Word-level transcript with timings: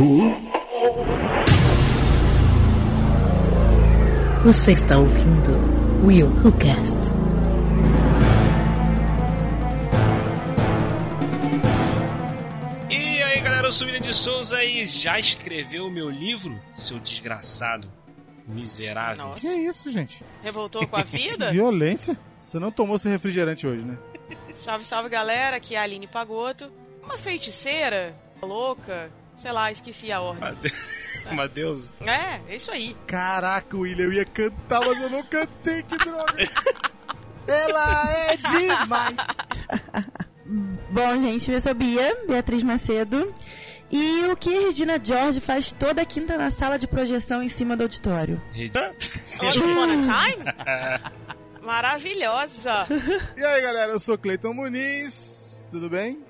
Who? 0.00 0.34
Você 4.42 4.72
está 4.72 4.96
ouvindo 4.96 5.50
Will 6.02 6.26
Who 6.26 6.52
Cast. 6.52 6.96
E 12.88 13.22
aí 13.22 13.40
galera, 13.42 13.66
eu 13.66 13.72
sou 13.72 13.86
William 13.86 14.00
de 14.00 14.14
Souza 14.14 14.64
e 14.64 14.86
já 14.86 15.18
escreveu 15.18 15.88
o 15.88 15.90
meu 15.90 16.08
livro, 16.08 16.58
seu 16.74 16.98
desgraçado, 16.98 17.86
miserável. 18.48 19.26
Nossa. 19.26 19.42
Que 19.42 19.48
isso, 19.48 19.90
gente? 19.90 20.24
Revoltou 20.42 20.86
com 20.86 20.96
a 20.96 21.04
vida? 21.04 21.52
Violência? 21.52 22.18
Você 22.38 22.58
não 22.58 22.72
tomou 22.72 22.98
seu 22.98 23.10
refrigerante 23.10 23.66
hoje, 23.66 23.84
né? 23.84 23.98
salve, 24.54 24.86
salve 24.86 25.10
galera, 25.10 25.58
aqui 25.58 25.74
é 25.74 25.78
a 25.78 25.82
Aline 25.82 26.06
Pagoto. 26.06 26.72
Uma 27.04 27.18
feiticeira, 27.18 28.16
louca, 28.42 29.10
sei 29.40 29.52
lá, 29.52 29.72
esqueci 29.72 30.12
a 30.12 30.20
ordem. 30.20 30.48
Uma, 30.48 30.54
de... 30.54 30.72
Uma 31.30 31.48
deusa. 31.48 31.90
É, 32.04 32.40
é 32.52 32.56
isso 32.56 32.70
aí. 32.70 32.94
Caraca, 33.06 33.76
William, 33.76 34.04
eu 34.04 34.12
ia 34.12 34.24
cantar, 34.24 34.80
mas 34.80 35.00
eu 35.00 35.10
não 35.10 35.22
cantei, 35.22 35.82
que 35.82 35.96
droga! 35.96 36.34
Ela 37.48 38.14
é 38.28 38.36
demais! 38.36 39.16
Bom, 40.90 41.20
gente, 41.20 41.50
eu 41.50 41.60
sou 41.60 41.74
Bia, 41.74 42.16
Beatriz 42.28 42.62
Macedo. 42.62 43.34
E 43.90 44.24
o 44.26 44.36
que 44.36 44.50
Regina 44.50 45.00
George 45.02 45.40
faz 45.40 45.72
toda 45.72 46.04
quinta 46.04 46.36
na 46.36 46.50
sala 46.50 46.78
de 46.78 46.86
projeção 46.86 47.42
em 47.42 47.48
cima 47.48 47.76
do 47.76 47.82
auditório? 47.82 48.40
Once 49.42 49.58
Upon 49.58 49.82
a 49.82 50.28
Time? 50.28 50.44
Maravilhosa. 51.62 52.86
E 53.36 53.42
aí, 53.42 53.62
galera, 53.62 53.92
eu 53.92 54.00
sou 54.00 54.16
Cleiton 54.16 54.54
Muniz, 54.54 55.66
tudo 55.70 55.90
bem? 55.90 56.22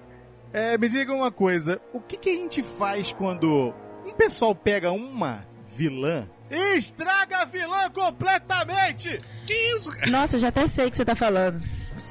É, 0.52 0.77
me 0.77 0.88
diga 0.88 1.12
uma 1.12 1.30
coisa, 1.30 1.80
o 1.93 2.01
que, 2.01 2.16
que 2.16 2.30
a 2.30 2.34
gente 2.34 2.62
faz 2.62 3.12
quando 3.12 3.73
um 4.04 4.12
pessoal 4.15 4.54
pega 4.54 4.90
uma 4.90 5.46
vilã 5.66 6.29
e 6.51 6.76
estraga 6.76 7.38
a 7.38 7.45
vilã 7.45 7.88
completamente? 7.90 9.21
Que 9.46 9.54
isso, 9.74 9.93
cara? 9.93 10.10
Nossa, 10.10 10.37
eu 10.37 10.40
já 10.40 10.48
até 10.48 10.66
sei 10.66 10.88
o 10.88 10.90
que 10.90 10.96
você 10.96 11.04
tá 11.04 11.15
falando. 11.15 11.60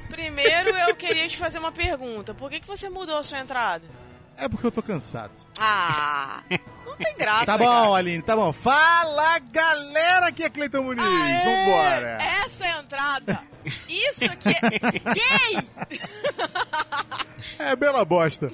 Primeiro 0.08 0.70
eu 0.70 0.96
queria 0.96 1.28
te 1.28 1.36
fazer 1.36 1.58
uma 1.58 1.72
pergunta. 1.72 2.32
Por 2.32 2.50
que, 2.50 2.60
que 2.60 2.66
você 2.66 2.88
mudou 2.88 3.18
a 3.18 3.22
sua 3.22 3.40
entrada? 3.40 3.84
É 4.36 4.48
porque 4.48 4.66
eu 4.66 4.70
tô 4.72 4.82
cansado. 4.82 5.32
Ah, 5.58 6.42
não 6.86 6.96
tem 6.96 7.14
graça. 7.16 7.46
Tá 7.46 7.58
bom, 7.58 7.64
cara. 7.64 7.96
Aline, 7.96 8.22
tá 8.22 8.34
bom. 8.34 8.52
Fala, 8.52 9.38
galera, 9.52 10.28
aqui 10.28 10.42
é 10.44 10.50
Cleiton 10.50 10.82
Muniz. 10.82 11.04
Aê, 11.04 11.44
Vambora. 11.44 12.22
Essa 12.44 12.66
é 12.66 12.72
a 12.72 12.78
entrada. 12.80 13.40
Isso 13.88 14.24
aqui 14.24 14.48
é 14.48 14.78
gay. 15.14 15.68
É 17.58 17.76
bela 17.76 18.04
bosta. 18.04 18.50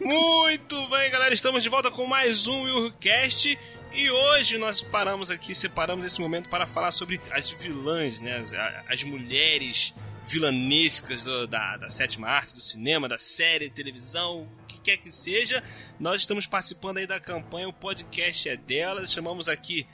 Muito 0.00 0.88
bem, 0.88 1.10
galera, 1.10 1.32
estamos 1.32 1.62
de 1.62 1.68
volta 1.68 1.90
com 1.90 2.06
mais 2.06 2.46
um 2.46 2.62
WillCast 2.62 3.58
e 3.92 4.10
hoje 4.10 4.58
nós 4.58 4.82
paramos 4.82 5.30
aqui, 5.30 5.54
separamos 5.54 6.04
esse 6.04 6.20
momento 6.20 6.50
para 6.50 6.66
falar 6.66 6.90
sobre 6.90 7.20
as 7.32 7.48
vilãs, 7.50 8.20
né, 8.20 8.36
as, 8.36 8.52
as 8.88 9.02
mulheres 9.04 9.94
vilanescas 10.26 11.24
do- 11.24 11.46
da, 11.46 11.76
da 11.76 11.90
sétima 11.90 12.28
arte, 12.28 12.54
do 12.54 12.60
cinema, 12.60 13.08
da 13.08 13.18
série, 13.18 13.70
televisão, 13.70 14.42
o 14.42 14.66
que 14.66 14.80
quer 14.80 14.96
que 14.96 15.10
seja. 15.10 15.62
Nós 15.98 16.20
estamos 16.20 16.46
participando 16.46 16.98
aí 16.98 17.06
da 17.06 17.18
campanha, 17.20 17.68
o 17.68 17.72
podcast 17.72 18.48
é 18.48 18.56
delas, 18.56 19.12
chamamos 19.12 19.48
aqui 19.48 19.86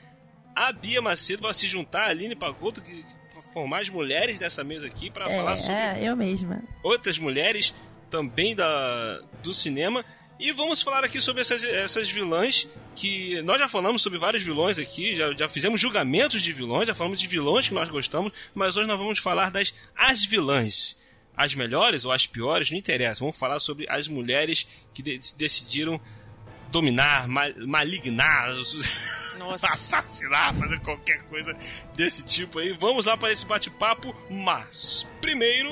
a 0.54 0.72
Bia 0.72 1.00
Macedo 1.00 1.42
para 1.42 1.52
se 1.54 1.66
juntar, 1.68 2.04
a 2.04 2.08
Aline 2.08 2.34
Pagoto, 2.36 2.82
que 2.82 3.04
pra 3.32 3.40
formar 3.40 3.80
as 3.80 3.88
mulheres 3.88 4.38
dessa 4.38 4.62
mesa 4.62 4.86
aqui 4.86 5.10
para 5.10 5.26
falar 5.28 5.56
sobre 5.56 5.74
É, 5.74 5.98
eu 6.08 6.14
mesma. 6.16 6.62
outras 6.82 7.18
mulheres 7.18 7.74
também 8.10 8.54
da, 8.54 9.20
do 9.42 9.54
cinema. 9.54 10.04
E 10.38 10.50
vamos 10.52 10.82
falar 10.82 11.04
aqui 11.04 11.20
sobre 11.20 11.40
essas, 11.40 11.62
essas 11.62 12.10
vilãs 12.10 12.66
que 12.96 13.40
nós 13.42 13.58
já 13.58 13.68
falamos 13.68 14.02
sobre 14.02 14.18
vários 14.18 14.42
vilões 14.42 14.76
aqui, 14.78 15.14
já, 15.14 15.32
já 15.32 15.48
fizemos 15.48 15.80
julgamentos 15.80 16.42
de 16.42 16.52
vilões, 16.52 16.88
já 16.88 16.94
falamos 16.94 17.20
de 17.20 17.26
vilões 17.28 17.68
que 17.68 17.74
nós 17.74 17.88
gostamos, 17.88 18.32
mas 18.54 18.76
hoje 18.76 18.88
nós 18.88 18.98
vamos 18.98 19.18
falar 19.20 19.50
das 19.50 19.72
as 19.96 20.24
vilãs. 20.24 21.00
As 21.34 21.54
melhores 21.54 22.04
ou 22.04 22.12
as 22.12 22.26
piores, 22.26 22.70
não 22.70 22.76
interessa. 22.76 23.20
Vamos 23.20 23.38
falar 23.38 23.58
sobre 23.58 23.86
as 23.88 24.06
mulheres 24.08 24.66
que 24.92 25.02
de- 25.02 25.18
decidiram 25.36 25.98
dominar, 26.70 27.26
ma- 27.26 27.48
malignar, 27.66 28.50
assassinar, 29.62 30.54
fazer 30.54 30.78
qualquer 30.80 31.22
coisa 31.22 31.56
desse 31.94 32.22
tipo 32.24 32.58
aí. 32.58 32.72
Vamos 32.74 33.06
lá 33.06 33.16
para 33.16 33.32
esse 33.32 33.46
bate-papo, 33.46 34.14
mas 34.28 35.06
primeiro. 35.22 35.70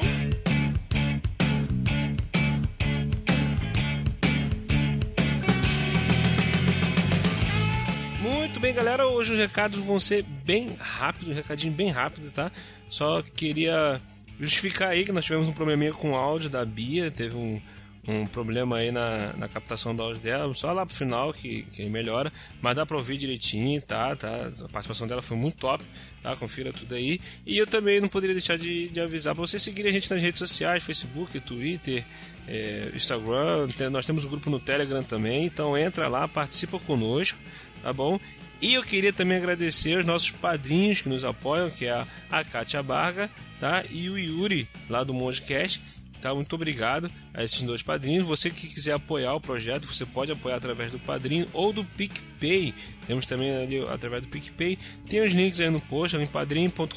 Muito 8.61 8.75
bem, 8.75 8.85
galera. 8.85 9.07
Hoje 9.07 9.33
os 9.33 9.39
recados 9.39 9.79
vão 9.79 9.99
ser 9.99 10.23
bem 10.45 10.77
rápidos, 10.79 11.31
um 11.31 11.35
recadinho 11.35 11.73
bem 11.73 11.89
rápido, 11.89 12.31
tá? 12.31 12.53
Só 12.91 13.23
queria 13.23 13.99
justificar 14.39 14.91
aí 14.91 15.03
que 15.03 15.13
nós 15.13 15.25
tivemos 15.25 15.49
um 15.49 15.53
probleminha 15.55 15.95
com 15.95 16.11
o 16.11 16.15
áudio 16.15 16.51
da 16.51 16.63
Bia, 16.63 17.11
teve 17.11 17.35
um, 17.35 17.59
um 18.07 18.27
problema 18.27 18.77
aí 18.77 18.93
na, 18.93 19.33
na 19.33 19.49
captação 19.49 19.97
do 19.97 20.03
áudio 20.03 20.21
dela, 20.21 20.53
só 20.53 20.71
lá 20.73 20.85
pro 20.85 20.95
final 20.95 21.33
que, 21.33 21.63
que 21.75 21.89
melhora, 21.89 22.31
mas 22.61 22.77
dá 22.77 22.85
pra 22.85 22.99
ouvir 22.99 23.17
direitinho, 23.17 23.81
tá? 23.81 24.15
tá? 24.15 24.51
A 24.63 24.69
participação 24.69 25.07
dela 25.07 25.23
foi 25.23 25.39
muito 25.39 25.57
top, 25.57 25.83
tá? 26.23 26.37
Confira 26.37 26.71
tudo 26.71 26.95
aí. 26.95 27.19
E 27.47 27.57
eu 27.57 27.67
também 27.67 27.99
não 27.99 28.09
poderia 28.09 28.35
deixar 28.35 28.59
de, 28.59 28.91
de 28.91 29.01
avisar 29.01 29.35
pra 29.35 29.41
você 29.41 29.59
seguir 29.59 29.87
a 29.87 29.91
gente 29.91 30.11
nas 30.11 30.21
redes 30.21 30.39
sociais, 30.39 30.85
Facebook, 30.85 31.41
Twitter, 31.41 32.05
é, 32.47 32.93
Instagram, 32.95 33.69
nós 33.91 34.05
temos 34.05 34.27
um 34.27 34.29
grupo 34.29 34.51
no 34.51 34.61
Telegram 34.61 35.03
também, 35.03 35.47
então 35.47 35.79
entra 35.79 36.09
lá, 36.09 36.29
participa 36.29 36.79
conosco, 36.79 37.39
tá 37.83 37.91
bom? 37.91 38.21
E 38.61 38.75
eu 38.75 38.83
queria 38.83 39.13
também 39.13 39.39
agradecer 39.39 39.97
aos 39.97 40.05
nossos 40.05 40.31
padrinhos 40.31 41.01
que 41.01 41.09
nos 41.09 41.25
apoiam, 41.25 41.71
que 41.71 41.87
é 41.87 42.05
a, 42.31 42.45
Kátia 42.45 42.83
Barga, 42.83 43.31
tá? 43.59 43.85
E 43.89 44.11
o 44.11 44.19
Yuri, 44.19 44.69
lá 44.89 45.03
do 45.03 45.15
Mongecast. 45.15 45.81
Tá, 46.21 46.35
muito 46.35 46.55
obrigado 46.55 47.11
a 47.33 47.43
esses 47.43 47.63
dois 47.63 47.83
padrinhos. 47.83 48.27
Você 48.27 48.51
que 48.51 48.67
quiser 48.67 48.93
apoiar 48.93 49.35
o 49.35 49.41
projeto, 49.41 49.87
você 49.87 50.05
pode 50.05 50.31
apoiar 50.31 50.57
através 50.57 50.93
do 50.93 50.99
padrinho 50.99 51.47
ou 51.53 51.73
do 51.73 51.85
PicPay. 51.85 52.75
Temos 53.07 53.25
também 53.27 53.51
ali 53.57 53.81
através 53.89 54.23
do 54.23 54.29
PicPay. 54.29 54.79
Tem 55.09 55.25
os 55.25 55.33
links 55.33 55.61
aí 55.61 55.71
no 55.71 55.81
post, 55.81 56.15
ali 56.15 56.25
em 56.25 56.29
padrim.com.br 56.29 56.91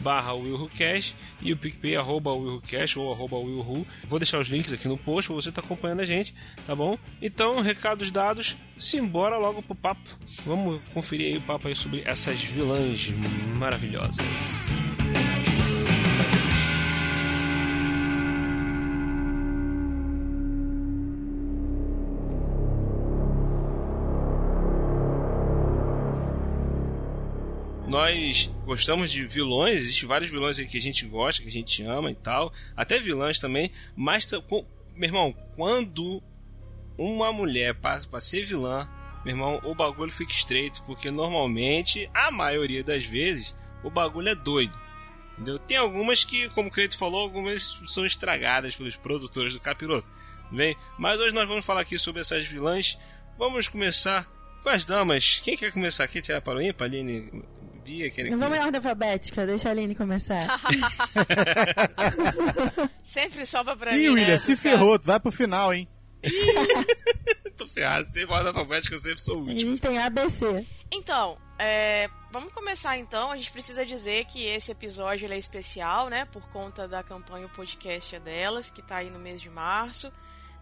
barra 0.00 0.34
WillWhoCast 0.34 1.16
e 1.42 1.52
o 1.52 1.56
PicPay 1.56 1.96
arroba 1.96 2.32
WillWhoCast 2.32 2.98
ou 2.98 3.12
arroba 3.12 3.36
WillWho. 3.36 3.86
Vou 4.06 4.18
deixar 4.18 4.38
os 4.38 4.48
links 4.48 4.72
aqui 4.72 4.86
no 4.86 4.96
post 4.96 5.28
para 5.28 5.36
você 5.36 5.48
estar 5.48 5.62
acompanhando 5.62 6.00
a 6.00 6.04
gente, 6.04 6.34
tá 6.66 6.74
bom? 6.74 6.96
Então, 7.20 7.60
recados 7.60 8.10
dados, 8.10 8.56
simbora 8.78 9.36
logo 9.36 9.62
pro 9.62 9.74
papo. 9.74 10.08
Vamos 10.44 10.80
conferir 10.94 11.32
aí 11.32 11.36
o 11.38 11.42
papo 11.42 11.68
aí 11.68 11.74
sobre 11.74 12.02
essas 12.04 12.40
vilãs 12.40 13.12
maravilhosas. 13.56 14.24
Nós 27.96 28.50
gostamos 28.66 29.10
de 29.10 29.24
vilões, 29.24 29.76
existem 29.76 30.06
vários 30.06 30.30
vilões 30.30 30.60
que 30.60 30.76
a 30.76 30.80
gente 30.80 31.06
gosta, 31.06 31.40
que 31.40 31.48
a 31.48 31.50
gente 31.50 31.82
ama 31.82 32.10
e 32.10 32.14
tal, 32.14 32.52
até 32.76 33.00
vilãs 33.00 33.38
também, 33.38 33.70
mas, 33.96 34.28
meu 34.94 35.08
irmão, 35.08 35.34
quando 35.54 36.22
uma 36.98 37.32
mulher 37.32 37.74
passa 37.76 38.06
pra 38.06 38.20
ser 38.20 38.42
vilã, 38.42 38.86
meu 39.24 39.32
irmão, 39.32 39.62
o 39.64 39.74
bagulho 39.74 40.10
fica 40.12 40.30
estreito, 40.30 40.82
porque 40.82 41.10
normalmente, 41.10 42.10
a 42.12 42.30
maioria 42.30 42.84
das 42.84 43.02
vezes, 43.02 43.56
o 43.82 43.88
bagulho 43.90 44.28
é 44.28 44.34
doido. 44.34 44.78
Entendeu? 45.32 45.58
Tem 45.58 45.78
algumas 45.78 46.22
que, 46.22 46.50
como 46.50 46.68
o 46.68 46.70
Cleito 46.70 46.98
falou, 46.98 47.22
algumas 47.22 47.80
são 47.86 48.04
estragadas 48.04 48.76
pelos 48.76 48.94
produtores 48.94 49.54
do 49.54 49.60
Capiroto. 49.60 50.06
Bem, 50.52 50.76
mas 50.98 51.18
hoje 51.18 51.34
nós 51.34 51.48
vamos 51.48 51.64
falar 51.64 51.80
aqui 51.80 51.98
sobre 51.98 52.20
essas 52.20 52.44
vilãs. 52.44 52.98
Vamos 53.38 53.68
começar 53.68 54.30
com 54.62 54.68
as 54.68 54.84
damas. 54.84 55.40
Quem 55.42 55.56
quer 55.56 55.72
começar? 55.72 56.06
Quer 56.08 56.20
tirar 56.20 56.42
para 56.42 56.58
o 56.58 56.62
ímpar? 56.62 56.84
Aline, 56.84 57.42
Bia, 57.86 58.10
querem 58.10 58.32
Não 58.32 58.38
vamos 58.38 58.58
em 58.58 58.60
ordem 58.60 58.78
alfabética, 58.78 59.46
deixa 59.46 59.68
a 59.68 59.70
Aline 59.70 59.94
começar. 59.94 60.46
Sempre 63.02 63.46
sobra 63.46 63.76
pra 63.76 63.92
mim. 63.92 63.98
Ih, 63.98 64.02
né, 64.04 64.10
William, 64.10 64.38
se 64.38 64.52
essa, 64.52 64.62
cara? 64.64 64.78
ferrou, 64.78 64.98
tu 64.98 65.06
vai 65.06 65.20
pro 65.20 65.30
final, 65.30 65.72
hein? 65.72 65.88
Tô 67.56 67.66
ferrado, 67.66 68.08
sem 68.08 68.24
ordem 68.26 68.48
alfabética 68.48 68.94
eu 68.94 68.98
sempre 68.98 69.20
sou 69.20 69.36
o 69.36 69.38
A 69.38 69.42
último. 69.42 69.70
gente 69.70 69.80
tem 69.80 69.98
ABC. 69.98 70.66
Então, 70.92 71.38
é, 71.58 72.10
vamos 72.30 72.52
começar 72.52 72.98
então. 72.98 73.30
A 73.30 73.36
gente 73.36 73.50
precisa 73.52 73.86
dizer 73.86 74.24
que 74.26 74.44
esse 74.44 74.72
episódio 74.72 75.24
ele 75.26 75.34
é 75.34 75.38
especial, 75.38 76.08
né? 76.08 76.24
Por 76.26 76.42
conta 76.50 76.86
da 76.88 77.02
campanha 77.02 77.46
O 77.46 77.50
Podcast 77.50 78.14
é 78.14 78.20
Delas, 78.20 78.68
que 78.68 78.82
tá 78.82 78.96
aí 78.96 79.10
no 79.10 79.18
mês 79.18 79.40
de 79.40 79.48
março, 79.48 80.12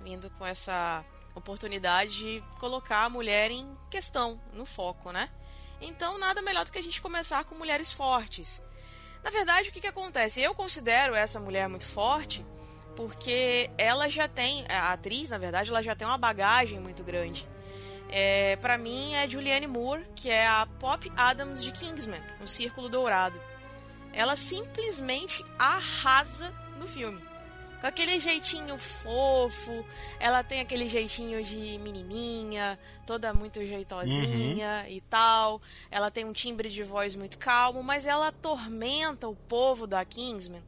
vindo 0.03 0.31
com 0.39 0.47
essa 0.47 1.05
oportunidade 1.35 2.17
de 2.17 2.45
colocar 2.61 3.05
a 3.05 3.09
mulher 3.09 3.51
em 3.51 3.67
questão, 3.91 4.41
no 4.53 4.65
foco, 4.65 5.11
né? 5.11 5.29
Então, 5.85 6.19
nada 6.19 6.43
melhor 6.43 6.65
do 6.65 6.73
que 6.73 6.79
a 6.79 6.83
gente 6.83 7.01
começar 7.01 7.45
com 7.45 7.55
mulheres 7.55 7.93
fortes. 7.93 8.63
Na 9.23 9.31
verdade, 9.31 9.69
o 9.69 9.73
que, 9.73 9.81
que 9.81 9.87
acontece? 9.87 10.41
Eu 10.41 10.55
considero 10.55 11.15
essa 11.15 11.39
mulher 11.41 11.69
muito 11.69 11.87
forte 11.87 12.45
porque 12.97 13.71
ela 13.77 14.09
já 14.09 14.29
tem, 14.29 14.65
a 14.69 14.93
atriz, 14.93 15.31
na 15.31 15.39
verdade, 15.39 15.71
ela 15.71 15.83
já 15.83 15.95
tem 15.97 16.07
uma 16.07 16.19
bagagem 16.19 16.79
muito 16.79 17.03
grande. 17.03 17.47
É, 18.09 18.57
para 18.57 18.79
mim 18.79 19.15
é 19.15 19.29
Julianne 19.29 19.67
Moore, 19.67 20.07
que 20.15 20.31
é 20.31 20.47
a 20.47 20.67
Pop 20.79 21.11
Adams 21.17 21.63
de 21.63 21.73
Kingsman, 21.73 22.23
no 22.41 22.47
Círculo 22.47 22.89
Dourado. 22.89 23.41
Ela 24.13 24.37
simplesmente 24.37 25.45
arrasa 25.59 26.51
no 26.79 26.87
filme. 26.87 27.21
Com 27.85 27.89
aquele 27.89 28.19
jeitinho 28.19 28.79
fofo, 28.79 29.85
ela 30.19 30.43
tem 30.43 30.61
aquele 30.61 30.89
jeitinho 30.89 31.45
de 31.45 31.79
menininha, 31.81 32.79
toda 33.07 33.35
muito 33.35 33.63
jeitosinha 33.63 34.87
e 34.89 35.03
tal. 35.03 35.61
Ela 35.91 36.11
tem 36.11 36.25
um 36.25 36.33
timbre 36.33 36.71
de 36.71 36.83
voz 36.83 37.15
muito 37.15 37.37
calmo, 37.37 37.83
mas 37.83 38.07
ela 38.07 38.29
atormenta 38.29 39.29
o 39.29 39.37
povo 39.37 39.87
da 39.87 40.03
Kingsman. 40.03 40.63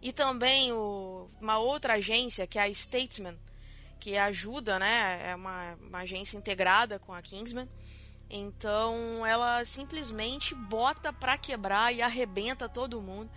E 0.00 0.12
também 0.12 0.72
o, 0.72 1.28
uma 1.40 1.58
outra 1.58 1.94
agência, 1.94 2.46
que 2.46 2.60
é 2.60 2.62
a 2.62 2.72
Statesman, 2.72 3.36
que 3.98 4.16
ajuda, 4.16 4.78
né? 4.78 5.30
É 5.30 5.34
uma, 5.34 5.76
uma 5.88 5.98
agência 5.98 6.36
integrada 6.36 6.96
com 6.96 7.12
a 7.12 7.20
Kingsman. 7.20 7.68
Então 8.30 9.26
ela 9.26 9.64
simplesmente 9.64 10.54
bota 10.54 11.12
pra 11.12 11.36
quebrar 11.36 11.92
e 11.92 12.00
arrebenta 12.00 12.68
todo 12.68 13.02
mundo. 13.02 13.28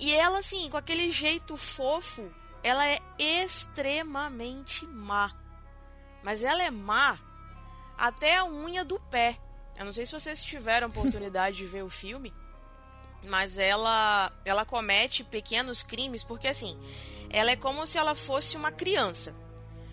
E 0.00 0.12
ela, 0.12 0.40
assim, 0.40 0.68
com 0.68 0.76
aquele 0.76 1.12
jeito 1.12 1.56
fofo, 1.56 2.34
ela 2.64 2.84
é 2.88 3.00
extremamente 3.18 4.84
má. 4.86 5.32
Mas 6.22 6.42
ela 6.42 6.64
é 6.64 6.70
má 6.70 7.16
até 7.96 8.38
a 8.38 8.44
unha 8.44 8.84
do 8.84 8.98
pé. 8.98 9.38
Eu 9.78 9.84
não 9.84 9.92
sei 9.92 10.04
se 10.04 10.12
vocês 10.12 10.42
tiveram 10.42 10.88
oportunidade 10.88 11.58
de 11.58 11.66
ver 11.66 11.84
o 11.84 11.90
filme, 11.90 12.34
mas 13.28 13.58
ela 13.58 14.32
ela 14.44 14.64
comete 14.64 15.22
pequenos 15.22 15.84
crimes 15.84 16.24
porque 16.24 16.48
assim, 16.48 16.76
ela 17.30 17.52
é 17.52 17.56
como 17.56 17.86
se 17.86 17.98
ela 17.98 18.16
fosse 18.16 18.56
uma 18.56 18.72
criança. 18.72 19.32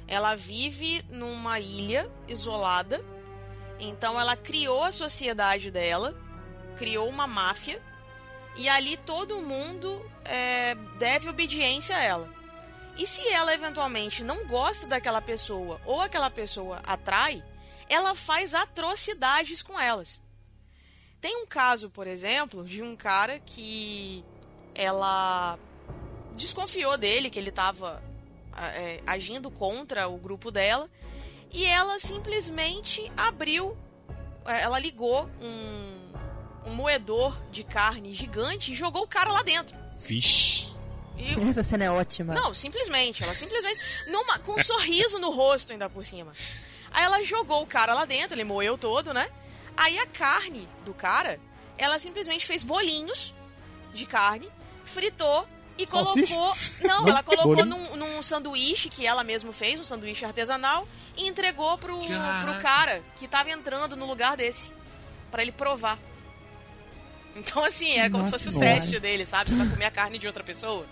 Ela 0.08 0.36
vive 0.36 1.04
numa 1.10 1.60
ilha 1.60 2.12
isolada 2.28 3.04
então 3.82 4.20
ela 4.20 4.38
criou 4.38 4.84
a 4.84 4.92
sociedade 4.92 5.72
dela, 5.72 6.16
criou 6.78 7.10
uma 7.10 7.26
máfia, 7.26 7.82
e 8.56 8.70
ali 8.70 8.96
todo 8.96 9.42
mundo 9.42 10.06
é, 10.24 10.76
deve 11.00 11.28
obediência 11.28 11.96
a 11.96 12.04
ela. 12.04 12.41
E 12.98 13.08
se 13.08 13.28
ela 13.30 13.54
eventualmente 13.54 14.24
não 14.24 14.46
gosta 14.46 14.86
daquela 14.86 15.22
pessoa 15.22 15.82
ou 15.86 16.02
aquela 16.02 16.30
pessoa 16.30 16.82
atrai, 16.84 17.44
ela 17.90 18.16
faz 18.16 18.54
atrocidades 18.54 19.62
com 19.62 19.80
elas. 19.80 20.22
Tem 21.20 21.38
um 21.38 21.46
caso, 21.46 21.90
por 21.90 22.08
exemplo, 22.08 22.64
de 22.64 22.82
um 22.82 22.96
cara 22.96 23.40
que 23.40 24.24
ela 24.74 25.58
desconfiou 26.36 26.98
dele, 26.98 27.30
que 27.30 27.38
ele 27.38 27.50
estava 27.50 28.02
é, 28.58 29.02
agindo 29.06 29.52
contra 29.52 30.08
o 30.08 30.18
grupo 30.18 30.50
dela, 30.50 30.90
e 31.52 31.66
ela 31.66 32.00
simplesmente 32.00 33.12
abriu, 33.16 33.78
é, 34.46 34.62
ela 34.62 34.80
ligou 34.80 35.30
um, 35.42 36.70
um 36.72 36.74
moedor 36.74 37.38
de 37.52 37.64
carne 37.64 38.14
gigante 38.14 38.72
e 38.72 38.76
jogou 38.76 39.04
o 39.04 39.08
cara 39.08 39.32
lá 39.32 39.44
dentro. 39.44 39.78
Vixe. 40.00 40.71
E, 41.22 41.38
Essa 41.50 41.64
cena 41.64 41.86
é 41.86 41.92
ótima. 41.92 42.34
não, 42.34 42.54
simplesmente, 42.54 43.24
ela 43.24 43.36
simplesmente 43.36 43.80
numa, 44.08 44.40
com 44.40 44.60
um 44.60 44.64
sorriso 44.64 45.20
no 45.20 45.30
rosto 45.30 45.72
ainda 45.72 45.90
por 45.90 46.06
cima. 46.06 46.34
Aí 46.92 47.04
ela 47.04 47.24
jogou 47.24 47.62
o 47.62 47.68
cara 47.68 47.94
lá 47.94 48.06
dentro, 48.06 48.36
ele 48.36 48.44
moeu 48.44 48.78
todo, 48.78 49.14
né? 49.14 49.30
Aí 49.78 49.98
a 50.00 50.06
carne 50.08 50.68
do 50.84 50.94
cara, 50.94 51.40
ela 51.78 52.00
simplesmente 52.00 52.46
fez 52.46 52.64
bolinhos 52.64 53.34
de 53.94 54.06
carne, 54.06 54.50
fritou 54.84 55.48
e 55.78 55.88
Salsicha? 55.88 56.34
colocou. 56.36 56.58
Não, 56.82 57.08
ela 57.10 57.24
colocou 57.24 57.66
num, 57.66 57.96
num 57.96 58.22
sanduíche 58.22 58.90
que 58.90 59.06
ela 59.06 59.24
mesma 59.24 59.54
fez, 59.54 59.80
um 59.80 59.84
sanduíche 59.84 60.26
artesanal, 60.26 60.88
e 61.16 61.28
entregou 61.28 61.78
pro, 61.78 61.98
Caraca. 62.00 62.46
pro 62.46 62.62
cara 62.62 63.04
que 63.18 63.28
tava 63.28 63.50
entrando 63.52 63.96
no 63.96 64.06
lugar 64.06 64.36
desse. 64.36 64.72
Pra 65.30 65.42
ele 65.42 65.52
provar. 65.54 65.98
Então, 67.36 67.64
assim, 67.64 67.98
era 67.98 68.10
como 68.10 68.24
se 68.26 68.30
fosse 68.30 68.50
o 68.50 68.52
Nossa. 68.52 68.66
teste 68.66 69.00
dele, 69.00 69.26
sabe? 69.26 69.50
Você 69.52 69.56
vai 69.56 69.70
comer 69.70 69.86
a 69.86 69.92
carne 69.92 70.18
de 70.18 70.28
outra 70.28 70.44
pessoa. 70.44 70.86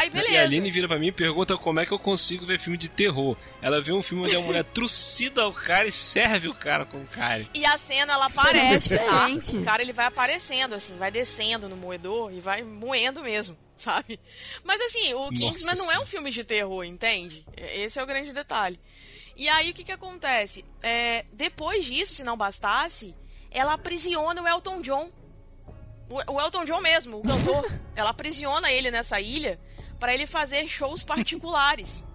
Aí, 0.00 0.08
beleza. 0.08 0.32
E 0.32 0.38
a 0.38 0.42
Aline 0.44 0.70
vira 0.70 0.88
pra 0.88 0.98
mim 0.98 1.08
e 1.08 1.12
pergunta 1.12 1.58
como 1.58 1.78
é 1.78 1.84
que 1.84 1.92
eu 1.92 1.98
consigo 1.98 2.46
ver 2.46 2.58
filme 2.58 2.78
de 2.78 2.88
terror. 2.88 3.36
Ela 3.60 3.82
vê 3.82 3.92
um 3.92 4.02
filme 4.02 4.24
onde 4.24 4.34
a 4.34 4.40
mulher 4.40 4.64
trucida 4.72 5.46
o 5.46 5.52
cara 5.52 5.86
e 5.86 5.92
serve 5.92 6.48
o 6.48 6.54
cara 6.54 6.86
com 6.86 7.04
carne. 7.04 7.50
E 7.52 7.66
a 7.66 7.76
cena, 7.76 8.14
ela 8.14 8.24
aparece, 8.24 8.96
tá? 8.96 9.28
O 9.28 9.62
cara, 9.62 9.82
ele 9.82 9.92
vai 9.92 10.06
aparecendo, 10.06 10.74
assim, 10.74 10.96
vai 10.96 11.10
descendo 11.10 11.68
no 11.68 11.76
moedor 11.76 12.32
e 12.32 12.40
vai 12.40 12.62
moendo 12.62 13.22
mesmo, 13.22 13.58
sabe? 13.76 14.18
Mas, 14.64 14.80
assim, 14.80 15.12
o 15.12 15.28
Kingsman 15.28 15.76
não 15.76 15.92
é 15.92 16.00
um 16.00 16.06
filme 16.06 16.30
de 16.30 16.44
terror, 16.44 16.82
entende? 16.82 17.44
Esse 17.54 18.00
é 18.00 18.02
o 18.02 18.06
grande 18.06 18.32
detalhe. 18.32 18.80
E 19.36 19.50
aí, 19.50 19.70
o 19.70 19.74
que 19.74 19.84
que 19.84 19.92
acontece? 19.92 20.64
É, 20.82 21.26
depois 21.30 21.84
disso, 21.84 22.14
se 22.14 22.24
não 22.24 22.38
bastasse, 22.38 23.14
ela 23.50 23.74
aprisiona 23.74 24.40
o 24.40 24.48
Elton 24.48 24.80
John. 24.80 25.10
O, 26.08 26.32
o 26.32 26.40
Elton 26.40 26.64
John 26.64 26.80
mesmo, 26.80 27.18
o 27.18 27.22
cantor. 27.22 27.70
ela 27.94 28.08
aprisiona 28.08 28.72
ele 28.72 28.90
nessa 28.90 29.20
ilha 29.20 29.60
para 30.00 30.12
ele 30.12 30.26
fazer 30.26 30.66
shows 30.68 31.02
particulares. 31.04 32.04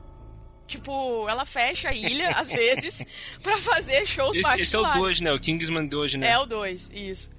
Tipo, 0.68 1.30
ela 1.30 1.46
fecha 1.46 1.90
a 1.90 1.94
ilha, 1.94 2.32
às 2.32 2.52
vezes, 2.52 3.04
pra 3.44 3.56
fazer 3.60 4.04
shows 4.08 4.36
Esse, 4.36 4.42
particulares. 4.42 4.68
esse 4.68 4.76
é 4.76 4.80
o 4.80 4.94
2, 4.94 5.22
né? 5.22 5.32
O 5.32 5.40
Kingsman 5.40 5.86
2, 5.86 6.16
né? 6.16 6.30
É 6.32 6.40
o 6.40 6.46
2, 6.48 6.90
isso. 6.92 7.30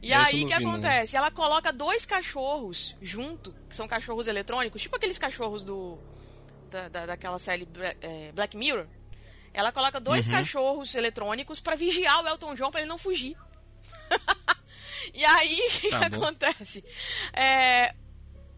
E 0.00 0.12
Esse 0.12 0.14
aí 0.36 0.44
o 0.44 0.46
que 0.46 0.56
vi, 0.56 0.64
acontece? 0.64 1.16
Ela 1.16 1.32
coloca 1.32 1.72
dois 1.72 2.06
cachorros 2.06 2.94
junto, 3.02 3.52
que 3.68 3.74
são 3.76 3.88
cachorros 3.88 4.28
eletrônicos, 4.28 4.80
tipo 4.80 4.94
aqueles 4.94 5.18
cachorros 5.18 5.64
do 5.64 5.98
da, 6.70 6.88
da- 6.88 7.06
daquela 7.06 7.40
série 7.40 7.66
é, 8.00 8.30
Black 8.32 8.56
Mirror. 8.56 8.86
Ela 9.52 9.72
coloca 9.72 9.98
Uhum. 9.98 10.04
dois 10.04 10.28
cachorros 10.28 10.94
eletrônicos 10.94 11.58
pra 11.58 11.74
vigiar 11.74 12.22
o 12.22 12.28
Elton 12.28 12.54
John 12.54 12.70
pra 12.70 12.82
ele 12.82 12.88
não 12.88 12.98
fugir. 12.98 13.36
e 15.12 15.24
aí 15.24 15.58
o 15.60 15.80
que, 15.80 15.90
Tá 15.90 15.98
que 16.10 16.16
acontece? 16.16 16.84
É, 17.32 17.92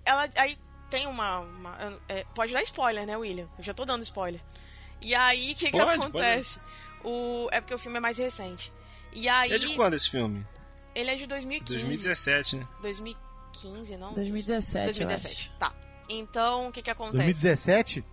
ela 0.04 0.28
aí 0.36 0.58
tem 0.90 1.06
uma, 1.06 1.38
uma- 1.40 1.98
é, 2.08 2.24
pode 2.34 2.52
dar 2.52 2.62
spoiler, 2.62 3.06
né, 3.06 3.16
William? 3.16 3.48
Eu 3.58 3.64
já 3.64 3.72
tô 3.74 3.84
dando 3.84 4.02
spoiler. 4.02 4.40
E 5.02 5.14
aí 5.14 5.52
o 5.52 5.54
que, 5.54 5.70
que 5.70 5.78
pode. 5.78 5.94
acontece? 6.00 6.60
O, 7.04 7.48
é 7.52 7.60
porque 7.60 7.74
o 7.74 7.78
filme 7.78 7.98
é 7.98 8.00
mais 8.00 8.18
recente. 8.18 8.72
E 9.12 9.28
aí 9.28 9.52
É 9.52 9.58
de 9.58 9.74
quando 9.76 9.94
esse 9.94 10.10
filme? 10.10 10.44
ele 10.94 11.10
é 11.10 11.14
de 11.14 11.26
2015. 11.26 11.72
2017, 11.74 12.56
né? 12.56 12.68
2015, 12.82 13.96
não? 13.96 14.12
2017, 14.14 14.84
2017. 14.86 15.52
Tá. 15.58 15.72
Então, 16.08 16.68
o 16.68 16.72
que 16.72 16.82
que 16.82 16.90
acontece? 16.90 17.16
2017? 17.24 18.04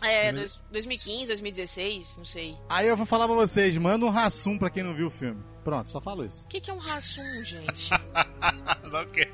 É, 0.00 0.32
dois- 0.32 0.60
2015, 0.70 1.26
2016, 1.26 2.16
não 2.16 2.24
sei. 2.24 2.56
Aí 2.70 2.88
eu 2.88 2.96
vou 2.96 3.04
falar 3.04 3.26
pra 3.26 3.34
vocês, 3.36 3.76
manda 3.76 4.06
um 4.06 4.10
rassum 4.10 4.56
pra 4.56 4.70
quem 4.70 4.82
não 4.82 4.94
viu 4.94 5.08
o 5.08 5.10
filme. 5.10 5.42
Pronto, 5.62 5.90
só 5.90 6.00
falo 6.00 6.24
isso. 6.24 6.44
O 6.46 6.48
que 6.48 6.60
que 6.60 6.70
é 6.70 6.74
um 6.74 6.78
Rassum, 6.78 7.44
gente? 7.44 7.90
ok. 8.92 9.32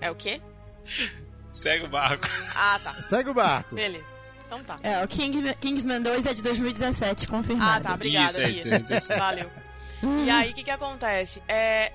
é 0.00 0.10
o 0.10 0.14
quê? 0.16 0.42
Segue 1.58 1.84
o 1.84 1.88
barco. 1.88 2.26
Ah, 2.54 2.80
tá. 2.82 3.02
Segue 3.02 3.30
o 3.30 3.34
barco. 3.34 3.74
Beleza. 3.74 4.12
Então 4.46 4.62
tá. 4.62 4.76
É, 4.82 5.02
o 5.04 5.08
King, 5.08 5.54
Kingsman 5.54 6.00
2 6.00 6.24
é 6.26 6.32
de 6.34 6.42
2017, 6.42 7.24
Ah, 7.26 7.28
confirmado. 7.28 7.84
tá. 7.84 7.94
Obrigada, 7.94 8.30
Isso, 8.48 8.68
é, 8.68 8.78
interessante. 8.78 9.18
Valeu. 9.18 9.50
E 10.24 10.30
aí, 10.30 10.50
o 10.50 10.54
que 10.54 10.62
que 10.62 10.70
acontece? 10.70 11.42
É... 11.48 11.92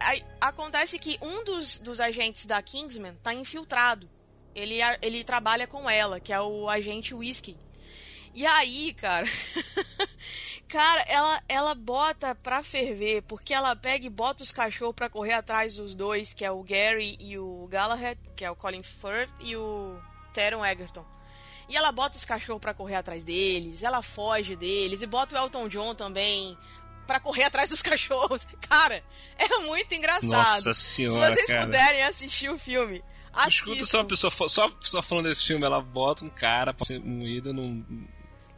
aí, 0.00 0.22
acontece 0.40 0.98
que 0.98 1.18
um 1.20 1.44
dos, 1.44 1.78
dos 1.78 2.00
agentes 2.00 2.46
da 2.46 2.60
Kingsman 2.62 3.14
tá 3.22 3.34
infiltrado. 3.34 4.08
Ele, 4.54 4.78
ele 5.02 5.22
trabalha 5.22 5.66
com 5.66 5.88
ela, 5.88 6.18
que 6.18 6.32
é 6.32 6.40
o 6.40 6.68
agente 6.70 7.14
Whiskey. 7.14 7.56
E 8.34 8.46
aí, 8.46 8.94
cara... 8.94 9.26
cara, 10.68 11.00
ela, 11.08 11.42
ela 11.48 11.74
bota 11.74 12.34
pra 12.34 12.62
ferver, 12.62 13.22
porque 13.22 13.54
ela 13.54 13.74
pega 13.76 14.06
e 14.06 14.10
bota 14.10 14.42
os 14.42 14.52
cachorros 14.52 14.94
pra 14.94 15.08
correr 15.08 15.32
atrás 15.32 15.76
dos 15.76 15.94
dois, 15.94 16.34
que 16.34 16.44
é 16.44 16.50
o 16.50 16.62
Gary 16.62 17.16
e 17.20 17.38
o 17.38 17.66
Galahad, 17.68 18.18
que 18.34 18.44
é 18.44 18.50
o 18.50 18.56
Colin 18.56 18.82
Firth 18.82 19.32
e 19.40 19.56
o 19.56 19.98
Teron 20.32 20.64
Egerton. 20.64 21.04
E 21.68 21.76
ela 21.76 21.90
bota 21.90 22.16
os 22.16 22.24
cachorros 22.24 22.60
pra 22.60 22.72
correr 22.74 22.94
atrás 22.94 23.24
deles, 23.24 23.82
ela 23.82 24.00
foge 24.02 24.54
deles, 24.54 25.02
e 25.02 25.06
bota 25.06 25.34
o 25.34 25.38
Elton 25.38 25.68
John 25.68 25.94
também 25.94 26.56
pra 27.06 27.18
correr 27.20 27.44
atrás 27.44 27.70
dos 27.70 27.82
cachorros. 27.82 28.46
Cara, 28.68 29.02
é 29.38 29.48
muito 29.60 29.92
engraçado. 29.94 30.30
Nossa 30.30 30.74
senhora, 30.74 31.30
Se 31.30 31.34
vocês 31.34 31.46
cara. 31.46 31.64
puderem 31.66 32.02
assistir 32.02 32.50
o 32.50 32.58
filme, 32.58 33.02
assistam. 33.32 33.72
Escuta 33.72 33.86
só 33.86 33.98
uma 33.98 34.04
pessoa, 34.04 34.48
só, 34.48 34.70
só 34.80 35.02
falando 35.02 35.28
desse 35.28 35.44
filme, 35.44 35.64
ela 35.64 35.80
bota 35.80 36.24
um 36.24 36.30
cara 36.30 36.72
pra 36.72 36.84
ser 36.84 37.00
moída 37.00 37.52
num, 37.52 37.84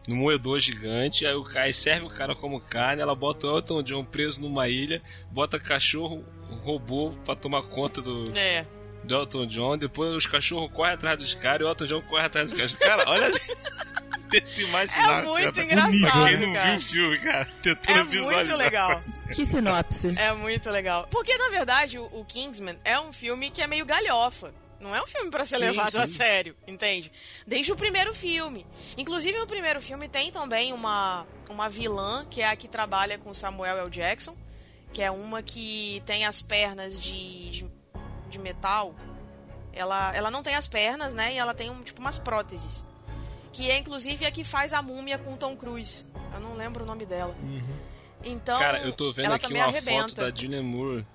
num 0.08 0.16
moedor 0.16 0.58
gigante, 0.58 1.24
aí 1.26 1.34
o 1.34 1.44
cara 1.44 1.72
serve 1.72 2.06
o 2.06 2.10
cara 2.10 2.34
como 2.34 2.58
carne, 2.60 3.00
ela 3.02 3.14
bota 3.14 3.46
o 3.46 3.56
Elton 3.58 3.82
John 3.82 4.04
preso 4.04 4.40
numa 4.40 4.66
ilha, 4.68 5.00
bota 5.30 5.60
cachorro, 5.60 6.24
robô 6.62 7.12
pra 7.24 7.36
tomar 7.36 7.62
conta 7.62 8.00
do, 8.02 8.32
É. 8.36 8.66
do 9.04 9.14
Elton 9.14 9.46
John, 9.46 9.76
depois 9.76 10.10
os 10.14 10.26
cachorros 10.26 10.72
correm 10.72 10.94
atrás 10.94 11.18
dos 11.18 11.34
caras 11.34 11.60
e 11.60 11.64
o 11.64 11.68
Elton 11.68 11.84
John 11.86 12.00
corre 12.02 12.24
atrás 12.24 12.50
dos 12.50 12.58
caras. 12.58 12.72
Cara, 12.74 13.08
olha. 13.08 13.30
Tenta 14.30 14.60
imaginar. 14.60 15.22
É 15.22 15.24
muito 15.24 15.58
engraçado, 15.60 16.24
Quem 16.26 16.36
não 16.38 16.52
cara. 16.52 16.66
viu 16.70 16.76
o 16.76 16.80
filme, 16.82 17.18
cara, 17.18 17.44
tentando 17.62 17.90
É 17.98 18.02
muito 18.04 18.10
visualizar. 18.10 18.56
legal. 18.58 18.92
essa 18.92 19.00
cena. 19.10 19.30
Que 19.34 19.46
sinopse. 19.46 20.18
É 20.18 20.32
muito 20.34 20.68
legal. 20.70 21.08
Porque, 21.10 21.34
na 21.38 21.48
verdade, 21.48 21.98
o, 21.98 22.04
o 22.12 22.24
Kingsman 22.26 22.76
é 22.84 23.00
um 23.00 23.10
filme 23.10 23.50
que 23.50 23.62
é 23.62 23.66
meio 23.66 23.86
galhofa. 23.86 24.52
Não 24.80 24.94
é 24.94 25.02
um 25.02 25.06
filme 25.06 25.30
para 25.30 25.44
ser 25.44 25.56
Sim, 25.56 25.64
levado 25.64 25.96
a 25.96 26.06
sim. 26.06 26.12
sério, 26.12 26.56
entende? 26.66 27.10
Desde 27.46 27.72
o 27.72 27.76
primeiro 27.76 28.14
filme. 28.14 28.64
Inclusive, 28.96 29.36
no 29.38 29.46
primeiro 29.46 29.82
filme 29.82 30.08
tem 30.08 30.30
também 30.30 30.72
uma, 30.72 31.26
uma 31.48 31.68
vilã, 31.68 32.24
que 32.30 32.40
é 32.42 32.48
a 32.48 32.54
que 32.56 32.68
trabalha 32.68 33.18
com 33.18 33.34
Samuel 33.34 33.78
L. 33.78 33.90
Jackson, 33.90 34.36
que 34.92 35.02
é 35.02 35.10
uma 35.10 35.42
que 35.42 36.00
tem 36.06 36.24
as 36.24 36.40
pernas 36.40 37.00
de, 37.00 37.50
de, 37.50 37.66
de 38.30 38.38
metal. 38.38 38.94
Ela, 39.72 40.14
ela 40.14 40.30
não 40.30 40.42
tem 40.42 40.54
as 40.54 40.66
pernas, 40.66 41.12
né? 41.12 41.34
E 41.34 41.38
ela 41.38 41.54
tem 41.54 41.70
um, 41.70 41.82
tipo 41.82 42.00
umas 42.00 42.18
próteses. 42.18 42.84
Que 43.52 43.70
é 43.70 43.78
inclusive 43.78 44.26
a 44.26 44.30
que 44.30 44.44
faz 44.44 44.72
a 44.72 44.80
múmia 44.80 45.18
com 45.18 45.34
o 45.34 45.36
Tom 45.36 45.56
Cruise. 45.56 46.06
Eu 46.32 46.40
não 46.40 46.54
lembro 46.54 46.84
o 46.84 46.86
nome 46.86 47.04
dela. 47.04 47.36
Então, 48.24 48.54
Uhum. 48.54 48.60
Cara, 48.60 48.78
eu 48.82 48.92
tô 48.92 49.12
vendo 49.12 49.32
aqui 49.32 49.52
uma 49.52 49.64
arrebenta. 49.64 50.02
foto 50.08 50.14
da 50.16 50.30
Julianne 50.30 50.62
Moore 50.62 51.06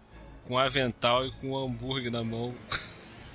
com 0.47 0.57
avental 0.57 1.25
e 1.25 1.31
com 1.33 1.51
um 1.51 1.57
hambúrguer 1.57 2.11
na 2.11 2.23
mão. 2.23 2.53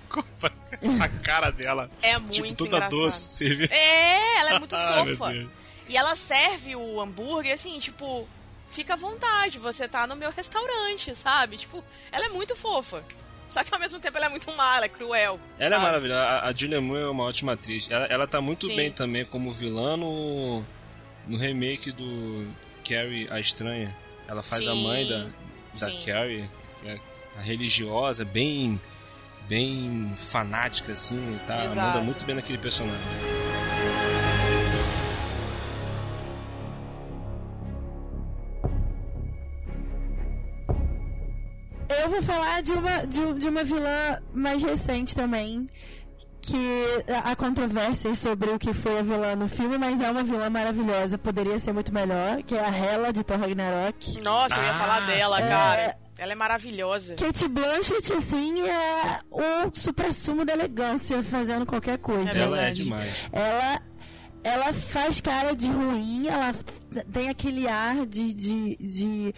Com 0.09 0.23
a 1.03 1.09
cara 1.09 1.51
dela. 1.51 1.91
É 2.03 2.15
tipo, 2.21 2.39
muito 2.47 2.57
toda 2.65 2.77
engraçado. 2.77 2.91
doce. 2.91 3.69
É, 3.71 4.39
ela 4.41 4.55
é 4.55 4.59
muito 4.61 4.77
meu 4.77 5.17
fofa. 5.17 5.51
E 5.89 5.97
ela 5.97 6.15
serve 6.15 6.77
o 6.77 7.01
hambúrguer 7.01 7.55
assim, 7.55 7.79
tipo, 7.79 8.29
fica 8.69 8.95
à 8.95 8.97
vontade, 8.97 9.59
você 9.59 9.89
tá 9.89 10.07
no 10.07 10.15
meu 10.17 10.31
restaurante, 10.31 11.15
sabe? 11.15 11.57
Tipo, 11.57 11.83
ela 12.13 12.27
é 12.27 12.29
muito 12.29 12.55
fofa. 12.55 13.03
Só 13.49 13.65
que 13.65 13.73
ao 13.73 13.81
mesmo 13.81 13.99
tempo 13.99 14.17
ela 14.19 14.27
é 14.27 14.29
muito 14.29 14.55
má, 14.55 14.77
ela 14.77 14.85
é 14.85 14.89
cruel. 14.91 15.41
Ela 15.59 15.77
é 15.77 15.79
sabe? 15.79 15.83
maravilhosa. 15.83 16.21
A, 16.21 16.49
a 16.49 16.53
Julianne 16.53 16.87
Moore 16.87 17.03
é 17.03 17.07
uma 17.09 17.25
ótima 17.25 17.53
atriz. 17.55 17.89
Ela, 17.91 18.05
ela 18.07 18.27
tá 18.27 18.43
muito 18.43 18.67
Sim. 18.67 18.77
bem 18.77 18.93
também 18.93 19.25
como 19.25 19.51
vilã 19.51 19.97
no, 19.97 20.63
no 21.27 21.39
remake 21.39 21.91
do 21.91 22.47
Carrie 22.87 23.27
a 23.31 23.41
Estranha. 23.41 23.97
Ela 24.29 24.43
faz 24.43 24.69
a 24.69 24.73
Sim, 24.73 24.83
mãe 24.85 25.07
da, 25.07 25.27
da 25.81 25.91
sim. 25.91 26.03
Carrie, 26.05 26.51
que 26.83 26.89
é 26.89 27.01
a 27.39 27.41
religiosa, 27.41 28.23
bem 28.23 28.79
bem 29.49 30.13
fanática 30.17 30.93
assim, 30.93 31.39
tá? 31.47 31.65
Exato. 31.65 31.89
Manda 31.89 32.01
muito 32.05 32.25
bem 32.25 32.37
naquele 32.37 32.59
personagem. 32.59 32.99
Eu 42.03 42.11
vou 42.11 42.23
falar 42.23 42.63
de 42.63 42.73
uma, 42.73 43.07
de, 43.07 43.35
de 43.35 43.49
uma 43.49 43.65
vilã 43.65 44.19
mais 44.33 44.63
recente 44.63 45.15
também. 45.15 45.67
Que 46.41 47.05
há 47.25 47.35
controvérsias 47.37 48.19
sobre 48.19 48.49
o 48.51 48.59
que 48.59 48.73
foi 48.73 49.01
a 49.01 49.03
vilã 49.03 49.35
no 49.37 49.49
filme, 49.49 49.77
mas 49.77 50.01
é 50.01 50.11
uma 50.11 50.23
vilã 50.23 50.49
maravilhosa, 50.49 51.19
poderia 51.19 51.59
ser 51.59 51.73
muito 51.75 51.93
melhor, 51.93 52.43
que 52.43 52.55
é 52.55 52.65
a 52.65 52.69
Hela 52.75 53.13
de 53.13 53.23
Thor 53.23 53.39
Ragnarok. 53.39 54.25
Nossa, 54.25 54.55
eu 54.57 54.63
ia 54.63 54.71
Ah, 54.71 54.75
falar 54.75 55.01
dela, 55.07 55.37
sim. 55.37 55.43
cara. 55.49 55.95
Ela 56.19 56.33
é 56.33 56.35
maravilhosa. 56.35 57.15
Kate 57.15 57.47
Blanchett, 57.47 58.13
assim, 58.13 58.61
é 58.69 59.21
o 59.31 59.71
supra-sumo 59.73 60.45
da 60.45 60.53
elegância 60.53 61.23
fazendo 61.23 61.65
qualquer 61.65 61.97
coisa. 61.99 62.29
É 62.29 62.43
Ela 62.43 62.61
é 62.61 62.71
demais. 62.73 63.29
Ela, 63.33 63.81
ela 64.45 64.73
faz 64.73 65.21
cara 65.21 65.55
de 65.55 65.67
ruim, 65.69 66.27
ela 66.29 66.55
tem 67.13 67.29
aquele 67.29 67.67
ar 67.69 68.07
de, 68.07 68.33
de, 68.33 68.77
de 68.77 69.35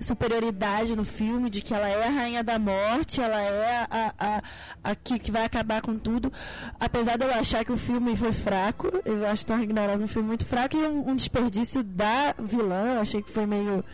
superioridade 0.00 0.94
no 0.94 1.04
filme, 1.04 1.48
de 1.50 1.60
que 1.60 1.72
ela 1.74 1.88
é 1.88 2.06
a 2.06 2.10
rainha 2.10 2.44
da 2.44 2.58
morte, 2.58 3.20
ela 3.20 3.40
é 3.40 3.86
a, 3.90 4.14
a, 4.18 4.42
a 4.84 4.94
que, 4.94 5.18
que 5.18 5.30
vai 5.30 5.44
acabar 5.44 5.80
com 5.80 5.96
tudo. 5.98 6.32
Apesar 6.78 7.16
de 7.16 7.24
eu 7.24 7.30
achar 7.32 7.64
que 7.64 7.72
o 7.72 7.76
filme 7.76 8.16
foi 8.16 8.32
fraco, 8.32 8.88
eu 9.04 9.26
acho 9.26 9.46
Thor 9.46 9.58
Ragnarok 9.58 10.02
um 10.02 10.06
filme 10.08 10.28
muito 10.28 10.44
fraco 10.44 10.76
e 10.76 10.80
um, 10.80 11.10
um 11.10 11.16
desperdício 11.16 11.82
da 11.82 12.34
vilã, 12.38 12.94
eu 12.94 13.00
achei 13.00 13.22
que 13.22 13.30
foi 13.30 13.46
meio 13.46 13.84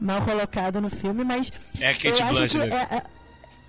mal 0.00 0.22
colocado 0.22 0.80
no 0.80 0.90
filme, 0.90 1.24
mas 1.24 1.50
É 1.80 1.88
a 1.90 1.94
Kate 1.94 2.22
Blanchett, 2.22 2.58
que 2.58 2.66
né? 2.66 2.86
é- 2.90 2.94
é- 2.96 3.17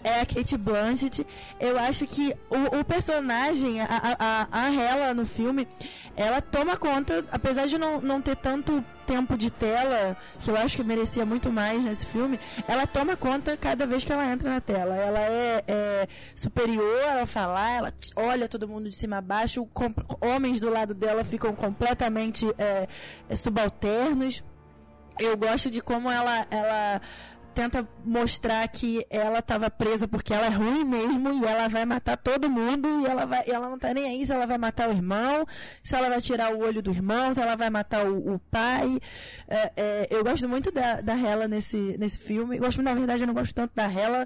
é 0.03 0.21
a 0.21 0.25
Kate 0.25 0.57
Blanchett. 0.57 1.25
Eu 1.59 1.77
acho 1.77 2.05
que 2.05 2.35
o, 2.49 2.79
o 2.79 2.85
personagem, 2.85 3.81
a, 3.81 4.47
a, 4.51 5.07
a 5.09 5.13
no 5.13 5.25
filme, 5.25 5.67
ela 6.15 6.41
toma 6.41 6.77
conta, 6.77 7.25
apesar 7.31 7.67
de 7.67 7.77
não, 7.77 8.01
não 8.01 8.21
ter 8.21 8.35
tanto 8.35 8.83
tempo 9.05 9.35
de 9.35 9.49
tela, 9.49 10.15
que 10.39 10.51
eu 10.51 10.55
acho 10.55 10.77
que 10.77 10.83
merecia 10.83 11.25
muito 11.25 11.51
mais 11.51 11.83
nesse 11.83 12.05
filme, 12.05 12.39
ela 12.67 12.85
toma 12.85 13.17
conta 13.17 13.57
cada 13.57 13.87
vez 13.87 14.03
que 14.03 14.13
ela 14.13 14.25
entra 14.31 14.49
na 14.49 14.61
tela. 14.61 14.95
Ela 14.95 15.19
é, 15.19 15.63
é 15.67 16.07
superior 16.35 17.01
ela 17.01 17.25
falar, 17.25 17.71
ela 17.71 17.93
olha 18.15 18.47
todo 18.47 18.67
mundo 18.67 18.87
de 18.87 18.95
cima 18.95 19.17
a 19.17 19.21
baixo, 19.21 19.67
homens 20.21 20.59
do 20.59 20.69
lado 20.69 20.93
dela 20.93 21.23
ficam 21.23 21.55
completamente 21.55 22.45
é, 22.57 22.87
é, 23.27 23.35
subalternos 23.35 24.43
eu 25.19 25.35
gosto 25.35 25.69
de 25.69 25.81
como 25.81 26.09
ela, 26.09 26.47
ela 26.49 27.01
tenta 27.59 27.85
mostrar 28.05 28.65
que 28.69 29.05
ela 29.09 29.39
estava 29.39 29.69
presa 29.69 30.07
porque 30.07 30.33
ela 30.33 30.45
é 30.45 30.49
ruim 30.49 30.85
mesmo 30.85 31.33
e 31.33 31.45
ela 31.45 31.67
vai 31.67 31.83
matar 31.83 32.15
todo 32.15 32.49
mundo 32.49 33.01
e 33.01 33.05
ela, 33.05 33.25
vai, 33.25 33.43
e 33.45 33.51
ela 33.51 33.69
não 33.69 33.77
tá 33.77 33.93
nem 33.93 34.05
aí 34.05 34.25
se 34.25 34.31
ela 34.31 34.45
vai 34.45 34.57
matar 34.57 34.87
o 34.87 34.93
irmão, 34.93 35.45
se 35.83 35.93
ela 35.93 36.07
vai 36.07 36.21
tirar 36.21 36.55
o 36.55 36.59
olho 36.59 36.81
do 36.81 36.89
irmão, 36.89 37.33
se 37.33 37.41
ela 37.41 37.57
vai 37.57 37.69
matar 37.69 38.05
o, 38.05 38.35
o 38.35 38.39
pai. 38.39 38.97
É, 39.45 39.73
é, 39.75 40.07
eu 40.09 40.23
gosto 40.23 40.47
muito 40.47 40.71
da, 40.71 41.01
da 41.01 41.13
Hela 41.13 41.49
nesse, 41.49 41.97
nesse 41.99 42.17
filme. 42.19 42.57
Gosto, 42.59 42.81
na 42.81 42.93
verdade, 42.93 43.23
eu 43.23 43.27
não 43.27 43.33
gosto 43.33 43.53
tanto 43.53 43.75
da 43.75 43.91
Hela, 43.91 44.25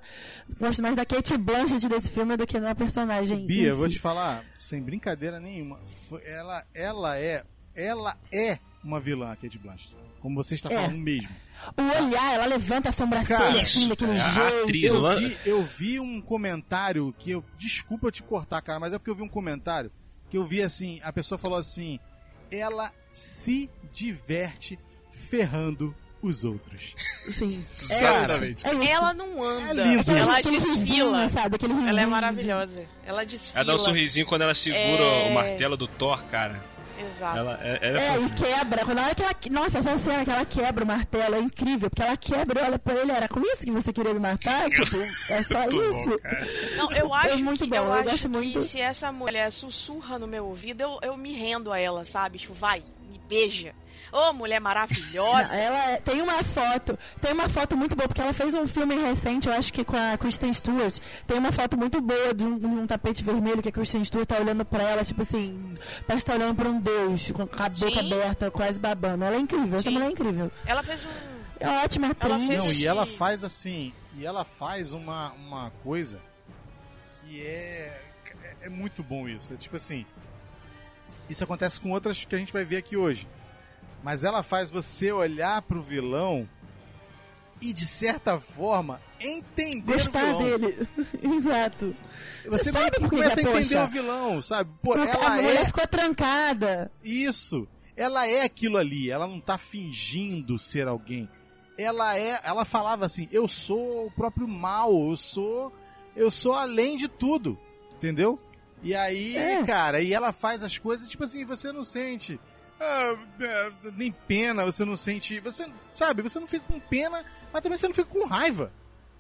gosto 0.60 0.84
mais 0.84 0.96
da 0.96 1.04
Kate 1.04 1.36
Blanchett 1.36 1.88
desse 1.90 2.10
filme 2.12 2.38
do 2.38 2.46
que 2.46 2.60
da 2.60 2.76
personagem. 2.76 3.48
Bia, 3.48 3.70
eu 3.70 3.78
vou 3.78 3.88
si. 3.90 3.96
te 3.96 4.00
falar, 4.00 4.46
sem 4.60 4.80
brincadeira 4.80 5.40
nenhuma, 5.40 5.80
ela, 6.24 6.64
ela 6.76 7.18
é, 7.18 7.44
ela 7.76 8.16
é 8.32 8.60
uma 8.84 9.00
vilã, 9.00 9.32
a 9.32 9.36
Kate 9.36 9.58
Blanchett. 9.58 9.96
Como 10.22 10.36
você 10.36 10.54
está 10.54 10.72
É. 10.72 10.76
falando 10.76 10.98
mesmo. 11.00 11.34
O 11.78 12.04
olhar, 12.06 12.34
ela 12.34 12.46
levanta 12.46 12.90
a 12.90 12.92
sobrancelha 12.92 13.40
Cara, 13.40 13.62
assim, 13.62 13.88
daquele 13.90 14.12
é 14.12 14.20
jeito. 14.20 14.64
atriz. 14.64 14.84
Eu 14.94 15.20
vi, 15.20 15.38
eu 15.46 15.64
vi 15.66 16.00
um 16.00 16.22
comentário 16.22 17.14
que 17.18 17.32
eu. 17.32 17.44
Desculpa 17.58 18.08
eu 18.08 18.12
te 18.12 18.22
cortar, 18.24 18.62
cara, 18.62 18.80
mas 18.80 18.94
é 18.94 18.98
porque 18.98 19.10
eu 19.10 19.16
vi 19.16 19.22
um 19.24 19.30
comentário 19.30 19.92
que 20.30 20.38
eu 20.38 20.46
vi 20.46 20.62
assim, 20.62 21.00
a 21.04 21.14
pessoa 21.14 21.38
falou 21.38 21.58
assim, 21.60 22.00
ela 22.52 22.92
se 23.12 23.70
diverte 23.92 24.78
ferrando 25.12 25.96
os 26.22 26.44
outros. 26.44 26.96
Sim. 27.30 27.64
Exatamente. 27.78 28.66
É. 28.66 28.86
Ela 28.92 29.14
não 29.14 29.44
anda, 29.44 29.82
É 29.82 29.86
lindo 29.96 30.12
ela 30.16 30.42
desfila. 30.42 31.28
sabe? 31.30 31.56
Aquele 31.58 31.74
Ela 31.88 32.02
é 32.02 32.06
maravilhosa. 32.06 32.84
Ela 33.06 33.26
desfila. 33.26 33.60
Ela 33.60 33.68
dá 33.68 33.76
um 33.76 33.80
sorrisinho 33.80 34.26
quando 34.26 34.42
ela 34.44 34.54
segura 34.54 35.04
É. 35.04 35.30
o 35.30 35.34
martelo 35.34 35.76
do 35.78 35.88
Thor, 35.88 36.24
cara. 36.26 36.64
Exato. 37.00 37.38
Ela, 37.38 37.60
é, 37.62 37.80
ela 37.82 38.00
é 38.00 38.08
É, 38.08 38.20
e 38.20 38.30
quebra. 38.30 38.86
Quando 38.86 39.00
a 39.00 39.04
hora 39.06 39.16
que 39.16 39.24
ela. 39.24 39.36
Nossa, 39.62 39.80
essa 39.80 39.98
cena 40.00 40.24
que 40.24 40.32
ela 40.32 40.46
quebra 40.46 40.84
o 40.84 40.88
martelo 40.88 41.36
é 41.36 41.40
incrível. 41.40 41.90
Porque 41.90 42.02
ela 42.04 42.18
quebra 42.18 42.62
e 42.62 42.64
olha 42.66 42.80
pra 42.80 42.94
ele, 42.94 43.12
era 43.12 43.28
com 43.28 43.40
isso 43.42 43.64
que 43.64 43.72
você 43.72 43.92
queria 43.92 44.14
me 44.14 44.20
matar? 44.20 44.70
Tipo, 44.72 44.98
é 45.30 45.44
só 45.44 45.64
isso. 45.66 45.74
bom. 45.74 46.18
Não, 46.78 46.92
eu 46.92 47.14
acho 47.14 47.44
muito 47.44 47.64
que, 47.64 47.70
bom, 47.70 47.76
eu 47.78 47.84
eu 47.84 48.10
acho 48.12 48.30
muito. 48.30 48.62
se 48.62 48.80
essa 48.80 49.12
mulher 49.12 49.52
sussurra 49.52 50.18
no 50.20 50.28
meu 50.28 50.46
ouvido, 50.46 50.82
eu, 50.82 51.00
eu 51.02 51.18
me 51.18 51.34
rendo 51.34 51.72
a 51.72 51.80
ela, 51.80 52.06
sabe? 52.06 52.40
Tipo, 52.40 52.54
vai, 52.54 52.84
me 53.10 53.20
beija. 53.28 53.74
Ô, 54.14 54.32
mulher 54.34 54.60
maravilhosa. 54.62 55.56
Ela 55.56 55.92
é- 55.94 55.98
tem 55.98 56.22
uma 56.22 56.44
foto, 56.44 56.98
tem 57.20 57.34
uma 57.34 57.50
foto 57.50 57.76
muito 57.76 57.96
boa, 57.96 58.08
porque 58.08 58.22
ela 58.22 58.32
fez 58.34 58.54
um 58.54 58.68
filme 58.68 58.94
recente, 58.96 59.48
eu 59.48 59.54
acho 59.56 59.74
que 59.74 59.84
com 59.84 59.98
a 59.98 60.16
Kristen 60.18 60.54
Stewart. 60.54 61.00
Tem 61.26 61.38
uma 61.38 61.52
foto 61.52 61.76
muito 61.76 62.00
boa 62.00 62.34
de 62.34 62.44
um, 62.44 62.60
de 62.60 62.66
um 62.68 62.86
tapete 62.86 63.24
vermelho 63.24 63.62
que 63.64 63.70
a 63.70 63.72
Kristen 63.72 64.04
Stewart 64.04 64.28
tá 64.28 64.38
olhando 64.38 64.64
pra 64.64 64.84
ela, 64.84 65.04
tipo 65.04 65.24
assim, 65.24 65.76
parece 66.06 66.24
que 66.26 66.32
tá 66.32 66.38
olhando 66.38 66.56
pra 66.56 66.70
um 66.70 66.80
deus, 66.80 67.32
com 67.32 67.42
a 67.42 67.46
boca 67.46 67.76
Sim. 67.76 68.00
aberta, 68.14 68.52
quase 68.52 68.80
babando. 68.80 69.24
Ela 69.26 69.36
é 69.36 69.40
incrível, 69.40 69.76
essa 69.80 69.84
Sim. 69.90 69.96
mulher 69.96 70.08
é 70.08 70.12
incrível. 70.12 70.52
Ela 70.66 70.84
fez 70.84 71.04
um. 71.06 71.10
É 71.60 71.70
ótima 71.84 72.08
Ela 72.20 72.36
atriz. 72.36 72.48
fez- 72.48 72.60
Não, 72.60 72.72
e 72.74 72.86
ela 72.86 73.06
faz 73.08 73.44
assim, 73.44 73.94
e 74.18 74.26
ela 74.26 74.44
faz 74.46 74.92
uma, 74.92 75.32
uma 75.34 75.72
coisa 75.84 76.22
que 77.22 77.42
é, 77.42 78.02
é, 78.44 78.56
é 78.68 78.70
muito 78.70 79.02
bom 79.02 79.28
isso. 79.28 79.54
É 79.54 79.58
tipo 79.58 79.76
assim, 79.76 80.06
isso 81.30 81.44
acontece 81.44 81.80
com 81.80 81.90
outras 81.92 82.26
que 82.26 82.36
a 82.36 82.38
gente 82.38 82.52
vai 82.54 82.64
ver 82.66 82.78
aqui 82.78 82.98
hoje. 82.98 83.28
Mas 84.04 84.24
ela 84.24 84.44
faz 84.44 84.70
você 84.70 85.12
olhar 85.12 85.62
pro 85.62 85.82
vilão 85.82 86.48
e, 87.62 87.72
de 87.72 87.88
certa 87.88 88.38
forma, 88.40 89.02
entender 89.20 89.94
Gostar 89.94 90.26
o 90.36 90.38
vilão. 90.44 90.60
dele. 90.60 90.88
Exato. 91.24 91.96
Você 92.50 92.72
Você 92.72 92.92
que 92.92 93.08
começa 93.10 93.40
a 93.40 93.44
entender 93.44 93.60
poxa? 93.76 93.84
o 93.86 93.88
vilão, 93.88 94.42
sabe? 94.42 94.70
Pô, 94.82 94.94
a 94.94 95.06
ela 95.06 95.30
mulher 95.38 95.62
é 95.62 95.66
ficou 95.66 95.88
trancada. 95.88 96.92
isso. 97.04 97.66
Ela 97.96 98.28
é 98.28 98.42
aquilo 98.42 98.78
ali. 98.78 99.10
Ela 99.10 99.28
não 99.28 99.40
tá 99.40 99.58
fingindo 99.58 100.60
ser 100.60 100.88
alguém. 100.88 101.30
Ela 101.78 102.18
é. 102.18 102.42
Ela 102.44 102.66
falava 102.66 103.06
assim: 103.06 103.30
eu 103.32 103.48
sou 103.48 104.08
o 104.08 104.12
próprio 104.12 104.48
mal. 104.48 104.92
Eu 105.10 105.16
sou. 105.16 105.72
Eu 106.16 106.30
sou 106.30 106.54
além 106.54 106.98
de 106.98 107.08
tudo. 107.08 107.58
Entendeu? 107.96 108.38
E 108.82 108.94
aí, 108.94 109.38
É. 109.38 109.64
cara, 109.64 110.02
e 110.02 110.12
ela 110.14 110.34
faz 110.34 110.62
as 110.62 110.78
coisas, 110.78 111.08
tipo 111.08 111.24
assim, 111.24 111.46
você 111.46 111.72
não 111.72 111.84
sente. 111.84 112.38
Ah, 112.84 113.18
é, 113.40 113.72
nem 113.96 114.12
pena, 114.28 114.66
você 114.66 114.84
não 114.84 114.98
sente. 114.98 115.40
Você 115.40 115.66
sabe, 115.94 116.22
você 116.22 116.40
não 116.40 116.48
fica 116.48 116.66
com 116.66 116.80
pena, 116.80 117.24
mas 117.52 117.62
também 117.62 117.78
você 117.78 117.88
não 117.88 117.96
fica 117.96 118.10
com 118.10 118.26
raiva. 118.26 118.72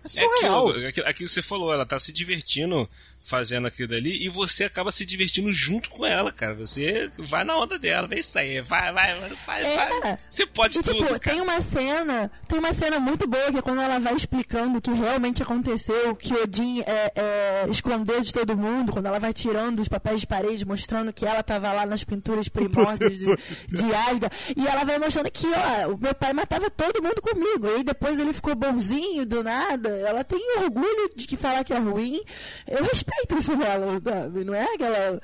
É 0.03 0.07
surreal. 0.07 0.69
aquilo, 0.69 0.87
aquilo, 0.87 1.07
aquilo 1.07 1.29
que 1.29 1.33
você 1.33 1.41
falou, 1.41 1.71
ela 1.73 1.85
tá 1.85 1.97
se 1.97 2.11
divertindo 2.11 2.89
fazendo 3.23 3.67
aquilo 3.67 3.87
dali 3.87 4.25
e 4.25 4.29
você 4.29 4.65
acaba 4.65 4.91
se 4.91 5.05
divertindo 5.05 5.51
junto 5.51 5.89
com 5.89 6.05
ela, 6.05 6.29
cara. 6.31 6.53
Você 6.55 7.09
vai 7.17 7.45
na 7.45 7.57
onda 7.57 7.79
dela, 7.79 8.05
vem 8.05 8.19
isso 8.19 8.37
aí, 8.37 8.59
vai, 8.61 8.91
vai, 8.91 9.17
vai, 9.17 9.29
faz, 9.31 9.65
É. 9.65 9.75
vai. 10.01 10.19
Você 10.29 10.45
pode 10.45 10.79
E, 10.79 10.83
tudo, 10.83 10.95
tipo, 10.95 11.07
cara. 11.07 11.19
tem 11.19 11.39
uma 11.39 11.61
cena, 11.61 12.29
tem 12.49 12.59
uma 12.59 12.73
cena 12.73 12.99
muito 12.99 13.25
boa 13.25 13.49
que 13.49 13.57
é 13.57 13.61
quando 13.61 13.81
ela 13.81 13.97
vai 13.97 14.13
explicando 14.13 14.77
o 14.77 14.81
que 14.81 14.91
realmente 14.91 15.41
aconteceu, 15.41 16.13
que 16.17 16.33
Odin 16.33 16.81
é, 16.81 17.11
é, 17.15 17.65
escondeu 17.69 18.19
de 18.19 18.33
todo 18.33 18.57
mundo, 18.57 18.91
quando 18.91 19.05
ela 19.05 19.19
vai 19.19 19.31
tirando 19.31 19.79
os 19.79 19.87
papéis 19.87 20.19
de 20.21 20.27
parede, 20.27 20.65
mostrando 20.65 21.13
que 21.13 21.25
ela 21.25 21.41
tava 21.41 21.71
lá 21.71 21.85
nas 21.85 22.03
pinturas 22.03 22.49
primórdias 22.49 23.17
de, 23.17 23.25
de 23.69 23.95
Asgard, 23.95 24.35
e 24.55 24.67
ela 24.67 24.83
vai 24.83 24.99
mostrando 24.99 25.31
que, 25.31 25.47
ó, 25.47 25.91
o 25.93 25.97
meu 25.97 26.13
pai 26.13 26.33
matava 26.33 26.69
todo 26.69 27.01
mundo 27.01 27.21
comigo, 27.21 27.67
e 27.67 27.75
aí 27.75 27.83
depois 27.85 28.19
ele 28.19 28.33
ficou 28.33 28.53
bonzinho 28.53 29.25
do 29.25 29.41
nada, 29.41 29.87
ela 29.89 30.25
tem 30.25 30.59
orgulho 30.59 31.09
de 31.15 31.25
que 31.25 31.37
falar 31.37 31.63
que 31.63 31.71
é 31.71 31.77
ruim, 31.77 32.21
eu 32.67 32.83
respeito 32.83 33.12
isso 33.37 33.55
nela, 33.55 34.01
sabe? 34.03 34.43
não 34.43 34.53
é 34.53 34.63
aquela 34.73 35.21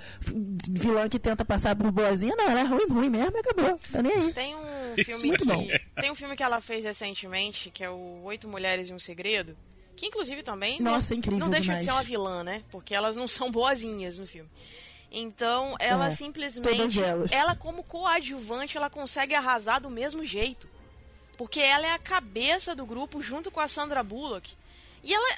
vilã 0.69 1.07
que 1.09 1.19
tenta 1.19 1.43
passar 1.45 1.75
por 1.75 1.91
boazinha, 1.91 2.35
não, 2.35 2.49
ela 2.49 2.59
é 2.61 2.63
ruim, 2.63 2.85
ruim 2.89 3.09
mesmo 3.09 3.35
e 3.37 3.39
acabou, 3.39 3.79
tá 3.91 4.01
nem 4.01 4.11
aí. 4.13 4.33
Tem 4.33 4.55
um 4.55 4.61
Isso 4.97 5.05
filme 5.11 5.27
Muito 5.29 5.45
bom. 5.45 5.65
que, 5.67 5.79
tem 6.01 6.11
um 6.11 6.15
filme 6.15 6.35
que 6.35 6.43
ela 6.43 6.61
fez 6.61 6.83
recentemente, 6.85 7.69
que 7.69 7.83
é 7.83 7.89
o 7.89 8.21
Oito 8.23 8.47
Mulheres 8.47 8.89
e 8.89 8.93
um 8.93 8.99
Segredo, 8.99 9.55
que 9.95 10.05
inclusive 10.07 10.41
também 10.43 10.79
Nossa, 10.81 11.13
não, 11.13 11.17
incrível 11.19 11.39
não 11.39 11.49
deixa 11.49 11.63
demais. 11.63 11.79
de 11.79 11.85
ser 11.85 11.91
uma 11.91 12.03
vilã, 12.03 12.43
né? 12.43 12.63
Porque 12.71 12.93
elas 12.95 13.15
não 13.17 13.27
são 13.27 13.51
boazinhas 13.51 14.17
no 14.17 14.25
filme. 14.27 14.49
Então, 15.11 15.75
ela 15.79 16.05
É, 16.07 16.09
simplesmente, 16.11 16.77
todas 16.77 16.97
elas. 16.97 17.31
ela 17.31 17.55
como 17.55 17.83
coadjuvante, 17.83 18.77
ela 18.77 18.89
consegue 18.89 19.33
arrasar 19.33 19.81
do 19.81 19.89
mesmo 19.89 20.23
jeito. 20.23 20.69
Porque 21.35 21.59
ela 21.59 21.87
é 21.87 21.91
a 21.93 21.97
cabeça 21.99 22.75
do 22.75 22.85
grupo 22.85 23.21
junto 23.21 23.49
com 23.49 23.59
a 23.59 23.67
Sandra 23.67 24.03
Bullock. 24.03 24.53
E 25.03 25.13
ela, 25.13 25.37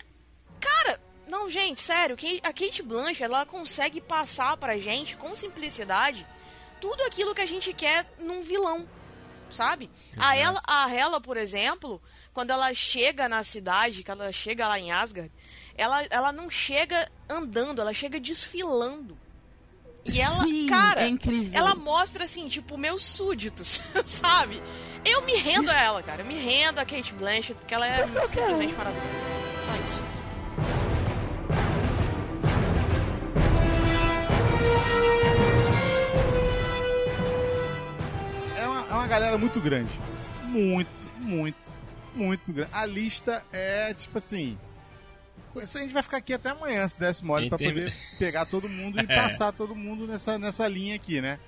cara, 0.59 0.99
não, 1.27 1.49
gente, 1.49 1.81
sério, 1.81 2.17
a 2.43 2.53
Kate 2.53 2.83
Blanchett, 2.83 3.23
ela 3.23 3.45
consegue 3.45 4.01
passar 4.01 4.57
pra 4.57 4.77
gente 4.79 5.15
com 5.15 5.33
simplicidade 5.33 6.25
tudo 6.79 7.03
aquilo 7.03 7.35
que 7.35 7.41
a 7.41 7.45
gente 7.45 7.71
quer 7.73 8.05
num 8.19 8.41
vilão, 8.41 8.87
sabe? 9.49 9.89
A 10.17 10.35
ela, 10.35 10.61
a 10.65 10.93
Hela, 10.93 11.21
por 11.21 11.37
exemplo, 11.37 12.01
quando 12.33 12.51
ela 12.51 12.73
chega 12.73 13.29
na 13.29 13.43
cidade, 13.43 14.03
quando 14.03 14.23
ela 14.23 14.31
chega 14.31 14.67
lá 14.67 14.79
em 14.79 14.91
Asgard, 14.91 15.31
ela, 15.77 16.03
ela 16.09 16.31
não 16.31 16.49
chega 16.49 17.09
andando, 17.29 17.81
ela 17.81 17.93
chega 17.93 18.19
desfilando. 18.19 19.17
E 20.03 20.19
ela, 20.19 20.43
Sim, 20.43 20.67
cara, 20.67 21.07
é 21.07 21.11
ela 21.53 21.75
mostra 21.75 22.25
assim, 22.25 22.49
tipo, 22.49 22.75
meus 22.75 23.05
súditos, 23.05 23.81
sabe? 24.07 24.61
Eu 25.05 25.21
me 25.21 25.35
rendo 25.35 25.69
a 25.69 25.79
ela, 25.79 26.01
cara. 26.01 26.23
Eu 26.23 26.25
me 26.25 26.35
rendo 26.35 26.79
a 26.79 26.85
Kate 26.85 27.13
Blanchett, 27.13 27.53
porque 27.53 27.73
ela 27.73 27.87
é 27.87 28.07
simplesmente 28.27 28.73
maravilhosa. 28.73 29.07
Só 29.63 29.75
isso. 29.85 30.20
Galera 39.11 39.37
muito 39.37 39.59
grande. 39.59 39.91
Muito, 40.45 41.09
muito, 41.19 41.71
muito 42.15 42.51
grande. 42.53 42.71
A 42.73 42.85
lista 42.85 43.45
é 43.51 43.93
tipo 43.93 44.17
assim. 44.17 44.57
A 45.55 45.65
gente 45.65 45.91
vai 45.93 46.01
ficar 46.01 46.17
aqui 46.17 46.33
até 46.33 46.49
amanhã, 46.51 46.87
se 46.87 46.97
desse 46.97 47.25
mole, 47.25 47.49
termos- 47.49 47.73
poder 47.73 47.93
pegar 48.17 48.45
todo 48.45 48.69
mundo 48.69 48.97
e 48.99 49.03
É. 49.11 49.15
passar 49.15 49.51
todo 49.51 49.75
mundo 49.75 50.07
nessa, 50.07 50.37
nessa 50.39 50.65
linha 50.67 50.95
aqui, 50.95 51.19
né? 51.19 51.39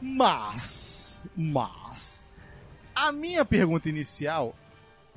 Mas, 0.00 1.24
mas, 1.36 2.26
a 2.94 3.12
minha 3.12 3.44
pergunta 3.44 3.88
inicial 3.88 4.56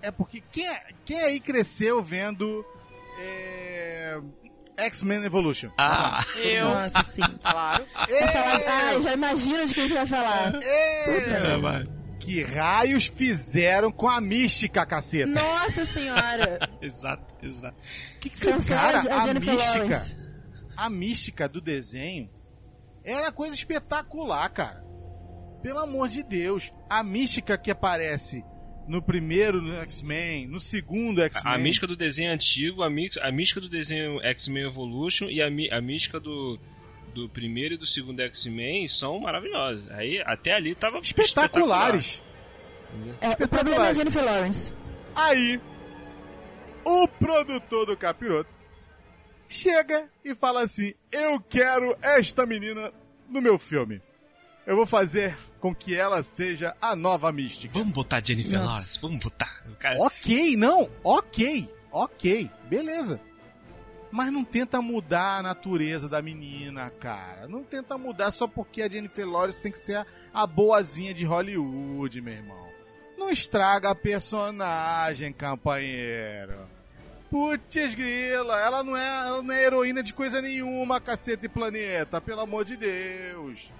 é 0.02 0.12
porque 0.12 0.44
quem, 0.52 0.68
é- 0.68 0.88
quem 1.06 1.20
aí 1.22 1.40
cresceu 1.40 2.04
vendo 2.04 2.66
é, 3.20 4.20
X-Men 4.78 5.24
Evolution? 5.24 5.70
Ah, 5.78 6.24
Eu, 6.36 6.70
Nossa, 6.70 7.04
sim. 7.12 7.22
claro. 7.42 7.86
É, 8.08 8.68
ah, 8.68 8.94
eu 8.94 9.02
já 9.02 9.14
imagino 9.14 9.66
de 9.66 9.74
quem 9.74 9.88
você 9.88 9.94
vai 9.94 10.06
falar. 10.08 10.60
é, 10.64 11.86
que 12.20 12.44
raios 12.44 13.08
fizeram 13.08 13.92
com 13.92 14.08
a 14.08 14.22
mística, 14.22 14.86
caceta? 14.86 15.28
Nossa 15.28 15.86
senhora. 15.86 16.70
exato, 16.82 17.34
exato. 17.42 17.76
Que 18.20 18.30
que 18.30 18.40
você, 18.40 18.54
cara, 18.64 19.00
a 19.00 19.24
a 19.24 19.34
mística, 19.34 19.80
Lawrence. 19.80 20.16
a 20.78 20.90
mística 20.90 21.50
do 21.50 21.60
desenho 21.60 22.30
era 23.04 23.32
coisa 23.32 23.56
espetacular, 23.56 24.48
cara. 24.50 24.84
Pelo 25.64 25.80
amor 25.80 26.08
de 26.08 26.24
Deus, 26.24 26.72
a 26.90 27.04
mística 27.04 27.58
que 27.58 27.72
aparece 27.72 28.44
no 28.88 29.02
primeiro 29.02 29.62
no 29.62 29.74
X-Men, 29.82 30.48
no 30.48 30.60
segundo 30.60 31.22
X-Men. 31.22 31.54
A 31.54 31.58
mística 31.58 31.88
do 31.88 31.96
desenho 31.96 32.32
antigo, 32.32 32.84
a, 32.84 32.90
mix, 32.90 33.18
a 33.18 33.32
mística 33.32 33.62
do 33.62 33.70
desenho 33.70 34.22
X-Men 34.22 34.66
Evolution 34.66 35.30
e 35.30 35.42
a, 35.42 35.48
a 35.78 35.82
mística 35.82 36.20
do, 36.20 36.60
do 37.14 37.30
primeiro 37.30 37.76
e 37.76 37.78
do 37.78 37.86
segundo 37.86 38.20
X-Men 38.22 38.88
são 38.88 39.20
maravilhosas. 39.20 39.90
Aí, 39.92 40.22
até 40.26 40.54
ali 40.54 40.76
tava 40.76 41.00
espetaculares. 41.00 42.24
É, 43.22 43.44
o 43.44 43.48
problema 43.48 43.88
é 43.88 43.90
a 43.90 43.94
Jennifer 43.94 44.24
Lawrence. 44.24 44.74
Aí, 45.16 45.62
o 46.84 47.08
produtor 47.08 47.86
do 47.86 47.96
Capiroto 47.96 48.62
chega 49.48 50.10
e 50.24 50.36
fala 50.36 50.64
assim: 50.64 50.94
Eu 51.12 51.40
quero 51.40 51.98
esta 52.02 52.46
menina 52.46 52.92
no 53.30 53.42
meu 53.42 53.58
filme. 53.58 54.02
Eu 54.66 54.76
vou 54.76 54.86
fazer 54.86 55.38
com 55.60 55.74
que 55.74 55.96
ela 55.96 56.22
seja 56.24 56.76
a 56.82 56.96
nova 56.96 57.32
mística. 57.32 57.74
Vamos 57.74 57.94
botar 57.94 58.24
Jennifer 58.24 58.60
Nossa. 58.60 58.72
Lawrence, 58.72 59.00
vamos 59.02 59.24
botar. 59.24 59.64
Cara, 59.80 59.98
Ok, 60.00 60.56
não, 60.56 60.90
ok, 61.04 61.70
ok, 61.92 62.50
beleza. 62.70 63.20
Mas 64.12 64.32
não 64.32 64.44
tenta 64.44 64.82
mudar 64.82 65.38
a 65.40 65.44
natureza 65.44 66.10
da 66.10 66.22
menina, 66.22 66.90
cara. 66.90 67.48
Não 67.48 67.64
tenta 67.64 67.98
mudar 67.98 68.32
só 68.32 68.46
porque 68.46 68.82
a 68.82 68.90
Jennifer 68.90 69.28
Lawrence 69.28 69.62
tem 69.62 69.72
que 69.72 69.80
ser 69.80 69.96
a, 69.96 70.06
a 70.34 70.46
boazinha 70.46 71.14
de 71.14 71.24
Hollywood, 71.26 72.22
meu 72.22 72.34
irmão. 72.34 72.68
Não 73.18 73.30
estraga 73.32 73.90
a 73.92 73.96
personagem, 73.96 75.32
companheiro. 75.32 76.68
Putz 77.30 77.96
grila, 77.96 78.60
ela 78.60 78.84
não, 78.84 78.98
é, 78.98 79.28
ela 79.28 79.42
não 79.42 79.54
é 79.54 79.64
heroína 79.64 80.04
de 80.04 80.14
coisa 80.14 80.42
nenhuma, 80.42 81.00
cacete 81.00 81.48
planeta, 81.48 82.20
pelo 82.20 82.42
amor 82.42 82.66
de 82.66 82.76
Deus. 82.76 83.72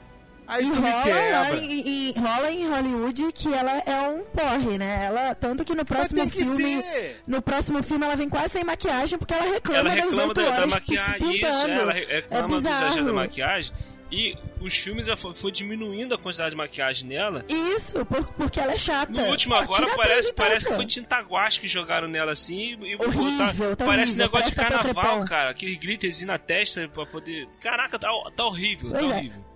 Aí 0.54 0.66
E 0.68 0.70
tu 0.72 0.82
me 0.82 0.90
rola, 0.90 0.96
lá 0.98 1.46
quebra. 1.46 1.58
em, 1.66 1.88
e 1.88 2.14
rola 2.20 2.52
em 2.52 2.68
Hollywood 2.68 3.32
que 3.32 3.54
ela 3.54 3.72
é 3.86 4.02
um 4.10 4.22
porre, 4.26 4.78
né? 4.78 5.06
Ela, 5.06 5.34
tanto 5.34 5.64
que 5.64 5.74
no 5.74 5.86
próximo 5.86 6.30
que 6.30 6.44
filme. 6.44 6.82
ser. 6.84 7.22
No 7.26 7.42
próximo 7.42 7.82
filme 7.82 8.06
ela 8.06 8.16
vem 8.18 8.28
quase 8.28 8.50
sem 8.50 8.64
maquiagem 8.66 9.18
porque 9.18 9.34
ela 9.34 9.46
reclama, 9.46 9.80
ela 9.80 9.90
reclama 9.90 10.12
das 10.12 10.16
da, 10.18 10.28
8 10.28 10.34
da 10.44 10.50
horas 10.52 10.70
se 10.74 10.76
maquiagem, 10.80 11.36
isso, 11.38 11.68
ela 11.68 11.94
re- 11.94 12.06
reclama 12.06 12.58
é 12.58 12.62
do 12.62 12.68
exagero 12.68 13.06
da 13.06 13.14
maquiagem. 13.14 13.74
E 14.14 14.36
os 14.60 14.76
filmes 14.76 15.06
já 15.06 15.16
foi, 15.16 15.34
foi 15.34 15.54
diminuindo 15.54 16.14
a 16.14 16.18
quantidade 16.18 16.50
de 16.50 16.58
maquiagem 16.58 17.08
nela. 17.08 17.46
Isso, 17.48 18.06
por- 18.06 18.28
porque 18.34 18.60
ela 18.60 18.74
é 18.74 18.78
chata. 18.78 19.10
No 19.10 19.24
último 19.30 19.56
agora 19.56 19.88
parece, 19.96 20.34
parece 20.34 20.68
que 20.68 20.74
foi 20.74 20.86
tinta 20.86 21.22
guache 21.22 21.62
que 21.62 21.68
jogaram 21.70 22.10
nela 22.10 22.34
assim 22.34 22.78
e 22.84 22.96
Horrível, 22.98 23.74
tá 23.78 23.86
parece 23.86 24.12
horrível, 24.12 24.26
negócio 24.26 24.50
de 24.50 24.56
parece 24.56 24.56
papel 24.56 24.70
carnaval, 24.80 25.04
crepom. 25.12 25.26
cara. 25.28 25.50
Aquele 25.52 25.78
glitterzinho 25.78 26.28
na 26.28 26.38
testa 26.38 26.90
pra 26.90 27.06
poder. 27.06 27.48
Caraca, 27.62 27.98
tá, 27.98 28.10
tá 28.36 28.46
horrível, 28.46 28.92
tá 28.92 29.00
Pois 29.00 29.12
é. 29.12 29.16
horrível. 29.16 29.51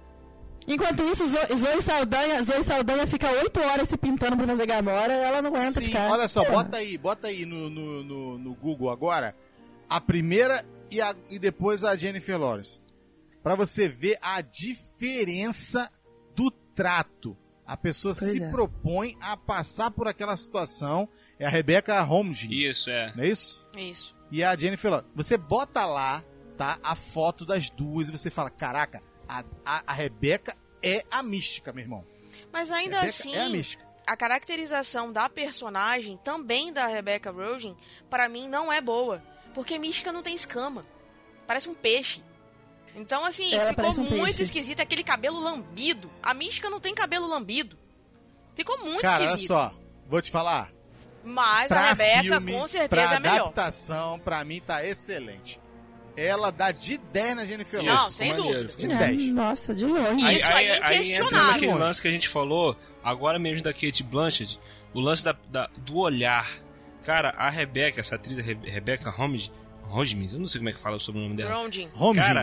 Enquanto 0.68 1.04
isso, 1.04 1.30
Zo- 1.30 1.58
Zoe 1.58 1.82
Saldanha, 1.82 2.44
Zoe 2.44 2.64
Saldanha 2.64 3.06
fica 3.06 3.30
8 3.30 3.60
horas 3.62 3.88
se 3.88 3.96
pintando 3.98 4.36
pra 4.36 4.48
fazer 4.48 4.66
Gamora 4.66 5.14
e 5.14 5.20
ela 5.22 5.42
não 5.42 5.50
aguenta 5.52 5.80
Sim, 5.80 5.86
ficar. 5.88 6.10
olha 6.12 6.28
só, 6.28 6.44
bota 6.50 6.78
aí, 6.78 6.98
bota 6.98 7.28
aí 7.28 7.46
no, 7.46 7.70
no, 7.70 8.04
no, 8.04 8.38
no 8.40 8.56
Google 8.56 8.90
agora 8.90 9.36
a 9.88 10.02
primeira 10.02 10.66
e, 10.90 11.00
a, 11.02 11.16
e 11.30 11.38
depois 11.38 11.84
a 11.84 11.96
Jennifer 11.96 12.40
Lawrence. 12.40 12.82
Pra 13.44 13.54
você 13.56 13.88
ver 13.88 14.18
a 14.22 14.42
diferença 14.42 15.90
do 16.36 16.50
trato. 16.74 17.38
A 17.68 17.76
pessoa 17.76 18.14
Pois 18.18 18.32
se 18.32 18.42
é. 18.44 18.50
propõe 18.50 19.18
a 19.22 19.36
passar 19.38 19.90
por 19.92 20.08
aquela 20.08 20.36
situação. 20.38 21.08
É 21.40 21.46
a 21.46 21.50
Rebecca 21.50 22.00
Holmes, 22.02 22.48
Isso, 22.50 22.90
é. 22.90 23.12
não 23.16 23.24
é 23.24 23.28
isso? 23.28 23.64
Isso. 23.78 24.16
E 24.32 24.44
a 24.44 24.56
Jennifer 24.56 24.90
Lawrence. 24.92 25.12
Você 25.16 25.38
bota 25.38 25.86
lá, 25.86 26.24
tá, 26.58 26.80
a 26.84 26.96
foto 26.96 27.46
das 27.46 27.70
duas 27.70 28.08
e 28.10 28.12
você 28.12 28.30
fala, 28.30 28.50
caraca, 28.50 29.02
a, 29.28 29.44
a, 29.66 29.84
a 29.88 29.94
Rebecca 29.94 30.56
é 30.82 31.04
a 31.12 31.22
mística, 31.24 31.72
meu 31.74 31.84
irmão. 31.84 32.06
Mas 32.52 32.72
ainda 32.72 32.98
Rebecca 33.02 33.10
assim, 33.20 33.36
é 33.36 33.42
a 33.44 33.50
mística. 33.50 33.84
a 34.08 34.16
caracterização 34.16 35.12
da 35.12 35.28
personagem, 35.30 36.18
também 36.24 36.72
da 36.72 36.88
Rebecca 36.88 37.32
Rosen, 37.32 37.76
pra 38.10 38.30
mim 38.30 38.48
não 38.48 38.72
é 38.72 38.80
boa. 38.82 39.22
Porque 39.54 39.78
Mística 39.80 40.12
não 40.12 40.22
tem 40.22 40.36
escama. 40.36 40.86
Parece 41.48 41.70
um 41.70 41.74
peixe. 41.74 42.22
Então, 42.94 43.26
assim, 43.26 43.54
Ela 43.54 43.70
ficou 43.70 43.92
um 43.92 43.96
muito 44.10 44.26
peixe. 44.26 44.44
esquisito 44.44 44.82
aquele 44.82 45.04
cabelo 45.04 45.40
lambido. 45.40 46.12
A 46.22 46.34
Mística 46.34 46.70
não 46.70 46.80
tem 46.80 46.94
cabelo 46.94 47.26
lambido. 47.28 47.78
Ficou 48.54 48.78
muito 48.80 49.02
Cara, 49.02 49.18
olha 49.24 49.26
esquisito. 49.28 49.48
só, 49.48 49.74
vou 50.08 50.22
te 50.22 50.30
falar. 50.32 50.72
Mas 51.24 51.68
pra 51.70 51.80
a 51.82 51.90
Rebeca, 51.94 52.22
filme, 52.22 52.52
com 52.52 52.60
pra 52.60 52.68
certeza, 52.68 53.16
é 53.16 53.20
melhor. 53.20 53.36
adaptação, 53.42 54.20
pra 54.20 54.44
mim 54.46 54.62
tá 54.62 54.86
excelente. 54.86 55.60
Ela 56.18 56.52
dá 56.52 56.72
de 56.72 56.98
10 56.98 57.36
na 57.36 57.46
Jennifer 57.46 57.84
Não, 57.84 57.94
Lawrence. 57.94 58.14
sem 58.16 58.30
ficou 58.32 58.46
maneiro, 58.46 58.68
dúvida. 58.70 58.88
De 58.88 58.94
é, 58.94 58.98
10. 59.08 59.32
Nossa, 59.34 59.74
de 59.76 59.86
longe. 59.86 60.36
Isso 60.38 60.48
aí 60.48 60.66
é 60.68 60.76
entra 60.78 60.94
inquestionável. 60.96 61.48
naquele 61.54 61.74
lance 61.74 62.02
que 62.02 62.08
a 62.08 62.12
gente 62.12 62.30
falou, 62.30 62.76
agora 63.04 63.38
mesmo 63.38 63.62
da 63.64 63.74
Kate 63.74 64.02
Blanchett, 64.04 64.60
o 64.94 65.00
lance 65.02 65.24
da, 65.26 65.36
da- 65.50 65.70
do 65.78 65.98
olhar. 65.98 66.50
Cara, 67.04 67.30
a 67.38 67.50
Rebecca, 67.50 68.00
essa 68.00 68.16
atriz, 68.16 68.40
a 68.40 68.42
Rebe- 68.42 68.70
Rebecca 68.70 69.10
Holmes, 69.12 69.52
Holmes, 69.84 70.34
eu 70.34 70.40
não 70.40 70.48
sei 70.48 70.60
como 70.60 70.70
é 70.70 70.74
que 70.74 70.80
fala 70.80 70.98
sobre 70.98 71.20
o 71.22 71.24
nome 71.24 71.36
dela. 71.36 71.52
Homem, 71.96 72.24
Cara. 72.24 72.42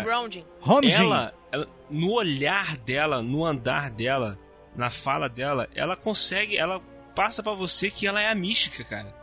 Homem, 0.64 0.90
ela, 0.92 1.35
ela- 1.50 1.68
no 1.90 2.12
olhar 2.12 2.76
dela, 2.76 3.20
no 3.22 3.44
andar 3.44 3.90
dela, 3.90 4.38
na 4.76 4.88
fala 4.90 5.28
dela, 5.28 5.68
ela 5.74 5.96
consegue, 5.96 6.56
ela 6.56 6.80
passa 7.14 7.42
pra 7.42 7.52
você 7.54 7.90
que 7.90 8.06
ela 8.06 8.20
é 8.22 8.28
a 8.28 8.35
mística, 8.35 8.85
cara. 8.85 9.21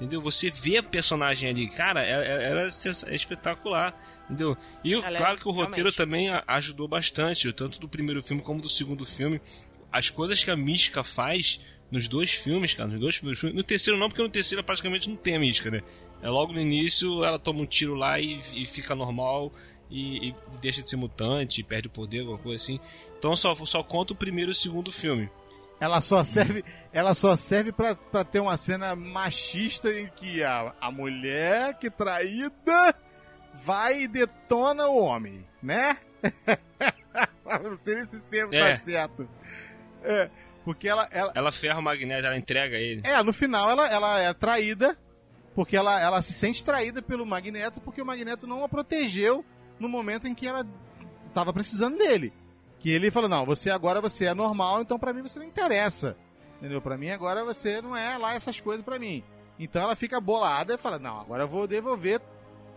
Entendeu? 0.00 0.20
Você 0.22 0.48
vê 0.48 0.78
a 0.78 0.82
personagem 0.82 1.50
ali, 1.50 1.68
cara, 1.68 2.00
ela, 2.02 2.24
ela- 2.24 2.42
ela 2.42 2.60
é 2.62 2.68
é 3.10 3.14
espetacular, 3.14 3.94
entendeu? 4.24 4.56
E 4.82 4.94
Ela 4.94 5.08
é, 5.10 5.16
claro 5.18 5.36
que 5.38 5.46
o 5.46 5.50
roteiro 5.50 5.90
realmente. 5.90 5.96
também 5.96 6.28
ajudou 6.46 6.88
bastante, 6.88 7.52
tanto 7.52 7.78
do 7.78 7.86
primeiro 7.86 8.22
filme 8.22 8.42
como 8.42 8.62
do 8.62 8.68
segundo 8.68 9.04
filme. 9.04 9.38
As 9.92 10.08
coisas 10.08 10.42
que 10.42 10.50
a 10.50 10.56
mística 10.56 11.02
faz 11.02 11.60
nos 11.90 12.08
dois 12.08 12.30
filmes, 12.30 12.72
cara, 12.72 12.88
nos 12.88 12.98
dois 13.00 13.16
primeiros 13.18 13.40
filmes. 13.40 13.56
No 13.56 13.62
terceiro 13.62 13.98
não, 13.98 14.08
porque 14.08 14.22
no 14.22 14.28
terceiro 14.30 14.64
praticamente 14.64 15.06
não 15.08 15.16
tem 15.16 15.36
a 15.36 15.40
mística, 15.40 15.70
né? 15.70 15.82
É 16.22 16.30
logo 16.30 16.52
no 16.54 16.60
início 16.60 17.22
ela 17.22 17.38
toma 17.38 17.60
um 17.60 17.66
tiro 17.66 17.94
lá 17.94 18.18
e, 18.18 18.40
e 18.54 18.64
fica 18.64 18.94
normal 18.94 19.52
e, 19.90 20.28
e 20.28 20.34
deixa 20.62 20.82
de 20.82 20.88
ser 20.88 20.96
mutante, 20.96 21.62
perde 21.62 21.88
o 21.88 21.90
poder, 21.90 22.20
alguma 22.20 22.38
coisa 22.38 22.62
assim. 22.62 22.80
Então 23.18 23.36
só, 23.36 23.54
só 23.66 23.82
conta 23.82 24.14
o 24.14 24.16
primeiro 24.16 24.50
e 24.50 24.52
o 24.52 24.54
segundo 24.54 24.90
filme. 24.90 25.28
Ela 25.80 26.00
só 26.02 26.22
serve, 26.22 26.62
ela 26.92 27.14
só 27.14 27.36
serve 27.36 27.72
pra, 27.72 27.94
pra 27.94 28.22
ter 28.22 28.38
uma 28.38 28.56
cena 28.56 28.94
machista 28.94 29.90
em 29.90 30.06
que 30.08 30.44
a, 30.44 30.74
a 30.80 30.90
mulher 30.90 31.74
que 31.78 31.88
traída 31.90 32.94
vai 33.64 34.02
e 34.02 34.08
detona 34.08 34.86
o 34.86 34.98
homem, 34.98 35.46
né? 35.62 35.96
Não 37.64 37.76
sei 37.76 38.04
se 38.04 38.16
esse 38.16 38.26
termo 38.26 38.54
É. 38.54 38.70
tá 38.70 38.76
certo. 38.76 39.28
É, 40.04 40.30
porque 40.64 40.86
ela, 40.88 41.08
ela, 41.10 41.32
Ela 41.34 41.50
ferra 41.52 41.78
o 41.78 41.82
Magneto, 41.82 42.26
ela 42.26 42.36
entrega 42.36 42.76
ele. 42.76 43.00
é, 43.04 43.22
no 43.22 43.32
final 43.32 43.70
ela, 43.70 43.88
ela 43.88 44.20
é 44.20 44.32
traída, 44.34 44.96
porque 45.54 45.76
ela, 45.76 46.00
ela 46.00 46.22
se 46.22 46.32
sente 46.32 46.64
traída 46.64 47.02
pelo 47.02 47.26
Magneto, 47.26 47.80
porque 47.80 48.00
o 48.02 48.06
Magneto 48.06 48.46
não 48.46 48.62
a 48.62 48.68
protegeu 48.68 49.44
no 49.78 49.88
momento 49.88 50.28
em 50.28 50.34
que 50.34 50.46
ela 50.46 50.66
estava 51.20 51.52
precisando 51.52 51.96
dele. 51.98 52.32
Que 52.80 52.90
ele 52.90 53.10
falou, 53.10 53.28
não, 53.28 53.46
você 53.46 53.70
agora 53.70 54.00
você 54.00 54.24
é 54.24 54.34
normal, 54.34 54.80
então 54.80 54.98
pra 54.98 55.12
mim 55.12 55.22
você 55.22 55.38
não 55.38 55.46
interessa. 55.46 56.16
Entendeu? 56.58 56.80
Pra 56.80 56.96
mim 56.96 57.10
agora 57.10 57.44
você 57.44 57.80
não 57.80 57.96
é 57.96 58.18
lá 58.18 58.34
essas 58.34 58.60
coisas 58.60 58.84
pra 58.84 58.98
mim. 58.98 59.22
Então 59.58 59.82
ela 59.82 59.94
fica 59.94 60.20
bolada 60.20 60.74
e 60.74 60.78
fala, 60.78 60.98
não, 60.98 61.20
agora 61.20 61.44
eu 61.44 61.48
vou 61.48 61.66
devolver 61.66 62.20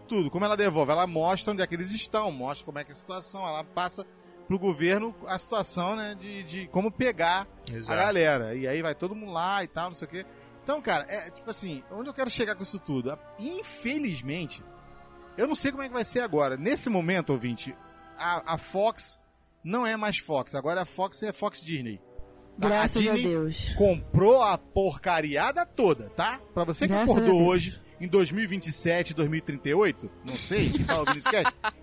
tudo. 0.07 0.29
Como 0.29 0.43
ela 0.43 0.57
devolve? 0.57 0.91
Ela 0.91 1.07
mostra 1.07 1.53
onde 1.53 1.61
é 1.61 1.67
que 1.67 1.73
eles 1.73 1.91
estão, 1.91 2.31
mostra 2.31 2.65
como 2.65 2.79
é 2.79 2.83
que 2.83 2.91
é 2.91 2.93
a 2.93 2.97
situação, 2.97 3.47
ela 3.47 3.63
passa 3.63 4.05
pro 4.47 4.59
governo 4.59 5.15
a 5.25 5.39
situação, 5.39 5.95
né, 5.95 6.15
de, 6.19 6.43
de 6.43 6.67
como 6.67 6.91
pegar 6.91 7.47
Exato. 7.71 7.99
a 7.99 8.03
galera. 8.03 8.55
E 8.55 8.67
aí 8.67 8.81
vai 8.81 8.93
todo 8.93 9.15
mundo 9.15 9.31
lá 9.31 9.63
e 9.63 9.67
tal, 9.67 9.87
não 9.87 9.93
sei 9.95 10.07
o 10.07 10.11
quê. 10.11 10.25
Então, 10.63 10.81
cara, 10.81 11.05
é 11.09 11.29
tipo 11.29 11.49
assim, 11.49 11.83
onde 11.91 12.09
eu 12.09 12.13
quero 12.13 12.29
chegar 12.29 12.55
com 12.55 12.63
isso 12.63 12.79
tudo? 12.79 13.17
Infelizmente, 13.39 14.63
eu 15.37 15.47
não 15.47 15.55
sei 15.55 15.71
como 15.71 15.83
é 15.83 15.87
que 15.87 15.93
vai 15.93 16.05
ser 16.05 16.21
agora. 16.21 16.55
Nesse 16.55 16.89
momento, 16.89 17.31
ouvinte, 17.31 17.75
a, 18.17 18.53
a 18.53 18.57
Fox 18.57 19.19
não 19.63 19.85
é 19.85 19.95
mais 19.95 20.17
Fox, 20.17 20.55
agora 20.55 20.81
a 20.81 20.85
Fox 20.85 21.23
é 21.23 21.33
Fox 21.33 21.61
Disney. 21.61 21.99
Tá? 22.59 22.67
Graças 22.67 22.97
a, 22.97 22.99
Disney 22.99 23.23
Deus. 23.23 23.73
comprou 23.75 24.41
a 24.43 24.57
porcariada 24.57 25.65
toda, 25.65 26.09
tá? 26.09 26.39
Pra 26.53 26.63
você 26.63 26.87
que 26.87 26.93
Graças 26.93 27.09
a 27.09 27.11
acordou 27.11 27.43
hoje, 27.47 27.81
em 27.99 28.07
2027, 28.07 29.13
2038, 29.13 30.11
não 30.23 30.37
sei, 30.37 30.69
que 30.69 30.83
tá 30.83 30.99
ouvindo. 30.99 31.23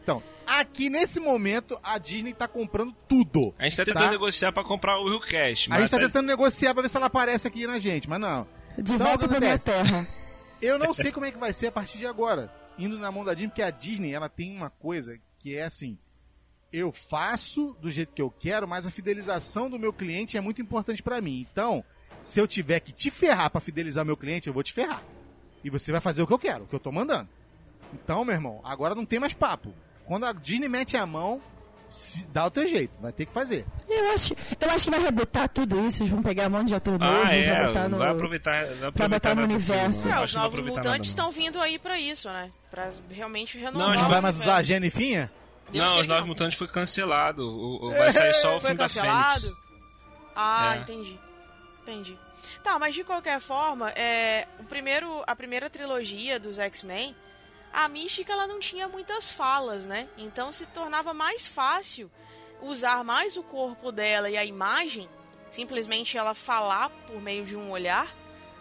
Então, 0.03 0.23
aqui 0.47 0.88
nesse 0.90 1.19
momento, 1.19 1.79
a 1.83 1.99
Disney 1.99 2.35
tá 2.35 2.47
comprando 2.47 2.95
tudo. 3.09 3.55
A 3.59 3.64
gente 3.64 3.77
tá 3.77 3.85
tentando 3.85 4.11
negociar 4.11 4.53
pra 4.53 4.62
comprar 4.62 4.99
o 4.99 5.09
Rio 5.09 5.21
Cash. 5.21 5.69
A 5.71 5.81
gente 5.81 5.90
tá 5.90 5.99
tentando 5.99 6.27
negociar 6.27 6.75
pra 6.75 6.83
ver 6.83 6.88
se 6.88 6.97
ela 6.97 7.07
aparece 7.07 7.49
aqui 7.49 7.66
na 7.66 7.79
gente, 7.79 8.09
mas 8.09 8.21
não. 8.21 8.47
De 8.79 8.93
Então, 8.93 9.07
volta 9.07 9.27
pra 9.27 9.40
minha 9.40 9.59
terra. 9.59 10.07
Eu 10.61 10.79
não 10.79 10.93
sei 10.93 11.11
como 11.11 11.25
é 11.25 11.33
que 11.33 11.38
vai 11.38 11.53
ser 11.55 11.69
a 11.69 11.73
partir 11.73 11.99
de 11.99 12.07
agora. 12.07 12.53
Indo 12.79 12.99
na 12.99 13.11
mão 13.11 13.25
da 13.25 13.33
Disney, 13.33 13.49
porque 13.49 13.62
a 13.62 13.71
Disney, 13.71 14.12
ela 14.12 14.29
tem 14.29 14.55
uma 14.55 14.69
coisa 14.69 15.19
que 15.38 15.57
é 15.57 15.62
assim. 15.62 15.99
Eu 16.72 16.92
faço 16.92 17.76
do 17.80 17.90
jeito 17.90 18.12
que 18.14 18.22
eu 18.22 18.30
quero, 18.38 18.66
mas 18.68 18.87
a 18.87 18.90
fidelização 18.90 19.68
do 19.68 19.78
meu 19.78 19.92
cliente 19.92 20.37
é 20.37 20.40
muito 20.40 20.62
importante 20.62 21.02
pra 21.02 21.20
mim. 21.20 21.46
Então, 21.50 21.83
se 22.22 22.38
eu 22.40 22.46
tiver 22.46 22.78
que 22.80 22.92
te 22.92 23.11
ferrar 23.11 23.50
pra 23.50 23.61
fidelizar 23.61 24.04
meu 24.04 24.16
cliente, 24.16 24.46
eu 24.46 24.54
vou 24.54 24.62
te 24.62 24.72
ferrar. 24.72 25.02
E 25.64 25.68
você 25.70 25.90
vai 25.90 26.00
fazer 26.00 26.22
o 26.22 26.26
que 26.26 26.33
eu 26.33 26.38
quero, 26.38 26.64
o 26.64 26.66
que 26.66 26.74
eu 26.74 26.80
tô 26.80 26.92
mandando. 26.92 27.28
Então, 27.92 28.24
meu 28.24 28.35
irmão, 28.35 28.61
agora 28.64 28.94
não 28.94 29.04
tem 29.04 29.18
mais 29.18 29.35
papo. 29.35 29.74
Quando 30.06 30.26
a 30.26 30.33
Disney 30.33 30.68
mete 30.68 30.96
a 30.96 31.04
mão, 31.04 31.40
se 31.88 32.24
dá 32.28 32.46
o 32.46 32.50
teu 32.50 32.64
jeito, 32.68 33.00
vai 33.02 33.12
ter 33.12 33.26
que 33.26 33.33
fazer. 33.33 33.66
Eu 33.88 34.12
acho, 34.12 34.33
eu 34.61 34.70
acho 34.70 34.85
que 34.85 34.90
vai 34.92 35.00
rebutar 35.00 35.48
tudo 35.48 35.85
isso. 35.87 36.02
Eles 36.04 36.12
vão 36.12 36.22
pegar 36.22 36.46
um 36.46 36.50
monte 36.50 36.68
de 36.68 36.74
ator 36.76 36.96
novo, 37.00 37.12
Ah, 37.26 37.35
é. 37.35 37.50
vai 37.52 37.66
botar 37.66 37.88
no. 37.88 37.98
Vai 37.98 38.09
aproveitar, 38.11 38.64
vai 38.76 38.88
aproveitar 38.88 39.09
botar 39.09 39.35
no 39.35 39.42
universo. 39.42 40.02
filme. 40.02 40.12
É, 40.12 40.18
Eu 40.20 40.22
os 40.22 40.22
acho 40.24 40.33
que 40.35 40.38
não 40.38 40.50
vai 40.50 40.61
novos 40.61 40.76
mutantes 40.76 40.98
não. 40.98 41.02
estão 41.04 41.30
vindo 41.33 41.61
aí 41.61 41.78
pra 41.80 41.98
isso, 41.98 42.28
né? 42.28 42.48
Pra 42.70 42.90
realmente 43.11 43.59
renovar. 43.59 43.88
Não, 43.96 44.02
Não, 44.02 44.09
vai 44.09 44.20
mais 44.20 44.38
usar 44.38 44.54
a 44.54 44.76
universo. 44.76 45.30
Deus 45.70 45.90
Não, 45.90 46.00
os 46.00 46.06
Novos 46.09 46.26
Mutantes 46.26 46.59
foi 46.59 46.68
cancelado. 46.68 47.48
O- 47.48 47.87
o- 47.87 47.90
vai 47.90 48.11
sair 48.12 48.33
só 48.35 48.48
o 48.56 48.61
Foi 48.61 48.70
filme 48.70 48.76
da 48.76 48.85
cancelado? 48.85 49.40
Fênix. 49.40 49.61
Ah, 50.35 50.76
É. 50.76 50.78
entendi. 50.80 51.18
Entendi. 51.83 52.18
Tá, 52.62 52.78
mas 52.78 52.94
de 52.94 53.04
qualquer 53.04 53.40
forma, 53.40 53.90
é, 53.90 54.46
o 54.59 54.64
primeiro, 54.64 55.22
a 55.26 55.35
primeira 55.37 55.68
trilogia 55.68 56.38
dos 56.38 56.59
X-Men, 56.59 57.14
a 57.72 57.88
Mística 57.88 58.33
ela 58.33 58.46
não 58.46 58.59
tinha 58.59 58.88
muitas 58.88 59.30
falas, 59.30 59.87
né? 59.87 60.09
Então 60.16 60.52
se 60.52 60.66
tornava 60.66 61.12
mais 61.12 61.46
fácil 61.46 62.11
usar 62.62 63.02
mais 63.04 63.37
o 63.37 63.42
corpo 63.42 63.90
dela 63.92 64.28
e 64.30 64.37
a 64.37 64.44
imagem, 64.44 65.09
simplesmente 65.50 66.16
ela 66.18 66.35
falar 66.35 66.90
por 67.06 67.20
meio 67.20 67.44
de 67.44 67.56
um 67.56 67.70
olhar, 67.70 68.06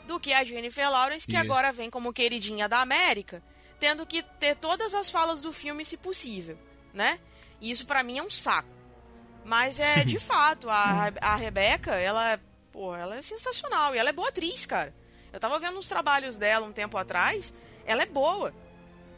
do 0.06 0.20
que 0.20 0.34
a 0.34 0.44
Jennifer 0.44 0.90
Lawrence, 0.90 1.26
que 1.26 1.34
Isso. 1.34 1.42
agora 1.42 1.72
vem 1.72 1.90
como 1.90 2.12
queridinha 2.14 2.68
da 2.68 2.82
América, 2.82 3.44
tendo 3.80 4.06
que 4.06 4.24
ter 4.24 4.56
todas 4.56 4.94
as 4.96 5.10
falas 5.10 5.42
do 5.42 5.54
filme 5.54 5.86
se 5.86 5.98
possível, 5.98 6.58
né? 6.94 7.20
E 7.62 7.72
isso 7.72 7.86
pra 7.86 8.04
mim 8.04 8.18
é 8.18 8.24
um 8.24 8.30
saco. 8.30 8.70
Mas 9.44 9.80
é 9.80 10.04
de 10.04 10.18
fato, 10.20 10.70
a, 10.70 11.12
a 11.22 11.36
Rebeca, 11.36 11.96
ela, 11.96 12.40
pô, 12.72 12.96
ela 12.96 13.18
é 13.18 13.22
sensacional 13.22 13.96
e 13.96 13.98
ela 13.98 14.10
é 14.10 14.14
boa 14.14 14.30
atriz, 14.30 14.66
cara. 14.66 14.94
Eu 15.32 15.40
tava 15.40 15.60
vendo 15.60 15.78
uns 15.78 15.88
trabalhos 15.88 16.38
dela 16.38 16.66
um 16.66 16.72
tempo 16.72 16.98
atrás, 16.98 17.54
ela 17.86 18.04
é 18.04 18.06
boa. 18.06 18.54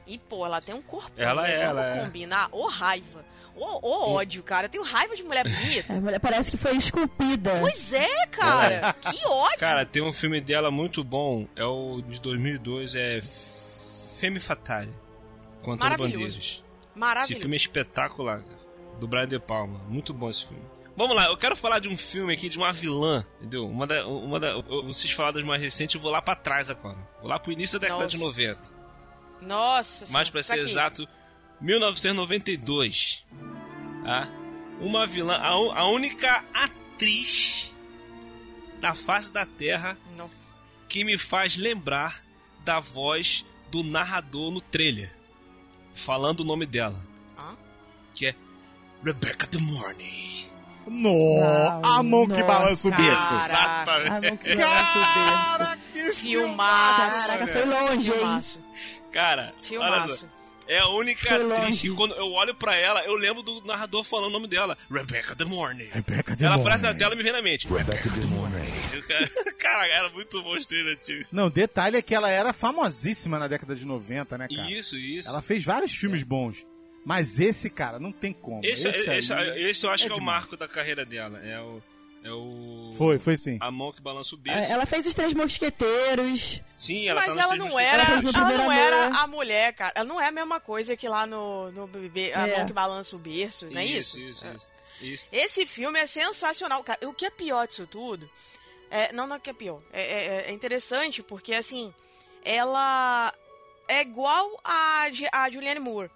E, 0.05 0.17
pô, 0.17 0.45
ela 0.45 0.61
tem 0.61 0.75
um 0.75 0.81
corpo. 0.81 1.11
Ela 1.15 1.47
é, 1.47 1.61
ela 1.61 1.85
é. 1.85 2.03
combinar, 2.03 2.49
ô 2.51 2.67
raiva, 2.67 3.23
ô, 3.55 3.87
ô 3.87 4.13
ódio, 4.13 4.43
cara. 4.43 4.65
Eu 4.65 4.69
tenho 4.69 4.83
raiva 4.83 5.15
de 5.15 5.23
mulher 5.23 5.47
bonita. 5.47 5.93
A 5.93 6.01
mulher 6.01 6.19
parece 6.19 6.51
que 6.51 6.57
foi 6.57 6.75
esculpida. 6.75 7.51
pois 7.59 7.93
é, 7.93 8.27
cara. 8.27 8.93
Que 8.93 9.25
ódio. 9.25 9.59
Cara, 9.59 9.85
tem 9.85 10.01
um 10.01 10.11
filme 10.11 10.41
dela 10.41 10.71
muito 10.71 11.03
bom. 11.03 11.47
É 11.55 11.63
o 11.63 12.01
de 12.01 12.19
2002, 12.19 12.95
é 12.95 13.19
Femme 14.19 14.39
Fatale. 14.39 14.93
Contra 15.61 15.95
Maravilhoso. 17.01 17.33
Esse 17.33 17.41
filme 17.41 17.55
é 17.55 17.57
espetacular, 17.57 18.43
cara. 18.43 18.59
Do 18.99 19.07
Brian 19.07 19.27
De 19.27 19.39
Palma. 19.39 19.79
Muito 19.87 20.13
bom 20.13 20.29
esse 20.29 20.45
filme. 20.45 20.63
Vamos 20.95 21.15
lá, 21.15 21.25
eu 21.25 21.37
quero 21.37 21.55
falar 21.55 21.79
de 21.79 21.89
um 21.89 21.97
filme 21.97 22.31
aqui, 22.31 22.47
de 22.47 22.59
uma 22.59 22.71
vilã, 22.71 23.25
entendeu? 23.39 23.67
Uma 23.67 23.87
da, 23.87 24.05
uma 24.05 24.39
da, 24.39 24.53
vocês 24.83 25.11
falaram 25.11 25.33
das 25.35 25.43
mais 25.43 25.59
recentes, 25.59 25.95
eu 25.95 26.01
vou 26.01 26.11
lá 26.11 26.21
pra 26.21 26.35
trás 26.35 26.69
agora. 26.69 26.97
Vou 27.19 27.27
lá 27.27 27.39
pro 27.39 27.51
início 27.51 27.79
da 27.79 27.87
década 27.87 28.05
de 28.07 28.19
Nossa. 28.19 28.39
90. 28.41 28.81
Nossa 29.41 30.13
Mais 30.13 30.29
pra 30.29 30.43
ser 30.43 30.59
exato, 30.59 31.07
1992. 31.59 33.25
Tá? 34.03 34.29
Uma 34.79 35.07
vilã, 35.07 35.37
a, 35.37 35.47
a 35.49 35.87
única 35.87 36.43
atriz 36.53 37.73
da 38.79 38.93
face 38.93 39.31
da 39.31 39.45
Terra 39.45 39.97
Não. 40.15 40.29
que 40.87 41.03
me 41.03 41.17
faz 41.17 41.55
lembrar 41.55 42.21
da 42.63 42.79
voz 42.79 43.43
do 43.71 43.83
narrador 43.83 44.51
no 44.51 44.61
trailer, 44.61 45.11
falando 45.93 46.41
o 46.41 46.43
nome 46.43 46.65
dela, 46.65 46.99
Hã? 47.37 47.55
que 48.15 48.27
é 48.27 48.35
Rebecca 49.03 49.47
De 49.47 49.57
Morney. 49.59 50.31
No, 50.87 51.39
a 51.83 52.01
mão 52.01 52.27
que 52.27 52.41
balança 52.43 52.87
o 52.87 52.91
berço. 52.91 53.29
Caraca. 53.29 53.91
Ah, 53.91 54.19
não 54.21 54.35
que 54.37 54.55
balança 54.55 54.97
o 54.97 55.01
berço. 55.01 55.57
Cara, 55.57 55.77
que 55.93 56.11
Filmaço. 56.11 57.27
Caraca, 57.27 57.45
velho. 57.45 57.59
foi 57.59 57.65
longe, 57.65 58.11
hein? 58.11 58.17
Filmaço. 58.17 58.61
Cara, 59.11 59.53
Filmaço. 59.61 60.27
É 60.67 60.79
a 60.79 60.87
única 60.87 61.35
atriz 61.35 61.81
que 61.81 61.89
quando 61.91 62.13
eu 62.15 62.31
olho 62.31 62.55
pra 62.55 62.75
ela, 62.75 63.01
eu 63.01 63.15
lembro 63.15 63.43
do 63.43 63.61
narrador 63.65 64.03
falando 64.03 64.27
o 64.27 64.33
nome 64.33 64.47
dela. 64.47 64.77
Rebecca 64.89 65.35
De 65.35 65.43
Morney. 65.45 65.89
Rebecca 65.91 66.35
De 66.35 66.45
Ela 66.45 66.55
Morney. 66.55 66.73
aparece 66.73 66.83
na 66.83 66.97
tela 66.97 67.13
e 67.13 67.17
me 67.17 67.23
vem 67.23 67.31
na 67.33 67.41
mente. 67.41 67.67
Rebecca 67.67 68.09
De 68.09 68.25
Morney. 68.91 69.27
Cara, 69.57 69.87
era 69.87 70.09
muito 70.09 70.41
bom 70.43 70.53
antigo. 70.55 71.25
Não, 71.31 71.49
detalhe 71.49 71.97
é 71.97 72.01
que 72.01 72.13
ela 72.15 72.29
era 72.29 72.51
famosíssima 72.53 73.37
na 73.39 73.47
década 73.47 73.75
de 73.75 73.85
90, 73.85 74.37
né, 74.37 74.47
cara? 74.47 74.71
Isso, 74.71 74.97
isso. 74.97 75.29
Ela 75.29 75.41
fez 75.41 75.63
vários 75.63 75.93
filmes 75.95 76.23
bons. 76.23 76.65
Mas 77.03 77.39
esse, 77.39 77.67
cara, 77.69 77.97
não 77.99 78.11
tem 78.11 78.31
como. 78.31 78.63
Esse, 78.63 78.87
esse, 78.87 79.09
esse, 79.09 79.33
esse 79.33 79.85
eu 79.85 79.89
acho 79.91 80.05
é 80.05 80.07
que 80.07 80.13
é 80.13 80.15
o 80.17 80.21
marco 80.21 80.55
da 80.55 80.67
carreira 80.67 81.03
dela. 81.03 81.39
É 81.43 81.59
o. 81.59 81.81
É 82.23 82.31
o. 82.31 82.91
Foi, 82.95 83.17
foi 83.17 83.35
sim. 83.37 83.57
A 83.59 83.71
mão 83.71 83.91
que 83.91 83.99
balança 83.99 84.35
o 84.35 84.37
berço. 84.37 84.71
Ela 84.71 84.85
fez 84.85 85.07
os 85.07 85.13
Três 85.15 85.33
Mosqueteiros. 85.33 86.61
Sim, 86.77 87.07
ela 87.07 87.21
Mas 87.21 87.33
tá 87.35 87.41
ela 87.41 87.47
três 87.47 87.59
não 87.59 87.69
mosqueteiros. 87.69 88.07
era, 88.07 88.39
Ela 88.39 88.51
ela 88.51 88.57
não 88.63 88.71
era 88.71 89.07
a 89.17 89.25
mulher, 89.27 89.73
cara. 89.73 89.91
Ela 89.95 90.05
não 90.05 90.21
é 90.21 90.27
a 90.27 90.31
mesma 90.31 90.59
coisa 90.59 90.95
que 90.95 91.07
lá 91.09 91.25
no, 91.25 91.71
no 91.71 91.87
bebê, 91.87 92.31
a 92.33 92.47
É. 92.47 92.57
mão 92.57 92.67
que 92.67 92.73
balança 92.73 93.15
o 93.15 93.19
berço, 93.19 93.67
não 93.71 93.79
é 93.79 93.85
isso? 93.85 94.19
Isso, 94.19 94.47
isso, 94.47 94.69
isso. 95.01 95.25
Esse 95.31 95.65
filme 95.65 95.99
é 95.99 96.05
sensacional, 96.05 96.83
cara. 96.83 96.99
O 97.07 97.13
que 97.13 97.25
é 97.25 97.31
pior 97.31 97.67
disso 97.67 97.87
tudo? 97.89 98.29
É, 98.91 99.11
não, 99.13 99.25
não 99.25 99.37
é 99.37 99.39
que 99.39 99.49
é 99.49 99.53
pior. 99.53 99.81
É, 99.93 100.01
é- 100.01 100.45
é 100.49 100.51
interessante 100.51 101.23
porque, 101.23 101.53
assim, 101.53 101.91
ela 102.43 103.33
é 103.87 104.01
igual 104.01 104.59
a, 104.63 105.07
a 105.31 105.49
Julianne 105.49 105.79
Moore. 105.79 106.11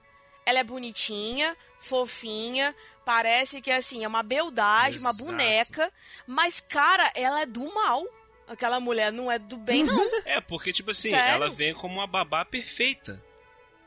Ela 0.45 0.59
é 0.59 0.63
bonitinha, 0.63 1.57
fofinha, 1.79 2.75
parece 3.03 3.61
que 3.61 3.71
assim, 3.71 4.03
é 4.03 4.07
uma 4.07 4.21
beldade, 4.21 4.99
uma 4.99 5.09
Exato. 5.09 5.25
boneca, 5.25 5.91
mas 6.27 6.59
cara, 6.59 7.11
ela 7.15 7.41
é 7.41 7.45
do 7.45 7.73
mal. 7.73 8.05
Aquela 8.47 8.79
mulher 8.79 9.11
não 9.11 9.31
é 9.31 9.39
do 9.39 9.57
bem, 9.57 9.83
não. 9.83 9.95
É, 10.23 10.39
porque, 10.41 10.71
tipo 10.71 10.91
assim, 10.91 11.09
Sério? 11.09 11.33
ela 11.45 11.49
vem 11.49 11.73
como 11.73 11.95
uma 11.95 12.05
babá 12.05 12.45
perfeita. 12.45 13.23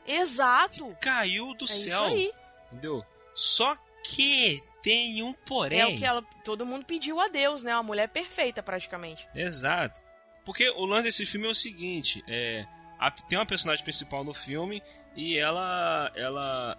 Exato. 0.05 0.89
Caiu 1.01 1.53
do 1.53 1.65
É 1.65 1.67
céu. 1.67 1.85
isso 1.85 2.03
aí. 2.03 2.33
Entendeu? 2.71 3.05
Só 3.33 3.77
que 4.03 4.61
tem 4.81 5.21
um 5.23 5.33
porém. 5.33 5.79
É 5.79 5.87
o 5.87 5.95
que 5.97 6.05
ela, 6.05 6.21
todo 6.43 6.65
mundo 6.65 6.85
pediu 6.85 7.19
a 7.19 7.27
Deus, 7.27 7.63
né? 7.63 7.73
Uma 7.75 7.83
mulher 7.83 8.07
perfeita, 8.09 8.61
praticamente. 8.63 9.27
Exato. 9.35 10.01
Porque 10.45 10.69
o 10.71 10.85
lance 10.85 11.03
desse 11.03 11.25
filme 11.25 11.47
é 11.47 11.49
o 11.49 11.55
seguinte, 11.55 12.23
é, 12.27 12.65
a- 12.97 13.11
tem 13.11 13.37
uma 13.37 13.45
personagem 13.45 13.83
principal 13.83 14.23
no 14.23 14.33
filme 14.33 14.81
e 15.15 15.37
ela 15.37 16.11
ela 16.15 16.77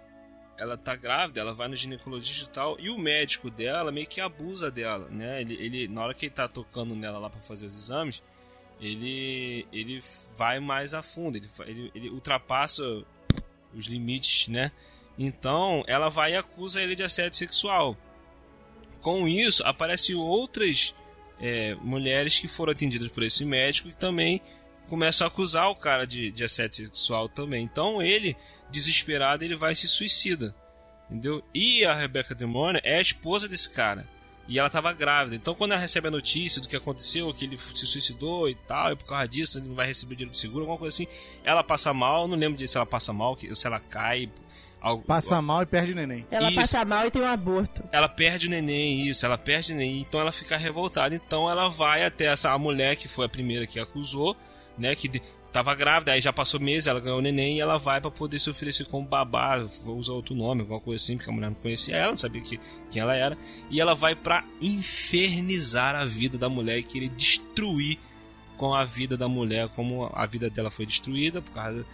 ela 0.57 0.77
tá 0.77 0.95
grávida, 0.95 1.39
ela 1.41 1.53
vai 1.53 1.67
no 1.67 1.75
ginecologista 1.75 2.45
e 2.45 2.53
tal, 2.53 2.79
e 2.79 2.89
o 2.89 2.97
médico 2.97 3.49
dela 3.49 3.91
meio 3.91 4.05
que 4.05 4.21
abusa 4.21 4.69
dela, 4.69 5.07
né? 5.09 5.41
Ele, 5.41 5.55
ele 5.55 5.87
na 5.87 6.03
hora 6.03 6.13
que 6.13 6.25
ele 6.27 6.33
tá 6.35 6.47
tocando 6.47 6.93
nela 6.95 7.17
lá 7.17 7.29
para 7.29 7.39
fazer 7.41 7.65
os 7.65 7.75
exames, 7.75 8.21
ele 8.79 9.65
ele 9.71 9.99
vai 10.35 10.59
mais 10.59 10.93
a 10.93 11.01
fundo, 11.01 11.37
ele, 11.37 11.47
ele, 11.65 11.91
ele 11.95 12.09
ultrapassa 12.09 12.83
os 13.73 13.85
limites, 13.85 14.47
né? 14.49 14.71
Então, 15.23 15.83
ela 15.85 16.09
vai 16.09 16.33
e 16.33 16.35
acusa 16.35 16.81
ele 16.81 16.95
de 16.95 17.03
assédio 17.03 17.37
sexual. 17.37 17.95
Com 19.01 19.27
isso, 19.27 19.63
aparecem 19.63 20.15
outras 20.15 20.95
é, 21.39 21.75
mulheres 21.75 22.39
que 22.39 22.47
foram 22.47 22.71
atendidas 22.71 23.09
por 23.09 23.21
esse 23.21 23.45
médico 23.45 23.87
e 23.87 23.93
também 23.93 24.41
começam 24.89 25.25
a 25.25 25.27
acusar 25.27 25.69
o 25.69 25.75
cara 25.75 26.05
de, 26.05 26.31
de 26.31 26.43
assédio 26.43 26.87
sexual 26.87 27.29
também. 27.29 27.63
Então 27.63 28.01
ele, 28.01 28.35
desesperado, 28.71 29.43
ele 29.43 29.55
vai 29.55 29.73
e 29.73 29.75
se 29.75 29.87
suicida. 29.87 30.55
Entendeu? 31.07 31.43
E 31.53 31.85
a 31.85 31.93
Rebecca 31.93 32.33
De 32.33 32.45
Mornay 32.45 32.81
é 32.83 32.97
a 32.97 33.01
esposa 33.01 33.47
desse 33.47 33.69
cara. 33.69 34.07
E 34.47 34.57
ela 34.57 34.67
estava 34.67 34.91
grávida. 34.91 35.35
Então 35.35 35.53
quando 35.53 35.71
ela 35.71 35.81
recebe 35.81 36.07
a 36.07 36.11
notícia 36.11 36.61
do 36.61 36.67
que 36.67 36.75
aconteceu, 36.75 37.31
que 37.31 37.45
ele 37.45 37.57
se 37.57 37.85
suicidou 37.85 38.49
e 38.49 38.55
tal, 38.55 38.91
e 38.91 38.95
por 38.95 39.05
causa 39.05 39.27
disso 39.27 39.59
ele 39.59 39.67
não 39.67 39.75
vai 39.75 39.85
receber 39.85 40.15
dinheiro 40.15 40.31
do 40.31 40.37
seguro, 40.37 40.61
alguma 40.61 40.79
coisa 40.79 40.95
assim, 40.95 41.07
ela 41.43 41.63
passa 41.63 41.93
mal, 41.93 42.27
não 42.27 42.37
lembro 42.37 42.57
de 42.57 42.67
se 42.67 42.75
ela 42.75 42.85
passa 42.85 43.13
mal, 43.13 43.37
se 43.37 43.67
ela 43.67 43.79
cai. 43.79 44.29
Algo, 44.81 45.03
Passa 45.03 45.39
mal 45.41 45.61
e 45.61 45.65
perde 45.67 45.91
o 45.91 45.95
neném. 45.95 46.25
Ela 46.31 46.47
Isso. 46.49 46.55
passa 46.59 46.83
mal 46.83 47.05
e 47.05 47.11
tem 47.11 47.21
um 47.21 47.27
aborto. 47.27 47.83
ela 47.91 48.09
perde 48.09 48.47
o 48.47 48.49
neném, 48.49 49.07
isso, 49.07 49.23
ela 49.25 49.37
perde 49.37 49.73
o 49.73 49.75
neném, 49.75 50.01
então 50.01 50.19
ela 50.19 50.31
fica 50.31 50.57
revoltada. 50.57 51.13
Então 51.13 51.47
ela 51.49 51.69
vai 51.69 52.03
até 52.03 52.25
essa 52.25 52.51
a 52.51 52.57
mulher 52.57 52.95
que 52.95 53.07
foi 53.07 53.25
a 53.27 53.29
primeira 53.29 53.67
que 53.67 53.79
acusou, 53.79 54.35
né, 54.77 54.95
que 54.95 55.07
de- 55.07 55.21
tava 55.53 55.75
grávida, 55.75 56.13
aí 56.13 56.21
já 56.21 56.31
passou 56.33 56.59
meses, 56.59 56.87
ela 56.87 56.99
ganhou 56.99 57.19
o 57.19 57.21
neném 57.21 57.57
e 57.57 57.59
ela 57.59 57.77
vai 57.77 57.99
pra 58.01 58.09
poder 58.09 58.39
se 58.39 58.49
oferecer 58.49 58.85
como 58.85 59.05
babá, 59.05 59.57
vou 59.83 59.97
usar 59.97 60.13
outro 60.13 60.33
nome, 60.33 60.61
alguma 60.61 60.79
coisa 60.79 61.03
assim, 61.03 61.15
porque 61.17 61.29
a 61.29 61.33
mulher 61.33 61.49
não 61.49 61.55
conhecia 61.55 61.95
ela, 61.97 62.11
não 62.11 62.17
sabia 62.17 62.41
que, 62.41 62.59
quem 62.89 63.01
ela 63.01 63.13
era, 63.13 63.37
e 63.69 63.79
ela 63.81 63.93
vai 63.93 64.15
pra 64.15 64.43
infernizar 64.61 65.95
a 65.95 66.05
vida 66.05 66.37
da 66.37 66.49
mulher 66.49 66.77
e 66.79 66.83
querer 66.83 67.09
destruir 67.09 67.99
com 68.57 68.73
a 68.73 68.83
vida 68.85 69.17
da 69.17 69.27
mulher, 69.27 69.67
como 69.69 70.09
a 70.13 70.25
vida 70.25 70.49
dela 70.49 70.71
foi 70.71 70.85
destruída 70.85 71.41
por 71.41 71.51
causa 71.51 71.85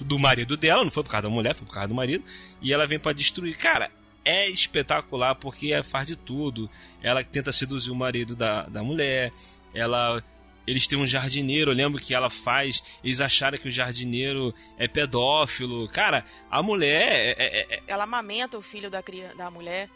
do 0.00 0.18
marido 0.18 0.56
dela, 0.56 0.84
não 0.84 0.90
foi 0.90 1.02
por 1.02 1.10
causa 1.10 1.28
da 1.28 1.34
mulher, 1.34 1.54
foi 1.54 1.66
por 1.66 1.72
causa 1.74 1.88
do 1.88 1.94
marido, 1.94 2.24
e 2.60 2.72
ela 2.72 2.86
vem 2.86 2.98
pra 2.98 3.12
destruir. 3.12 3.56
Cara, 3.56 3.90
é 4.24 4.48
espetacular 4.48 5.34
porque 5.36 5.72
ela 5.72 5.84
faz 5.84 6.06
de 6.06 6.16
tudo. 6.16 6.68
Ela 7.02 7.22
tenta 7.24 7.52
seduzir 7.52 7.90
o 7.90 7.94
marido 7.94 8.34
da, 8.36 8.62
da 8.64 8.82
mulher, 8.82 9.32
ela. 9.74 10.22
Eles 10.66 10.84
têm 10.88 10.98
um 10.98 11.06
jardineiro, 11.06 11.70
eu 11.70 11.74
lembro 11.76 12.00
que 12.02 12.12
ela 12.12 12.28
faz. 12.28 12.82
Eles 13.04 13.20
acharam 13.20 13.56
que 13.56 13.68
o 13.68 13.70
jardineiro 13.70 14.52
é 14.76 14.88
pedófilo. 14.88 15.88
Cara, 15.88 16.24
a 16.50 16.60
mulher 16.60 17.06
é. 17.08 17.30
é- 17.38 17.66
é- 17.76 17.80
Ela 17.86 18.02
amamenta 18.02 18.58
o 18.58 18.62
filho 18.62 18.90
da, 18.90 19.00
cria- 19.00 19.32
da 19.36 19.48
mulher. 19.48 19.88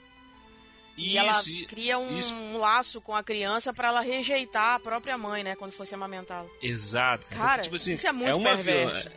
isso, 0.97 1.09
E 1.11 1.19
ela 1.19 1.43
cria 1.67 1.99
um, 1.99 2.17
isso. 2.17 2.33
laço 2.57 3.01
com 3.01 3.15
a 3.17 3.23
criança 3.25 3.73
pra 3.75 3.89
ela 3.89 4.01
rejeitar 4.01 4.75
a 4.77 4.79
própria 4.79 5.19
mãe, 5.19 5.43
né? 5.43 5.57
Quando 5.57 5.73
fosse 5.73 5.93
amamentá-la. 5.93 6.49
Exato. 6.63 7.27
cara. 7.27 7.41
Cara, 7.41 7.63
tipo 7.63 7.75
assim, 7.75 7.95
isso 7.95 8.07
é 8.07 8.13
muito 8.13 8.39
uma 8.39 8.51
perverso. 8.51 9.11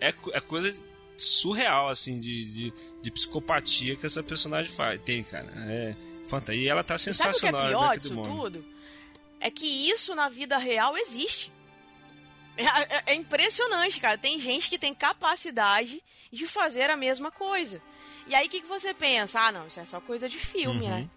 É, 0.00 0.08
é 0.32 0.40
coisa 0.40 0.84
surreal, 1.16 1.88
assim, 1.88 2.18
de, 2.18 2.44
de, 2.44 2.72
de 3.02 3.10
psicopatia 3.10 3.96
que 3.96 4.06
essa 4.06 4.22
personagem 4.22 4.72
faz, 4.72 5.00
tem, 5.02 5.22
cara. 5.22 5.50
É 5.68 5.94
fantástico. 6.28 6.52
E 6.64 6.68
ela 6.68 6.84
tá 6.84 6.94
E 6.94 6.98
sabe 6.98 7.10
o 7.10 7.16
que 7.16 7.22
é 7.22 7.32
sensacional. 7.32 7.60
a 7.62 7.68
pior 7.68 7.98
disso 7.98 8.22
tudo? 8.22 8.64
É 9.40 9.50
que 9.50 9.66
isso 9.90 10.14
na 10.14 10.28
vida 10.28 10.56
real 10.58 10.96
existe. 10.96 11.52
É, 12.56 12.64
é- 12.64 13.02
é 13.06 13.14
impressionante, 13.14 14.00
cara. 14.00 14.18
Tem 14.18 14.38
gente 14.38 14.68
que 14.68 14.78
tem 14.78 14.92
capacidade 14.94 16.02
de 16.32 16.46
fazer 16.46 16.90
a 16.90 16.96
mesma 16.96 17.30
coisa. 17.30 17.80
E 18.26 18.34
aí 18.34 18.46
o 18.46 18.50
que, 18.50 18.60
que 18.60 18.66
você 18.66 18.92
pensa? 18.92 19.40
Ah, 19.40 19.52
não, 19.52 19.66
isso 19.66 19.80
é 19.80 19.84
só 19.84 20.00
coisa 20.00 20.28
de 20.28 20.38
filme, 20.38 20.82
Uhum. 20.84 20.90
né? 20.90 21.10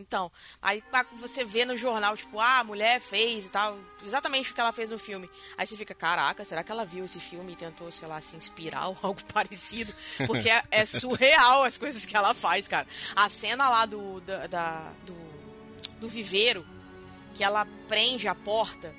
Então, 0.00 0.32
aí 0.62 0.82
você 1.12 1.44
vê 1.44 1.64
no 1.64 1.76
jornal, 1.76 2.16
tipo, 2.16 2.40
ah, 2.40 2.60
a 2.60 2.64
mulher 2.64 3.00
fez 3.00 3.46
e 3.46 3.50
tal, 3.50 3.78
exatamente 4.04 4.50
o 4.50 4.54
que 4.54 4.60
ela 4.60 4.72
fez 4.72 4.90
no 4.90 4.98
filme. 4.98 5.28
Aí 5.58 5.66
você 5.66 5.76
fica, 5.76 5.94
caraca, 5.94 6.44
será 6.44 6.64
que 6.64 6.72
ela 6.72 6.84
viu 6.86 7.04
esse 7.04 7.20
filme 7.20 7.52
e 7.52 7.56
tentou, 7.56 7.92
sei 7.92 8.08
lá, 8.08 8.20
se 8.20 8.34
inspirar 8.34 8.88
ou 8.88 8.96
algo 9.02 9.20
parecido? 9.32 9.92
Porque 10.26 10.48
é, 10.48 10.62
é 10.70 10.86
surreal 10.86 11.64
as 11.64 11.76
coisas 11.76 12.04
que 12.06 12.16
ela 12.16 12.32
faz, 12.32 12.66
cara. 12.66 12.86
A 13.14 13.28
cena 13.28 13.68
lá 13.68 13.84
do, 13.86 14.20
da, 14.22 14.46
da- 14.46 14.92
do, 15.04 15.14
do 16.00 16.08
viveiro, 16.08 16.66
que 17.34 17.44
ela 17.44 17.66
prende 17.86 18.26
a 18.26 18.34
porta 18.34 18.94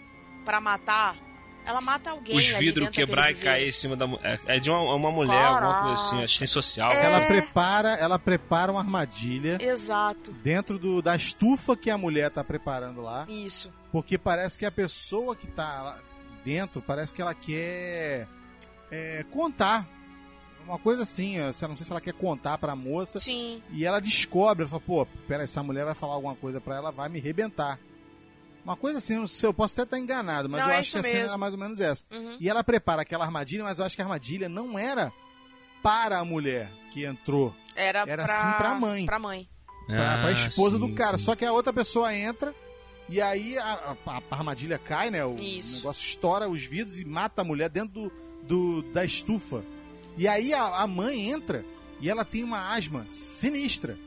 pra 0.46 0.62
matar. 0.62 1.16
Ela 1.66 1.82
mata 1.82 2.10
alguém. 2.10 2.36
Os 2.36 2.48
vidros 2.58 2.90
quebrar 2.90 3.32
e 3.32 3.36
cair 3.36 3.68
em 3.68 3.72
cima 3.72 3.96
da 3.96 4.08
mulher. 4.08 4.40
É 4.46 4.60
de 4.60 4.70
uma, 4.70 4.82
uma 4.96 5.12
mulher, 5.12 5.46
alguma 5.46 5.84
coisa 5.84 5.94
assim, 5.94 6.24
assistente 6.24 6.50
social. 6.50 6.92
É. 6.92 7.06
Ela 7.06 7.22
prepara, 7.22 7.90
ela 7.96 8.20
prepara 8.20 8.72
uma 8.72 8.82
armadilha 8.82 9.58
Exato. 9.62 10.32
dentro 10.44 10.80
do, 10.80 11.02
da 11.02 11.16
estufa 11.16 11.76
que 11.76 11.90
a 11.90 11.98
mulher 11.98 12.30
tá 12.30 12.44
preparando 12.44 13.02
lá, 13.02 13.26
Isso. 13.30 13.72
porque 13.92 14.18
parece 14.18 14.58
que 14.58 14.66
a 14.66 14.72
pessoa 14.72 15.36
que 15.36 15.48
tá 15.48 15.82
lá 15.82 16.00
dentro, 16.44 16.82
parece 16.82 17.14
que 17.14 17.22
ela 17.22 17.34
quer 17.34 18.28
é, 18.90 19.24
contar. 19.32 19.88
Uma 20.66 20.78
coisa 20.78 21.02
assim, 21.02 21.38
eu 21.38 21.46
não 21.46 21.54
sei 21.54 21.86
se 21.86 21.92
ela 21.92 22.00
quer 22.00 22.14
contar 22.14 22.58
pra 22.58 22.76
moça. 22.76 23.20
Sim. 23.20 23.64
E 23.72 23.84
ela 23.84 24.00
descobre, 24.00 24.62
ela 24.62 24.70
fala, 24.70 24.82
pô, 24.82 25.06
pera, 25.28 25.44
essa 25.44 25.64
mulher 25.64 25.86
vai 25.86 25.96
falar 25.96 26.14
alguma 26.14 26.36
coisa 26.36 26.62
pra 26.62 26.76
ela, 26.76 26.92
vai 26.92 27.10
me 27.10 27.20
rebentar. 27.20 27.80
Uma 28.64 28.76
coisa 28.76 29.00
assim, 29.00 29.16
eu 29.16 29.22
não 29.22 29.28
sei, 29.28 29.50
eu 29.50 29.54
posso 29.54 29.74
até 29.74 29.84
estar 29.84 30.00
enganado, 30.00 30.48
mas 30.48 30.62
Não, 30.62 30.70
eu 30.70 30.76
é 30.76 30.80
acho 30.80 30.92
que 30.92 30.98
a 31.00 31.02
cena 31.04 31.14
mesmo. 31.16 31.30
era 31.30 31.38
mais 31.38 31.54
ou 31.54 31.60
menos 31.60 31.80
essa. 31.80 32.04
Uhum. 32.12 32.38
E 32.40 32.48
ela 32.50 32.64
prepara 32.64 33.02
aquela 33.02 33.26
armadilha, 33.26 33.64
mas 33.64 33.80
eu 33.80 33.86
acho 33.86 33.96
que 33.96 34.02
a 34.02 34.06
armadilha 34.06 34.48
não 34.48 34.78
era 34.78 35.12
para 35.82 36.20
a 36.20 36.26
mulher 36.26 36.72
que 36.92 37.04
entrou, 37.06 37.56
Era, 37.76 38.04
Era 38.08 38.24
pra, 38.26 38.34
assim 38.36 38.58
pra 38.58 38.76
mãe. 38.76 39.06
Pra 39.06 39.18
mãe. 39.20 39.50
pra, 39.88 40.14
Ah, 40.14 40.18
pra 40.22 40.32
esposa 40.32 40.76
sim, 40.78 40.88
do 40.88 40.94
cara. 40.94 41.18
sim. 41.18 41.24
Só 41.24 41.36
que 41.36 41.44
a 41.46 41.52
outra 41.54 41.74
pessoa 41.74 42.14
entra 42.14 42.54
e 43.10 43.20
aí 43.22 43.58
a, 43.58 43.96
a- 44.06 44.22
a 44.32 44.36
armadilha 44.36 44.78
cai, 44.78 45.10
né? 45.10 45.26
O 45.26 45.36
Isso. 45.40 45.78
negócio 45.78 46.06
estoura 46.06 46.48
os 46.48 46.64
vidros 46.64 47.00
e 47.00 47.06
mata 47.06 47.42
a 47.42 47.46
mulher 47.46 47.70
dentro 47.70 47.90
do, 47.94 48.12
do- 48.44 48.82
da 48.94 49.04
estufa. 49.04 49.64
E 50.18 50.28
aí 50.28 50.54
a, 50.54 50.82
a 50.82 50.88
mãe 50.88 51.32
entra 51.32 51.66
e 52.00 52.10
ela 52.10 52.24
tem 52.24 52.44
uma 52.44 52.76
asma 52.76 53.06
sinistra. 53.10 53.98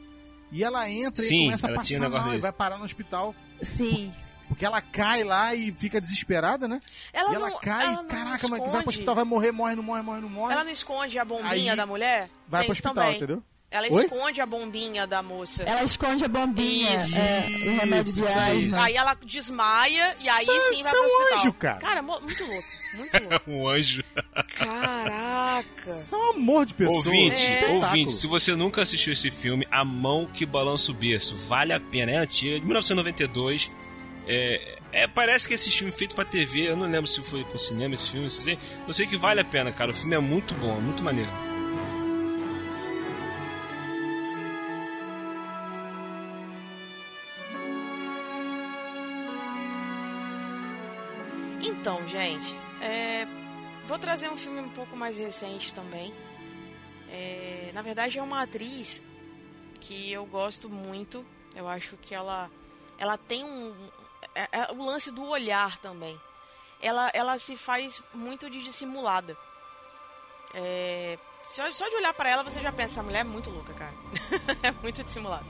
E 0.52 0.62
ela 0.62 0.88
entra 0.88 1.22
Sim, 1.24 1.40
e 1.40 1.44
começa 1.46 1.66
a 1.70 1.74
passar 1.74 2.08
mal 2.08 2.34
e 2.34 2.38
vai 2.38 2.52
parar 2.52 2.78
no 2.78 2.84
hospital. 2.84 3.34
Sim. 3.62 4.12
Porque 4.48 4.64
ela 4.64 4.80
cai 4.80 5.24
lá 5.24 5.54
e 5.54 5.72
fica 5.72 6.00
desesperada, 6.00 6.68
né? 6.68 6.80
Ela 7.12 7.32
e 7.32 7.34
ela 7.34 7.50
não, 7.50 7.58
cai, 7.58 7.86
ela 7.86 8.04
caraca, 8.04 8.48
mas 8.48 8.60
vai 8.60 8.80
pro 8.82 8.88
hospital, 8.90 9.14
vai 9.14 9.24
morrer, 9.24 9.52
morre, 9.52 9.74
não 9.74 9.82
morre, 9.82 10.02
morre, 10.02 10.20
não 10.20 10.28
morre. 10.28 10.52
Ela 10.52 10.64
não 10.64 10.70
esconde 10.70 11.18
a 11.18 11.24
bombinha 11.24 11.72
Aí 11.72 11.76
da 11.76 11.86
mulher? 11.86 12.28
vai 12.48 12.60
Tem 12.62 12.66
pro 12.68 12.72
hospital, 12.72 12.94
também. 12.94 13.16
entendeu? 13.16 13.42
Ela 13.70 13.88
Oi? 13.90 14.04
esconde 14.04 14.40
a 14.40 14.46
bombinha 14.46 15.04
da 15.04 15.20
moça. 15.20 15.64
Ela 15.64 15.82
esconde 15.82 16.24
a 16.24 16.28
bombinha, 16.28 16.94
Isso. 16.94 17.16
é, 17.18 17.44
o 17.74 17.80
remédio 17.80 18.12
de 18.12 18.20
Isso, 18.20 18.38
aí. 18.38 18.66
asma. 18.68 18.84
Aí 18.84 18.94
ela 18.94 19.14
desmaia 19.24 20.12
e 20.22 20.28
aí 20.28 20.44
Isso- 20.46 20.52
sim 20.52 20.58
vai 20.60 20.72
isso 20.74 20.90
pro 20.90 20.98
é 20.98 21.00
um 21.02 21.04
hospital. 21.06 21.38
anjo, 21.38 21.52
cara. 21.54 22.02
mo- 22.02 22.18
muito 22.20 22.44
louco. 22.46 22.68
Muito 22.94 23.18
louco. 23.28 23.50
Um 23.50 23.68
anjo. 23.68 24.04
Caraca. 24.56 25.90
Isso 25.90 26.14
é 26.14 26.18
um 26.18 26.30
amor 26.30 26.66
de 26.66 26.74
pessoa. 26.74 26.96
Ouvinte, 26.98 27.34
espetáculo. 27.40 27.74
ouvinte, 27.84 28.12
se 28.12 28.26
você 28.28 28.54
nunca 28.54 28.82
assistiu 28.82 29.12
esse 29.12 29.30
filme, 29.30 29.66
A 29.72 29.84
Mão 29.84 30.26
que 30.32 30.46
Balança 30.46 30.92
o 30.92 30.94
Berço, 30.94 31.34
vale 31.48 31.72
a 31.72 31.80
pena, 31.80 32.12
é 32.12 32.16
antiga, 32.18 32.54
de 32.60 32.64
1992. 32.64 33.70
É, 34.26 34.78
é, 34.92 35.06
parece 35.06 35.46
que 35.46 35.54
esse 35.54 35.70
filme 35.70 35.92
é 35.92 35.96
feito 35.96 36.14
pra 36.14 36.24
TV, 36.24 36.68
eu 36.70 36.76
não 36.76 36.86
lembro 36.86 37.06
se 37.06 37.22
foi 37.22 37.44
pro 37.44 37.58
cinema 37.58 37.94
esse 37.94 38.10
filme, 38.10 38.30
sei. 38.30 38.58
eu 38.86 38.92
sei 38.92 39.06
que 39.06 39.16
vale 39.16 39.40
a 39.40 39.44
pena, 39.44 39.72
cara. 39.72 39.90
O 39.90 39.94
filme 39.94 40.14
é 40.14 40.18
muito 40.18 40.54
bom, 40.54 40.76
é 40.76 40.80
muito 40.80 41.02
maneiro. 41.02 41.30
Então, 51.66 52.06
gente, 52.08 52.56
é, 52.80 53.26
vou 53.86 53.98
trazer 53.98 54.30
um 54.30 54.36
filme 54.36 54.60
um 54.60 54.70
pouco 54.70 54.96
mais 54.96 55.18
recente 55.18 55.74
também. 55.74 56.14
É, 57.10 57.70
na 57.74 57.82
verdade, 57.82 58.18
é 58.18 58.22
uma 58.22 58.42
atriz 58.42 59.02
que 59.80 60.10
eu 60.10 60.24
gosto 60.24 60.68
muito. 60.68 61.24
Eu 61.54 61.68
acho 61.68 61.96
que 61.98 62.14
ela, 62.14 62.50
ela 62.98 63.18
tem 63.18 63.44
um. 63.44 63.74
É, 64.34 64.48
é 64.52 64.72
o 64.72 64.82
lance 64.82 65.10
do 65.10 65.24
olhar 65.24 65.78
também. 65.78 66.20
ela, 66.80 67.10
ela 67.14 67.38
se 67.38 67.56
faz 67.56 68.02
muito 68.12 68.50
de 68.50 68.62
dissimulada. 68.62 69.36
É, 70.54 71.18
só, 71.44 71.70
só 71.72 71.88
de 71.88 71.96
olhar 71.96 72.14
pra 72.14 72.30
ela 72.30 72.42
você 72.42 72.60
já 72.60 72.72
pensa, 72.72 73.00
a 73.00 73.02
mulher 73.02 73.20
é 73.20 73.24
muito 73.24 73.50
louca, 73.50 73.72
cara. 73.74 73.94
é 74.62 74.70
muito 74.70 75.02
dissimulada. 75.02 75.44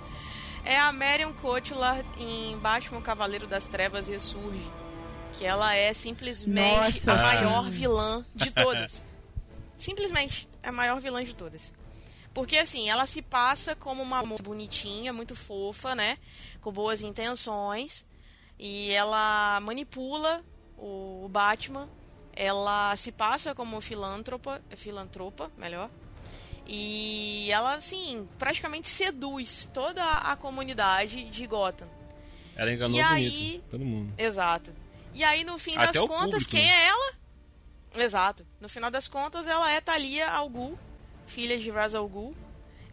É 0.64 0.78
a 0.78 0.90
Marion 0.92 1.32
Cotillard 1.34 2.04
em 2.18 2.56
Batman 2.58 3.02
Cavaleiro 3.02 3.46
das 3.46 3.68
Trevas 3.68 4.08
Ressurge. 4.08 4.70
Que 5.34 5.44
ela 5.44 5.74
é 5.74 5.92
simplesmente 5.92 7.04
Nossa, 7.06 7.12
a 7.12 7.16
maior 7.16 7.68
vilã 7.68 8.24
de 8.34 8.50
todas. 8.52 9.02
simplesmente 9.76 10.48
é 10.62 10.68
a 10.68 10.72
maior 10.72 11.00
vilã 11.00 11.22
de 11.24 11.34
todas. 11.34 11.74
Porque 12.32 12.56
assim, 12.56 12.88
ela 12.88 13.06
se 13.06 13.20
passa 13.20 13.74
como 13.74 14.02
uma 14.02 14.24
moça 14.24 14.42
bonitinha, 14.42 15.12
muito 15.12 15.34
fofa, 15.34 15.94
né? 15.94 16.18
Com 16.60 16.72
boas 16.72 17.02
intenções. 17.02 18.06
E 18.58 18.92
ela 18.92 19.60
manipula 19.62 20.42
o 20.78 21.28
Batman. 21.30 21.88
Ela 22.36 22.96
se 22.96 23.12
passa 23.12 23.54
como 23.54 23.80
filântropa, 23.80 24.60
filantropa, 24.76 25.50
melhor. 25.56 25.88
E 26.66 27.48
ela, 27.50 27.74
assim, 27.76 28.28
praticamente 28.38 28.88
seduz 28.88 29.68
toda 29.72 30.02
a 30.02 30.34
comunidade 30.34 31.24
de 31.24 31.46
Gotham. 31.46 31.88
Ela 32.56 32.72
enganou 32.72 32.98
E 32.98 33.02
bonito 33.02 33.14
aí- 33.14 33.62
todo 33.70 33.84
mundo. 33.84 34.12
Exato. 34.16 34.72
E 35.12 35.22
aí, 35.22 35.44
no 35.44 35.58
fim 35.58 35.76
Até 35.76 35.98
das 35.98 36.08
contas, 36.08 36.44
público, 36.44 36.50
quem 36.50 36.68
é 36.70 36.86
ela? 36.86 37.12
Exato. 37.96 38.44
No 38.60 38.68
final 38.68 38.90
das 38.90 39.06
contas, 39.06 39.46
ela 39.46 39.70
é 39.70 39.80
Talia 39.80 40.28
Al 40.30 40.48
Ghul, 40.48 40.78
filha 41.26 41.58
de 41.58 41.70
Ra's 41.70 41.94
al 41.94 42.08
Ghul. 42.08 42.34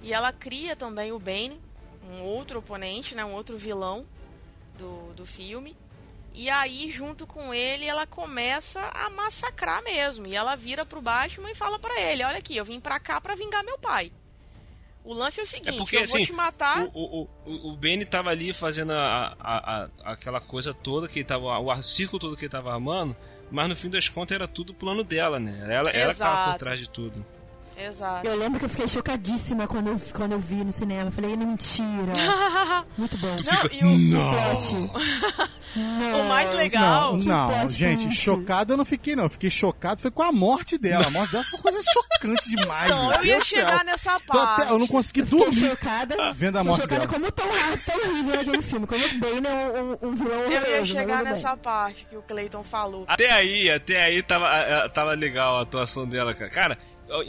E 0.01 0.13
ela 0.13 0.31
cria 0.33 0.75
também 0.75 1.11
o 1.11 1.19
Bane, 1.19 1.59
um 2.11 2.21
outro 2.21 2.59
oponente, 2.59 3.15
né, 3.15 3.23
um 3.23 3.33
outro 3.33 3.57
vilão 3.57 4.05
do, 4.77 5.13
do 5.13 5.25
filme. 5.25 5.75
E 6.33 6.49
aí, 6.49 6.89
junto 6.89 7.27
com 7.27 7.53
ele, 7.53 7.85
ela 7.85 8.07
começa 8.07 8.79
a 8.93 9.09
massacrar 9.09 9.83
mesmo. 9.83 10.25
E 10.27 10.35
ela 10.35 10.55
vira 10.55 10.85
pro 10.85 11.01
Batman 11.01 11.51
e 11.51 11.55
fala 11.55 11.77
pra 11.77 11.99
ele: 11.99 12.23
Olha 12.23 12.37
aqui, 12.37 12.55
eu 12.55 12.63
vim 12.65 12.79
pra 12.79 12.99
cá 12.99 13.19
pra 13.19 13.35
vingar 13.35 13.63
meu 13.63 13.77
pai. 13.77 14.11
O 15.03 15.13
lance 15.13 15.39
é 15.39 15.43
o 15.43 15.47
seguinte: 15.47 15.75
É 15.75 15.77
porque, 15.77 15.97
eu 15.97 16.05
vou 16.07 16.15
assim, 16.15 16.25
te 16.25 16.31
matar. 16.31 16.83
O, 16.93 17.21
o, 17.23 17.27
o, 17.45 17.69
o 17.71 17.75
Benny 17.75 18.05
tava 18.05 18.29
ali 18.29 18.53
fazendo 18.53 18.93
a, 18.93 19.35
a, 19.39 19.83
a- 19.83 19.89
aquela 20.13 20.39
coisa 20.39 20.73
toda 20.73 21.07
que 21.07 21.19
ele 21.19 21.25
tava. 21.25 21.59
O 21.59 21.81
círculo 21.83 22.19
todo 22.19 22.37
que 22.37 22.45
ele 22.45 22.51
tava 22.51 22.71
armando, 22.73 23.13
mas 23.51 23.67
no 23.67 23.75
fim 23.75 23.89
das 23.89 24.07
contas 24.07 24.35
era 24.35 24.47
tudo 24.47 24.73
plano 24.73 25.03
dela, 25.03 25.37
né? 25.39 25.65
Ela, 25.65 25.89
ela 25.89 26.13
que 26.13 26.19
tava 26.19 26.51
por 26.53 26.59
trás 26.59 26.79
de 26.79 26.89
tudo. 26.89 27.25
Exato. 27.87 28.25
Eu 28.27 28.35
lembro 28.35 28.59
que 28.59 28.65
eu 28.65 28.69
fiquei 28.69 28.87
chocadíssima 28.87 29.67
quando 29.67 29.87
eu, 29.87 30.01
quando 30.13 30.33
eu 30.33 30.39
vi 30.39 30.63
no 30.63 30.71
cinema. 30.71 31.09
Eu 31.09 31.11
falei, 31.11 31.35
mentira. 31.35 32.13
Muito 32.97 33.17
bom. 33.17 33.27
Não, 33.35 33.71
e 33.71 34.15
o, 34.15 34.31
Plot. 34.31 35.51
o 36.21 36.23
mais 36.27 36.51
legal. 36.53 37.17
Não, 37.17 37.23
não, 37.23 37.49
plot 37.49 37.73
gente, 37.73 38.03
twist. 38.03 38.21
chocado 38.21 38.73
eu 38.73 38.77
não 38.77 38.83
fiquei, 38.85 39.15
não. 39.15 39.23
Eu 39.25 39.29
fiquei 39.29 39.49
chocado 39.49 39.99
foi 40.01 40.11
com 40.11 40.21
a 40.23 40.31
morte 40.31 40.77
dela. 40.77 41.07
A 41.07 41.09
morte 41.11 41.31
dela 41.31 41.43
foi 41.45 41.57
uma 41.59 41.63
coisa 41.63 41.79
chocante 41.91 42.49
demais. 42.49 42.89
Não, 42.89 43.13
eu 43.13 43.23
ia 43.25 43.35
Deus 43.35 43.47
chegar 43.47 43.77
céu. 43.77 43.85
nessa 43.85 44.19
Tô 44.19 44.37
até- 44.37 44.55
parte. 44.65 44.71
eu 44.71 44.79
não 44.79 44.87
consegui 44.87 45.23
Fiquei 45.23 45.39
dormir. 45.39 45.69
chocada. 45.69 46.33
Vendo 46.35 46.57
a 46.57 46.63
morte 46.63 46.81
chocada 46.81 47.01
dela. 47.07 47.13
como 47.13 47.27
o 47.27 47.31
Tom 47.31 47.43
tão 47.85 47.95
horrível 48.11 48.35
naquele 48.35 48.61
filme. 48.61 48.87
Como 48.87 49.05
o 49.05 49.19
Bane 49.19 49.47
é 49.47 49.81
um, 50.03 50.09
um, 50.09 50.15
vilão 50.15 50.41
Eu 50.41 50.51
ia 50.51 50.85
chegar 50.85 51.17
tudo 51.19 51.23
bem. 51.23 51.33
nessa 51.33 51.57
parte 51.57 52.05
que 52.09 52.17
o 52.17 52.21
Clayton 52.21 52.63
falou. 52.63 53.05
Até 53.07 53.31
aí, 53.31 53.69
até 53.71 54.03
aí 54.03 54.21
tava, 54.21 54.47
tava 54.89 55.13
legal 55.13 55.57
a 55.57 55.61
atuação 55.61 56.05
dela, 56.05 56.33
cara. 56.33 56.51
Cara, 56.51 56.77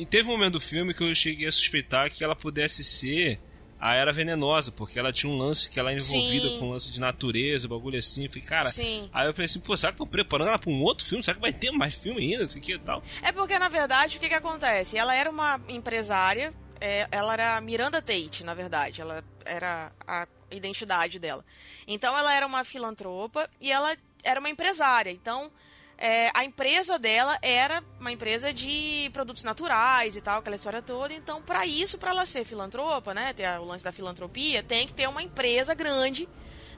teve 0.08 0.28
um 0.28 0.32
momento 0.32 0.54
do 0.54 0.60
filme 0.60 0.94
que 0.94 1.02
eu 1.02 1.14
cheguei 1.14 1.46
a 1.46 1.52
suspeitar 1.52 2.10
que 2.10 2.22
ela 2.22 2.36
pudesse 2.36 2.84
ser 2.84 3.40
a 3.82 3.96
Era 3.96 4.12
Venenosa, 4.12 4.70
porque 4.70 4.96
ela 4.96 5.12
tinha 5.12 5.30
um 5.30 5.36
lance 5.36 5.68
que 5.68 5.80
ela 5.80 5.90
é 5.90 5.96
envolvida 5.96 6.48
Sim. 6.48 6.58
com 6.60 6.66
um 6.66 6.70
lance 6.70 6.92
de 6.92 7.00
natureza, 7.00 7.66
bagulho 7.66 7.98
assim. 7.98 8.26
Eu 8.26 8.30
Falei, 8.30 8.44
cara, 8.44 8.70
Sim. 8.70 9.10
aí 9.12 9.26
eu 9.26 9.34
pensei, 9.34 9.60
pô, 9.60 9.76
será 9.76 9.90
que 9.90 9.96
estão 9.96 10.06
preparando 10.06 10.50
ela 10.50 10.58
pra 10.58 10.70
um 10.70 10.80
outro 10.82 11.04
filme? 11.04 11.20
Será 11.20 11.34
que 11.34 11.40
vai 11.40 11.52
ter 11.52 11.72
mais 11.72 11.92
filme 11.92 12.20
ainda? 12.20 12.44
Isso 12.44 12.56
aqui 12.56 12.74
e 12.74 12.78
tal. 12.78 13.02
É 13.22 13.32
porque, 13.32 13.58
na 13.58 13.68
verdade, 13.68 14.18
o 14.18 14.20
que, 14.20 14.28
que 14.28 14.34
acontece? 14.36 14.96
Ela 14.96 15.16
era 15.16 15.28
uma 15.28 15.60
empresária, 15.68 16.54
é, 16.80 17.08
ela 17.10 17.32
era 17.32 17.60
Miranda 17.60 18.00
Tate, 18.00 18.44
na 18.44 18.54
verdade. 18.54 19.00
Ela 19.00 19.24
era 19.44 19.90
a 20.06 20.28
identidade 20.52 21.18
dela. 21.18 21.44
Então, 21.88 22.16
ela 22.16 22.32
era 22.32 22.46
uma 22.46 22.62
filantropa 22.62 23.50
e 23.60 23.72
ela 23.72 23.96
era 24.22 24.38
uma 24.38 24.48
empresária. 24.48 25.10
Então, 25.10 25.50
é, 25.98 26.30
a 26.34 26.44
empresa 26.44 26.98
dela 26.98 27.38
era 27.40 27.82
uma 28.00 28.10
empresa 28.10 28.52
de 28.52 29.08
produtos 29.12 29.44
naturais 29.44 30.16
e 30.16 30.20
tal, 30.20 30.40
aquela 30.40 30.56
história 30.56 30.82
toda. 30.82 31.14
Então, 31.14 31.40
para 31.40 31.64
isso, 31.66 31.98
para 31.98 32.10
ela 32.10 32.26
ser 32.26 32.44
filantropa, 32.44 33.14
né, 33.14 33.32
ter 33.32 33.48
o 33.60 33.64
lance 33.64 33.84
da 33.84 33.92
filantropia, 33.92 34.62
tem 34.62 34.86
que 34.86 34.92
ter 34.92 35.08
uma 35.08 35.22
empresa 35.22 35.74
grande, 35.74 36.28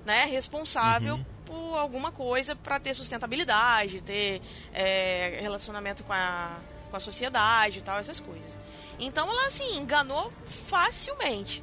né, 0.05 0.27
responsável 0.27 1.19
por 1.47 1.79
alguma 1.79 2.11
coisa 2.11 2.55
para 2.55 2.79
ter 2.79 2.95
sustentabilidade, 2.95 4.03
ter 4.03 4.41
é, 4.73 5.39
relacionamento 5.41 6.05
com 6.05 6.13
a, 6.13 6.59
com 6.91 6.97
a 6.97 7.01
sociedade 7.01 7.79
e 7.79 7.83
tal, 7.83 7.99
essas 7.99 8.21
coisas. 8.21 8.59
Então, 8.99 9.29
ela, 9.29 9.47
assim, 9.47 9.77
enganou 9.77 10.33
facilmente. 10.45 11.63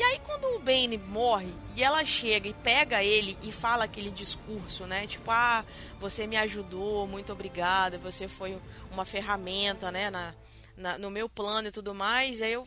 E 0.00 0.02
aí, 0.02 0.18
quando 0.20 0.46
o 0.54 0.58
Bane 0.60 0.96
morre 0.96 1.52
e 1.76 1.84
ela 1.84 2.02
chega 2.06 2.48
e 2.48 2.54
pega 2.54 3.04
ele 3.04 3.36
e 3.42 3.52
fala 3.52 3.84
aquele 3.84 4.10
discurso, 4.10 4.86
né? 4.86 5.06
Tipo, 5.06 5.30
ah, 5.30 5.62
você 5.98 6.26
me 6.26 6.38
ajudou, 6.38 7.06
muito 7.06 7.30
obrigada, 7.34 7.98
você 7.98 8.26
foi 8.26 8.58
uma 8.90 9.04
ferramenta, 9.04 9.92
né? 9.92 10.08
Na, 10.08 10.34
na- 10.74 10.96
no 10.96 11.10
meu 11.10 11.28
plano 11.28 11.68
e 11.68 11.70
tudo 11.70 11.94
mais. 11.94 12.40
E 12.40 12.44
aí 12.44 12.52
eu 12.54 12.66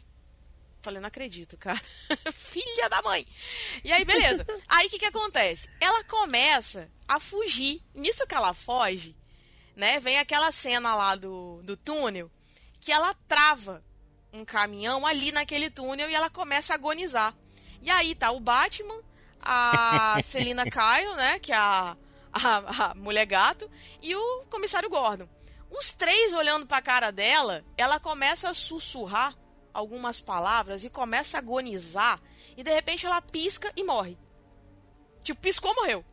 falei, 0.80 1.00
não 1.02 1.08
acredito, 1.08 1.58
cara. 1.58 1.82
Filha 2.32 2.88
da 2.88 3.02
mãe. 3.02 3.26
E 3.84 3.91
aí, 3.91 4.06
beleza. 4.06 4.46
Aí 4.69 4.86
o 4.86 4.89
que, 4.91 5.00
que 5.00 5.06
acontece? 5.06 5.67
Ela 5.82 6.04
começa 6.04 6.88
a 7.08 7.19
fugir. 7.19 7.82
Nisso 7.96 8.28
que 8.28 8.36
ela 8.36 8.54
foge, 8.54 9.15
né? 9.76 10.00
Vem 10.00 10.19
aquela 10.19 10.52
cena 10.52 10.93
lá 10.93 11.15
do, 11.15 11.63
do 11.63 11.76
túnel 11.76 12.30
que 12.80 12.91
ela 12.91 13.12
trava 13.28 13.84
um 14.34 14.43
caminhão 14.43 15.06
ali 15.06 15.32
naquele 15.32 15.69
túnel 15.69 16.10
e 16.10 16.15
ela 16.15 16.30
começa 16.30 16.74
a 16.74 16.76
agonizar. 16.76 17.34
E 17.82 17.89
aí 17.91 18.15
tá 18.15 18.32
o 18.32 18.39
Batman, 18.39 19.00
a 19.39 20.17
Selina 20.24 20.63
Kyle, 20.63 21.15
né, 21.15 21.38
que 21.38 21.52
é 21.52 21.56
a, 21.56 21.96
a, 22.34 22.91
a 22.91 22.96
mulher 22.96 23.26
gato, 23.26 23.69
e 24.02 24.15
o 24.15 24.43
comissário 24.50 24.89
Gordon. 24.89 25.28
Os 25.69 25.93
três 25.93 26.34
olhando 26.34 26.65
pra 26.65 26.82
cara 26.82 27.12
dela, 27.12 27.63
ela 27.78 28.00
começa 28.00 28.50
a 28.50 28.54
sussurrar 28.54 29.36
algumas 29.74 30.19
palavras 30.19 30.84
e 30.84 30.89
começa 30.89 31.38
a 31.38 31.39
agonizar, 31.39 32.19
e 32.58 32.63
de 32.63 32.74
repente 32.74 33.06
ela 33.06 33.22
pisca 33.22 33.72
e 33.76 33.84
morre. 33.84 34.17
Tipo, 35.24 35.41
piscou, 35.41 35.74
morreu. 35.76 36.04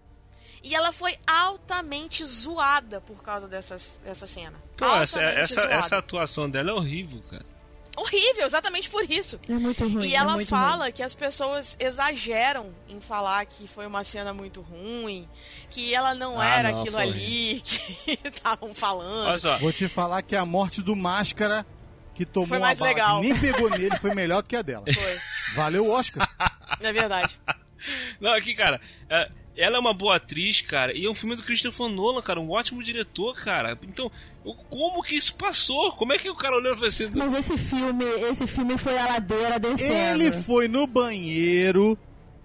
E 0.63 0.75
ela 0.75 0.93
foi 0.93 1.19
altamente 1.27 2.25
zoada 2.25 3.01
por 3.01 3.23
causa 3.23 3.49
dessas, 3.49 3.99
dessa 4.05 4.27
cena. 4.27 4.61
Pô, 4.77 4.95
essa, 4.97 5.23
essa, 5.23 5.61
essa 5.63 5.97
atuação 5.99 6.49
dela 6.51 6.71
é 6.71 6.75
horrível, 6.75 7.23
cara. 7.31 7.50
Horrível, 8.01 8.47
exatamente 8.47 8.89
por 8.89 9.05
isso. 9.11 9.39
É 9.49 9.53
muito 9.53 9.87
ruim. 9.87 10.07
E 10.07 10.15
é 10.15 10.19
ela 10.19 10.33
muito 10.35 10.49
fala 10.49 10.85
ruim. 10.85 10.93
que 10.93 11.03
as 11.03 11.13
pessoas 11.13 11.77
exageram 11.79 12.75
em 12.89 13.01
falar 13.01 13.45
que 13.45 13.67
foi 13.69 13.87
uma 13.87 14.03
cena 14.05 14.33
muito 14.33 14.63
ruim, 14.63 15.29
que 15.71 15.95
ela 15.95 16.15
não 16.15 16.41
Ah, 16.41 16.47
era 16.59 16.73
não, 16.73 16.81
aquilo 16.81 16.97
foi 16.97 17.03
ali 17.05 17.61
que 17.65 18.19
estavam 18.25 18.73
falando. 18.73 19.29
Olha 19.29 19.39
só, 19.39 19.59
Vou 19.59 19.73
te 19.73 19.87
falar 19.89 20.23
que 20.23 20.35
a 20.35 20.47
morte 20.47 20.81
do 20.83 20.97
Máscara, 20.97 21.67
que 22.15 22.25
tomou 22.25 22.49
Foi 22.49 22.59
mais 22.59 22.79
bala 22.79 22.91
legal. 22.91 23.21
que 23.21 23.29
nem 23.29 23.39
pegou 23.39 23.69
nele, 23.71 23.97
foi 23.99 24.15
melhor 24.15 24.43
do 24.43 24.49
que 24.49 24.57
a 24.57 24.63
dela. 24.63 24.85
Foi, 24.93 25.19
Valeu 25.55 25.85
o 25.87 25.91
Oscar. 25.91 26.27
é 26.81 26.93
verdade. 26.93 27.39
Não, 28.21 28.33
aqui, 28.33 28.55
cara, 28.55 28.81
é, 29.09 29.31
ela 29.63 29.77
é 29.77 29.81
uma 29.81 29.93
boa 29.93 30.17
atriz, 30.17 30.61
cara, 30.61 30.97
e 30.97 31.05
é 31.05 31.11
um 31.11 31.15
filme 31.15 31.37
do 31.37 31.43
Christopher 31.43 31.89
Nolan, 31.89 32.23
cara, 32.23 32.41
um 32.41 32.51
ótimo 32.51 32.83
diretor, 32.83 33.35
cara. 33.37 33.79
Então, 33.83 34.11
eu- 34.45 34.55
como 34.71 35.03
que 35.03 35.15
isso 35.15 35.35
passou? 35.35 35.93
Como 35.93 36.13
é 36.13 36.19
que 36.19 36.31
o 36.31 36.35
cara 36.35 36.57
olhou 36.57 36.73
e 36.73 36.75
falou 36.75 36.89
assim... 36.89 37.11
Mas 37.15 37.33
esse 37.35 37.59
filme, 37.59 38.05
esse 38.31 38.47
filme 38.47 38.79
foi 38.79 38.97
a 38.99 39.07
ladeira 39.07 39.59
descendo. 39.59 40.23
Ele 40.23 40.33
foi 40.33 40.67
no 40.69 40.87
banheiro 40.87 41.99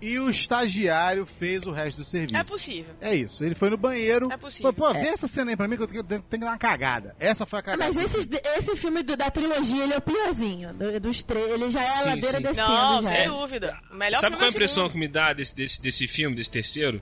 e 0.07 0.19
o 0.19 0.29
estagiário 0.29 1.25
fez 1.25 1.65
o 1.65 1.71
resto 1.71 1.97
do 1.99 2.03
serviço. 2.03 2.35
É 2.35 2.43
possível. 2.43 2.95
É 3.01 3.15
isso, 3.15 3.43
ele 3.43 3.55
foi 3.55 3.69
no 3.69 3.77
banheiro. 3.77 4.31
É 4.31 4.37
possível. 4.37 4.71
Foi, 4.71 4.73
pô, 4.73 4.93
vê 4.99 5.07
essa 5.07 5.27
cena 5.27 5.51
aí 5.51 5.57
pra 5.57 5.67
mim 5.67 5.75
que 5.77 5.83
eu 5.83 5.87
tenho, 5.87 6.03
tenho 6.03 6.21
que 6.23 6.37
dar 6.37 6.47
uma 6.47 6.57
cagada. 6.57 7.15
Essa 7.19 7.45
foi 7.45 7.59
a 7.59 7.61
cagada. 7.61 7.91
Mas 7.93 8.15
esse, 8.15 8.29
esse 8.57 8.75
filme 8.75 9.01
do- 9.03 9.15
da 9.17 9.29
trilogia, 9.31 9.83
ele 9.83 9.93
é 9.93 9.97
o 9.97 10.01
piorzinho. 10.01 10.73
do- 10.73 10.99
dos 10.99 11.23
três. 11.23 11.49
Ele 11.51 11.69
já 11.69 11.81
é 11.83 11.87
a 11.87 11.91
Sim, 11.99 12.09
ladeira 12.09 12.37
sim. 12.37 12.43
descendo. 12.43 12.67
Não, 12.67 13.03
já. 13.03 13.09
sem 13.09 13.27
dúvida. 13.27 13.79
O 13.91 13.95
melhor 13.95 14.19
Sabe 14.19 14.35
filme 14.35 14.37
qual 14.37 14.41
é 14.41 14.45
a 14.45 14.47
o 14.47 14.51
impressão 14.51 14.75
segundo. 14.83 14.91
que 14.93 14.99
me 14.99 15.07
dá 15.07 15.33
desse, 15.33 15.55
desse, 15.55 15.81
desse 15.81 16.07
filme, 16.07 16.35
desse 16.35 16.51
terceiro? 16.51 17.01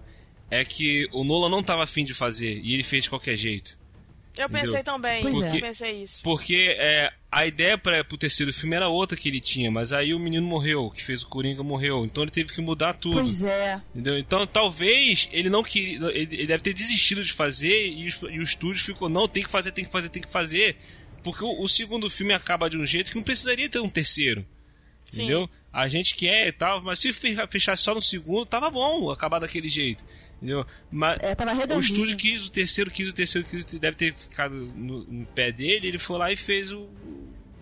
É 0.52 0.64
que 0.64 1.08
o 1.12 1.24
Nolan 1.24 1.50
não 1.50 1.64
tava 1.64 1.84
afim 1.84 2.06
de 2.06 2.14
fazer, 2.14 2.60
e 2.64 2.74
ele 2.74 2.84
fez 2.84 3.04
de 3.06 3.10
qualquer 3.10 3.36
jeito. 3.36 3.78
Eu 4.38 4.50
pensei 4.50 4.80
Entendeu? 4.80 4.84
também, 4.84 5.22
Pois 5.22 5.36
eu 5.36 5.44
é. 5.44 5.60
pensei 5.60 6.04
isso. 6.04 6.24
Porque 6.24 6.76
é, 6.80 7.14
a 7.32 7.46
ideia 7.46 7.78
para 7.78 8.04
pro 8.04 8.18
terceiro 8.18 8.52
filme 8.52 8.76
era 8.76 8.88
outra 8.88 9.16
que 9.16 9.30
ele 9.30 9.40
tinha, 9.40 9.70
mas 9.70 9.94
aí 9.94 10.14
o 10.14 10.20
menino 10.20 10.46
morreu, 10.46 10.90
que 10.90 11.04
fez 11.04 11.22
o 11.22 11.28
Coringa 11.28 11.62
morreu, 11.62 12.04
então 12.04 12.24
ele 12.24 12.32
teve 12.32 12.52
que 12.52 12.60
mudar 12.60 12.94
tudo. 12.94 13.22
Pois 13.22 13.44
é. 13.44 13.80
Entendeu? 13.94 14.18
Então 14.18 14.46
talvez 14.48 15.30
ele 15.32 15.50
não 15.50 15.62
queria. 15.62 15.98
Ele, 16.08 16.36
ele 16.36 16.48
deve 16.48 16.64
ter 16.64 16.74
desistido 16.74 17.24
de 17.24 17.32
fazer 17.32 17.88
e, 17.90 18.08
os, 18.08 18.20
e 18.24 18.40
o 18.40 18.44
estúdio 18.44 18.84
ficou, 18.84 19.08
não, 19.08 19.28
tem 19.28 19.44
que 19.44 19.50
fazer, 19.50 19.72
tem 19.72 19.86
que 19.86 19.92
fazer, 19.92 20.10
tem 20.10 20.22
que 20.22 20.32
fazer. 20.32 20.78
Porque 21.24 21.44
o, 21.44 21.62
o 21.62 21.70
segundo 21.70 22.10
filme 22.10 22.34
acaba 22.34 22.70
de 22.70 22.78
um 22.78 22.86
jeito 22.86 23.12
que 23.12 23.18
não 23.18 23.24
precisaria 23.24 23.70
ter 23.70 23.80
um 23.80 23.90
terceiro. 23.90 24.44
Entendeu? 25.22 25.50
A 25.72 25.88
gente 25.88 26.16
quer 26.16 26.48
e 26.48 26.52
tal, 26.52 26.82
mas 26.82 27.00
se 27.00 27.12
fechasse 27.14 27.82
só 27.84 27.94
no 27.96 28.02
segundo, 28.02 28.46
tava 28.46 28.70
bom 28.70 29.10
acabar 29.12 29.40
daquele 29.40 29.70
jeito. 29.70 30.04
Entendeu? 30.38 30.66
Mas 30.92 31.20
É, 31.22 31.34
tava 31.34 31.54
o 31.76 31.80
estúdio 31.80 32.18
quis, 32.18 32.46
o 32.46 32.52
terceiro 32.52 32.92
quis, 32.92 33.08
o 33.10 33.14
terceiro 33.14 33.48
quis, 33.48 33.64
deve 33.66 33.96
ter 33.98 34.14
ficado 34.14 34.54
no, 34.54 35.04
no 35.06 35.26
pé 35.28 35.52
dele, 35.52 35.88
ele 35.88 35.98
foi 36.00 36.18
lá 36.18 36.32
e 36.32 36.36
fez 36.36 36.72
o. 36.72 36.88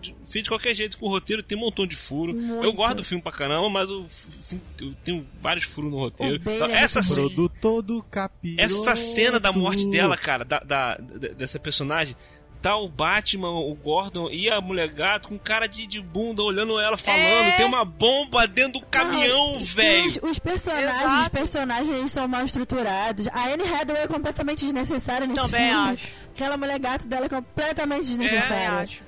de- 0.00 0.14
Fez 0.24 0.42
de 0.42 0.48
qualquer 0.50 0.74
jeito 0.74 0.98
com 0.98 1.06
o 1.06 1.08
roteiro, 1.08 1.44
tem 1.44 1.56
um 1.56 1.60
montão 1.60 1.86
de 1.86 1.94
furo. 1.94 2.34
Muito. 2.34 2.64
Eu 2.64 2.72
gosto 2.72 2.96
do 2.96 3.04
filme 3.04 3.22
pra 3.22 3.30
caramba, 3.30 3.70
mas 3.70 3.88
o 3.88 4.02
f- 4.04 4.58
eu 4.80 4.92
tenho 5.04 5.24
vários 5.40 5.64
furos 5.64 5.92
no 5.92 5.96
roteiro. 5.98 6.34
O 6.44 6.50
Então, 6.50 6.66
essa. 6.70 7.00
Produtor 7.04 7.82
do 7.82 8.02
capiroto. 8.02 8.60
essa 8.60 8.96
cena 8.96 9.38
da 9.38 9.52
morte 9.52 9.88
dela, 9.90 10.16
cara, 10.16 10.44
da, 10.44 10.58
da- 10.58 10.96
da- 10.96 11.28
dessa 11.28 11.58
personagem, 11.60 12.16
tá 12.62 12.76
o 12.76 12.88
Batman, 12.88 13.50
o 13.50 13.74
Gordon 13.74 14.30
e 14.30 14.48
a 14.48 14.60
mulher 14.60 14.88
gato 14.88 15.28
com 15.28 15.38
cara 15.38 15.66
de, 15.66 15.86
de 15.86 16.00
bunda 16.00 16.42
olhando 16.42 16.78
ela 16.78 16.96
falando. 16.96 17.20
É. 17.22 17.56
Tem 17.56 17.66
uma 17.66 17.84
bomba 17.84 18.46
dentro 18.46 18.80
do 18.80 18.86
caminhão, 18.86 19.58
velho. 19.58 20.06
Os, 20.06 20.16
os 20.22 20.38
personagens, 20.38 21.00
Exato. 21.00 21.22
os 21.22 21.28
personagens 21.28 22.12
são 22.12 22.28
mal 22.28 22.44
estruturados. 22.44 23.26
A 23.28 23.48
Anne 23.48 23.64
Hathaway 23.64 24.04
é 24.04 24.06
completamente 24.06 24.64
desnecessária 24.64 25.26
nesse 25.26 25.40
Também 25.40 25.70
filme. 25.70 25.90
acho. 25.92 26.06
Aquela 26.34 26.56
mulher 26.56 26.78
gato 26.78 27.06
dela 27.06 27.26
é 27.26 27.28
completamente 27.28 28.12
Também 28.12 28.28
desnecessária. 28.28 28.78
acho. 28.78 29.02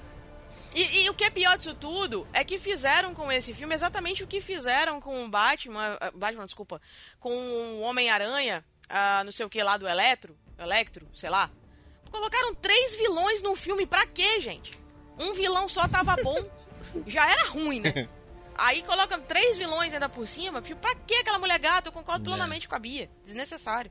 E, 0.74 1.04
e 1.04 1.10
o 1.10 1.14
que 1.14 1.22
é 1.22 1.30
pior 1.30 1.56
disso 1.56 1.72
tudo 1.74 2.26
é 2.32 2.42
que 2.42 2.58
fizeram 2.58 3.14
com 3.14 3.30
esse 3.30 3.54
filme 3.54 3.72
exatamente 3.72 4.24
o 4.24 4.26
que 4.26 4.40
fizeram 4.40 5.00
com 5.00 5.24
o 5.24 5.28
Batman, 5.28 5.96
ah, 6.00 6.10
Batman, 6.12 6.44
desculpa, 6.44 6.82
com 7.20 7.30
o 7.30 7.80
Homem-Aranha, 7.82 8.64
ah, 8.88 9.22
não 9.24 9.30
sei 9.30 9.46
o 9.46 9.48
que 9.48 9.62
lá 9.62 9.76
do 9.76 9.86
Eletro, 9.86 10.36
Electro, 10.58 11.06
sei 11.14 11.30
lá. 11.30 11.48
Colocaram 12.14 12.54
três 12.54 12.94
vilões 12.94 13.42
num 13.42 13.56
filme 13.56 13.84
pra 13.86 14.06
quê, 14.06 14.40
gente? 14.40 14.70
Um 15.18 15.32
vilão 15.34 15.68
só 15.68 15.88
tava 15.88 16.14
bom, 16.22 16.38
já 17.08 17.28
era 17.28 17.48
ruim, 17.48 17.80
né? 17.80 18.08
Aí 18.56 18.82
colocam 18.84 19.20
três 19.20 19.56
vilões 19.56 19.92
ainda 19.92 20.08
por 20.08 20.24
cima, 20.28 20.62
tipo, 20.62 20.80
pra 20.80 20.94
que 20.94 21.12
aquela 21.16 21.40
mulher 21.40 21.58
gata? 21.58 21.88
Eu 21.88 21.92
concordo 21.92 22.22
plenamente 22.24 22.68
com 22.68 22.76
a 22.76 22.78
Bia, 22.78 23.10
desnecessário. 23.24 23.90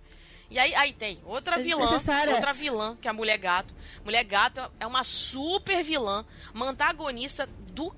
E 0.50 0.58
aí, 0.58 0.74
aí 0.76 0.94
tem 0.94 1.20
outra 1.26 1.60
É 1.60 1.64
vilã, 1.64 1.82
desnecessária. 1.84 2.34
outra 2.36 2.54
vilã, 2.54 2.96
que 3.02 3.08
é 3.08 3.12
a 3.12 3.14
Mulher 3.14 3.38
Gato. 3.38 3.76
Mulher 4.06 4.24
Gato 4.24 4.62
é 4.80 4.88
uma 4.88 5.04
super 5.04 5.84
vilã, 5.84 6.24
uma 6.54 6.68
antagonista 6.70 7.46
do, 7.74 7.94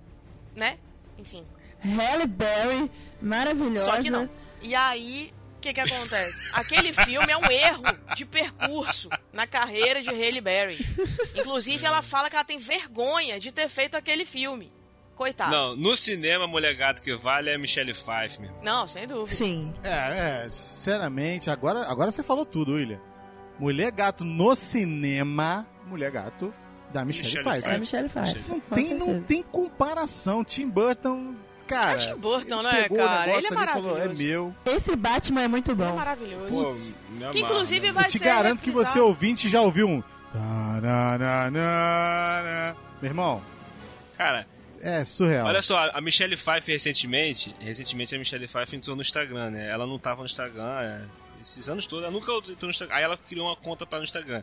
né? 0.56 0.80
Enfim, 1.20 1.46
Halle 1.84 2.26
Berry, 2.26 2.90
maravilhosa. 3.22 3.86
só 3.86 4.02
que 4.02 4.10
não. 4.10 4.28
E 4.62 4.74
aí, 4.74 5.32
que 5.74 5.74
que 5.74 5.94
acontece? 5.94 6.50
Aquele 6.54 6.94
filme 6.94 7.32
é 7.32 7.38
um 7.38 7.52
erro 7.52 7.84
de 8.16 8.26
percurso 8.26 9.10
na 9.32 9.48
carreira 9.48 10.02
de 10.02 10.10
Halle 10.10 10.42
Berry. 10.42 10.78
Inclusive, 11.36 11.86
ela 11.86 12.02
fala 12.02 12.30
que 12.30 12.36
ela 12.36 12.46
tem 12.46 12.58
vergonha 12.58 13.40
de 13.40 13.52
ter 13.52 13.70
feito 13.70 13.96
aquele 13.96 14.26
filme. 14.26 14.72
Coitada. 15.16 15.50
Não, 15.50 15.76
no 15.78 15.96
cinema, 15.96 16.44
a 16.44 16.48
mulher 16.48 16.76
gato 16.76 17.02
que 17.02 17.16
vale 17.16 17.50
é 17.50 17.58
Michelle 17.58 17.94
Pfeiffer. 17.94 18.52
Não, 18.62 18.86
sem 18.86 19.08
dúvida. 19.08 19.38
Sim. 19.38 19.74
É, 19.82 20.44
é, 20.44 20.50
sinceramente, 20.50 21.50
agora, 21.50 21.90
agora 21.90 22.12
você 22.12 22.22
falou 22.22 22.46
tudo, 22.46 22.74
William. 22.74 23.00
Mulher 23.58 23.92
Gato 23.92 24.26
no 24.26 24.54
cinema, 24.58 25.66
Mulher 25.88 26.12
Gato 26.12 26.54
da 26.92 27.06
Michelle, 27.06 27.30
Michelle 27.30 27.44
Pfeiffer. 27.50 27.72
É 27.72 27.76
a 27.76 27.80
Michelle 27.80 28.10
Pfeiffer. 28.10 28.44
Não 28.50 28.60
Tem, 28.60 28.94
não 28.94 29.22
tem 29.22 29.42
comparação. 29.42 30.44
Tim 30.44 30.70
Burton, 30.70 31.36
cara. 31.68 32.02
É 32.02 32.08
Tim 32.14 32.16
Burton, 32.18 32.62
né, 32.64 32.82
pegou 32.84 32.98
cara? 32.98 33.10
O 33.10 33.20
negócio 33.26 33.38
Ele 33.40 33.48
é 33.48 33.50
e 33.50 33.54
falou, 33.68 33.92
é 33.92 34.00
maravilhoso. 34.00 34.24
meu. 34.24 34.56
Esse 34.66 34.96
Batman 34.96 35.42
é 35.42 35.48
muito 35.48 35.72
É 35.72 35.76
bom. 35.76 35.96
maravilhoso. 35.96 36.48
Pô, 36.54 36.64
Putz, 36.70 36.96
me 37.10 37.30
que 37.32 37.40
inclusive 37.40 37.88
né? 37.88 37.94
vai 37.94 38.06
Eu 38.06 38.10
te 38.10 38.20
ser 38.20 38.26
garanto 38.26 38.62
que 38.64 38.72
você 38.72 39.00
ouvinte 39.00 39.50
já 39.50 39.62
ouviu 39.62 39.88
um. 39.88 40.04
Meu 43.02 43.10
irmão, 43.10 43.42
Cara, 44.18 44.48
é 44.82 45.04
surreal. 45.04 45.48
olha 45.48 45.62
só, 45.62 45.90
a 45.94 46.00
Michelle 46.02 46.36
Pfeiffer 46.38 46.74
recentemente, 46.74 47.54
recentemente 47.60 48.16
a 48.16 48.18
Michelle 48.20 48.48
Pfeiffer 48.48 48.78
entrou 48.78 48.96
no 48.96 49.02
Instagram, 49.02 49.52
né? 49.52 49.70
Ela 49.70 49.86
não 49.86 50.00
tava 50.00 50.20
no 50.22 50.26
Instagram 50.26 50.80
é, 50.82 51.02
esses 51.42 51.68
anos 51.68 51.86
todos, 51.86 52.04
ela 52.06 52.14
nunca 52.14 52.32
entrou 52.32 52.56
no 52.64 52.70
Instagram. 52.70 52.96
Aí 52.96 53.04
ela 53.04 53.18
criou 53.18 53.48
uma 53.48 53.56
conta 53.56 53.86
para 53.86 54.00
no 54.00 54.04
Instagram. 54.06 54.42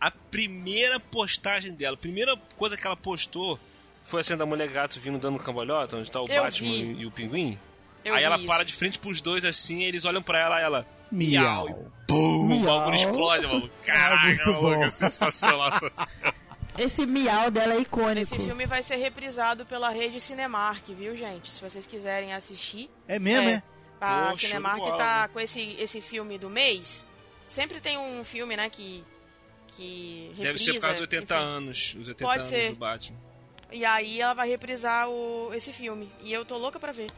A 0.00 0.10
primeira 0.10 0.98
postagem 0.98 1.72
dela, 1.72 1.94
a 1.94 1.98
primeira 1.98 2.36
coisa 2.56 2.76
que 2.76 2.86
ela 2.86 2.96
postou 2.96 3.58
foi 4.04 4.20
a 4.20 4.24
cena 4.24 4.38
da 4.38 4.46
mulher 4.46 4.68
gato 4.68 4.98
vindo 5.00 5.18
dando 5.18 5.38
cambalhota, 5.38 5.96
onde 5.96 6.10
tá 6.10 6.20
o 6.20 6.26
Eu 6.28 6.42
Batman 6.42 6.68
vi. 6.68 6.94
e 6.98 7.06
o 7.06 7.10
pinguim. 7.10 7.58
Eu 8.04 8.14
aí 8.14 8.24
ela 8.24 8.36
isso. 8.36 8.46
para 8.46 8.64
de 8.64 8.72
frente 8.74 8.98
pros 8.98 9.20
dois 9.20 9.44
assim, 9.44 9.84
eles 9.84 10.04
olham 10.04 10.22
pra 10.22 10.38
ela 10.38 10.60
e 10.60 10.64
ela. 10.64 10.86
Miau. 11.10 11.90
Bum! 12.08 12.60
O 12.60 12.64
bagulho 12.64 12.96
explode, 12.96 13.46
mano. 13.48 13.70
Caraca, 13.84 14.26
muito 14.26 14.50
maluco, 14.50 14.74
bom. 14.76 14.84
é 14.84 14.90
sensacional 14.90 15.68
essa 15.74 15.88
cena. 16.06 16.34
Esse 16.78 17.04
miau 17.06 17.50
dela 17.50 17.74
é 17.74 17.80
icônico. 17.80 18.20
Esse 18.34 18.38
filme 18.38 18.64
vai 18.66 18.82
ser 18.82 18.96
reprisado 18.96 19.64
pela 19.66 19.90
rede 19.90 20.20
Cinemark, 20.20 20.88
viu, 20.88 21.14
gente? 21.14 21.50
Se 21.50 21.62
vocês 21.62 21.86
quiserem 21.86 22.32
assistir. 22.32 22.90
É 23.06 23.18
mesmo, 23.18 23.48
é? 23.48 23.62
A 24.00 24.22
Pô, 24.22 24.26
show 24.30 24.48
Cinemark 24.48 24.82
tá 24.96 25.28
com 25.28 25.38
esse, 25.38 25.76
esse 25.78 26.00
filme 26.00 26.38
do 26.38 26.48
mês. 26.50 27.06
Sempre 27.46 27.80
tem 27.80 27.98
um 27.98 28.24
filme, 28.24 28.56
né, 28.56 28.68
que. 28.70 29.04
que 29.68 30.28
reprisa. 30.30 30.42
Deve 30.44 30.58
ser 30.58 30.72
por 30.74 30.80
causa 30.80 30.94
dos 30.94 31.00
80 31.02 31.34
enfim. 31.34 31.44
anos. 31.44 31.96
Os 32.00 32.08
80 32.08 32.24
Pode 32.24 32.38
anos 32.38 32.48
ser. 32.48 32.70
do 32.70 32.76
Batman. 32.76 33.18
E 33.72 33.84
aí 33.84 34.20
ela 34.20 34.34
vai 34.34 34.48
reprisar 34.48 35.08
o, 35.08 35.50
esse 35.54 35.72
filme. 35.72 36.10
E 36.22 36.32
eu 36.32 36.44
tô 36.44 36.56
louca 36.56 36.78
pra 36.78 36.92
ver. 36.92 37.10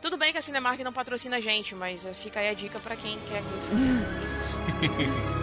Tudo 0.00 0.16
bem 0.16 0.30
que 0.30 0.38
a 0.38 0.42
Cinemark 0.42 0.78
não 0.80 0.92
patrocina 0.92 1.36
a 1.36 1.40
gente, 1.40 1.74
mas 1.74 2.04
eh, 2.04 2.12
fica 2.12 2.38
aí 2.38 2.50
a 2.50 2.54
dica 2.54 2.78
pra 2.78 2.94
quem 2.94 3.18
quer 3.20 3.42
ver 3.42 3.56
o 3.56 3.60
filme. 3.62 5.26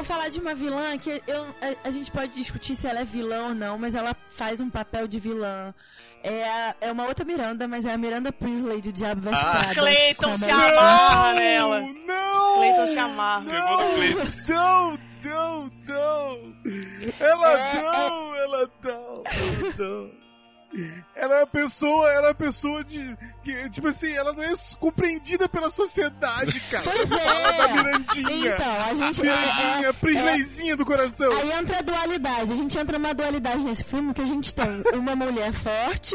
vou 0.00 0.04
falar 0.04 0.28
de 0.28 0.40
uma 0.40 0.54
vilã 0.54 0.96
que 0.98 1.22
eu, 1.26 1.42
a, 1.44 1.88
a 1.88 1.90
gente 1.90 2.10
pode 2.10 2.32
discutir 2.34 2.74
se 2.76 2.86
ela 2.86 3.00
é 3.00 3.04
vilã 3.04 3.48
ou 3.48 3.54
não, 3.54 3.78
mas 3.78 3.94
ela 3.94 4.16
faz 4.30 4.60
um 4.60 4.70
papel 4.70 5.06
de 5.06 5.20
vilã. 5.20 5.74
É, 6.22 6.44
a- 6.48 6.74
é 6.82 6.92
uma 6.92 7.06
outra 7.06 7.24
Miranda, 7.24 7.66
mas 7.68 7.84
é 7.84 7.92
a 7.92 7.98
Miranda 7.98 8.30
Priestley 8.32 8.80
do 8.82 8.92
Diabo 8.92 9.22
Veste 9.22 9.44
Ah. 9.44 9.50
Prada. 9.58 9.74
Clayton 9.74 10.30
a 10.30 10.34
se 10.34 10.50
amarra 10.50 11.32
nela. 11.34 11.80
Não! 11.80 12.54
Clayton 12.56 12.86
se 12.86 12.98
amarra. 12.98 13.44
Cleiton. 13.44 14.30
Não, 14.48 14.98
não, 15.22 15.70
não! 15.86 16.54
Ela 17.18 17.52
É, 17.58 17.74
não, 17.82 18.34
ela 18.36 18.70
não, 18.82 19.22
ela 19.24 19.74
não. 19.78 20.10
Ela 21.16 21.34
é 21.34 21.38
uma 21.40 21.46
pessoa, 21.46 22.08
ela 22.12 22.26
é 22.26 22.28
uma 22.30 22.34
pessoa 22.34 22.84
de. 22.84 23.16
Que, 23.42 23.68
tipo 23.70 23.88
assim, 23.88 24.12
ela 24.12 24.32
não 24.32 24.42
é 24.42 24.52
compreendida 24.78 25.48
pela 25.48 25.70
sociedade, 25.70 26.60
cara. 26.70 26.84
Pois 26.84 27.10
é. 27.10 27.26
Ela 27.26 27.52
da 27.52 27.68
Mirandinha. 27.74 28.54
Então, 28.54 28.84
a 28.84 28.94
gente. 28.94 29.20
Mirandinha, 29.20 29.88
é- 29.88 29.92
Prisleyzinha 29.92 30.76
do 30.76 30.86
coração. 30.86 31.32
Aí 31.38 31.52
entra 31.52 31.78
a 31.78 31.82
dualidade. 31.82 32.52
A 32.52 32.56
gente 32.56 32.78
entra 32.78 32.98
numa 32.98 33.12
dualidade 33.12 33.62
nesse 33.64 33.82
filme 33.82 34.14
que 34.14 34.22
a 34.22 34.26
gente 34.26 34.54
tem 34.54 34.84
uma 34.94 35.16
mulher 35.16 35.52
forte 35.52 36.14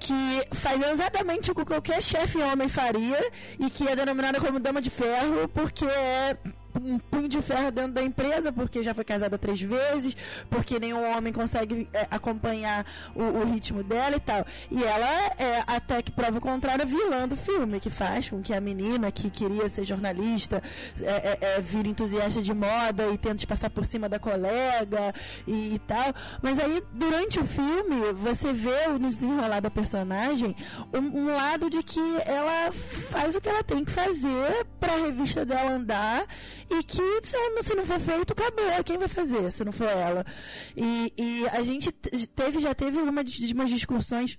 que 0.00 0.42
faz 0.52 0.82
exatamente 0.90 1.50
o 1.50 1.54
que 1.54 1.64
qualquer 1.64 2.02
chefe 2.02 2.36
homem 2.38 2.68
faria 2.68 3.18
e 3.58 3.70
que 3.70 3.88
é 3.88 3.96
denominada 3.96 4.38
como 4.40 4.58
dama 4.60 4.82
de 4.82 4.90
ferro 4.90 5.48
porque 5.48 5.84
é 5.86 6.36
um 6.82 6.98
punho 6.98 7.28
de 7.28 7.40
ferro 7.40 7.70
dentro 7.70 7.92
da 7.92 8.02
empresa, 8.02 8.52
porque 8.52 8.82
já 8.82 8.92
foi 8.94 9.04
casada 9.04 9.38
três 9.38 9.60
vezes, 9.60 10.16
porque 10.50 10.78
nenhum 10.78 11.16
homem 11.16 11.32
consegue 11.32 11.88
é, 11.92 12.06
acompanhar 12.10 12.84
o, 13.14 13.22
o 13.22 13.44
ritmo 13.44 13.82
dela 13.82 14.16
e 14.16 14.20
tal. 14.20 14.44
E 14.70 14.82
ela 14.82 15.06
é, 15.38 15.62
até 15.66 16.02
que 16.02 16.10
prova 16.10 16.38
o 16.38 16.40
contrário, 16.40 16.86
vilã 16.86 17.28
do 17.28 17.36
filme, 17.36 17.80
que 17.80 17.90
faz 17.90 18.28
com 18.28 18.42
que 18.42 18.52
a 18.52 18.60
menina 18.60 19.10
que 19.12 19.30
queria 19.30 19.68
ser 19.68 19.84
jornalista 19.84 20.62
é, 21.00 21.38
é, 21.40 21.56
é, 21.56 21.60
entusiasta 21.86 22.42
de 22.42 22.52
moda 22.52 23.08
e 23.08 23.18
tente 23.18 23.46
passar 23.46 23.70
por 23.70 23.84
cima 23.84 24.08
da 24.08 24.18
colega 24.18 25.14
e, 25.46 25.74
e 25.74 25.78
tal. 25.80 26.12
Mas 26.42 26.58
aí, 26.58 26.82
durante 26.92 27.38
o 27.38 27.44
filme, 27.44 28.12
você 28.14 28.52
vê 28.52 28.88
no 28.88 29.08
desenrolar 29.08 29.60
da 29.60 29.70
personagem 29.70 30.54
um, 30.92 31.20
um 31.20 31.26
lado 31.34 31.70
de 31.70 31.82
que 31.82 32.00
ela 32.26 32.72
faz 32.72 33.36
o 33.36 33.40
que 33.40 33.48
ela 33.48 33.62
tem 33.62 33.84
que 33.84 33.92
fazer 33.92 34.66
pra 34.80 34.96
revista 34.96 35.44
dela 35.44 35.72
andar 35.72 36.24
e 36.70 36.82
que 36.82 37.20
se, 37.22 37.36
ela 37.36 37.62
se 37.62 37.74
não 37.74 37.84
for 37.86 38.00
feito, 38.00 38.32
acabou. 38.32 38.84
Quem 38.84 38.98
vai 38.98 39.08
fazer 39.08 39.50
se 39.50 39.64
não 39.64 39.72
for 39.72 39.88
ela? 39.88 40.24
E, 40.76 41.12
e 41.16 41.48
a 41.48 41.62
gente 41.62 41.90
te- 41.92 42.26
teve, 42.28 42.60
já 42.60 42.74
teve 42.74 42.98
uma, 42.98 43.10
umas 43.54 43.70
discussões 43.70 44.38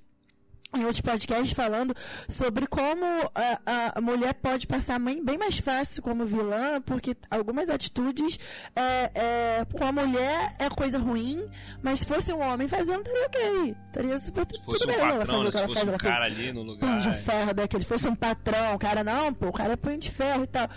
em 0.78 0.84
outros 0.84 1.02
podcasts 1.02 1.52
falando 1.52 1.94
sobre 2.30 2.68
como 2.68 3.06
a, 3.34 3.94
a- 3.96 4.02
mulher 4.02 4.34
pode 4.36 4.68
passar 4.68 5.00
bem, 5.00 5.24
bem 5.24 5.38
mais 5.38 5.58
fácil 5.58 6.02
como 6.04 6.26
vilã, 6.26 6.82
porque 6.82 7.16
algumas 7.30 7.70
atitudes 7.70 8.38
é, 8.76 9.12
é, 9.16 9.66
com 9.78 9.86
a 9.86 9.92
mulher 9.92 10.54
é 10.60 10.70
coisa 10.70 10.98
ruim, 10.98 11.48
mas 11.82 12.00
se 12.02 12.06
fosse 12.06 12.32
um 12.34 12.42
homem 12.42 12.68
fazendo, 12.68 13.02
estaria 13.02 13.26
ok. 13.28 13.76
Estaria 13.88 14.20
super 14.20 14.46
Se 14.50 14.64
fosse 14.64 14.80
tudo 14.80 14.84
um 14.84 14.94
bem 14.94 15.02
ela 15.10 15.18
patrão, 15.20 15.36
fazer 15.36 15.44
né? 15.44 15.48
o 15.48 15.52
que 15.52 15.52
Se 15.52 15.58
ela 15.58 15.68
fosse 15.68 15.80
faz, 15.80 15.88
um 15.88 15.90
ela 15.90 15.98
cara 16.00 16.26
faz 16.26 16.34
ali 16.40 16.48
no 16.54 16.60
punho 16.62 16.72
lugar. 16.74 17.00
de 17.00 17.10
é. 17.10 17.14
ferro 17.14 17.54
daquele, 17.54 17.84
se 17.84 17.90
fosse 17.90 18.08
um 18.08 18.16
patrão, 18.16 18.76
o 18.76 18.80
cara 18.80 19.04
não, 19.04 19.34
pô, 19.34 19.48
o 19.48 19.54
cara 19.54 19.74
é 19.74 19.76
punho 19.76 19.98
de 19.98 20.12
ferro 20.12 20.44
e 20.44 20.48
tal. 20.48 20.70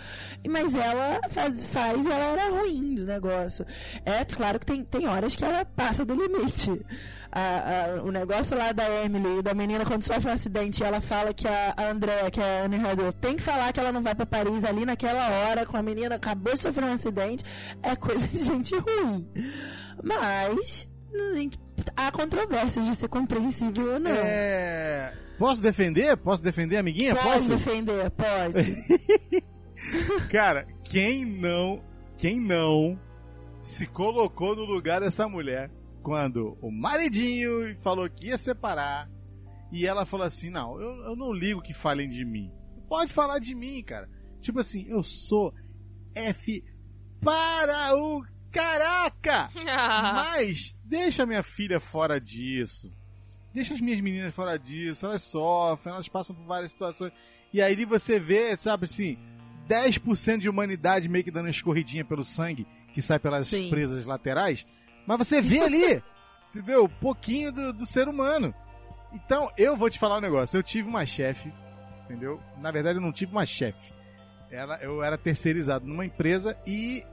Mas 0.47 0.73
ela 0.73 1.19
faz, 1.29 1.63
faz 1.65 2.05
ela 2.05 2.23
era 2.25 2.49
ruim 2.49 2.95
do 2.95 3.05
negócio. 3.05 3.65
É 4.05 4.23
claro 4.25 4.59
que 4.59 4.65
tem, 4.65 4.83
tem 4.83 5.07
horas 5.07 5.35
que 5.35 5.43
ela 5.43 5.65
passa 5.65 6.05
do 6.05 6.13
limite. 6.15 6.81
A- 7.31 7.95
a- 7.99 8.03
o 8.03 8.11
negócio 8.11 8.57
lá 8.57 8.71
da 8.71 8.89
Emily, 9.03 9.41
da 9.43 9.53
menina 9.53 9.85
quando 9.85 10.01
sofre 10.03 10.29
um 10.29 10.33
acidente 10.33 10.81
e 10.81 10.85
ela 10.85 10.99
fala 10.99 11.31
que 11.33 11.47
a, 11.47 11.73
a 11.77 11.89
Andrea, 11.91 12.31
que 12.31 12.41
é 12.41 12.61
a 12.61 12.65
Anne 12.65 12.77
Hathaway, 12.77 13.11
tem 13.21 13.35
que 13.35 13.43
falar 13.43 13.71
que 13.71 13.79
ela 13.79 13.91
não 13.91 14.01
vai 14.01 14.15
pra 14.15 14.25
Paris 14.25 14.63
ali 14.63 14.83
naquela 14.85 15.29
hora, 15.29 15.63
com 15.65 15.77
a 15.77 15.83
menina 15.83 16.15
acabou 16.15 16.53
de 16.55 16.59
sofrer 16.59 16.85
um 16.85 16.93
acidente, 16.93 17.43
é 17.83 17.95
coisa 17.95 18.27
de 18.27 18.43
gente 18.43 18.75
ruim. 18.75 19.27
Mas, 20.03 20.87
gente, 21.35 21.59
há 21.95 22.11
controvérsias 22.11 22.85
de 22.85 22.95
ser 22.95 23.07
compreensível 23.07 23.93
ou 23.93 23.99
não. 23.99 24.11
É... 24.11 25.13
Posso 25.37 25.61
defender? 25.61 26.17
Posso 26.17 26.41
defender, 26.43 26.77
amiguinha? 26.77 27.15
Pode 27.15 27.27
Posso? 27.29 27.49
defender, 27.49 28.09
pode. 28.11 29.43
Cara, 30.29 30.67
quem 30.83 31.23
não, 31.25 31.81
quem 32.17 32.39
não 32.41 32.99
se 33.59 33.85
colocou 33.87 34.55
no 34.55 34.63
lugar 34.65 34.99
dessa 35.01 35.27
mulher 35.29 35.69
quando 36.01 36.57
o 36.61 36.71
maridinho 36.71 37.75
falou 37.77 38.09
que 38.09 38.27
ia 38.27 38.37
separar 38.37 39.09
e 39.71 39.85
ela 39.85 40.05
falou 40.05 40.25
assim: 40.25 40.49
Não, 40.49 40.79
eu, 40.79 41.03
eu 41.03 41.15
não 41.15 41.33
ligo 41.33 41.61
que 41.61 41.73
falem 41.73 42.07
de 42.09 42.25
mim. 42.25 42.51
Pode 42.87 43.13
falar 43.13 43.39
de 43.39 43.53
mim, 43.53 43.83
cara. 43.83 44.09
Tipo 44.41 44.59
assim, 44.59 44.85
eu 44.87 45.03
sou 45.03 45.53
F 46.15 46.63
para 47.21 47.95
o 47.95 48.25
caraca! 48.51 49.51
Mas 50.15 50.77
deixa 50.83 51.25
minha 51.25 51.43
filha 51.43 51.79
fora 51.79 52.19
disso. 52.19 52.91
Deixa 53.53 53.73
as 53.73 53.81
minhas 53.81 53.99
meninas 53.99 54.33
fora 54.33 54.57
disso. 54.57 55.05
Elas 55.05 55.23
sofrem, 55.23 55.93
elas 55.93 56.07
passam 56.07 56.35
por 56.35 56.45
várias 56.45 56.71
situações. 56.71 57.11
E 57.53 57.61
aí 57.61 57.83
você 57.85 58.19
vê, 58.19 58.55
sabe 58.55 58.85
assim, 58.85 59.17
10% 59.67 60.37
de 60.37 60.49
humanidade 60.49 61.09
meio 61.09 61.23
que 61.23 61.31
dando 61.31 61.45
uma 61.45 61.51
escorridinha 61.51 62.05
pelo 62.05 62.23
sangue 62.23 62.65
que 62.93 63.01
sai 63.01 63.19
pelas 63.19 63.47
Sim. 63.47 63.69
presas 63.69 64.05
laterais. 64.05 64.65
Mas 65.09 65.17
você 65.17 65.41
vê 65.41 65.59
ali, 65.65 66.03
entendeu? 66.49 66.83
Um 66.83 66.87
pouquinho 66.87 67.51
do, 67.51 67.73
do 67.73 67.83
ser 67.83 68.07
humano. 68.07 68.53
Então, 69.11 69.51
eu 69.57 69.75
vou 69.75 69.89
te 69.89 69.97
falar 69.97 70.17
um 70.17 70.21
negócio. 70.21 70.55
Eu 70.55 70.61
tive 70.61 70.87
uma 70.87 71.03
chefe, 71.03 71.51
entendeu? 72.05 72.39
Na 72.61 72.69
verdade, 72.69 72.99
eu 72.99 73.01
não 73.01 73.11
tive 73.11 73.31
uma 73.31 73.43
chefe. 73.43 73.91
Ela, 74.51 74.77
eu 74.83 75.03
era 75.03 75.17
terceirizado 75.17 75.87
numa 75.87 76.05
empresa 76.05 76.55
e, 76.65 77.03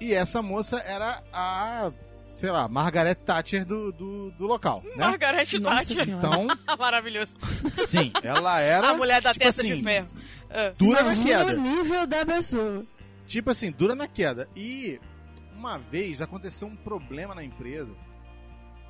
e 0.00 0.14
essa 0.14 0.40
moça 0.40 0.78
era 0.78 1.22
a, 1.30 1.92
sei 2.34 2.50
lá, 2.50 2.68
Margaret 2.68 3.16
Thatcher 3.16 3.66
do, 3.66 3.92
do, 3.92 4.30
do 4.30 4.46
local, 4.46 4.82
né? 4.96 5.04
Margaret 5.04 5.44
Thatcher. 5.60 6.08
Então, 6.08 6.46
Maravilhoso. 6.78 7.34
sim, 7.74 8.12
ela 8.22 8.60
era. 8.60 8.90
A 8.90 8.94
mulher 8.94 9.20
da 9.20 9.32
tipo 9.34 9.44
testa 9.44 9.62
assim, 9.62 9.74
de 9.76 9.82
ferro. 9.82 10.08
Dura 10.78 11.02
na 11.02 11.12
Imagina 11.14 11.44
queda. 11.44 11.58
o 11.58 11.62
nível 11.62 12.06
da 12.06 12.24
pessoa. 12.26 12.84
Tipo 13.26 13.50
assim, 13.50 13.70
dura 13.70 13.94
na 13.94 14.08
queda. 14.08 14.48
E 14.56 14.98
uma 15.60 15.78
vez 15.78 16.20
aconteceu 16.20 16.66
um 16.66 16.74
problema 16.74 17.34
na 17.34 17.44
empresa. 17.44 17.94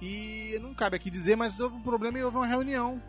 E 0.00 0.58
não 0.62 0.72
cabe 0.72 0.96
aqui 0.96 1.10
dizer, 1.10 1.36
mas 1.36 1.60
houve 1.60 1.76
um 1.76 1.82
problema 1.82 2.18
e 2.18 2.24
houve 2.24 2.38
uma 2.38 2.46
reunião. 2.46 3.02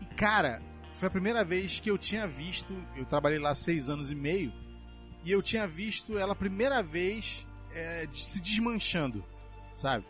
E 0.00 0.06
cara, 0.14 0.62
foi 0.92 1.08
a 1.08 1.10
primeira 1.10 1.44
vez 1.44 1.80
que 1.80 1.90
eu 1.90 1.98
tinha 1.98 2.26
visto. 2.26 2.74
Eu 2.96 3.04
trabalhei 3.04 3.38
lá 3.38 3.54
seis 3.54 3.88
anos 3.88 4.10
e 4.10 4.14
meio. 4.14 4.52
E 5.24 5.30
eu 5.30 5.42
tinha 5.42 5.68
visto 5.68 6.16
ela 6.16 6.32
a 6.32 6.36
primeira 6.36 6.82
vez 6.82 7.46
é, 7.72 8.08
se 8.12 8.40
desmanchando, 8.40 9.22
sabe? 9.72 10.06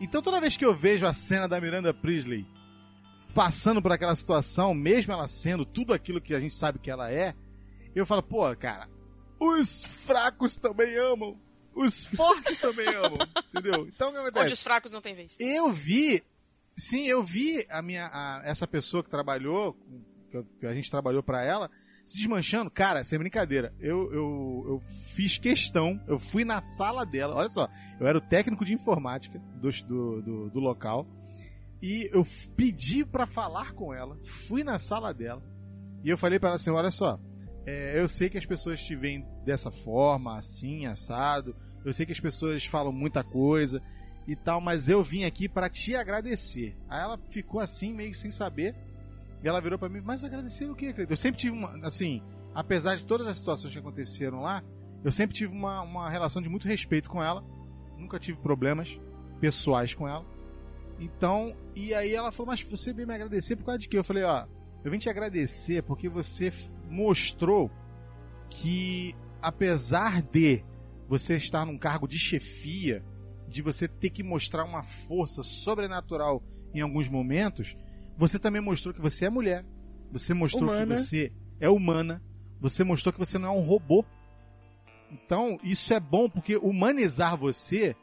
Então 0.00 0.22
toda 0.22 0.40
vez 0.40 0.56
que 0.56 0.64
eu 0.64 0.74
vejo 0.74 1.06
a 1.06 1.12
cena 1.12 1.48
da 1.48 1.60
Miranda 1.60 1.92
Priestley 1.92 2.46
passando 3.34 3.82
por 3.82 3.92
aquela 3.92 4.14
situação, 4.14 4.72
mesmo 4.74 5.12
ela 5.12 5.26
sendo 5.26 5.64
tudo 5.64 5.92
aquilo 5.92 6.20
que 6.20 6.34
a 6.34 6.40
gente 6.40 6.54
sabe 6.54 6.78
que 6.78 6.90
ela 6.90 7.10
é, 7.10 7.34
eu 7.94 8.06
falo, 8.06 8.22
pô, 8.22 8.54
cara, 8.56 8.88
os 9.40 9.84
fracos 10.06 10.56
também 10.56 10.96
amam. 10.96 11.38
Os 11.78 12.06
fortes 12.06 12.58
também 12.58 12.88
amam. 12.88 13.18
Entendeu? 13.54 13.86
Então 13.88 14.10
o 14.10 14.32
que 14.32 14.38
Onde 14.40 14.52
os 14.52 14.62
fracos 14.62 14.92
não 14.92 15.00
têm 15.00 15.14
vez. 15.14 15.36
Eu 15.38 15.72
vi, 15.72 16.22
sim, 16.76 17.06
eu 17.06 17.22
vi 17.22 17.64
a 17.70 17.80
minha, 17.82 18.06
a- 18.12 18.42
essa 18.44 18.66
pessoa 18.66 19.02
que 19.02 19.10
trabalhou, 19.10 19.76
que 20.60 20.66
a 20.66 20.74
gente 20.74 20.90
trabalhou 20.90 21.22
pra 21.22 21.42
ela, 21.42 21.70
se 22.04 22.16
desmanchando. 22.18 22.70
Cara, 22.70 23.04
sem 23.04 23.18
brincadeira, 23.18 23.74
eu, 23.78 24.12
eu, 24.12 24.64
eu 24.68 24.80
fiz 25.14 25.38
questão, 25.38 26.00
eu 26.08 26.18
fui 26.18 26.44
na 26.44 26.60
sala 26.62 27.04
dela, 27.04 27.34
olha 27.34 27.50
só, 27.50 27.68
eu 28.00 28.06
era 28.06 28.18
o 28.18 28.20
técnico 28.20 28.64
de 28.64 28.72
informática 28.74 29.38
do, 29.60 29.70
do, 29.70 30.22
do, 30.22 30.50
do 30.50 30.58
local, 30.60 31.06
e 31.82 32.08
eu 32.12 32.26
pedi 32.56 33.04
pra 33.04 33.26
falar 33.26 33.72
com 33.72 33.92
ela, 33.94 34.18
fui 34.24 34.64
na 34.64 34.78
sala 34.78 35.12
dela, 35.14 35.42
e 36.02 36.08
eu 36.10 36.18
falei 36.18 36.38
pra 36.38 36.48
ela 36.48 36.56
assim, 36.56 36.70
olha 36.70 36.90
só, 36.90 37.20
é, 37.66 38.00
eu 38.00 38.08
sei 38.08 38.30
que 38.30 38.38
as 38.38 38.46
pessoas 38.46 38.82
te 38.82 38.96
veem 38.96 39.26
dessa 39.44 39.70
forma, 39.70 40.36
assim, 40.38 40.86
assado, 40.86 41.54
eu 41.88 41.94
sei 41.94 42.06
que 42.06 42.12
as 42.12 42.20
pessoas 42.20 42.64
falam 42.64 42.92
muita 42.92 43.22
coisa, 43.24 43.82
e 44.28 44.36
tal, 44.36 44.60
mas 44.60 44.90
eu 44.90 45.02
vim 45.02 45.24
aqui 45.24 45.48
pra 45.48 45.70
te 45.70 45.96
agradecer. 45.96 46.76
Aí 46.86 47.00
ela 47.00 47.16
ficou 47.16 47.60
assim, 47.60 47.94
meio 47.94 48.12
sem 48.12 48.30
saber. 48.30 48.76
E 49.42 49.48
ela 49.48 49.58
virou 49.58 49.78
pra 49.78 49.88
mim, 49.88 50.02
mas 50.04 50.22
agradecer 50.22 50.68
o 50.68 50.74
quê? 50.74 50.94
Eu 51.08 51.16
sempre 51.16 51.40
tive 51.40 51.56
uma, 51.56 51.86
assim, 51.86 52.22
apesar 52.54 52.96
de 52.96 53.06
todas 53.06 53.26
as 53.26 53.38
situações 53.38 53.72
que 53.72 53.78
aconteceram 53.78 54.42
lá, 54.42 54.62
eu 55.02 55.10
sempre 55.10 55.34
tive 55.34 55.50
uma, 55.50 55.80
uma 55.80 56.10
relação 56.10 56.42
de 56.42 56.48
muito 56.50 56.68
respeito 56.68 57.08
com 57.08 57.22
ela. 57.22 57.42
Nunca 57.96 58.18
tive 58.18 58.36
problemas 58.38 59.00
pessoais 59.40 59.94
com 59.94 60.06
ela. 60.06 60.26
Então, 61.00 61.56
e 61.74 61.94
aí 61.94 62.14
ela 62.14 62.30
falou, 62.30 62.48
mas 62.48 62.62
você 62.62 62.92
veio 62.92 63.08
me 63.08 63.14
agradecer 63.14 63.56
por 63.56 63.64
causa 63.64 63.78
de 63.78 63.88
quê? 63.88 63.96
Eu 63.96 64.04
falei, 64.04 64.24
ó, 64.24 64.46
eu 64.84 64.90
vim 64.90 64.98
te 64.98 65.08
agradecer 65.08 65.82
porque 65.84 66.06
você 66.06 66.52
mostrou 66.90 67.70
que, 68.50 69.16
apesar 69.40 70.20
de 70.20 70.62
você 71.08 71.36
estar 71.36 71.64
num 71.64 71.78
cargo 71.78 72.06
de 72.06 72.18
chefia, 72.18 73.04
de 73.48 73.62
você 73.62 73.88
ter 73.88 74.10
que 74.10 74.22
mostrar 74.22 74.64
uma 74.64 74.82
força 74.82 75.42
sobrenatural 75.42 76.42
em 76.74 76.80
alguns 76.80 77.08
momentos, 77.08 77.76
você 78.16 78.38
também 78.38 78.60
mostrou 78.60 78.92
que 78.92 79.00
você 79.00 79.24
é 79.24 79.30
mulher. 79.30 79.64
Você 80.12 80.34
mostrou 80.34 80.70
Humana. 80.70 80.94
que 80.94 81.00
você 81.00 81.32
é 81.58 81.68
humana. 81.68 82.22
Você 82.60 82.84
mostrou 82.84 83.12
que 83.12 83.18
você 83.18 83.38
não 83.38 83.48
é 83.48 83.52
um 83.52 83.64
robô. 83.64 84.04
Então, 85.10 85.58
isso 85.62 85.94
é 85.94 86.00
bom 86.00 86.28
porque 86.28 86.56
humanizar 86.56 87.36
você 87.36 87.96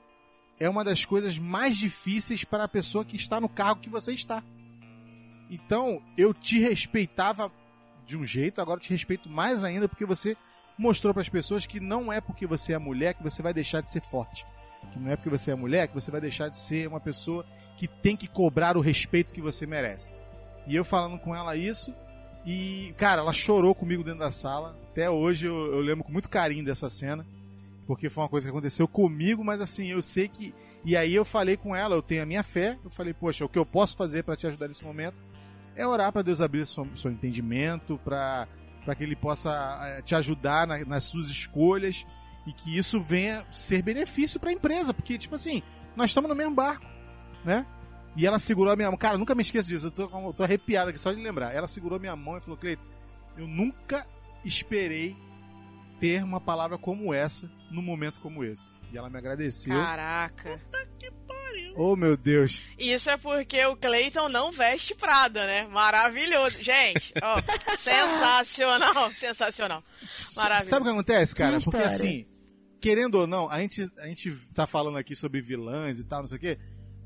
é 0.59 0.67
uma 0.67 0.83
das 0.83 1.05
coisas 1.05 1.37
mais 1.37 1.77
difíceis 1.77 2.43
para 2.43 2.63
a 2.63 2.67
pessoa 2.67 3.05
que 3.05 3.15
está 3.15 3.39
no 3.39 3.49
cargo 3.49 3.81
que 3.81 3.89
você 3.89 4.13
está. 4.13 4.43
Então, 5.49 6.01
eu 6.17 6.33
te 6.33 6.59
respeitava 6.59 7.51
de 8.05 8.17
um 8.17 8.23
jeito, 8.23 8.61
agora 8.61 8.79
eu 8.79 8.83
te 8.83 8.89
respeito 8.89 9.29
mais 9.29 9.63
ainda 9.63 9.87
porque 9.87 10.05
você 10.05 10.35
mostrou 10.77 11.13
para 11.13 11.21
as 11.21 11.29
pessoas 11.29 11.65
que 11.65 11.79
não 11.79 12.11
é 12.11 12.19
porque 12.19 12.45
você 12.45 12.73
é 12.73 12.77
mulher 12.77 13.13
que 13.13 13.23
você 13.23 13.41
vai 13.41 13.53
deixar 13.53 13.81
de 13.81 13.91
ser 13.91 14.01
forte. 14.01 14.45
Que 14.91 14.99
não 14.99 15.11
é 15.11 15.15
porque 15.15 15.29
você 15.29 15.51
é 15.51 15.55
mulher 15.55 15.87
que 15.87 15.93
você 15.93 16.11
vai 16.11 16.21
deixar 16.21 16.49
de 16.49 16.57
ser 16.57 16.87
uma 16.87 16.99
pessoa 16.99 17.45
que 17.77 17.87
tem 17.87 18.15
que 18.15 18.27
cobrar 18.27 18.77
o 18.77 18.81
respeito 18.81 19.33
que 19.33 19.41
você 19.41 19.65
merece. 19.65 20.13
E 20.67 20.75
eu 20.75 20.85
falando 20.85 21.19
com 21.19 21.35
ela 21.35 21.55
isso, 21.55 21.93
e, 22.45 22.93
cara, 22.97 23.21
ela 23.21 23.33
chorou 23.33 23.73
comigo 23.73 24.03
dentro 24.03 24.19
da 24.19 24.31
sala. 24.31 24.77
Até 24.91 25.09
hoje 25.09 25.47
eu, 25.47 25.73
eu 25.73 25.79
lembro 25.79 26.03
com 26.03 26.11
muito 26.11 26.29
carinho 26.29 26.63
dessa 26.63 26.89
cena, 26.89 27.25
porque 27.87 28.09
foi 28.09 28.23
uma 28.23 28.29
coisa 28.29 28.47
que 28.47 28.51
aconteceu 28.51 28.87
comigo, 28.87 29.43
mas 29.43 29.59
assim, 29.59 29.87
eu 29.87 30.01
sei 30.01 30.27
que. 30.27 30.53
E 30.83 30.95
aí 30.95 31.15
eu 31.15 31.25
falei 31.25 31.57
com 31.57 31.75
ela, 31.75 31.95
eu 31.95 32.01
tenho 32.01 32.21
a 32.21 32.25
minha 32.25 32.43
fé, 32.43 32.77
eu 32.83 32.91
falei, 32.91 33.13
poxa, 33.13 33.43
o 33.43 33.49
que 33.49 33.57
eu 33.57 33.65
posso 33.65 33.97
fazer 33.97 34.23
para 34.23 34.35
te 34.35 34.45
ajudar 34.45 34.67
nesse 34.67 34.85
momento 34.85 35.19
é 35.75 35.85
orar 35.85 36.11
para 36.11 36.21
Deus 36.21 36.39
abrir 36.39 36.65
seu, 36.65 36.87
seu 36.95 37.11
entendimento, 37.11 37.99
para 38.03 38.47
que 38.93 39.03
Ele 39.03 39.15
possa 39.15 39.49
eh, 39.83 40.01
te 40.03 40.13
ajudar 40.13 40.67
na- 40.67 40.85
nas 40.85 41.05
suas 41.05 41.27
escolhas 41.27 42.05
e 42.45 42.51
que 42.53 42.77
isso 42.77 43.01
venha 43.01 43.43
ser 43.49 43.81
benefício 43.81 44.39
para 44.39 44.49
a 44.51 44.53
empresa, 44.53 44.93
porque, 44.93 45.17
tipo 45.17 45.33
assim, 45.33 45.63
nós 45.95 46.11
estamos 46.11 46.29
no 46.29 46.35
mesmo 46.35 46.53
barco, 46.53 46.85
né? 47.43 47.65
E 48.17 48.25
ela 48.27 48.37
segurou 48.37 48.71
a 48.71 48.75
minha 48.75 48.89
mão. 48.89 48.97
Cara, 48.97 49.17
nunca 49.17 49.33
me 49.33 49.41
esqueço 49.41 49.67
disso. 49.69 49.87
Eu 49.87 49.91
tô, 49.91 50.03
eu 50.27 50.33
tô 50.33 50.43
arrepiado 50.43 50.89
aqui 50.89 50.99
só 50.99 51.11
de 51.11 51.21
lembrar. 51.21 51.53
Ela 51.55 51.67
segurou 51.67 51.97
a 51.97 51.99
minha 51.99 52.15
mão 52.15 52.37
e 52.37 52.41
falou: 52.41 52.57
Cleiton, 52.57 52.83
eu 53.37 53.47
nunca 53.47 54.05
esperei 54.45 55.17
ter 55.99 56.23
uma 56.23 56.39
palavra 56.39 56.77
como 56.77 57.13
essa 57.13 57.49
num 57.71 57.81
momento 57.81 58.21
como 58.21 58.43
esse. 58.43 58.75
E 58.93 58.97
ela 58.97 59.09
me 59.09 59.17
agradeceu. 59.17 59.75
Caraca. 59.75 60.61
Oh, 61.77 61.95
meu 61.95 62.15
Deus. 62.15 62.65
Isso 62.79 63.09
é 63.09 63.17
porque 63.17 63.63
o 63.65 63.75
Clayton 63.75 64.29
não 64.29 64.51
veste 64.51 64.95
Prada, 64.95 65.45
né? 65.45 65.67
Maravilhoso. 65.67 66.61
Gente, 66.63 67.13
ó, 67.21 67.41
sensacional, 67.77 69.11
sensacional. 69.11 69.83
Maravilhoso. 70.37 70.69
Sabe 70.69 70.81
o 70.81 70.85
que 70.85 70.91
acontece, 70.93 71.35
cara? 71.35 71.57
Que 71.59 71.65
Porque 71.65 71.77
assim, 71.77 72.25
querendo 72.79 73.15
ou 73.15 73.27
não, 73.27 73.49
a 73.49 73.59
gente, 73.59 73.87
a 73.99 74.07
gente 74.07 74.31
tá 74.55 74.65
falando 74.65 74.97
aqui 74.97 75.15
sobre 75.15 75.41
vilãs 75.41 75.99
e 75.99 76.05
tal, 76.05 76.19
não 76.21 76.27
sei 76.27 76.37
o 76.37 76.41
quê. 76.41 76.57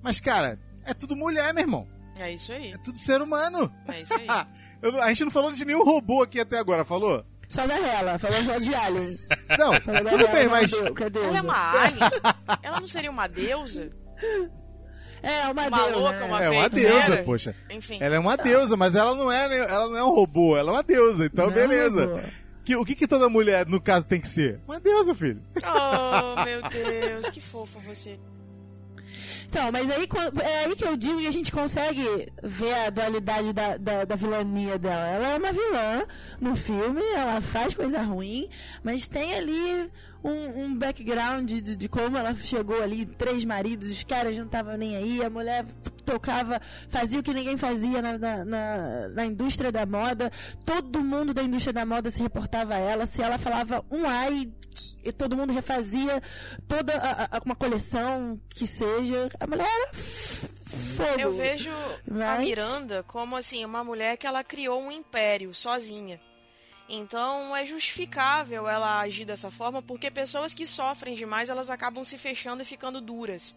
Mas, 0.04 0.20
cara, 0.20 0.60
é 0.86 0.94
tudo 0.94 1.16
mulher, 1.16 1.54
meu 1.54 1.64
irmão. 1.64 1.88
É 2.20 2.32
isso 2.34 2.52
aí. 2.52 2.72
É 2.74 2.78
tudo 2.78 2.98
ser 2.98 3.22
humano. 3.22 3.74
É 3.88 4.02
isso 4.02 4.14
aí. 4.14 4.28
Eu 4.82 4.92
não- 4.92 5.02
a 5.02 5.10
gente 5.10 5.24
não 5.24 5.32
falou 5.32 5.52
de 5.52 5.66
nenhum 5.66 5.84
robô 5.84 6.24
aqui 6.24 6.40
até 6.40 6.58
agora, 6.58 6.86
falou? 6.86 7.26
Só 7.50 7.66
da 7.66 7.76
Hela, 7.76 8.20
falou 8.20 8.44
só 8.44 8.60
de 8.60 8.74
Alien. 8.76 9.18
Não, 9.58 9.72
tudo 10.08 10.28
bem, 10.28 10.48
mas. 10.48 10.72
Ela 10.72 11.38
é 11.38 11.42
uma 11.42 11.72
alien? 11.82 12.00
Ela 12.62 12.80
não 12.80 12.88
seria 12.88 13.10
uma 13.10 13.26
deusa? 13.28 13.90
É, 15.22 15.48
uma, 15.50 15.68
uma 15.68 15.78
deusa, 15.78 15.96
louca, 15.96 16.20
né? 16.20 16.26
uma 16.26 16.44
É 16.44 16.50
uma 16.50 16.70
deusa, 16.70 17.24
poxa. 17.24 17.56
Enfim. 17.70 17.98
Ela 18.02 18.16
é 18.16 18.20
uma 18.20 18.38
deusa, 18.38 18.78
mas 18.78 18.96
ela 18.96 19.16
não 19.16 19.32
é, 19.32 19.58
ela 19.58 19.88
não 19.88 19.98
é 19.98 20.04
um 20.04 20.10
robô, 20.10 20.58
ela 20.58 20.72
é 20.72 20.74
uma 20.74 20.84
deusa, 20.84 21.26
então 21.26 21.46
Não 21.46 21.52
é 21.52 21.56
beleza. 21.56 22.06
robô. 22.06 22.20
Que, 22.64 22.76
o 22.76 22.86
que, 22.86 22.96
que 22.96 23.08
toda 23.08 23.28
mulher, 23.30 23.66
no 23.66 23.82
caso, 23.82 24.08
tem 24.08 24.22
que 24.22 24.28
ser? 24.28 24.60
Uma 24.68 24.80
deusa, 24.80 25.16
filho. 25.16 25.42
Oh, 25.64 26.44
meu 26.46 26.62
Deus, 26.62 27.30
que 27.30 27.42
fofo 27.42 27.80
você. 27.80 28.20
Então, 29.50 29.72
mas 29.72 29.90
aí 29.90 30.08
é 30.44 30.66
aí 30.66 30.76
que 30.76 30.86
eu 30.86 30.96
digo 30.96 31.20
que 31.20 31.26
a 31.26 31.32
gente 31.34 31.52
consegue 31.52 32.32
ver 32.44 32.72
a 32.72 32.90
dualidade 32.92 33.52
da, 33.52 33.78
da, 33.78 34.06
da 34.06 34.16
vilania 34.16 34.78
dela. 34.78 35.08
Ela 35.08 35.28
é 35.30 35.38
uma 35.40 35.52
vilã 35.52 36.06
no 36.40 36.56
filme, 36.56 37.02
ela 37.16 37.42
faz 37.42 37.74
coisa 37.74 38.00
ruim, 38.00 38.48
mas 38.84 39.08
tem 39.08 39.34
ali 39.34 39.90
um, 40.24 40.64
um 40.66 40.76
background 40.76 41.50
de, 41.50 41.76
de 41.76 41.88
como 41.90 42.18
ela 42.18 42.34
chegou 42.36 42.82
ali, 42.82 43.06
três 43.06 43.46
maridos, 43.46 43.90
os 43.92 44.04
caras 44.04 44.38
não 44.38 44.46
estavam 44.46 44.76
nem 44.78 44.96
aí, 44.98 45.24
a 45.24 45.30
mulher 45.30 45.66
tocava, 46.06 46.60
fazia 46.90 47.20
o 47.20 47.24
que 47.24 47.34
ninguém 47.34 47.56
fazia 47.58 48.02
na, 48.02 48.18
na, 48.18 48.46
na, 48.46 49.08
na 49.10 49.26
indústria 49.26 49.72
da 49.72 49.86
moda, 49.86 50.32
todo 50.66 51.02
mundo 51.04 51.34
da 51.34 51.44
indústria 51.44 51.72
da 51.74 51.86
moda 51.86 52.10
se 52.10 52.20
reportava 52.22 52.76
a 52.76 52.80
ela, 52.80 53.06
se 53.06 53.22
ela 53.22 53.38
falava 53.38 53.86
um 53.92 54.06
ai, 54.08 54.52
e 55.04 55.12
todo 55.12 55.36
mundo 55.36 55.52
refazia 55.54 56.22
toda 56.68 56.94
a- 56.94 57.38
a- 57.38 57.42
uma 57.46 57.56
coleção 57.56 58.40
que 58.50 58.66
seja. 58.68 59.30
A 59.40 59.48
mulher 59.48 59.68
era 59.68 59.92
fogo. 59.94 61.20
Eu 61.20 61.34
vejo 61.34 61.70
a 61.72 62.00
Mas- 62.12 62.40
Miranda 62.48 63.04
como 63.04 63.36
assim, 63.36 63.64
uma 63.66 63.84
mulher 63.84 64.16
que 64.18 64.26
ela 64.28 64.44
criou 64.44 64.82
um 64.82 64.92
império 64.92 65.54
sozinha. 65.54 66.20
Então 66.90 67.56
é 67.56 67.66
justificável 67.66 68.68
ela 68.68 69.00
agir 69.02 69.24
dessa 69.26 69.52
forma, 69.52 69.82
porque 69.82 70.10
pessoas 70.10 70.54
que 70.54 70.66
sofrem 70.66 71.14
demais, 71.16 71.50
elas 71.50 71.70
acabam 71.70 72.04
se 72.04 72.18
fechando 72.18 72.64
e 72.64 72.66
ficando 72.66 73.00
duras. 73.00 73.56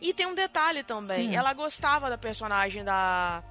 E 0.00 0.12
tem 0.14 0.26
um 0.26 0.34
detalhe 0.34 0.82
também, 0.82 1.28
Hum. 1.30 1.34
ela 1.34 1.52
gostava 1.52 2.08
da 2.10 2.16
personagem 2.18 2.82
da 2.82 3.42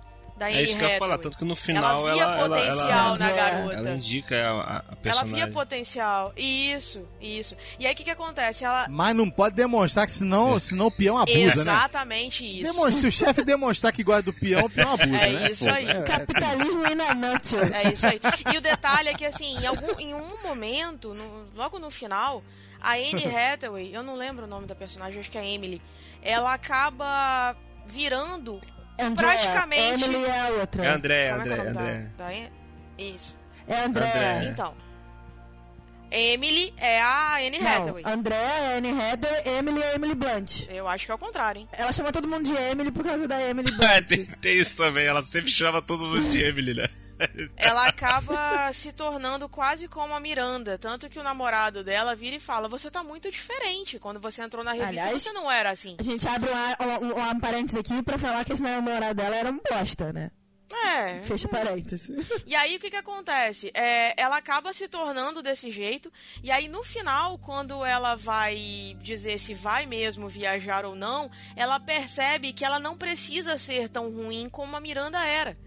da 0.42 0.50
É 0.50 0.54
Anne 0.56 0.64
isso 0.64 0.76
que 0.78 0.84
eu 0.84 0.90
ia 0.90 0.98
falar, 0.98 1.20
tanto 1.20 1.38
que 1.38 1.46
no 1.46 1.56
final 1.56 2.02
ela 2.08 2.14
via 2.14 2.24
ela- 2.24 2.38
ela- 2.40 2.50
potencial 2.58 2.90
ela- 2.90 3.18
na 3.20 3.30
É. 3.30 3.34
garota. 3.36 3.74
Ela 3.76 3.92
indica 3.92 4.36
a, 4.36 4.40
a 4.40 4.74
Ela 4.88 4.96
personagem. 5.02 5.36
via 5.36 5.48
potencial. 5.50 6.34
Isso, 6.36 7.08
isso. 7.22 7.56
E 7.80 7.86
aí 7.86 7.94
o 7.94 7.96
que, 7.96 8.04
que 8.04 8.10
acontece? 8.10 8.66
Ela. 8.66 8.88
Mas 8.90 9.16
não 9.16 9.30
pode 9.30 9.56
demonstrar 9.56 10.08
que 10.08 10.12
senão, 10.12 10.60
senão 10.60 10.88
o 10.88 10.92
peão 10.92 11.16
abusa, 11.18 11.38
né? 11.64 11.72
Exatamente 11.74 12.44
isso. 12.44 12.74
Demonstra- 12.74 12.92
se 13.02 13.08
o 13.08 13.12
chefe 13.12 13.44
demonstrar 13.44 13.94
que 13.94 14.04
gosta 14.04 14.24
do 14.24 14.34
peão, 14.34 14.66
o 14.66 14.70
peão 14.70 14.92
abusa, 14.94 15.16
É 15.26 15.30
né? 15.30 15.52
isso 15.52 15.70
aí. 15.70 15.88
é- 15.88 15.92
é 15.92 16.02
Capitalismo 16.02 16.88
in 16.88 17.00
a 17.02 17.14
nutshell. 17.14 17.62
É 17.62 17.94
isso 17.94 18.08
aí. 18.08 18.20
E 18.54 18.58
o 18.58 18.62
detalhe 18.62 19.10
é 19.10 19.14
que, 19.14 19.26
assim, 19.26 19.58
em, 19.60 19.68
algum, 19.68 20.00
em 20.00 20.16
um 20.16 20.42
momento, 20.44 21.14
no- 21.14 21.46
logo 21.56 21.78
no 21.78 21.92
final, 21.92 22.44
a 22.82 22.94
Anne 22.94 23.26
Hathaway, 23.30 23.96
eu 23.96 24.02
não 24.02 24.16
lembro 24.16 24.46
o 24.46 24.48
nome 24.48 24.66
da 24.66 24.74
personagem, 24.74 25.20
acho 25.20 25.30
que 25.30 25.38
é 25.38 25.48
Emily, 25.48 25.80
ela 26.24 26.52
acaba 26.54 27.56
virando. 27.86 28.60
Andrea, 29.00 29.30
Praticamente- 29.32 30.04
Emily 30.04 30.26
é 30.26 30.40
a 30.40 30.48
outra. 30.50 30.86
É 30.86 30.90
André, 30.90 31.30
como 31.32 31.42
é 31.42 31.48
é 31.50 31.54
André, 31.54 31.70
André. 31.70 32.10
da? 32.18 32.34
Isso. 33.04 33.36
É 33.68 33.80
André. 33.84 34.44
Então. 34.48 34.74
Emily 36.14 36.74
é 36.78 37.00
a 37.02 37.36
Anne 37.38 37.58
Hathaway. 37.66 38.04
André 38.06 38.36
é 38.36 38.78
Anne 38.78 38.90
Hathaway, 38.92 39.42
Emily 39.58 39.82
é 39.82 39.96
Emily 39.96 40.14
Blunt. 40.16 40.68
Eu 40.70 40.86
acho 40.88 41.06
que 41.06 41.12
é 41.12 41.16
o 41.16 41.18
contrário, 41.18 41.62
hein? 41.62 41.70
Ela 41.72 41.94
chama 41.94 42.12
todo 42.12 42.28
mundo 42.28 42.44
de 42.44 42.54
Emily 42.54 42.92
por 42.92 43.04
causa 43.06 43.28
da 43.30 43.42
Emily 43.42 43.72
É, 43.72 43.72
Blunt. 44.02 44.08
tem, 44.08 44.26
tem 44.26 44.60
isso 44.60 44.76
também, 44.76 45.06
ela 45.06 45.24
sempre 45.24 45.50
chama 45.50 45.82
todo 45.82 46.06
mundo 46.06 46.30
de 46.30 46.44
Emily, 46.44 46.74
né? 46.74 46.90
Ela 47.56 47.88
acaba 47.88 48.72
se 48.74 48.92
tornando 48.92 49.48
quase 49.50 49.88
como 49.88 50.14
a 50.14 50.20
Miranda. 50.20 50.78
Tanto 50.78 51.10
que 51.10 51.20
o 51.20 51.24
namorado 51.24 51.84
dela 51.84 52.16
vira 52.16 52.36
e 52.36 52.40
fala: 52.40 52.68
Você 52.68 52.90
tá 52.90 53.04
muito 53.04 53.30
diferente. 53.30 54.00
Quando 54.00 54.20
você 54.20 54.42
entrou 54.42 54.64
na 54.64 54.72
revista, 54.72 54.90
Aliás, 54.90 55.22
você 55.22 55.32
não 55.32 55.50
era 55.52 55.72
assim. 55.72 55.96
A 56.00 56.04
gente 56.04 56.28
abre 56.28 56.50
um, 56.50 57.08
um, 57.08 57.30
um 57.30 57.40
parênteses 57.40 57.80
aqui 57.80 58.02
pra 58.04 58.18
falar 58.18 58.46
que 58.46 58.54
esse 58.54 58.62
namorado 58.62 59.16
dela 59.16 59.36
era 59.36 59.50
um 59.50 59.60
bosta, 59.70 60.12
né? 60.12 60.32
É. 60.74 61.22
Fecha 61.24 61.48
parênteses. 61.48 62.10
E 62.46 62.56
aí 62.56 62.76
o 62.76 62.80
que 62.80 62.90
que 62.90 62.96
acontece? 62.96 63.72
É, 63.74 64.14
ela 64.20 64.38
acaba 64.38 64.74
se 64.74 64.88
tornando 64.88 65.42
desse 65.42 65.72
jeito, 65.72 66.12
e 66.44 66.50
aí 66.50 66.68
no 66.68 66.84
final, 66.84 67.38
quando 67.38 67.84
ela 67.84 68.16
vai 68.16 68.96
dizer 69.02 69.40
se 69.40 69.54
vai 69.54 69.86
mesmo 69.86 70.30
viajar 70.30 70.86
ou 70.86 70.96
não, 70.96 71.30
ela 71.56 71.80
percebe 71.80 72.54
que 72.54 72.66
ela 72.66 72.80
não 72.80 72.98
precisa 72.98 73.58
ser 73.58 73.90
tão 73.90 74.10
ruim 74.10 74.50
como 74.50 74.76
a 74.76 74.80
Miranda 74.80 75.20
era. 75.26 75.58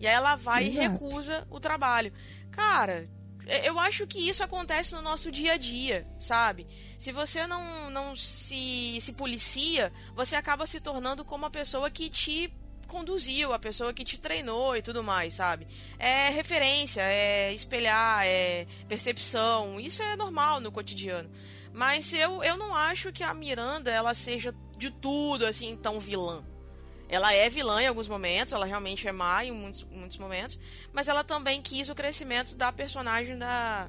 E 0.00 0.06
aí 0.06 0.14
ela 0.14 0.36
vai 0.36 0.64
e 0.64 0.78
Exato. 0.78 0.92
recusa 0.92 1.46
o 1.50 1.58
trabalho. 1.60 2.12
Cara, 2.50 3.08
e- 3.46 3.66
eu 3.66 3.78
acho 3.78 4.06
que 4.06 4.18
isso 4.18 4.42
acontece 4.44 4.94
no 4.94 5.02
nosso 5.02 5.30
dia 5.30 5.52
a 5.52 5.56
dia, 5.56 6.06
sabe? 6.18 6.66
Se 6.98 7.12
você 7.12 7.46
não, 7.46 7.90
não 7.90 8.14
se, 8.16 8.98
se 9.00 9.12
policia, 9.12 9.92
você 10.14 10.36
acaba 10.36 10.66
se 10.66 10.80
tornando 10.80 11.24
como 11.24 11.46
a 11.46 11.50
pessoa 11.50 11.90
que 11.90 12.08
te 12.10 12.52
conduziu, 12.86 13.52
a 13.52 13.58
pessoa 13.58 13.92
que 13.92 14.04
te 14.04 14.20
treinou 14.20 14.76
e 14.76 14.82
tudo 14.82 15.02
mais, 15.02 15.34
sabe? 15.34 15.66
É 15.98 16.28
referência, 16.28 17.00
é 17.02 17.52
espelhar, 17.52 18.24
é 18.24 18.66
percepção, 18.88 19.80
isso 19.80 20.02
é 20.02 20.14
normal 20.16 20.60
no 20.60 20.70
cotidiano. 20.70 21.28
Mas 21.72 22.12
eu, 22.14 22.42
eu 22.44 22.56
não 22.56 22.74
acho 22.74 23.12
que 23.12 23.22
a 23.24 23.34
Miranda 23.34 23.90
ela 23.90 24.14
seja 24.14 24.54
de 24.78 24.90
tudo 24.90 25.44
assim 25.46 25.76
tão 25.76 25.98
vilã. 25.98 26.44
Ela 27.08 27.32
é 27.32 27.48
vilã 27.48 27.80
em 27.82 27.86
alguns 27.86 28.08
momentos, 28.08 28.52
ela 28.52 28.66
realmente 28.66 29.06
é 29.06 29.12
má 29.12 29.44
em 29.44 29.52
muitos, 29.52 29.84
muitos 29.90 30.18
momentos, 30.18 30.58
mas 30.92 31.06
ela 31.08 31.22
também 31.22 31.62
quis 31.62 31.88
o 31.88 31.94
crescimento 31.94 32.56
da 32.56 32.72
personagem 32.72 33.38
da 33.38 33.88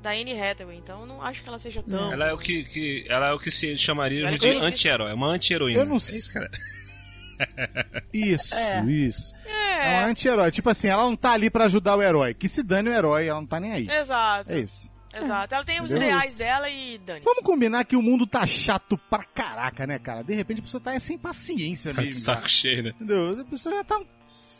da 0.00 0.12
Anne 0.12 0.32
Hathaway, 0.32 0.78
então 0.78 1.00
eu 1.00 1.06
não 1.06 1.20
acho 1.20 1.42
que 1.42 1.48
ela 1.50 1.58
seja 1.58 1.82
tão 1.82 2.10
Ela 2.10 2.28
é 2.28 2.32
o 2.32 2.38
que, 2.38 2.64
que- 2.64 3.04
ela 3.06 3.26
é 3.26 3.32
o 3.34 3.38
que 3.38 3.50
se 3.50 3.76
chamaria 3.76 4.26
Ela 4.28 4.38
de 4.38 4.48
é- 4.48 4.56
anti-herói, 4.56 5.10
é 5.10 5.14
uma 5.14 5.26
anti-heroína. 5.26 5.80
Eu 5.80 5.84
não 5.84 5.96
É 5.96 6.00
sei. 6.00 6.18
isso, 6.18 6.32
cara. 6.32 6.50
Isso, 8.12 8.54
É. 8.54 8.84
isso. 8.86 9.34
É 9.46 9.50
É, 9.50 9.98
uma 10.00 10.06
anti-herói. 10.08 10.50
Tipo 10.50 10.68
assim, 10.70 10.88
ela 10.88 11.04
não 11.04 11.16
tá 11.16 11.32
ali 11.32 11.50
pra 11.50 11.64
ajudar 11.64 11.96
o 11.96 12.02
herói. 12.02 12.34
Que 12.34 12.48
se 12.48 12.62
dane 12.62 12.88
o 12.90 12.92
herói, 12.92 13.26
ela 13.28 13.40
não 13.40 13.46
tá 13.46 13.58
nem 13.60 13.72
aí. 13.72 13.88
exato, 13.90 14.50
É 14.52 14.58
isso. 14.58 14.89
Exato. 15.14 15.54
Ela 15.54 15.64
tem 15.64 15.80
os 15.82 15.90
Entendeu? 15.90 16.08
ideais 16.08 16.34
dela 16.36 16.68
e 16.70 16.98
dane. 16.98 17.20
Vamos 17.20 17.42
combinar 17.44 17.84
que 17.84 17.96
o 17.96 18.02
mundo 18.02 18.26
tá 18.26 18.46
chato 18.46 18.96
pra 18.96 19.24
caraca, 19.24 19.86
né, 19.86 19.98
cara? 19.98 20.22
De 20.22 20.34
repente 20.34 20.60
a 20.60 20.62
pessoa 20.62 20.80
tá 20.80 20.98
sem 21.00 21.16
paciência 21.18 21.94
Tá 21.94 22.00
de 22.00 22.08
mesmo. 22.08 22.22
saco 22.22 22.36
cara. 22.38 22.48
cheio, 22.48 22.82
né? 22.82 22.90
Entendeu? 22.90 23.40
A 23.40 23.44
pessoa 23.44 23.74
já 23.74 23.84
tá. 23.84 24.00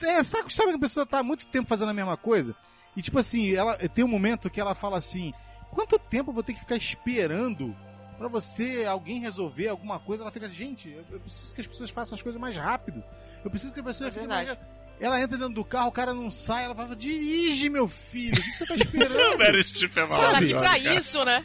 É, 0.05 0.23
saco, 0.23 0.51
sabe 0.53 0.71
que 0.71 0.77
a 0.77 0.81
pessoa 0.81 1.07
tá 1.07 1.19
há 1.21 1.23
muito 1.23 1.47
tempo 1.47 1.69
fazendo 1.69 1.91
a 1.91 1.95
mesma 1.95 2.17
coisa? 2.17 2.55
E 2.97 3.03
tipo 3.03 3.19
assim, 3.19 3.55
ela 3.55 3.77
tem 3.89 4.05
um 4.05 4.09
momento 4.09 4.51
que 4.51 4.61
ela 4.61 4.75
fala 4.75 4.99
assim: 4.99 5.33
quanto 5.71 5.99
tempo 5.99 6.31
eu 6.31 6.35
vou 6.35 6.43
ter 6.43 6.53
que 6.53 6.61
ficar 6.61 6.77
esperando 6.77 7.75
pra 8.19 8.27
você, 8.29 8.85
alguém 8.87 9.21
resolver 9.21 9.69
alguma 9.69 9.99
coisa? 10.01 10.25
Ela 10.25 10.31
fica, 10.33 10.49
gente, 10.49 10.91
eu, 10.91 11.05
eu 11.13 11.21
preciso 11.21 11.55
que 11.55 11.61
as 11.61 11.67
pessoas 11.67 11.91
façam 11.91 12.17
as 12.17 12.23
coisas 12.23 12.41
mais 12.41 12.57
rápido. 12.57 13.03
Eu 13.45 13.51
preciso 13.51 13.73
que 13.73 13.81
a 13.81 13.85
pessoa 13.85 14.09
É 14.09 14.13
fique 14.13 14.27
verdade. 14.27 14.47
mais. 14.49 14.59
Ela 15.01 15.19
entra 15.21 15.39
dentro 15.39 15.55
do 15.55 15.65
carro, 15.65 15.89
o 15.89 15.93
cara 15.93 16.13
não 16.13 16.31
sai, 16.31 16.65
ela 16.65 16.75
fala, 16.75 16.95
dirige, 16.95 17.71
meu 17.71 17.89
filho, 17.89 18.35
o 18.35 18.43
que 18.43 18.55
você 18.55 18.67
tá 18.67 18.75
esperando? 18.75 19.39
Meryl 19.39 19.63
Streep 19.63 19.97
é 19.97 20.01
Ela 20.01 20.31
tá 20.31 20.39
aqui 20.39 20.55
pra 20.55 20.79
isso, 20.79 21.25
né? 21.25 21.45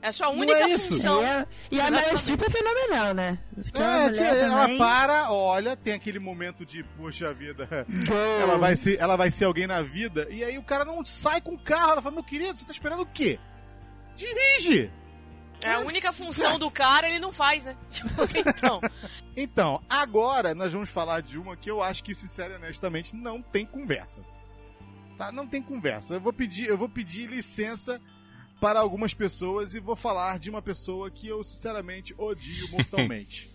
É 0.00 0.08
a 0.08 0.12
sua 0.12 0.28
única 0.28 0.52
é 0.52 0.70
isso? 0.70 0.94
função. 0.94 1.20
E 1.70 1.80
a, 1.80 1.88
e. 1.88 1.90
Meryl 1.90 2.16
Streep 2.16 2.42
é 2.42 2.48
fenomenal, 2.50 3.12
né? 3.12 3.38
É 3.74 4.06
É, 4.06 4.10
tia, 4.12 4.24
ela 4.24 4.68
para, 4.78 5.32
olha, 5.32 5.76
tem 5.76 5.94
aquele 5.94 6.20
momento 6.20 6.64
de, 6.64 6.84
poxa 6.96 7.34
vida, 7.34 7.68
Go. 7.88 8.14
ela 8.40 8.56
vai, 8.56 8.76
ser, 8.76 9.00
ela 9.00 9.16
vai 9.16 9.30
ser 9.32 9.46
alguém 9.46 9.66
na 9.66 9.82
vida, 9.82 10.28
e 10.30 10.44
aí 10.44 10.56
o 10.56 10.62
cara 10.62 10.84
não 10.84 11.04
sai 11.04 11.40
com 11.40 11.54
o 11.54 11.58
carro, 11.58 11.92
ela 11.92 12.02
fala, 12.02 12.14
meu 12.14 12.24
querido, 12.24 12.56
você 12.56 12.64
tá 12.64 12.72
esperando 12.72 13.02
o 13.02 13.06
quê? 13.06 13.38
Dirige! 14.14 14.92
É 15.62 15.72
a 15.74 15.80
única 15.80 16.12
função 16.12 16.58
do 16.58 16.70
cara, 16.70 17.08
ele 17.08 17.18
não 17.18 17.32
faz, 17.32 17.64
né? 17.64 17.76
Tipo 17.90 18.22
assim, 18.22 18.38
então. 18.40 18.80
Então, 19.36 19.82
agora 19.88 20.54
nós 20.54 20.72
vamos 20.72 20.88
falar 20.90 21.20
de 21.20 21.38
uma 21.38 21.56
que 21.56 21.70
eu 21.70 21.82
acho 21.82 22.02
que, 22.02 22.14
sincero 22.14 22.54
e 22.54 22.56
honestamente, 22.56 23.14
não 23.14 23.40
tem 23.42 23.64
conversa. 23.66 24.24
Tá? 25.18 25.30
Não 25.30 25.46
tem 25.46 25.62
conversa. 25.62 26.14
Eu 26.14 26.20
vou 26.20 26.32
pedir, 26.32 26.66
eu 26.66 26.78
vou 26.78 26.88
pedir 26.88 27.26
licença 27.28 28.00
para 28.60 28.80
algumas 28.80 29.14
pessoas 29.14 29.74
e 29.74 29.80
vou 29.80 29.96
falar 29.96 30.38
de 30.38 30.50
uma 30.50 30.60
pessoa 30.62 31.10
que 31.10 31.28
eu, 31.28 31.42
sinceramente, 31.42 32.14
odio 32.18 32.68
mortalmente. 32.72 33.50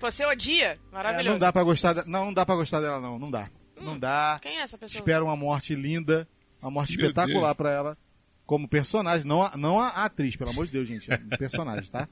Você 0.00 0.24
odia? 0.26 0.72
É, 0.72 0.78
Maravilhoso. 0.92 1.30
não 1.30 1.38
dá 1.38 1.52
para 1.52 1.62
gostar, 1.62 1.92
de- 1.94 2.08
não, 2.08 2.26
não 2.26 2.34
dá 2.34 2.44
para 2.44 2.56
gostar 2.56 2.80
dela 2.80 3.00
não, 3.00 3.18
não 3.18 3.30
dá. 3.30 3.48
Não 3.80 3.98
dá. 3.98 4.38
Quem 4.42 4.58
é 4.58 4.62
essa 4.62 4.76
pessoa? 4.78 4.98
Espero 4.98 5.24
uma 5.24 5.36
morte 5.36 5.74
linda, 5.74 6.28
uma 6.62 6.70
morte 6.70 6.96
Meu 6.96 7.06
espetacular 7.06 7.54
pra 7.54 7.70
ela, 7.70 7.98
como 8.46 8.68
personagem, 8.68 9.26
não 9.26 9.42
a, 9.42 9.56
não 9.56 9.80
a 9.80 9.88
atriz, 9.88 10.36
pelo 10.36 10.50
amor 10.50 10.66
de 10.66 10.72
Deus, 10.72 10.86
gente, 10.86 11.10
é 11.12 11.16
um 11.16 11.36
personagem, 11.36 11.90
tá? 11.90 12.08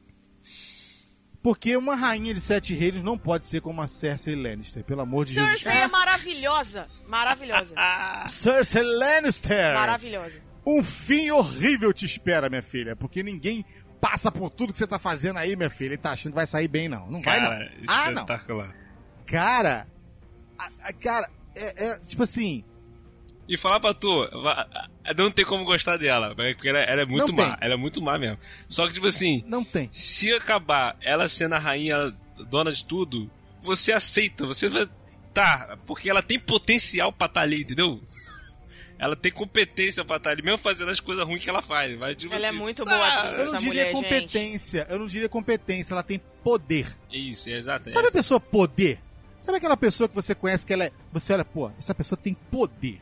Porque 1.43 1.76
uma 1.76 1.97
rainha 1.97 2.33
de 2.33 2.41
sete 2.41 2.72
reinos 2.72 3.03
não 3.03 3.18
pode 3.18 3.49
ser 3.49 3.61
como 3.61 3.83
a 3.83 3.89
Cersei 3.89 4.37
Lannister, 4.37 4.85
pelo 4.85 5.01
amor 5.01 5.24
de 5.26 5.33
Jesus. 5.35 5.61
Cersei 5.62 5.83
é 5.83 5.89
maravilhosa. 5.89 6.87
Maravilhosa. 7.09 7.74
Cersei 8.28 8.83
Lannister! 8.83 9.74
Maravilhosa. 9.74 10.41
Um 10.64 10.83
fim 10.85 11.30
horrível 11.33 11.93
te 11.93 12.05
espera, 12.07 12.49
minha 12.49 12.62
filha, 12.62 12.95
porque 12.95 13.22
ninguém 13.24 13.64
passa 14.01 14.30
por 14.30 14.51
tudo 14.51 14.72
que 14.72 14.78
você 14.78 14.87
tá 14.87 14.99
fazendo 15.01 15.39
aí, 15.39 15.57
minha 15.57 15.70
filha, 15.70 15.95
e 15.95 15.99
tá 15.99 16.12
achando 16.12 16.33
que 16.33 16.37
vai 16.37 16.47
sair 16.47 16.68
bem, 16.68 16.89
não. 16.89 17.11
Não 17.11 17.20
vai, 17.20 17.41
Cara, 17.41 17.72
não. 17.80 17.95
Ah, 17.95 18.11
não. 18.12 18.26
Cara, 19.26 19.89
a- 20.57 20.70
a- 20.85 20.93
cara, 20.93 21.28
é, 21.57 21.87
é, 21.87 21.99
tipo 21.99 22.22
assim, 22.22 22.64
E 23.49 23.57
falar 23.57 23.80
pra 23.80 23.93
tu, 23.93 24.28
não 25.16 25.30
tem 25.30 25.45
como 25.45 25.64
gostar 25.64 25.97
dela, 25.97 26.34
porque 26.34 26.68
ela, 26.68 26.78
ela 26.78 27.03
é 27.03 27.05
muito 27.05 27.28
Não 27.28 27.36
má. 27.36 27.57
tem. 27.57 27.57
Ela 27.61 27.74
é 27.74 27.76
muito 27.76 28.01
má 28.01 28.18
mesmo. 28.18 28.38
Só 28.68 28.86
que, 28.86 28.95
tipo 28.95 29.07
assim, 29.07 29.43
não 29.47 29.64
tem. 29.64 29.88
se 29.93 30.32
acabar 30.32 30.97
ela 31.03 31.28
sendo 31.28 31.55
a 31.55 31.59
rainha 31.59 32.14
dona 32.49 32.70
de 32.72 32.84
tudo, 32.84 33.30
você 33.61 33.93
aceita, 33.93 34.47
você 34.47 34.68
vai. 34.68 34.88
Tá, 35.34 35.78
porque 35.86 36.11
ela 36.11 36.22
tem 36.22 36.38
potencial 36.38 37.12
pra 37.12 37.26
estar 37.26 37.40
ali, 37.40 37.62
entendeu? 37.62 38.01
ela 38.99 39.16
tem 39.16 39.32
competência 39.32 40.05
pra 40.05 40.16
estar 40.16 40.30
ali, 40.30 40.43
mesmo 40.43 40.59
fazendo 40.59 40.90
as 40.90 41.01
coisas 41.01 41.26
ruins 41.26 41.43
que 41.43 41.51
ela 41.51 41.62
faz. 41.62 41.99
Mas, 41.99 42.16
tipo 42.16 42.34
Ela 42.34 42.47
é 42.47 42.49
assim, 42.51 42.59
muito 42.59 42.82
ah, 42.82 42.84
boa 42.84 43.09
atriz. 43.09 43.38
Eu 43.38 43.53
não 43.53 43.59
diria 43.59 43.70
mulher, 43.70 43.93
competência, 43.93 44.86
eu 44.88 44.99
não 44.99 45.07
diria 45.07 45.28
competência, 45.28 45.95
ela 45.95 46.03
tem 46.03 46.20
poder. 46.45 46.86
Isso, 47.11 47.49
é 47.49 47.55
exato. 47.55 47.88
é 47.88 47.93
Sabe 47.93 48.09
a 48.09 48.12
pessoa 48.12 48.38
poder? 48.38 49.01
Sabe 49.40 49.59
aquela 49.59 49.76
pessoa 49.76 50.09
que 50.09 50.14
você 50.14 50.34
conhece 50.34 50.64
que 50.64 50.72
ela 50.72 50.84
é. 50.84 50.93
Você 51.12 51.32
olha, 51.32 51.45
pô, 51.45 51.70
essa 51.76 51.93
pessoa 51.93 52.16
tem 52.16 52.34
poder. 52.34 53.01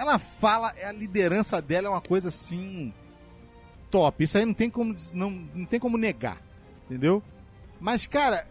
Ela 0.00 0.18
fala, 0.18 0.72
é 0.78 0.86
a 0.86 0.92
liderança 0.92 1.60
dela 1.60 1.88
é 1.88 1.90
uma 1.90 2.00
coisa 2.00 2.28
assim. 2.28 2.92
top. 3.90 4.22
Isso 4.24 4.38
aí 4.38 4.44
não 4.46 4.54
tem 4.54 4.70
como, 4.70 4.94
não, 5.14 5.30
não 5.54 5.66
tem 5.66 5.78
como 5.80 5.98
negar. 5.98 6.40
Entendeu? 6.86 7.22
Mas, 7.80 8.06
cara, 8.06 8.46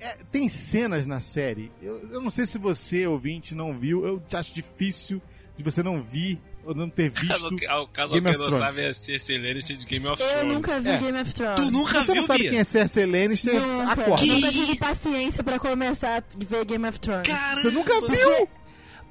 é- 0.00 0.18
tem 0.30 0.48
cenas 0.48 1.06
na 1.06 1.18
série. 1.20 1.72
Eu, 1.82 1.98
eu 2.10 2.20
não 2.20 2.30
sei 2.30 2.44
se 2.46 2.58
você, 2.58 3.06
ouvinte, 3.06 3.54
não 3.54 3.76
viu. 3.78 4.04
Eu 4.06 4.22
acho 4.32 4.54
difícil 4.54 5.20
de 5.56 5.64
você 5.64 5.82
não 5.82 5.98
vir 6.00 6.38
ou 6.64 6.74
não 6.74 6.90
ter 6.90 7.10
Caso, 7.12 7.48
visto. 7.50 7.68
ao- 7.70 7.88
caso 7.88 8.12
Game 8.14 8.28
of 8.28 8.36
não 8.38 8.44
Thrones. 8.44 8.64
sabe, 8.66 8.82
é 8.82 8.92
Cersei 8.92 9.38
Lannister 9.38 9.76
de 9.78 9.86
Game 9.86 10.06
of 10.06 10.22
Eu 10.22 10.28
Thrones. 10.28 10.52
nunca 10.54 10.80
vi 10.80 10.88
É. 10.90 10.98
Game 10.98 11.20
of 11.22 11.34
Thrones. 11.34 11.54
Tu 11.56 11.70
nunca 11.70 12.02
você 12.02 12.12
viu, 12.12 12.14
não 12.20 12.22
sabe 12.26 12.38
Bia? 12.40 12.50
quem 12.50 12.58
é 12.58 12.64
Cersei 12.64 13.06
Lannister, 13.06 13.54
Nunca. 13.60 13.92
acorda. 13.92 14.26
Nunca 14.26 14.52
tive 14.52 14.76
paciência 14.76 15.42
pra 15.44 15.58
começar 15.58 16.18
a 16.18 16.44
ver 16.44 16.64
Game 16.66 16.86
of 16.86 17.00
Thrones. 17.00 17.26
Caramba! 17.28 17.60
Você 17.62 17.70
nunca 17.70 18.00
viu? 18.08 18.48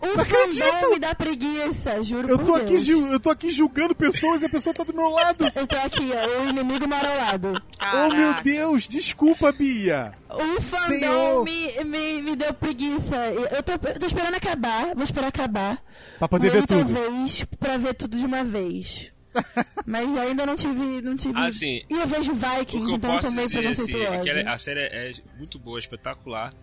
O 0.02 0.08
não 0.08 0.22
acredito. 0.22 0.90
me 0.92 1.00
dá 1.00 1.16
preguiça, 1.16 2.04
juro 2.04 2.30
Eu 2.30 2.38
por 2.38 2.46
tô, 2.46 2.56
aqui, 2.56 2.76
Deus. 2.78 2.88
eu 2.88 3.20
tô 3.20 3.30
aqui 3.30 3.50
julgando 3.50 3.96
pessoas 3.96 4.42
e 4.42 4.46
a 4.46 4.50
pessoa 4.50 4.74
tá 4.74 4.84
do 4.84 4.94
meu 4.94 5.10
lado. 5.10 5.46
Eu 5.56 5.66
tô 5.66 5.76
aqui, 5.78 6.12
ó, 6.14 6.42
o 6.44 6.50
inimigo 6.50 6.88
mora 6.88 7.08
ao 7.10 7.18
lado. 7.18 7.48
Oh, 7.82 8.10
meu 8.14 8.28
Caraca. 8.30 8.42
Deus, 8.44 8.88
desculpa, 8.88 9.52
Bia. 9.52 10.12
O 10.30 10.62
fandom 10.62 11.44
me, 11.44 11.84
me, 11.86 12.22
me 12.22 12.36
deu 12.36 12.54
preguiça. 12.54 13.16
Eu 13.52 13.64
tô, 13.64 13.72
eu 13.74 14.00
tô 14.00 14.06
esperando 14.06 14.36
acabar, 14.36 14.94
vou 14.94 15.04
esperar 15.04 15.28
acabar. 15.28 15.82
Pra 16.20 16.28
poder 16.28 16.52
ver 16.52 16.66
tudo. 16.68 16.86
vez, 16.86 17.46
pra 17.60 17.78
ver 17.78 17.94
tudo 17.96 18.18
de 18.18 18.26
uma 18.26 18.44
vez. 18.44 19.12
Mas 19.86 20.16
ainda 20.18 20.46
não 20.46 20.56
tive. 20.56 21.02
Não 21.02 21.16
tive... 21.16 21.34
Ah, 21.38 21.52
sim. 21.52 21.82
E 21.90 21.94
eu 21.94 22.08
vejo 22.08 22.34
Vikings, 22.34 22.68
que 22.86 22.92
eu 22.92 22.96
então 22.96 23.14
eu 23.14 23.20
sou 23.22 23.32
meio 23.32 23.48
assim, 23.48 23.58
é 23.58 23.60
preconceituosa. 23.62 24.20
que 24.24 24.30
ela- 24.30 24.52
a 24.54 24.58
série 24.58 24.80
é 24.82 25.12
muito 25.38 25.58
boa, 25.60 25.80
espetacular. 25.80 26.54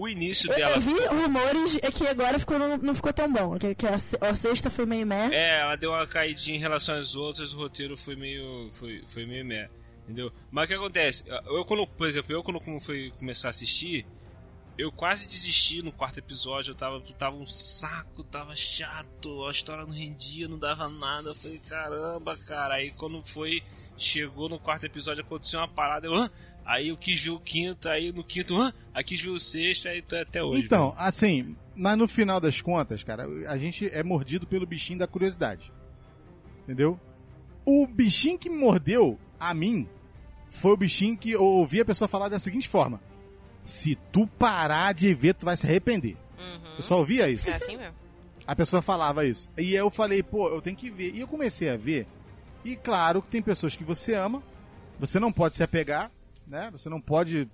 O 0.00 0.08
início 0.08 0.50
eu, 0.50 0.56
dela. 0.56 0.76
eu 0.76 0.80
vi 0.80 0.94
rumores 1.08 1.78
é 1.82 1.90
que 1.90 2.06
agora 2.08 2.38
ficou, 2.38 2.58
não, 2.58 2.78
não 2.78 2.94
ficou 2.94 3.12
tão 3.12 3.30
bom. 3.30 3.58
Que, 3.58 3.74
que 3.74 3.86
a, 3.86 3.96
a 3.96 4.34
sexta 4.34 4.70
foi 4.70 4.86
meio 4.86 5.06
meh. 5.06 5.28
É, 5.30 5.60
ela 5.60 5.76
deu 5.76 5.90
uma 5.90 6.06
caidinha 6.06 6.56
em 6.56 6.60
relação 6.60 6.96
às 6.96 7.14
outras, 7.14 7.52
o 7.52 7.58
roteiro 7.58 7.98
foi 7.98 8.16
meio. 8.16 8.70
foi, 8.72 9.04
foi 9.06 9.26
meio 9.26 9.44
meh. 9.44 9.68
Entendeu? 10.04 10.32
Mas 10.50 10.64
o 10.64 10.68
que 10.68 10.74
acontece? 10.74 11.24
Eu 11.28 11.66
quando, 11.66 11.86
por 11.86 12.08
exemplo, 12.08 12.32
eu 12.32 12.42
quando 12.42 12.58
fui 12.80 13.12
começar 13.18 13.48
a 13.48 13.50
assistir, 13.50 14.06
eu 14.78 14.90
quase 14.90 15.28
desisti 15.28 15.82
no 15.82 15.92
quarto 15.92 16.18
episódio, 16.18 16.70
eu 16.70 16.74
tava, 16.74 16.98
tava 17.18 17.36
um 17.36 17.44
saco, 17.44 18.24
tava 18.24 18.56
chato, 18.56 19.44
a 19.44 19.50
história 19.50 19.84
não 19.84 19.92
rendia, 19.92 20.48
não 20.48 20.58
dava 20.58 20.88
nada. 20.88 21.28
Eu 21.28 21.34
falei, 21.34 21.60
caramba, 21.68 22.36
cara. 22.38 22.76
Aí 22.76 22.90
quando 22.92 23.22
foi, 23.22 23.62
chegou 23.98 24.48
no 24.48 24.58
quarto 24.58 24.86
episódio, 24.86 25.22
aconteceu 25.22 25.60
uma 25.60 25.68
parada, 25.68 26.06
eu. 26.06 26.14
Hã? 26.14 26.30
Aí 26.64 26.88
eu 26.88 26.96
quis 26.96 27.20
ver 27.20 27.30
o 27.30 27.40
quinto, 27.40 27.88
aí 27.88 28.12
no 28.12 28.22
quinto, 28.22 28.56
hã? 28.58 28.72
aí 28.94 29.02
quis 29.02 29.20
ver 29.20 29.30
o 29.30 29.38
sexto, 29.38 29.88
aí 29.88 30.02
tô 30.02 30.16
até 30.16 30.42
hoje. 30.42 30.64
Então, 30.64 30.94
assim, 30.96 31.56
mas 31.74 31.96
no 31.98 32.06
final 32.06 32.40
das 32.40 32.60
contas, 32.60 33.02
cara, 33.02 33.24
a 33.48 33.58
gente 33.58 33.88
é 33.92 34.02
mordido 34.02 34.46
pelo 34.46 34.66
bichinho 34.66 34.98
da 34.98 35.06
curiosidade. 35.06 35.72
Entendeu? 36.62 36.98
O 37.64 37.86
bichinho 37.86 38.38
que 38.38 38.48
me 38.48 38.56
mordeu 38.56 39.18
a 39.38 39.52
mim 39.52 39.88
foi 40.46 40.72
o 40.72 40.76
bichinho 40.76 41.16
que 41.16 41.32
eu 41.32 41.42
ouvi 41.42 41.80
a 41.80 41.84
pessoa 41.84 42.08
falar 42.08 42.28
da 42.28 42.38
seguinte 42.38 42.68
forma: 42.68 43.00
Se 43.64 43.96
tu 44.12 44.26
parar 44.26 44.92
de 44.92 45.12
ver, 45.14 45.34
tu 45.34 45.44
vai 45.44 45.56
se 45.56 45.66
arrepender. 45.66 46.16
Eu 46.76 46.82
só 46.82 46.98
ouvia 46.98 47.28
isso. 47.28 47.50
É 47.50 47.54
assim 47.54 47.76
mesmo. 47.76 47.94
A 48.46 48.56
pessoa 48.56 48.82
falava 48.82 49.24
isso. 49.24 49.48
E 49.56 49.74
eu 49.74 49.90
falei, 49.90 50.22
pô, 50.22 50.48
eu 50.48 50.60
tenho 50.60 50.76
que 50.76 50.90
ver. 50.90 51.14
E 51.14 51.20
eu 51.20 51.28
comecei 51.28 51.68
a 51.68 51.76
ver. 51.76 52.06
E 52.64 52.74
claro 52.74 53.22
que 53.22 53.28
tem 53.28 53.40
pessoas 53.42 53.76
que 53.76 53.84
você 53.84 54.14
ama, 54.14 54.42
você 54.98 55.20
não 55.20 55.30
pode 55.30 55.56
se 55.56 55.62
apegar, 55.62 56.10
né? 56.50 56.68
Você 56.72 56.88
não 56.88 57.00
pode 57.00 57.48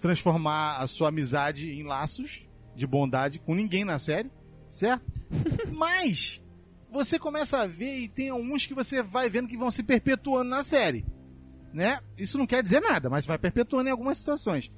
transformar 0.00 0.78
a 0.78 0.86
sua 0.86 1.08
amizade 1.08 1.70
em 1.70 1.84
laços 1.84 2.46
de 2.74 2.86
bondade 2.86 3.38
com 3.38 3.54
ninguém 3.54 3.84
na 3.84 3.98
série, 3.98 4.30
certo? 4.68 5.04
Mas 5.72 6.42
você 6.90 7.18
começa 7.18 7.58
a 7.60 7.66
ver 7.66 8.00
e 8.00 8.08
tem 8.08 8.28
alguns 8.28 8.66
que 8.66 8.74
você 8.74 9.02
vai 9.02 9.30
vendo 9.30 9.48
que 9.48 9.56
vão 9.56 9.70
se 9.70 9.82
perpetuando 9.82 10.50
na 10.50 10.62
série, 10.62 11.06
né? 11.72 12.00
Isso 12.18 12.36
não 12.36 12.46
quer 12.46 12.62
dizer 12.62 12.80
nada, 12.80 13.08
mas 13.10 13.26
vai 13.26 13.36
perpetuando 13.38 13.88
em 13.88 13.92
algumas 13.92 14.18
situações. 14.18 14.70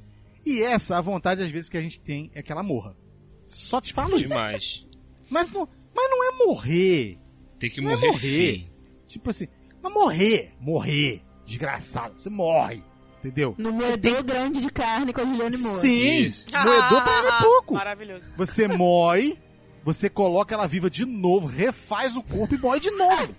E 0.45 0.63
essa, 0.63 0.97
a 0.97 1.01
vontade 1.03 1.43
às 1.43 1.51
vezes 1.51 1.69
que 1.69 1.77
a 1.77 1.81
gente 1.83 1.99
tem 2.01 2.31
é 2.35 2.41
que 2.43 2.51
ela 2.53 2.63
morra. 2.63 2.97
Só 3.45 3.81
te 3.81 3.93
falo 3.93 4.17
isso. 4.17 4.29
Demais. 4.29 4.87
Mas 5.29 5.51
não, 5.51 5.69
mas 5.95 6.11
não 6.11 6.25
é 6.25 6.39
morrer. 6.47 7.19
Tem 7.59 7.69
que 7.69 7.81
Não 7.81 7.91
é 7.91 7.95
morrer. 7.97 8.07
morrer. 8.07 8.21
feio. 8.21 8.67
Tipo 9.07 9.31
assim, 9.31 9.49
mas 9.83 9.93
morrer, 9.93 10.55
morrer, 10.61 11.23
desgraçado, 11.45 12.19
você 12.21 12.31
morre, 12.31 12.83
entendeu? 13.27 13.55
No 13.59 13.73
moedor 13.73 14.23
grande 14.23 14.61
de 14.61 14.71
carne 14.71 15.13
com 15.13 15.21
a 15.21 15.25
Juliane 15.25 15.57
Moore. 15.59 15.81
Sim, 15.81 16.27
Isso. 16.27 16.47
moedor 16.53 17.03
pra 17.03 17.19
ele 17.19 17.27
é 17.29 17.39
pouco. 17.43 17.75
Maravilhoso. 17.75 18.29
Você 18.37 18.69
morre, 18.69 19.39
você 19.83 20.09
coloca 20.09 20.55
ela 20.55 20.67
viva 20.67 20.89
de 20.89 21.05
novo, 21.05 21.47
refaz 21.47 22.17
o 22.17 22.23
corpo 22.23 22.55
e 22.55 22.59
morre 22.59 22.81
de 22.81 22.91
novo. 22.93 23.35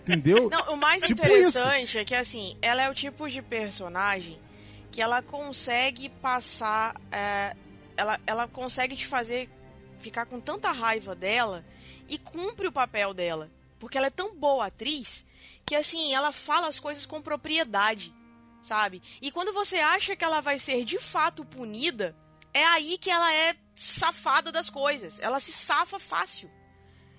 Entendeu? 0.00 0.48
Não, 0.50 0.74
o 0.74 0.76
mais 0.76 1.02
Tipo 1.02 1.22
interessante 1.22 1.98
é 1.98 2.04
que, 2.04 2.14
assim, 2.14 2.56
ela 2.60 2.82
é 2.82 2.90
o 2.90 2.94
tipo 2.94 3.28
de 3.28 3.40
personagem 3.40 4.38
que 4.90 5.00
ela 5.00 5.22
consegue 5.22 6.08
passar. 6.08 6.94
é, 7.12 7.54
ela, 7.96 8.18
ela 8.26 8.46
consegue 8.46 8.96
te 8.96 9.06
fazer 9.06 9.50
ficar 9.98 10.24
com 10.26 10.38
tanta 10.40 10.70
raiva 10.70 11.14
dela 11.16 11.64
e 12.08 12.16
cumpre 12.16 12.68
o 12.68 12.72
papel 12.72 13.12
dela. 13.12 13.50
Porque 13.78 13.98
ela 13.98 14.06
é 14.06 14.10
tão 14.10 14.34
boa 14.34 14.66
atriz 14.66 15.26
que, 15.66 15.74
assim, 15.74 16.14
ela 16.14 16.32
fala 16.32 16.68
as 16.68 16.78
coisas 16.80 17.04
com 17.04 17.20
propriedade, 17.20 18.14
sabe? 18.62 19.02
E 19.22 19.30
quando 19.30 19.52
você 19.52 19.76
acha 19.76 20.14
que 20.16 20.24
ela 20.24 20.40
vai 20.40 20.58
ser 20.58 20.84
de 20.84 20.98
fato 20.98 21.44
punida, 21.44 22.16
é 22.52 22.64
aí 22.64 22.98
que 22.98 23.10
ela 23.10 23.32
é 23.34 23.54
safada 23.74 24.50
das 24.50 24.68
coisas. 24.70 25.18
Ela 25.20 25.40
se 25.40 25.52
safa 25.52 25.98
fácil. 25.98 26.50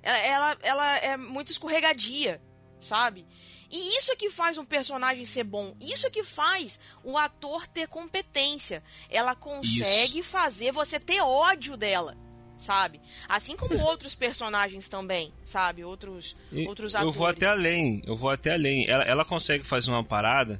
Ela, 0.01 0.17
ela, 0.23 0.57
ela 0.61 0.97
é 0.97 1.17
muito 1.17 1.51
escorregadia, 1.51 2.41
sabe? 2.79 3.25
E 3.71 3.97
isso 3.97 4.11
é 4.11 4.15
que 4.15 4.29
faz 4.31 4.57
um 4.57 4.65
personagem 4.65 5.25
ser 5.25 5.43
bom. 5.43 5.75
Isso 5.79 6.07
é 6.07 6.09
que 6.09 6.23
faz 6.23 6.79
o 7.03 7.17
ator 7.17 7.67
ter 7.67 7.87
competência. 7.87 8.81
Ela 9.09 9.35
consegue 9.35 10.23
fazer 10.23 10.71
você 10.71 10.99
ter 10.99 11.21
ódio 11.21 11.77
dela, 11.77 12.17
sabe? 12.57 12.99
Assim 13.27 13.55
como 13.55 13.77
outros 13.83 14.15
personagens 14.15 14.89
também, 14.89 15.31
sabe? 15.45 15.83
Outros, 15.83 16.35
E 16.51 16.65
outros 16.67 16.93
eu 16.93 17.01
atores. 17.01 17.15
vou 17.15 17.27
até 17.27 17.45
além, 17.45 18.01
eu 18.07 18.15
vou 18.15 18.29
até 18.31 18.53
além. 18.53 18.87
Ela, 18.89 19.03
ela 19.03 19.23
consegue 19.25 19.63
fazer 19.63 19.91
uma 19.91 20.03
parada 20.03 20.59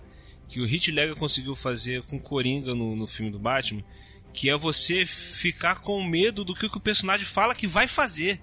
que 0.50 0.60
o 0.60 0.66
Heath 0.66 0.88
Ledger 0.88 1.16
conseguiu 1.16 1.56
fazer 1.56 2.02
com 2.04 2.20
Coringa 2.20 2.74
no, 2.76 2.95
no 2.95 3.06
filme 3.08 3.32
do 3.32 3.39
Batman, 3.39 3.84
que 4.34 4.50
é 4.50 4.58
você 4.58 5.06
ficar 5.06 5.76
com 5.80 6.04
medo 6.04 6.43
do 6.43 6.54
que, 6.56 6.66
o 6.66 6.80
personagem 6.80 7.26
fala 7.26 7.54
que 7.56 7.68
vai 7.68 7.88
fazer, 7.88 8.41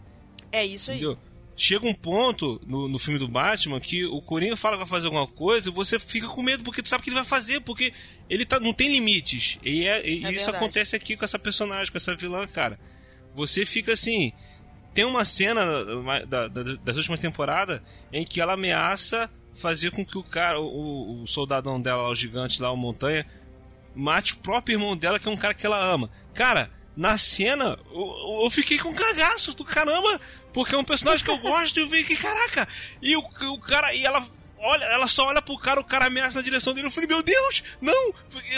É 0.53 0.65
isso 0.65 0.91
aí. 0.91 0.97
entendeu? 0.99 1.19
Chega 1.59 1.87
um 1.89 1.95
ponto 1.95 2.61
no, 2.67 2.87
no 2.87 2.99
filme 2.99 3.19
do 3.19 3.27
Batman 3.27 3.81
que 3.81 4.05
o 4.05 4.21
Coringa 4.21 4.57
fala 4.57 4.77
que 4.77 4.81
vai 4.83 4.89
fazer 4.89 5.07
alguma 5.07 5.27
coisa 5.27 5.71
e 5.71 5.73
você 5.73 5.99
fica 5.99 6.29
com 6.29 6.43
medo 6.43 6.63
porque 6.63 6.83
tu 6.83 6.89
sabe 6.89 7.03
que 7.03 7.09
ele 7.09 7.17
vai 7.17 7.25
fazer, 7.25 7.61
porque 7.63 7.93
ele 8.29 8.45
tá, 8.45 8.61
não 8.61 8.75
tem 8.75 8.93
limites. 8.93 9.59
E, 9.65 9.87
é, 9.87 10.07
e 10.07 10.13
É 10.25 10.33
isso 10.33 10.45
verdade. 10.45 10.57
acontece 10.59 10.95
aqui 10.95 11.17
com 11.17 11.25
essa 11.25 11.39
personagem, 11.39 11.91
com 11.91 11.97
essa 11.97 12.15
vilã, 12.15 12.47
cara. 12.47 12.79
Você 13.35 13.65
fica 13.65 13.93
assim. 13.93 14.33
Tem 14.93 15.05
uma 15.07 15.25
cena 15.25 15.65
da- 16.27 16.49
da- 16.49 16.63
das 16.85 16.97
últimas 16.99 17.21
temporadas 17.21 17.81
em 18.13 18.25
que 18.25 18.39
ela 18.41 18.53
ameaça 18.53 19.31
fazer 19.57 19.91
com 19.91 20.05
que 20.05 20.19
o 20.19 20.23
cara, 20.23 20.61
o, 20.61 21.23
o 21.23 21.27
soldadão 21.27 21.81
dela, 21.81 22.09
o 22.09 22.15
gigante 22.15 22.61
lá, 22.61 22.71
o 22.71 22.77
montanha, 22.77 23.27
mate 23.95 24.35
o 24.35 24.37
próprio 24.37 24.75
irmão 24.75 24.97
dela, 24.97 25.19
que 25.19 25.29
é 25.29 25.31
um 25.31 25.37
cara 25.37 25.55
que 25.55 25.67
ela 25.67 25.79
ama. 25.79 26.11
Cara, 26.35 26.71
na 26.97 27.19
cena, 27.19 27.79
eu, 27.93 28.41
eu 28.43 28.51
fiquei 28.51 28.79
com 28.79 28.95
cagaço 28.95 29.55
do 29.55 29.65
caramba, 29.65 30.21
porque 30.53 30.75
é 30.75 30.79
um 30.79 30.85
personagem 30.85 31.25
que 31.25 31.31
eu 31.31 31.39
gosto 31.39 31.79
e 31.79 31.83
eu 31.83 31.89
vi 31.89 32.05
que, 32.05 32.17
caraca, 32.17 32.69
e 33.03 33.17
o, 33.17 33.21
o 33.21 33.61
cara, 33.61 33.95
e 33.95 34.05
ela. 34.05 34.25
Olha, 34.59 34.85
ela 34.87 35.07
só 35.07 35.27
olha 35.27 35.43
pro 35.43 35.59
cara, 35.59 35.79
o 35.79 35.85
cara 35.85 36.07
ameaça 36.07 36.39
na 36.39 36.43
direção 36.43 36.73
dele. 36.73 36.87
Eu 36.87 36.91
falei, 36.91 37.09
meu 37.09 37.23
Deus, 37.23 37.63
não! 37.79 38.13
Porque 38.31 38.55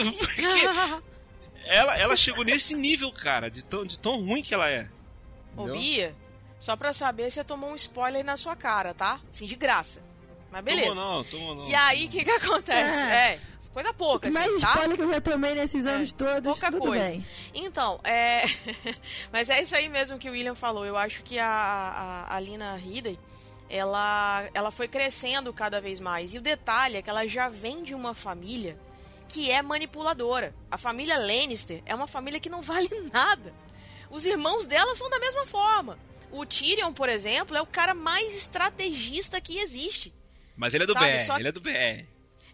ela, 1.66 1.99
ela 1.99 2.16
chegou 2.16 2.44
nesse 2.44 2.74
nível, 2.74 3.11
cara, 3.11 3.51
de 3.51 3.64
tão, 3.64 3.84
de 3.84 3.99
tão 3.99 4.24
ruim 4.24 4.40
que 4.40 4.55
ela 4.55 4.70
é. 4.70 4.88
Ô, 5.57 5.62
Entendeu? 5.64 5.80
Bia, 5.80 6.14
só 6.61 6.76
pra 6.76 6.92
saber, 6.92 7.30
você 7.30 7.42
tomou 7.42 7.70
um 7.70 7.74
spoiler 7.74 8.24
na 8.24 8.36
sua 8.36 8.55
cara, 8.55 8.94
tá? 8.94 9.20
Assim, 9.28 9.46
de 9.46 9.57
graça. 9.57 10.07
Mas 10.51 10.64
beleza. 10.64 10.88
Tomou 10.88 11.14
não, 11.14 11.24
tomou 11.24 11.55
não. 11.57 11.68
E 11.68 11.74
aí, 11.74 12.07
o 12.07 12.09
que 12.09 12.24
que 12.24 12.30
acontece? 12.30 13.01
É. 13.01 13.32
É, 13.34 13.40
coisa 13.72 13.92
pouca, 13.92 14.28
assim, 14.28 14.38
Mais 14.38 14.61
tá? 14.61 14.68
spoiler 14.68 14.96
que 14.96 15.03
eu 15.03 15.12
já 15.12 15.20
tomei 15.20 15.55
nesses 15.55 15.86
anos 15.86 16.12
todos, 16.12 16.42
pouca 16.42 16.70
tudo 16.70 16.86
coisa. 16.86 17.05
bem. 17.05 17.24
Então, 17.55 18.01
é. 18.03 18.42
Mas 19.32 19.49
é 19.51 19.62
isso 19.62 19.76
aí 19.76 19.88
mesmo 19.88 20.18
que 20.18 20.28
o 20.28 20.32
William 20.32 20.55
falou. 20.55 20.84
Eu 20.84 20.96
acho 20.96 21.22
que 21.22 21.38
a, 21.38 22.26
a, 22.28 22.36
a 22.36 22.40
Lina 22.40 22.76
Headey, 22.76 23.18
ela, 23.68 24.49
ela 24.55 24.70
foi 24.70 24.88
crescendo 24.88 25.53
cada 25.53 25.80
vez 25.80 26.01
mais. 26.01 26.34
E 26.34 26.38
o 26.38 26.42
detalhe 26.42 26.96
é 26.96 27.03
que 27.03 27.11
ela 27.11 27.26
já 27.26 27.49
vem 27.49 27.82
de 27.82 27.94
uma 27.94 28.14
família 28.14 28.78
que 29.28 29.51
é 29.51 29.61
manipuladora. 29.61 30.55
A 30.70 30.78
família 30.78 31.18
Lannister 31.18 31.82
é 31.84 31.94
uma 31.94 32.07
família 32.07 32.40
que 32.40 32.49
não 32.49 32.62
vale 32.62 32.88
nada. 33.12 33.55
Os 34.11 34.24
irmãos 34.24 34.66
dela 34.66 34.96
são 34.96 35.11
da 35.11 35.18
mesma 35.18 35.44
forma. 35.44 35.99
O 36.30 36.44
Tyrion, 36.44 36.92
por 36.92 37.09
exemplo, 37.09 37.57
é 37.57 37.61
o 37.61 37.66
cara 37.66 37.94
mais 37.94 38.34
estrategista 38.34 39.40
que 39.40 39.59
existe. 39.59 40.14
Mas 40.59 40.74
ele 40.74 40.84
é 40.84 40.86
do 40.86 40.92
Sabe, 40.92 41.06
bem, 41.06 41.18
só- 41.20 41.38
ele 41.38 41.48
é 41.48 41.52
do 41.52 41.61
bem. 41.62 42.06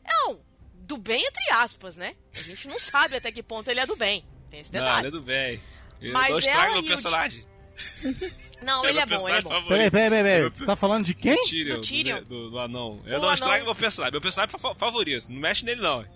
Não, 0.06 0.40
do 0.74 0.96
bem 0.98 1.20
entre 1.26 1.50
aspas, 1.54 1.96
né? 1.96 2.14
A 2.36 2.42
gente 2.42 2.68
não 2.68 2.78
sabe 2.78 3.16
até 3.16 3.32
que 3.32 3.42
ponto 3.42 3.68
ele 3.70 3.80
é 3.80 3.86
do 3.86 3.96
bem. 3.96 4.24
Tem 4.50 4.60
esse 4.60 4.72
Não, 4.72 4.80
detalhe. 4.80 5.00
ele 5.00 5.08
é 5.08 5.10
do 5.10 5.22
bem. 5.22 5.60
Ele 6.00 6.12
Mas 6.12 6.30
não 6.30 6.38
estraga 6.38 6.60
ela 6.62 6.72
meu 6.74 6.82
e 6.82 6.84
o 6.84 6.88
personagem. 6.88 7.46
Não, 8.62 8.84
ele 8.86 8.98
é 8.98 9.04
meu 9.06 9.18
bom, 9.18 9.28
ele 9.28 9.36
é 9.38 9.42
personagem 9.42 9.42
bom. 9.42 9.48
favorito. 9.50 9.68
Peraí, 9.68 9.90
peraí, 9.90 10.10
peraí, 10.22 10.32
É 10.32 10.40
meu. 10.42 10.50
Tá 10.50 10.76
falando 10.76 11.04
de 11.04 11.12
quem? 11.14 11.36
Tyrion, 11.46 11.74
Do 11.76 11.80
Tyrion. 11.82 12.18
Do, 12.22 12.24
do, 12.28 12.50
do 12.50 12.58
anão. 12.58 13.02
Eu 13.04 13.18
O 13.18 13.22
não 13.22 13.24
anão. 13.24 13.34
estrago 13.34 13.64
meu 13.64 13.74
personagem. 13.74 14.12
Meu 14.12 14.20
personagem 14.20 14.58
fa- 14.58 14.74
favorito. 14.74 15.26
Não 15.30 15.40
mexe 15.40 15.64
nele, 15.64 15.80
não. 15.82 16.06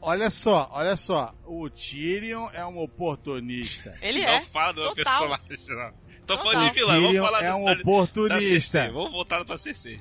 Olha 0.00 0.30
só, 0.30 0.70
olha 0.72 0.96
só. 0.96 1.34
O 1.44 1.68
Tyrion 1.68 2.48
é 2.54 2.64
um 2.64 2.78
oportunista. 2.78 3.94
Ele 4.00 4.24
não 4.24 4.32
é. 4.34 4.40
fala 4.42 4.72
do 4.72 4.80
meu 4.82 4.94
Total. 4.94 5.38
personagem, 5.38 5.66
não. 5.76 5.92
Tô 6.26 6.36
Total. 6.36 6.52
falando 6.52 6.68
de 6.72 6.78
vilão, 6.78 6.94
vamos 6.94 7.08
Tyrion 7.10 7.24
falar 7.24 7.42
é 7.44 7.54
um 7.54 7.64
da- 7.64 7.72
oportunista. 7.72 8.78
Da. 8.84 8.90
Vamos 8.92 9.10
voltar 9.10 9.44
pra. 9.44 9.54
Esquece. 9.56 10.00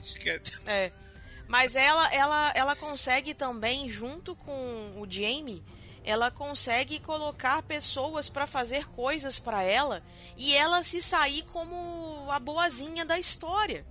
É. 0.67 0.91
Mas 1.47 1.75
ela, 1.75 2.13
ela, 2.13 2.51
ela 2.55 2.75
consegue 2.75 3.33
também, 3.33 3.89
junto 3.89 4.35
com 4.35 4.93
o 4.97 5.05
Jamie, 5.09 5.63
ela 6.03 6.29
consegue 6.31 6.99
colocar 6.99 7.61
pessoas 7.63 8.29
pra 8.29 8.45
fazer 8.47 8.87
coisas 8.89 9.37
pra 9.39 9.61
ela 9.63 10.03
e 10.37 10.55
ela 10.55 10.83
se 10.83 11.01
sair 11.01 11.43
como 11.51 12.25
a 12.29 12.39
boazinha 12.39 13.05
da 13.05 13.17
história. 13.19 13.85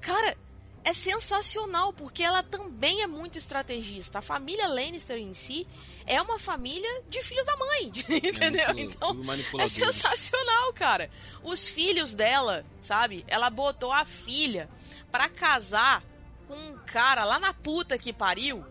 Cara, 0.00 0.36
é 0.84 0.92
sensacional 0.92 1.92
porque 1.92 2.22
ela 2.22 2.42
também 2.44 3.02
é 3.02 3.06
muito 3.08 3.36
estrategista. 3.38 4.20
A 4.20 4.22
família 4.22 4.68
Lannister 4.68 5.18
em 5.18 5.34
si 5.34 5.66
é 6.06 6.22
uma 6.22 6.38
família 6.38 7.02
de 7.08 7.20
filhos 7.22 7.44
da 7.46 7.56
mãe, 7.56 7.92
entendeu? 8.22 8.66
tudo- 8.68 8.78
então 8.80 9.14
é 9.60 9.68
sensacional, 9.68 10.72
cara. 10.74 11.10
Os 11.42 11.68
filhos 11.68 12.14
dela, 12.14 12.64
sabe? 12.80 13.24
Ela 13.26 13.50
botou 13.50 13.90
a 13.92 14.04
filha 14.04 14.68
pra 15.10 15.28
casar 15.28 16.04
com 16.46 16.54
um 16.54 16.78
cara 16.86 17.24
lá 17.24 17.38
na 17.38 17.52
puta 17.52 17.98
que 17.98 18.12
pariu. 18.12 18.64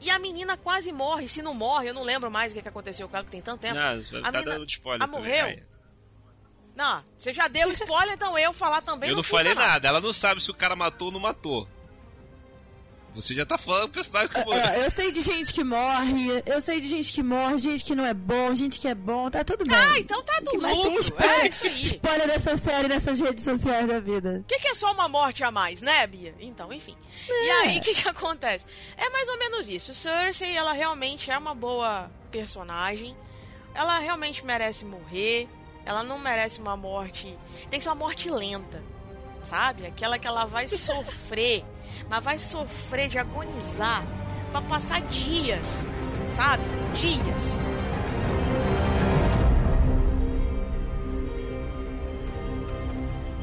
E 0.00 0.10
a 0.10 0.18
menina 0.18 0.56
quase 0.56 0.92
morre. 0.92 1.26
Se 1.28 1.40
não 1.42 1.54
morre, 1.54 1.88
eu 1.88 1.94
não 1.94 2.02
lembro 2.02 2.30
mais 2.30 2.52
o 2.52 2.54
que, 2.54 2.62
que 2.62 2.68
aconteceu 2.68 3.08
com 3.08 3.16
ela, 3.16 3.24
que 3.24 3.30
tem 3.30 3.40
tanto 3.40 3.60
tempo. 3.60 3.74
Não, 3.74 3.82
a 3.82 4.22
tá 4.30 4.38
menina- 4.38 4.58
dando 4.58 4.68
spoiler. 4.68 5.00
Também. 5.00 5.20
morreu? 5.20 5.46
Aí. 5.46 5.62
Não, 6.76 7.02
você 7.18 7.32
já 7.32 7.48
deu 7.48 7.72
spoiler, 7.72 8.14
então 8.14 8.38
eu 8.38 8.52
falar 8.52 8.82
também 8.82 9.08
Eu 9.08 9.16
não 9.16 9.22
custa 9.22 9.38
falei 9.38 9.54
nada. 9.54 9.88
Ela 9.88 10.00
não 10.00 10.12
sabe 10.12 10.42
se 10.42 10.50
o 10.50 10.54
cara 10.54 10.76
matou 10.76 11.06
ou 11.06 11.12
não 11.12 11.20
matou. 11.20 11.66
Você 13.16 13.34
já 13.34 13.46
tá 13.46 13.56
falando 13.56 13.84
do 13.84 13.88
personagem 13.88 14.28
que 14.28 14.44
morreu. 14.44 14.60
É, 14.62 14.86
eu 14.86 14.90
sei 14.90 15.10
de 15.10 15.22
gente 15.22 15.52
que 15.52 15.64
morre, 15.64 16.42
eu 16.44 16.60
sei 16.60 16.80
de 16.80 16.88
gente 16.88 17.10
que 17.12 17.22
morre, 17.22 17.58
gente 17.58 17.82
que 17.82 17.94
não 17.94 18.04
é 18.04 18.12
bom, 18.12 18.54
gente 18.54 18.78
que 18.78 18.86
é 18.86 18.94
bom, 18.94 19.30
tá 19.30 19.42
tudo 19.42 19.64
bem. 19.64 19.74
Ah, 19.74 19.98
então 19.98 20.22
tá 20.22 20.38
do 20.40 20.50
que 20.50 20.58
mais 20.58 20.76
tem 20.78 20.84
lucro. 20.84 21.00
spoiler, 21.00 21.44
É 21.44 21.48
spoiler 21.48 22.26
dessa 22.28 22.56
série 22.58 22.88
nessas 22.88 23.18
redes 23.18 23.42
sociais 23.42 23.88
da 23.88 23.98
vida. 23.98 24.40
O 24.42 24.44
que, 24.44 24.58
que 24.58 24.68
é 24.68 24.74
só 24.74 24.92
uma 24.92 25.08
morte 25.08 25.42
a 25.42 25.50
mais, 25.50 25.80
né, 25.80 26.06
Bia? 26.06 26.34
Então, 26.38 26.70
enfim. 26.72 26.94
E 27.28 27.50
aí, 27.50 27.78
o 27.78 27.80
que, 27.80 27.94
que 27.94 28.08
acontece? 28.08 28.66
É 28.98 29.08
mais 29.08 29.28
ou 29.28 29.38
menos 29.38 29.68
isso. 29.70 29.94
Cersei, 29.94 30.54
ela 30.54 30.72
realmente 30.74 31.30
é 31.30 31.38
uma 31.38 31.54
boa 31.54 32.10
personagem. 32.30 33.16
Ela 33.74 33.98
realmente 33.98 34.44
merece 34.44 34.84
morrer. 34.84 35.48
Ela 35.86 36.02
não 36.04 36.18
merece 36.18 36.60
uma 36.60 36.76
morte. 36.76 37.34
Tem 37.70 37.78
que 37.78 37.82
ser 37.84 37.88
uma 37.88 37.94
morte 37.94 38.28
lenta. 38.30 38.82
Sabe? 39.44 39.86
Aquela 39.86 40.18
que 40.18 40.26
ela 40.26 40.44
vai 40.44 40.68
sofrer. 40.68 41.64
Mas 42.08 42.24
vai 42.24 42.38
sofrer 42.38 43.08
de 43.08 43.18
agonizar. 43.18 44.04
Pra 44.52 44.60
passar 44.62 45.00
dias. 45.02 45.86
Sabe? 46.30 46.62
Dias. 46.94 47.58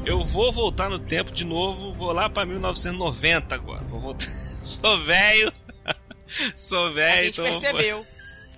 Eu 0.04 0.22
vou 0.22 0.52
voltar 0.52 0.90
no 0.90 0.98
tempo 0.98 1.32
de 1.32 1.44
novo, 1.44 1.92
vou 1.92 2.12
lá 2.12 2.28
pra 2.28 2.44
1990 2.44 3.54
agora. 3.54 3.82
Vou 3.84 4.00
voltar. 4.00 4.28
Sou 4.62 4.98
velho. 5.04 5.52
Sou 6.56 6.86
A 6.88 6.90
velho, 6.90 7.24
gente 7.26 7.40
então. 7.40 7.60
percebeu. 7.60 8.04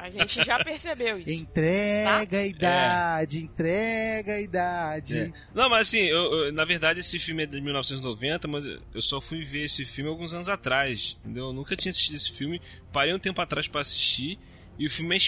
A 0.07 0.11
gente 0.11 0.44
já 0.44 0.62
percebeu 0.62 1.18
isso. 1.18 1.30
Entrega 1.30 2.38
a 2.38 2.46
idade, 2.46 3.38
entrega 3.42 4.34
a 4.34 4.40
idade. 4.40 5.18
É. 5.18 5.32
Não, 5.54 5.68
mas 5.68 5.88
assim, 5.88 5.98
eu- 6.00 6.32
eu- 6.46 6.52
na 6.52 6.64
verdade 6.64 7.00
esse 7.00 7.18
filme 7.18 7.42
é 7.42 7.46
de 7.46 7.61
1990, 7.61 8.46
mas 8.48 8.64
eu 8.64 9.02
só 9.02 9.20
fui 9.20 9.42
ver 9.42 9.64
esse 9.64 9.84
filme 9.84 10.09
alguns 10.09 10.32
anos 10.32 10.48
atrás, 10.48 11.18
entendeu? 11.20 11.46
Eu 11.46 11.52
nunca 11.52 11.74
tinha 11.74 11.90
assistido 11.90 12.16
esse 12.16 12.30
filme, 12.32 12.61
parei 12.92 13.12
um 13.12 13.18
tempo 13.18 13.40
atrás 13.40 13.66
pra 13.68 13.80
assistir, 13.80 14.38
e 14.78 14.86
o 14.86 14.90
filme 14.90 15.14
é 15.14 15.18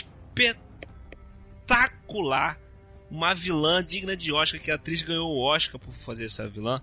espetacular. 1.67 2.59
Uma 3.11 3.35
vilã 3.35 3.83
digna 3.83 4.15
de 4.15 4.31
Oscar, 4.33 4.61
que 4.61 4.71
a 4.71 4.75
atriz 4.75 5.01
ganhou 5.03 5.31
o 5.35 5.41
Oscar 5.41 5.81
por 5.81 5.93
fazer 5.95 6.27
essa 6.27 6.47
vilã, 6.47 6.83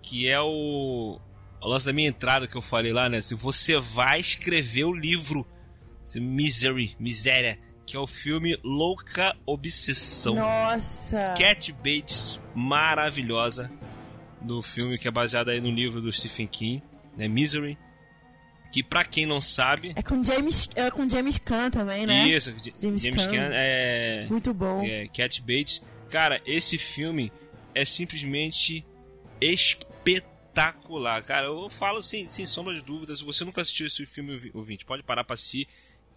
que 0.00 0.26
é 0.26 0.40
o, 0.40 1.20
o 1.60 1.68
lance 1.68 1.84
da 1.84 1.92
minha 1.92 2.08
entrada 2.08 2.46
que 2.46 2.56
eu 2.56 2.62
falei 2.62 2.90
lá, 2.92 3.06
né? 3.10 3.20
Se 3.20 3.34
você 3.34 3.78
vai 3.78 4.18
escrever 4.18 4.84
o 4.84 4.94
livro, 4.94 5.46
Misery, 6.16 6.96
Miséria, 6.98 7.58
que 7.84 7.96
é 7.96 7.98
o 7.98 8.06
filme 8.06 8.58
Louca 8.64 9.36
Obsessão. 9.46 10.34
Nossa. 10.34 11.34
Cat 11.38 11.72
Bates, 11.72 12.40
maravilhosa, 12.54 13.70
no 14.42 14.62
filme 14.62 14.98
que 14.98 15.08
é 15.08 15.10
baseado 15.10 15.48
aí 15.50 15.60
no 15.60 15.70
livro 15.70 16.00
do 16.00 16.10
Stephen 16.12 16.46
King, 16.46 16.82
né, 17.16 17.26
Misery, 17.28 17.76
que 18.72 18.82
pra 18.82 19.04
quem 19.04 19.24
não 19.26 19.40
sabe, 19.40 19.92
É 19.96 20.02
com 20.02 20.22
James, 20.22 20.68
é 20.76 20.90
com 20.90 21.08
James 21.08 21.38
Caan 21.38 21.70
também, 21.70 22.06
né? 22.06 22.26
isso, 22.28 22.54
James 22.80 23.02
James 23.02 23.24
Caan. 23.26 23.32
Caan 23.34 23.50
é, 23.52 24.26
Muito 24.28 24.52
bom. 24.54 24.82
é 24.84 25.08
Cat 25.08 25.40
Bates, 25.40 25.82
cara, 26.10 26.40
esse 26.46 26.76
filme 26.78 27.32
é 27.74 27.84
simplesmente 27.84 28.84
espetacular, 29.40 31.22
cara, 31.22 31.46
eu 31.46 31.68
falo 31.70 32.02
sem, 32.02 32.28
sem 32.28 32.44
sombra 32.46 32.74
de 32.74 32.82
dúvidas, 32.82 33.18
se 33.20 33.24
você 33.24 33.44
nunca 33.44 33.60
assistiu 33.60 33.86
esse 33.86 34.04
filme, 34.06 34.34
ouvi- 34.34 34.50
ouvinte, 34.54 34.84
pode 34.84 35.02
parar 35.02 35.24
pra 35.24 35.34
assistir, 35.34 35.66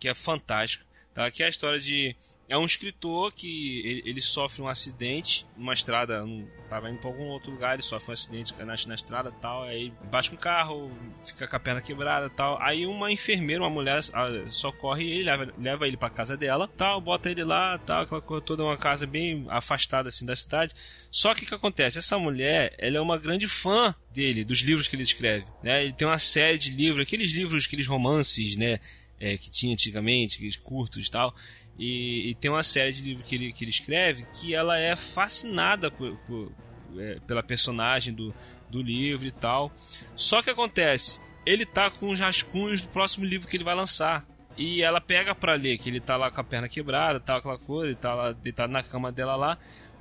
que 0.02 0.10
é 0.10 0.16
fantástico, 0.16 0.84
tá, 1.14 1.30
que 1.30 1.43
é 1.43 1.45
a 1.45 1.49
história 1.49 1.80
de 1.80 2.16
é 2.49 2.58
um 2.58 2.66
escritor 2.66 3.32
que 3.32 3.80
ele, 3.80 4.04
ele 4.04 4.22
sofre 4.22 4.62
um 4.62 4.68
acidente 4.68 5.47
numa 5.56 5.72
estrada, 5.72 6.26
um, 6.26 6.45
tava 6.68 6.89
indo 6.89 6.99
pra 6.99 7.10
algum 7.10 7.28
outro 7.28 7.49
lugar, 7.49 7.76
ele 7.76 7.82
sofre 7.82 8.10
um 8.10 8.14
acidente 8.14 8.54
na, 8.60 8.66
na 8.66 8.93
estrada 8.93 9.32
tal, 9.32 9.64
aí 9.64 9.93
bate 10.12 10.30
com 10.30 10.36
o 10.36 10.39
carro, 10.39 10.91
fica 11.26 11.47
com 11.47 11.56
a 11.56 11.60
perna 11.60 11.80
quebrada 11.80 12.30
tal. 12.30 12.62
Aí 12.62 12.86
uma 12.86 13.10
enfermeira, 13.10 13.64
uma 13.64 13.70
mulher, 13.70 14.04
ah, 14.12 14.28
socorre 14.49 15.10
ele, 15.10 15.24
leva, 15.24 15.54
leva 15.58 15.88
ele 15.88 15.95
pra 15.95 16.10
casa 16.10 16.36
dela, 16.36 16.68
tal, 16.68 16.99
bota 16.99 17.32
ele 17.32 17.45
lá, 17.45 17.78
tal, 17.78 18.02
aquela 18.02 18.22
coisa 18.22 18.43
toda, 18.43 18.66
uma 18.66 18.76
casa 18.76 19.08
bem 19.08 19.45
afastada 19.47 20.10
assim 20.10 20.26
da 20.26 20.36
cidade. 20.36 20.74
Só 21.10 21.34
que 21.34 21.45
o 21.45 21.47
que 21.47 21.56
acontece? 21.56 21.99
Essa 21.99 22.20
mulher, 22.20 22.76
ela 22.78 22.97
é 22.97 23.02
uma 23.02 23.18
grande 23.18 23.47
fã 23.47 23.95
dele, 24.12 24.43
dos 24.43 24.60
livros 24.60 24.89
que 24.89 24.95
ele 24.97 25.04
escreve, 25.04 25.45
né? 25.64 25.84
Ele 25.86 25.93
tem 25.93 26.06
uma 26.06 26.20
série 26.20 26.58
de 26.58 26.72
livros, 26.72 27.08
aqueles 27.08 27.32
livros, 27.32 27.66
aqueles 27.66 27.88
romances, 27.88 28.58
né? 28.58 28.82
É, 29.22 29.38
que 29.38 29.49
tinha 29.49 29.72
antigamente, 29.72 30.57
curtos 30.59 31.07
e 31.07 31.11
tal. 31.11 31.34
E, 31.80 32.32
e 32.32 32.36
tem 32.36 32.49
uma 32.51 32.63
série 32.63 32.91
de 32.91 33.01
livros 33.01 33.26
que 33.28 33.36
ele, 33.36 33.53
que 33.53 33.63
ele 33.63 33.72
escreve 33.72 34.26
que 34.34 34.53
ela 34.53 34.78
é 34.78 34.95
fascinada 34.95 35.89
por, 35.89 36.17
por- 36.28 36.51
é, 36.97 37.19
pela 37.26 37.41
personagem 37.41 38.13
do, 38.13 38.34
do 38.69 38.82
livro 38.82 39.28
e 39.28 39.32
tal. 39.32 39.72
Só 40.15 40.41
que 40.41 40.49
acontece, 40.49 41.22
ele 41.45 41.65
tá 41.65 41.89
com 41.89 42.09
os 42.09 42.19
rascunhos 42.19 42.82
do 42.82 42.89
próximo 42.89 43.24
livro 43.26 43.47
que 43.47 43.55
ele 43.55 43.63
vai 43.63 43.76
lançar. 43.76 44.26
E 44.57 44.82
ela 44.82 44.99
pega 44.99 45.34
pra 45.34 45.55
ler, 45.55 45.78
que 45.78 45.89
ele 45.89 46.01
tá 46.01 46.17
lá 46.17 46.30
com 46.30 46.41
a 46.41 46.43
perna 46.43 46.67
quebrada, 46.67 47.19
tal, 47.22 47.38
aquela 47.38 47.57
coisa, 47.57 47.88
ele 47.91 47.95
tá 47.95 48.13
lá 48.13 48.32
deitado 48.34 48.74
na 48.74 48.84
cama 48.84 49.09
dela 49.11 49.36
lá. 49.38 49.57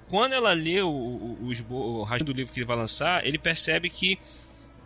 Quando 0.08 0.32
ela 0.32 0.52
lê 0.52 0.82
o, 0.82 0.88
o, 0.88 1.38
o, 1.70 1.74
o 1.74 2.02
rascunho 2.02 2.32
do 2.32 2.36
livro 2.36 2.52
que 2.52 2.58
ele 2.58 2.66
vai 2.66 2.76
lançar, 2.76 3.24
ele 3.24 3.38
percebe 3.38 3.88
que 3.88 4.18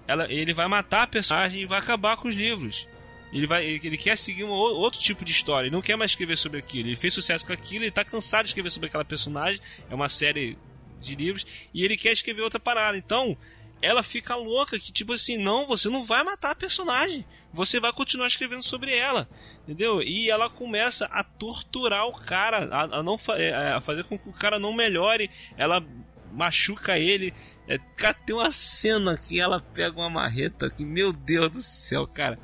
ela, 0.07 0.31
ele 0.31 0.53
vai 0.53 0.69
matar 0.69 1.05
a 1.05 1.07
personagem 1.07 1.63
e 1.63 1.67
vai 1.67 1.79
acabar 1.79 2.19
com 2.19 2.29
os 2.29 2.35
livros. 2.35 2.87
Ele, 3.35 3.49
vai, 3.49 3.67
ele, 3.67 3.99
quer 3.99 4.17
seguir 4.17 4.45
um 4.45 4.49
ou- 4.51 4.77
outro 4.77 5.01
tipo 5.01 5.25
de 5.25 5.33
história, 5.33 5.67
ele 5.67 5.75
não 5.75 5.83
quer 5.83 5.97
mais 5.97 6.13
escrever 6.13 6.37
sobre 6.39 6.61
aquilo. 6.61 6.89
Ele 6.89 6.95
fez 6.97 7.13
sucesso 7.13 7.45
com 7.45 7.53
aquilo, 7.53 7.83
ele 7.85 7.91
tá 7.91 8.05
cansado 8.05 8.45
de 8.45 8.51
escrever 8.51 8.71
sobre 8.71 8.87
aquela 8.89 9.05
personagem, 9.05 9.61
é 9.91 9.95
uma 9.95 10.09
série 10.09 10.57
de 11.01 11.17
livros, 11.17 11.45
e 11.75 11.85
ele 11.85 11.97
quer 11.97 12.13
escrever 12.13 12.43
outra 12.43 12.61
parada. 12.61 12.97
Então, 12.97 13.37
ela 13.83 14.05
fica 14.05 14.37
louca 14.37 14.79
que, 14.79 14.93
tipo 14.93 15.13
assim, 15.13 15.37
não, 15.37 15.67
você 15.67 15.89
não 15.89 16.05
vai 16.05 16.23
matar 16.23 16.53
a 16.53 16.55
personagem, 16.55 17.25
você 17.53 17.81
vai 17.81 17.93
continuar 17.93 18.29
escrevendo 18.29 18.63
sobre 18.63 18.95
ela, 18.95 19.29
entendeu? 19.65 20.01
E 20.01 20.31
ela 20.31 20.49
começa 20.49 21.07
a 21.07 21.25
torturar 21.25 22.07
o 22.07 22.13
cara, 22.13 22.69
a, 22.73 22.99
a 23.01 23.03
não 23.03 23.19
fa- 23.19 23.37
é, 23.37 23.73
a 23.73 23.81
fazer 23.81 24.05
com 24.05 24.17
que 24.17 24.29
o 24.29 24.33
cara 24.33 24.61
não 24.61 24.73
melhore, 24.73 25.29
ela 25.57 25.85
machuca 26.33 26.99
ele. 26.99 27.35
É, 27.67 27.79
cara, 27.97 28.15
tem 28.15 28.35
uma 28.35 28.53
cena 28.53 29.19
que 29.19 29.41
ela 29.41 29.61
pega 29.61 29.97
uma 30.01 30.09
marreta 30.09 30.71
que, 30.71 30.85
meu 30.85 31.13
Deus 31.13 31.51
do 31.51 31.61
céu, 31.63 32.07
cara 32.07 32.39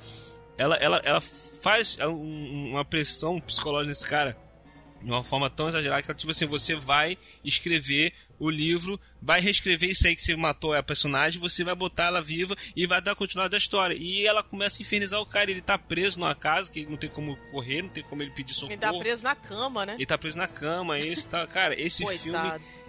ela, 0.61 0.77
ela, 0.77 1.01
ela 1.05 1.21
faz 1.21 1.97
um- 2.01 2.71
uma 2.73 2.85
pressão 2.85 3.41
psicológica 3.41 3.89
nesse 3.89 4.07
cara 4.07 4.37
de 5.03 5.11
uma 5.11 5.25
forma 5.25 5.49
tão 5.49 5.67
exagerada 5.67 6.03
que, 6.03 6.13
tipo 6.15 6.31
assim, 6.31 6.45
você 6.45 6.75
vai 6.75 7.17
escrever 7.43 8.13
o 8.39 8.51
livro, 8.51 9.01
vai 9.23 9.41
reescrever 9.41 9.89
isso 9.89 10.07
aí 10.07 10.15
que 10.15 10.21
você 10.21 10.37
matou 10.37 10.75
a 10.75 10.83
personagem, 10.83 11.41
você 11.41 11.65
vai 11.65 11.75
botar 11.75 12.05
ela 12.05 12.21
viva 12.21 12.55
e 12.77 12.87
vai 12.87 13.01
dar 13.01 13.15
continuidade 13.15 13.53
da 13.53 13.57
história. 13.57 13.97
E 13.99 14.27
ela 14.27 14.43
começa 14.43 14.79
a 14.79 14.83
infernizar 14.83 15.19
o 15.19 15.25
cara, 15.25 15.51
ele 15.51 15.63
tá 15.63 15.79
preso 15.79 16.21
numa 16.21 16.35
casa 16.35 16.71
que 16.71 16.85
não 16.85 16.99
tem 16.99 17.09
como 17.09 17.35
correr, 17.51 17.81
não 17.81 17.89
tem 17.89 18.03
como 18.05 18.23
ele 18.23 18.31
pedir 18.33 18.53
socorro. 18.53 18.73
Ele 18.73 18.79
tá 18.81 18.93
preso 18.93 19.25
na 19.25 19.35
cama, 19.35 19.87
né? 19.87 19.95
Ele 19.95 20.05
tá 20.05 20.19
preso 20.19 20.37
na 20.37 20.47
cama, 20.47 20.99
isso 20.99 21.27
tá. 21.29 21.47
Cara, 21.47 21.81
esse 21.81 22.05
filme 22.19 22.39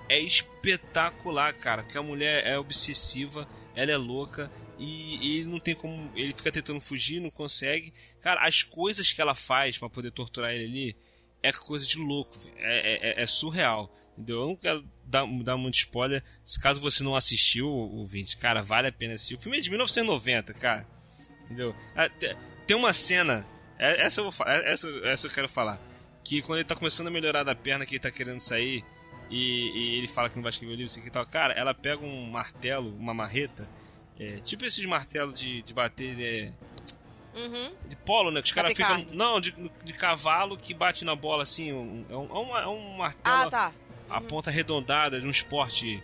é 0.10 0.20
espetacular, 0.20 1.54
cara. 1.54 1.84
Que 1.84 1.98
a 1.98 2.04
mulher 2.04 2.46
é 2.46 2.58
obsessiva, 2.60 3.48
ela 3.76 3.92
é 3.92 3.98
louca 3.98 4.52
e, 4.82 5.42
e 5.42 5.44
não 5.44 5.60
tem 5.60 5.76
como. 5.76 6.12
Ele 6.16 6.34
fica 6.34 6.52
tentando 6.52 6.80
fugir, 6.80 7.22
não 7.22 7.30
consegue. 7.30 7.94
Cara, 8.20 8.46
as 8.46 8.64
coisas 8.64 9.14
que 9.14 9.22
ela 9.22 9.36
faz 9.36 9.78
para 9.78 9.88
poder 9.88 10.12
torturar 10.12 10.54
ele 10.54 10.66
ali 10.66 10.98
é 11.44 11.52
coisa 11.52 11.86
de 11.86 12.00
louco, 12.00 12.36
é, 12.58 13.20
é, 13.20 13.22
é, 13.22 13.28
surreal. 13.28 13.94
Entendeu? 14.18 14.42
Eu 14.42 14.48
não 14.48 14.56
quero 14.56 14.84
dar, 15.06 15.26
dar 15.44 15.56
muito 15.56 15.76
spoiler. 15.76 16.24
Se 16.44 16.60
caso 16.60 16.82
você 16.82 17.04
não 17.04 17.16
assistiu, 17.16 17.70
o 17.70 18.06
vídeo, 18.08 18.36
cara, 18.40 18.64
vale 18.64 18.88
a 18.88 18.92
pena 18.92 19.14
assistir. 19.14 19.36
O 19.36 19.40
filme 19.40 19.60
é 19.60 19.62
de 19.62 19.70
1990, 19.70 20.52
cara. 20.56 20.88
Entendeu? 21.46 21.76
Ah, 21.96 22.10
tem 22.66 22.76
uma 22.76 22.92
cena. 22.92 23.46
É, 23.78 24.04
essa 24.04 24.22
eu, 24.22 24.32
vou, 24.32 24.48
é, 24.48 24.74
essa, 24.74 24.88
essa 25.04 25.28
eu 25.28 25.32
quero 25.32 25.48
falar. 25.48 25.80
Que 26.24 26.42
quando 26.42 26.58
ele 26.58 26.68
tá 26.68 26.76
começando 26.76 27.08
a 27.08 27.12
melhorar 27.12 27.44
da 27.44 27.54
perna, 27.54 27.86
que 27.86 27.94
ele 27.96 28.04
tá 28.04 28.10
querendo 28.10 28.40
sair, 28.40 28.84
e, 29.30 29.38
e 29.38 29.98
ele 30.00 30.08
fala 30.08 30.28
que 30.28 30.36
não 30.36 30.44
vai 30.44 30.50
escrever 30.50 30.74
o 30.74 30.76
livro, 30.76 30.92
assim, 30.92 31.02
que 31.02 31.12
tal. 31.12 31.26
Cara, 31.28 31.54
ela 31.54 31.74
pega 31.74 32.04
um 32.04 32.32
martelo, 32.32 32.96
uma 32.98 33.14
marreta, 33.14 33.70
é, 34.22 34.38
tipo 34.42 34.64
esses 34.64 34.86
martelos 34.86 35.40
de, 35.40 35.64
de 35.64 35.74
bater. 35.74 36.16
É, 36.20 36.52
Uhum. 37.34 37.72
De 37.88 37.96
polo, 37.96 38.30
né? 38.30 38.42
Que 38.42 38.48
os 38.48 38.52
caras 38.52 38.74
ficam. 38.74 39.06
Não, 39.14 39.40
de, 39.40 39.56
de 39.86 39.94
cavalo 39.94 40.58
que 40.58 40.74
bate 40.74 41.06
na 41.06 41.16
bola 41.16 41.44
assim. 41.44 41.72
Um, 41.72 42.06
é, 42.10 42.16
um, 42.16 42.58
é, 42.58 42.68
um, 42.68 42.98
martelo. 42.98 43.48
Ah, 43.48 43.50
tá. 43.50 43.68
Uhum. 43.70 44.16
A 44.16 44.22
ponta 44.22 44.50
arredondada 44.50 45.20
de 45.20 45.26
um 45.26 45.30
esporte. 45.30 46.04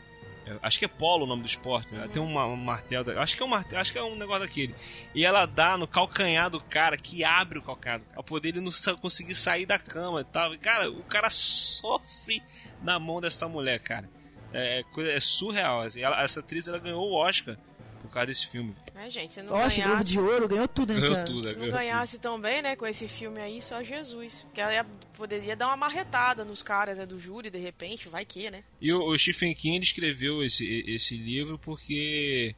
Acho 0.64 0.80
que 0.80 0.86
é 0.86 0.88
polo 0.88 1.26
o 1.26 1.28
nome 1.28 1.42
do 1.44 1.46
esporte. 1.46 1.94
Né? 1.94 2.04
Uhum. 2.04 2.08
Tem 2.08 2.22
uma, 2.22 2.46
um 2.46 2.56
martelo. 2.56 3.20
Acho 3.20 3.36
que 3.36 3.44
é 3.44 3.46
um 3.46 3.50
martelo, 3.50 3.82
acho 3.82 3.92
que 3.92 4.00
é 4.00 4.04
um 4.04 4.16
negócio 4.16 4.44
daquele. 4.44 4.74
E 5.14 5.26
ela 5.26 5.46
dá 5.46 5.78
no 5.78 5.86
calcanhar 5.86 6.50
do 6.50 6.62
cara, 6.62 6.96
que 6.96 7.26
abre 7.26 7.60
o 7.60 7.62
calcanhar 7.62 8.00
do 8.00 8.06
cara. 8.06 8.14
Pra 8.14 8.24
poder 8.24 8.50
ele 8.50 8.62
não 8.62 8.72
conseguir 9.02 9.36
sair 9.36 9.66
da 9.66 9.78
cama 9.78 10.22
e 10.22 10.24
tal. 10.24 10.58
Cara, 10.60 10.90
o 10.90 11.04
cara 11.04 11.30
sofre 11.30 12.42
na 12.82 12.98
mão 12.98 13.20
dessa 13.20 13.50
mulher, 13.50 13.80
cara. 13.80 14.10
É, 14.54 14.80
é, 14.80 15.16
é 15.18 15.20
surreal. 15.20 15.84
Ela, 15.98 16.24
essa 16.24 16.40
atriz 16.40 16.70
ela 16.70 16.80
ganhou 16.80 17.06
o 17.06 17.14
Oscar 17.14 17.58
por 18.08 18.14
causa 18.14 18.28
desse 18.28 18.48
filme. 18.48 18.76
É, 18.96 19.10
gente, 19.10 19.34
você 19.34 19.44
não 19.44 19.54
Nossa, 19.54 19.76
ganhasse... 19.76 19.88
Globo 19.88 20.04
de 20.04 20.20
Ouro, 20.20 20.48
ganhou 20.48 20.68
tudo 20.68 20.94
nessa... 20.94 21.10
Ganhou 21.10 21.26
tudo, 21.26 21.50
Se 21.50 21.56
não 21.56 21.70
ganhasse 21.70 22.14
tudo. 22.14 22.22
tão 22.24 22.42
bem, 22.42 22.62
né, 22.62 22.76
com 22.76 22.88
esse 22.88 23.08
filme 23.08 23.40
aí, 23.40 23.62
só 23.62 23.84
Jesus. 23.84 24.44
Porque 24.44 24.62
ela 24.62 24.74
ia, 24.74 24.86
poderia 25.14 25.56
dar 25.56 25.68
uma 25.68 25.78
marretada 25.78 26.44
nos 26.44 26.64
caras 26.64 26.98
né, 26.98 27.06
do 27.06 27.20
júri, 27.20 27.50
de 27.50 27.60
repente, 27.60 28.10
vai 28.10 28.26
que, 28.26 28.50
né? 28.50 28.64
E 28.82 28.92
o, 28.92 29.04
o 29.04 29.18
Stephen 29.18 29.54
King 29.54 29.84
escreveu 29.84 30.44
esse, 30.44 30.84
esse 30.88 31.16
livro 31.16 31.60
porque... 31.60 32.56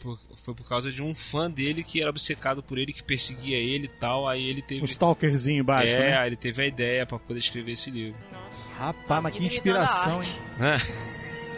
Por, 0.00 0.18
foi 0.34 0.54
por 0.54 0.66
causa 0.66 0.90
de 0.90 1.02
um 1.02 1.14
fã 1.14 1.50
dele 1.50 1.84
que 1.84 2.00
era 2.00 2.08
obcecado 2.08 2.62
por 2.62 2.78
ele, 2.78 2.90
que 2.90 3.04
perseguia 3.04 3.58
ele 3.58 3.84
e 3.84 3.88
tal. 3.88 4.26
Aí 4.26 4.48
ele 4.48 4.62
teve. 4.62 4.80
O 4.80 4.86
stalkerzinho 4.86 5.62
básico, 5.62 6.00
é, 6.00 6.08
né? 6.08 6.16
aí 6.16 6.28
ele 6.30 6.36
teve 6.36 6.62
a 6.62 6.66
ideia 6.66 7.04
para 7.04 7.18
poder 7.18 7.38
escrever 7.38 7.72
esse 7.72 7.90
livro. 7.90 8.18
Nossa. 8.32 8.72
Rapaz, 8.72 9.22
mas 9.22 9.32
que 9.34 9.40
dando 9.40 9.46
inspiração, 9.46 10.22
hein? 10.22 10.30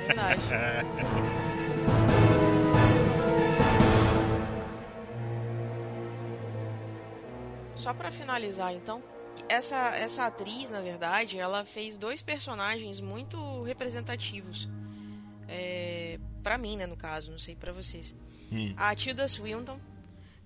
Verdade. 0.08 0.40
Só 7.82 7.92
pra 7.92 8.12
finalizar, 8.12 8.72
então, 8.72 9.02
essa, 9.48 9.76
essa 9.96 10.26
atriz, 10.26 10.70
na 10.70 10.80
verdade, 10.80 11.36
ela 11.36 11.64
fez 11.64 11.98
dois 11.98 12.22
personagens 12.22 13.00
muito 13.00 13.62
representativos. 13.64 14.68
É, 15.48 16.20
para 16.44 16.56
mim, 16.56 16.76
né, 16.76 16.86
no 16.86 16.96
caso, 16.96 17.32
não 17.32 17.40
sei 17.40 17.56
pra 17.56 17.72
vocês. 17.72 18.14
Hum. 18.52 18.72
A 18.76 18.94
Tilda 18.94 19.26
Swinton, 19.26 19.80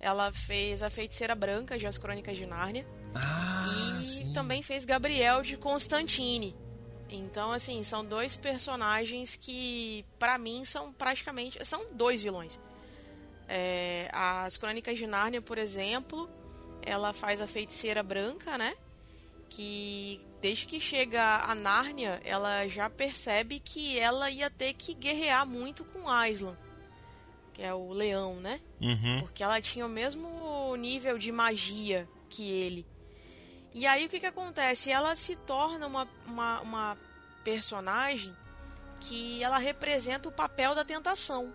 ela 0.01 0.33
fez 0.33 0.83
a 0.83 0.89
Feiticeira 0.89 1.35
Branca 1.35 1.79
de 1.79 1.87
As 1.87 1.99
Crônicas 1.99 2.39
de 2.39 2.47
Nárnia. 2.47 2.87
Ah, 3.15 3.67
e 4.03 4.07
sim. 4.07 4.33
também 4.33 4.63
fez 4.63 4.87
Gabriel 4.87 5.43
de 5.43 5.59
Constantine. 5.59 6.57
Então, 7.11 7.53
assim, 7.53 7.83
são 7.85 8.03
dois 8.03 8.35
personagens 8.35 9.37
que, 9.37 10.07
pra 10.19 10.39
mim, 10.39 10.65
são 10.65 10.91
praticamente. 10.91 11.63
São 11.67 11.85
dois 11.93 12.23
vilões. 12.23 12.59
É, 13.47 14.09
as 14.11 14.57
Crônicas 14.57 14.97
de 14.97 15.07
Nárnia, 15.07 15.43
por 15.43 15.59
exemplo, 15.59 16.31
ela 16.87 17.13
faz 17.13 17.43
a 17.43 17.47
feiticeira 17.47 18.03
branca, 18.03 18.57
né? 18.57 18.75
Que 19.51 20.21
desde 20.41 20.67
que 20.67 20.81
chega 20.81 21.39
a 21.45 21.55
Nárnia, 21.55 22.21
ela 22.25 22.67
já 22.69 22.89
percebe 22.89 23.59
que 23.59 23.99
ela 23.99 24.31
ia 24.31 24.49
ter 24.49 24.73
que 24.75 24.95
guerrear 24.95 25.45
muito 25.45 25.85
com 25.85 26.09
Aslan, 26.09 26.57
que 27.53 27.63
é 27.63 27.75
o 27.75 27.91
leão, 27.91 28.37
né? 28.37 28.61
Uhum. 28.81 29.21
Porque 29.21 29.43
ela 29.43 29.61
tinha 29.61 29.85
o 29.85 29.89
mesmo 29.89 30.75
nível 30.77 31.19
de 31.19 31.33
magia 31.33 32.09
que 32.29 32.49
ele. 32.49 32.87
E 33.75 33.87
aí 33.87 34.07
o 34.07 34.09
que, 34.09 34.21
que 34.21 34.27
acontece? 34.27 34.91
Ela 34.91 35.15
se 35.17 35.37
torna 35.37 35.87
uma, 35.87 36.09
uma, 36.27 36.61
uma 36.61 36.99
personagem 37.45 38.35
que 39.01 39.43
ela 39.43 39.59
representa 39.59 40.29
o 40.29 40.33
papel 40.33 40.75
da 40.75 40.85
tentação. 40.85 41.53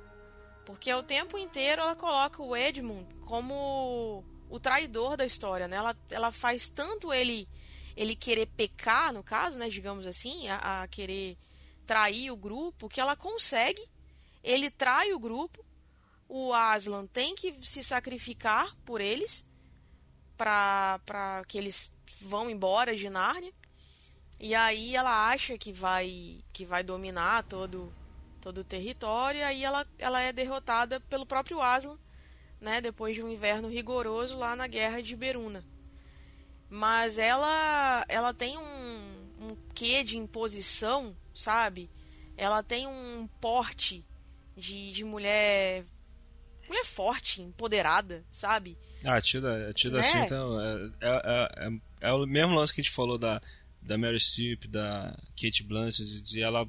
Porque 0.65 0.93
o 0.93 1.01
tempo 1.01 1.37
inteiro 1.37 1.81
ela 1.81 1.95
coloca 1.95 2.43
o 2.43 2.55
Edmund 2.55 3.07
como 3.25 4.23
o 4.51 4.59
traidor 4.59 5.17
da 5.17 5.25
história, 5.25 5.67
né? 5.67 5.77
Ela, 5.77 5.97
ela 6.09 6.31
faz 6.31 6.69
tanto 6.69 7.13
ele 7.13 7.47
ele 7.95 8.15
querer 8.15 8.45
pecar, 8.45 9.11
no 9.11 9.21
caso, 9.21 9.59
né, 9.59 9.67
digamos 9.67 10.07
assim, 10.07 10.47
a, 10.47 10.83
a 10.83 10.87
querer 10.87 11.37
trair 11.85 12.31
o 12.31 12.37
grupo, 12.37 12.87
que 12.87 13.01
ela 13.01 13.17
consegue. 13.17 13.85
Ele 14.41 14.69
trai 14.69 15.11
o 15.13 15.19
grupo. 15.19 15.65
O 16.27 16.53
Aslan 16.53 17.05
tem 17.07 17.35
que 17.35 17.53
se 17.61 17.83
sacrificar 17.83 18.73
por 18.85 19.01
eles 19.01 19.45
para 20.37 21.43
que 21.47 21.57
eles 21.57 21.93
vão 22.21 22.49
embora 22.49 22.95
de 22.95 23.09
Nárnia. 23.09 23.53
E 24.39 24.55
aí 24.55 24.95
ela 24.95 25.29
acha 25.29 25.57
que 25.57 25.71
vai 25.71 26.43
que 26.53 26.65
vai 26.65 26.83
dominar 26.83 27.43
todo 27.43 27.93
todo 28.41 28.61
o 28.61 28.63
território, 28.63 29.39
e 29.39 29.43
aí 29.43 29.63
ela, 29.63 29.87
ela 29.99 30.19
é 30.19 30.33
derrotada 30.33 30.99
pelo 31.01 31.27
próprio 31.27 31.61
Aslan, 31.61 31.99
né, 32.61 32.79
depois 32.79 33.15
de 33.15 33.23
um 33.23 33.29
inverno 33.29 33.67
rigoroso 33.67 34.37
lá 34.37 34.55
na 34.55 34.67
guerra 34.67 35.01
de 35.01 35.15
Beruna. 35.15 35.65
Mas 36.69 37.17
ela 37.17 38.05
ela 38.07 38.33
tem 38.33 38.57
um, 38.57 39.25
um 39.41 39.57
quê 39.73 40.03
de 40.03 40.17
imposição, 40.17 41.17
sabe? 41.35 41.89
Ela 42.37 42.63
tem 42.63 42.87
um 42.87 43.27
porte 43.41 44.05
de, 44.55 44.91
de 44.91 45.03
mulher 45.03 45.83
mulher 46.69 46.85
forte, 46.85 47.41
empoderada, 47.41 48.23
sabe? 48.31 48.77
Ah, 49.03 49.15
a 49.15 49.21
Tilda, 49.21 49.69
a 49.69 49.73
Tilda 49.73 49.97
Né? 49.97 50.03
Swinton 50.03 50.61
é, 50.61 50.91
é, 51.01 51.09
é, 51.09 51.67
é, 51.67 52.09
é 52.09 52.13
o 52.13 52.25
mesmo 52.25 52.55
lance 52.55 52.73
que 52.73 52.79
a 52.79 52.83
gente 52.83 52.93
falou 52.93 53.17
da, 53.17 53.41
da 53.81 53.97
Mary 53.97 54.19
Streep, 54.19 54.65
da 54.67 55.17
Kate 55.35 55.63
Blanchett, 55.63 56.21
de 56.21 56.41
ela, 56.41 56.65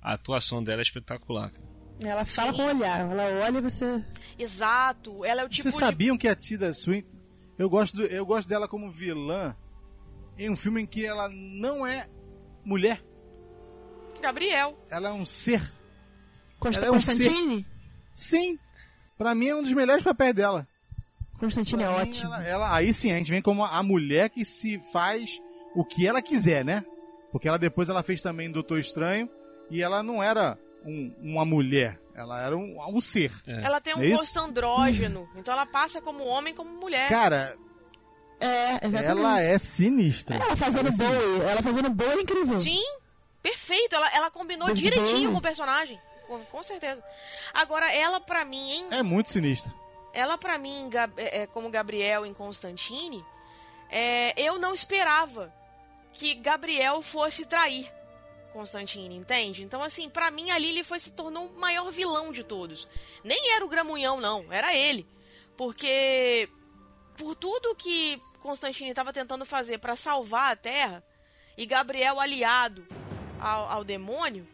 a 0.00 0.14
atuação 0.14 0.62
dela 0.62 0.80
é 0.80 0.82
espetacular. 0.82 1.50
cara. 1.50 1.69
Ela 2.02 2.24
fala 2.24 2.50
Sim. 2.52 2.56
com 2.56 2.62
o 2.64 2.66
olhar, 2.68 3.00
ela 3.10 3.44
olha 3.44 3.58
e 3.58 3.60
você... 3.60 4.04
Exato, 4.38 5.24
ela 5.24 5.42
é 5.42 5.44
o 5.44 5.48
tipo 5.48 5.62
Vocês 5.62 5.74
de 5.74 5.80
sabiam 5.80 6.16
que 6.16 6.26
a 6.28 6.34
Tilda 6.34 6.72
Swinton... 6.72 7.18
Eu 7.58 7.68
gosto, 7.68 7.96
do- 7.98 8.06
eu 8.06 8.24
gosto 8.24 8.48
dela 8.48 8.66
como 8.66 8.90
vilã 8.90 9.54
em 10.38 10.48
um 10.48 10.56
filme 10.56 10.80
em 10.80 10.86
que 10.86 11.04
ela 11.04 11.28
não 11.28 11.86
é 11.86 12.08
mulher. 12.64 13.02
Gabriel. 14.22 14.78
Ela 14.90 15.10
é 15.10 15.12
um 15.12 15.26
ser. 15.26 15.60
Const 16.58 16.78
Ela 16.78 16.86
é 16.86 16.90
um 16.90 16.94
Constantine? 16.94 17.66
Sim. 18.14 18.58
Pra 19.18 19.34
mim 19.34 19.48
é 19.48 19.54
um 19.56 19.62
dos 19.62 19.72
melhores 19.74 20.02
papéis 20.02 20.34
dela. 20.34 20.66
Constantine 21.38 21.82
é 21.82 21.86
Pra 21.86 21.96
mim, 22.04 22.10
ótimo. 22.10 22.26
ela- 22.34 22.46
ela- 22.48 22.74
aí 22.74 22.92
sim, 22.94 23.12
a 23.12 23.16
gente 23.16 23.30
vem 23.30 23.42
como 23.42 23.62
a 23.64 23.82
mulher 23.82 24.30
que 24.30 24.44
se 24.44 24.78
faz 24.92 25.40
o 25.74 25.84
que 25.84 26.06
ela 26.06 26.22
quiser, 26.22 26.64
né? 26.64 26.82
Porque 27.32 27.46
ela 27.46 27.58
depois 27.58 27.88
ela 27.90 28.02
fez 28.02 28.22
também 28.22 28.50
Doutor 28.50 28.78
Estranho 28.78 29.28
e 29.70 29.82
ela 29.82 30.02
não 30.02 30.22
era 30.22 30.58
um- 30.84 31.14
uma 31.20 31.44
mulher, 31.44 32.00
ela 32.14 32.40
era 32.42 32.56
um, 32.56 32.76
um 32.94 33.00
ser. 33.00 33.30
Ela 33.46 33.80
tem 33.80 33.94
um 33.94 34.02
É 34.02 34.10
rosto 34.14 34.38
andrógeno, 34.40 35.28
então 35.36 35.52
ela 35.52 35.66
passa 35.66 36.00
como 36.00 36.24
homem 36.24 36.54
como 36.54 36.70
mulher. 36.70 37.08
Cara, 37.08 37.56
É, 38.40 38.74
exatamente. 38.86 39.04
ela 39.04 39.40
é 39.40 39.58
sinistra. 39.58 40.36
Ela 40.36 40.56
fazendo 40.56 40.88
é 40.88 40.92
sinistra. 40.92 41.20
Bowie, 41.20 41.40
ela 41.42 41.62
fazendo 41.62 41.90
Bowie 41.90 42.18
é 42.18 42.22
incrível. 42.22 42.58
Sim, 42.58 42.82
perfeito. 43.42 43.94
Ela, 43.94 44.10
ela 44.14 44.30
combinou 44.30 44.66
David 44.68 44.82
direitinho 44.82 45.16
Bowie. 45.20 45.32
com 45.32 45.38
o 45.38 45.42
personagem. 45.42 46.00
Com, 46.26 46.38
com 46.44 46.62
certeza. 46.62 47.02
Agora, 47.52 47.92
ela 47.92 48.20
pra 48.20 48.44
mim, 48.44 48.70
hein? 48.72 48.86
É 48.92 49.02
muito 49.02 49.30
sinistra. 49.30 49.72
Ela 50.14 50.38
pra 50.38 50.58
mim, 50.58 50.88
Gab- 50.90 51.18
é, 51.18 51.42
é, 51.42 51.46
como 51.46 51.68
Gabriel 51.70 52.24
em 52.24 52.32
Constantine, 52.34 53.24
é, 53.90 54.32
eu 54.40 54.58
não 54.58 54.72
esperava 54.72 55.52
que 56.12 56.34
Gabriel 56.36 57.02
fosse 57.02 57.44
trair 57.46 57.92
Constantine, 58.52 59.14
entende? 59.16 59.62
Então, 59.62 59.82
assim, 59.82 60.08
pra 60.08 60.30
mim 60.30 60.50
ali 60.50 60.70
ele 60.70 60.84
foi, 60.84 60.98
se 61.00 61.12
tornou 61.12 61.46
o 61.46 61.58
maior 61.58 61.90
vilão 61.90 62.32
de 62.32 62.42
todos. 62.44 62.88
Nem 63.24 63.52
era 63.54 63.64
o 63.64 63.68
Gramunhão, 63.68 64.20
não, 64.20 64.52
era 64.52 64.74
ele. 64.76 65.06
Porque 65.56 66.48
por 67.16 67.34
tudo 67.34 67.74
que 67.74 68.18
Constantine 68.38 68.90
estava 68.90 69.12
tentando 69.12 69.44
fazer 69.44 69.78
pra 69.78 69.94
salvar 69.94 70.52
a 70.52 70.56
Terra 70.56 71.04
e 71.56 71.66
Gabriel 71.66 72.18
aliado 72.18 72.86
ao, 73.38 73.70
ao 73.70 73.84
demônio, 73.84 74.48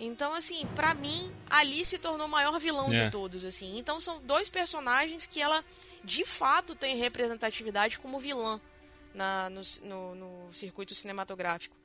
então 0.00 0.32
assim, 0.32 0.66
pra 0.74 0.94
mim 0.94 1.30
ali 1.50 1.84
se 1.84 1.98
tornou 1.98 2.26
o 2.26 2.30
maior 2.30 2.58
vilão 2.58 2.90
É. 2.92 3.04
de 3.04 3.10
todos, 3.10 3.44
assim. 3.44 3.76
Então 3.78 4.00
são 4.00 4.22
dois 4.22 4.48
personagens 4.48 5.26
que 5.26 5.40
ela 5.40 5.62
de 6.02 6.24
fato 6.24 6.74
tem 6.74 6.96
representatividade 6.96 7.98
como 7.98 8.18
vilã 8.18 8.58
na, 9.12 9.50
no, 9.50 9.60
no- 9.82 10.14
no 10.14 10.52
circuito 10.54 10.94
cinematográfico. 10.94 11.76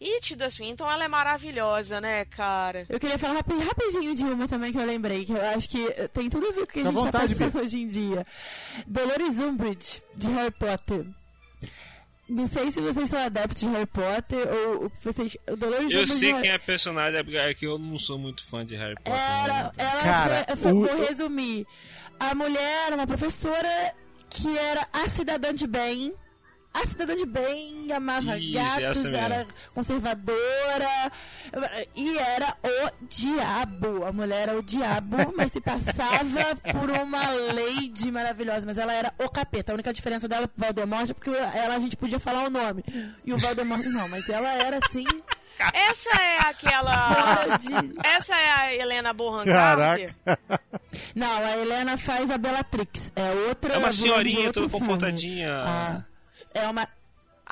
E 0.00 0.18
Tilda 0.22 0.48
Swinton, 0.48 0.90
ela 0.90 1.04
é 1.04 1.08
maravilhosa, 1.08 2.00
né, 2.00 2.24
cara? 2.24 2.86
Eu 2.88 2.98
queria 2.98 3.18
falar 3.18 3.34
rapi- 3.34 3.58
rapidinho 3.58 4.14
de 4.14 4.24
uma 4.24 4.48
também 4.48 4.72
que 4.72 4.78
eu 4.78 4.86
lembrei, 4.86 5.26
que 5.26 5.32
eu 5.32 5.42
acho 5.50 5.68
que 5.68 5.86
tem 6.14 6.30
tudo 6.30 6.46
a 6.48 6.52
ver 6.52 6.60
com 6.60 6.62
o 6.62 6.66
que 6.68 6.80
a 6.80 6.84
gente 6.84 6.94
vontade, 6.94 7.34
tá 7.34 7.58
hoje 7.58 7.82
em 7.82 7.86
dia. 7.88 8.26
Dolores 8.86 9.36
Umbridge, 9.38 10.02
de 10.16 10.28
Harry 10.28 10.52
Potter. 10.52 11.04
Não 12.26 12.46
sei 12.46 12.70
se 12.70 12.80
vocês 12.80 13.10
são 13.10 13.20
adeptos 13.22 13.60
de 13.60 13.68
Harry 13.68 13.86
Potter 13.86 14.48
ou 14.48 14.90
vocês. 15.02 15.36
o 15.48 15.56
Dolores 15.56 15.90
Eu 15.90 15.98
Umbridge 16.02 16.12
sei 16.12 16.32
não- 16.32 16.40
quem 16.40 16.50
é 16.50 16.54
a 16.54 16.58
personagem, 16.58 17.20
é 17.36 17.54
que 17.54 17.66
eu 17.66 17.78
não 17.78 17.98
sou 17.98 18.18
muito 18.18 18.42
fã 18.46 18.64
de 18.64 18.76
Harry 18.76 18.94
Potter. 18.94 19.12
Era, 19.12 19.64
né? 19.64 19.72
ela 19.76 20.02
Cara, 20.02 20.46
foi- 20.48 20.56
foi- 20.56 20.72
o- 20.72 20.86
vou 20.86 21.06
resumir. 21.08 21.66
A 22.18 22.34
mulher 22.34 22.86
era 22.86 22.94
uma 22.96 23.06
professora 23.06 23.94
que 24.30 24.56
era 24.56 24.86
a 24.92 25.08
cidadã 25.10 25.52
de 25.52 25.66
bem. 25.66 26.14
A 26.72 26.86
cidadã 26.86 27.16
de 27.16 27.26
bem, 27.26 27.92
amava 27.92 28.38
Isso, 28.38 28.54
gatos, 28.54 28.78
essa 28.78 29.02
mesmo. 29.10 29.16
era 29.16 29.46
conservadora 29.74 31.12
e 31.96 32.16
era 32.18 32.56
o 32.62 33.06
diabo. 33.08 34.04
A 34.06 34.12
mulher 34.12 34.48
era 34.48 34.58
o 34.58 34.62
diabo, 34.62 35.16
mas 35.36 35.50
se 35.52 35.60
passava 35.60 36.54
por 36.72 36.90
uma 36.90 37.28
lady 37.52 38.10
maravilhosa. 38.12 38.64
Mas 38.66 38.78
ela 38.78 38.92
era 38.92 39.12
o 39.18 39.28
capeta. 39.28 39.72
A 39.72 39.74
única 39.74 39.92
diferença 39.92 40.28
dela 40.28 40.46
pro 40.46 40.64
Voldemort 40.64 41.10
é 41.10 41.14
porque 41.14 41.30
ela 41.30 41.74
a 41.74 41.80
gente 41.80 41.96
podia 41.96 42.20
falar 42.20 42.44
o 42.44 42.50
nome. 42.50 42.84
E 43.24 43.32
o 43.32 43.36
Voldemort 43.36 43.84
não, 43.86 44.08
mas 44.08 44.28
ela 44.28 44.48
era 44.52 44.78
assim. 44.86 45.06
Essa 45.74 46.10
é 46.18 46.38
aquela. 46.48 47.56
de- 47.58 47.94
Essa 48.02 48.34
é 48.34 48.50
a 48.52 48.74
Helena 48.74 49.12
Bonham 49.12 49.44
Caraca. 49.44 50.16
Não, 51.14 51.44
a 51.44 51.56
Helena 51.58 51.98
faz 51.98 52.30
a 52.30 52.38
Bellatrix. 52.38 53.12
É 53.16 53.30
outra. 53.48 53.74
É 53.74 53.78
uma 53.78 53.92
senhorinha 53.92 54.52
toda 54.52 54.68
comportadinha. 54.70 55.50
Ah, 55.66 56.00
é 56.54 56.66
uma, 56.68 56.88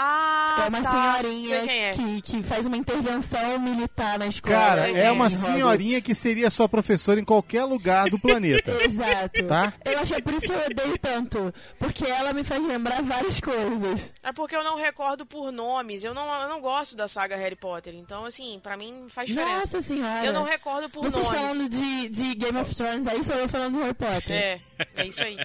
Ah, 0.01 0.63
é 0.65 0.69
uma 0.69 0.81
tá. 0.83 0.91
senhorinha 0.93 1.57
é. 1.57 1.91
que, 1.91 2.23
que 2.23 2.43
faz 2.45 2.67
uma 2.67 2.77
intervenção 2.77 3.59
militar 3.59 4.17
na 4.17 4.29
escola. 4.29 4.55
Cara, 4.57 4.89
é 4.91 5.11
uma 5.11 5.25
é, 5.25 5.27
em 5.27 5.31
senhorinha 5.31 6.01
que 6.01 6.15
seria 6.15 6.51
sua 6.51 6.69
professora 6.69 7.19
em 7.19 7.25
qualquer 7.25 7.65
lugar 7.65 8.09
do 8.09 8.17
planeta. 8.19 8.71
Exato. 8.85 9.45
Tá? 9.47 9.73
Eu 9.85 9.99
acho 9.99 10.13
que 10.13 10.19
é 10.21 10.23
por 10.23 10.35
isso 10.35 10.47
que 10.47 10.53
eu 10.53 10.67
odeio 10.67 10.99
tanto. 10.99 11.53
Porque 11.81 12.05
ela 12.07 12.33
me 12.33 12.45
faz 12.45 12.65
lembrar 12.65 13.03
várias 13.03 13.41
coisas. 13.41 14.13
É 14.23 14.33
porque 14.33 14.55
eu 14.55 14.63
não 14.63 14.77
recordo 14.77 15.27
por 15.27 15.51
nomes. 15.51 16.05
Eu 16.05 16.15
não, 16.15 16.33
eu 16.43 16.49
não 16.49 16.61
gosto 16.61 16.97
da 16.97 17.09
saga 17.09 17.35
Harry 17.37 17.57
Potter. 17.57 17.93
Então, 17.97 18.25
assim, 18.25 18.61
pra 18.63 18.77
mim 18.77 19.07
faz 19.09 19.29
diferença. 19.29 19.57
Nossa 19.57 19.83
senhora. 19.83 20.25
Eu 20.25 20.33
não 20.33 20.45
recordo 20.45 20.89
por 20.89 21.11
Vocês 21.11 21.27
nomes. 21.27 21.41
falando 21.41 21.69
de, 21.69 22.09
de 22.09 22.35
Game 22.37 22.57
of 22.59 22.73
Thrones, 22.73 23.07
aí 23.09 23.25
sou 23.25 23.35
eu 23.35 23.49
falando 23.49 23.75
de 23.75 23.81
Harry 23.83 23.95
Potter. 23.95 24.31
É, 24.33 24.61
é 24.97 25.07
isso 25.07 25.23
aí. 25.25 25.37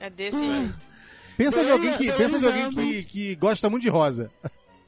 É 0.00 0.10
desse 0.10 0.38
Hum. 0.38 0.62
jeito. 0.64 0.91
Pensa 1.36 1.64
de 1.64 1.70
alguém 1.70 1.96
que, 1.96 2.12
pensa 2.12 2.38
de 2.38 2.46
alguém 2.46 2.70
que, 2.70 3.04
que 3.04 3.34
gosta 3.36 3.68
muito 3.70 3.82
de 3.82 3.88
rosa. 3.88 4.30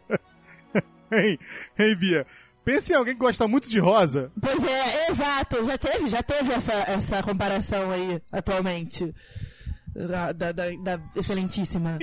Hein, 1.12 1.38
hein, 1.78 1.95
Bia? 1.97 2.26
Pensa 2.64 2.92
em 2.92 2.97
alguém 2.97 3.14
que 3.14 3.20
gosta 3.20 3.47
muito 3.47 3.68
de 3.68 3.78
rosa. 3.78 4.32
Pois 4.40 4.64
é, 4.64 5.11
exato. 5.11 5.64
Já 5.64 5.78
teve, 5.78 6.09
já 6.09 6.22
teve 6.22 6.53
essa, 6.53 6.72
essa 6.72 7.22
comparação 7.22 7.90
aí, 7.90 8.20
atualmente. 8.32 9.14
Da, 9.95 10.32
da, 10.32 10.51
da- 10.51 10.70
da 10.82 11.01
excelentíssima. 11.14 11.99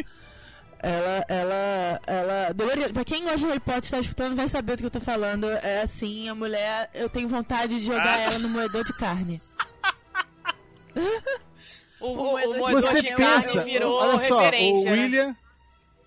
Ela, 0.80 1.26
ela, 1.28 2.02
ela. 2.08 2.54
Dolores, 2.54 2.92
pra 2.92 3.04
quem 3.04 3.24
gosta 3.24 3.40
de 3.40 3.46
Harry 3.48 3.60
Potter 3.60 3.84
está 3.84 4.00
escutando, 4.00 4.36
vai 4.36 4.48
saber 4.48 4.78
do 4.78 4.80
que 4.80 4.86
eu 4.86 4.92
tô 4.92 5.02
falando. 5.02 5.50
É 5.50 5.82
assim, 5.82 6.30
a 6.30 6.36
mulher, 6.36 6.90
eu 6.94 7.10
tenho 7.10 7.28
vontade 7.28 7.80
de 7.80 7.86
jogar 7.86 8.06
Ah. 8.18 8.22
ela 8.22 8.40
no 8.40 8.48
moedor 8.50 8.84
de 8.86 8.94
carne. 8.98 9.42
O, 12.02 12.08
o, 12.08 12.36
o 12.36 12.58
moedor 12.60 12.82
Você 12.82 13.02
de 13.02 13.16
pensa, 13.16 13.64
virou 13.64 13.94
olha 13.94 14.20
só, 14.20 14.40
referência. 14.42 14.92
o 14.92 14.96
né? 14.96 15.02
William. 15.04 15.38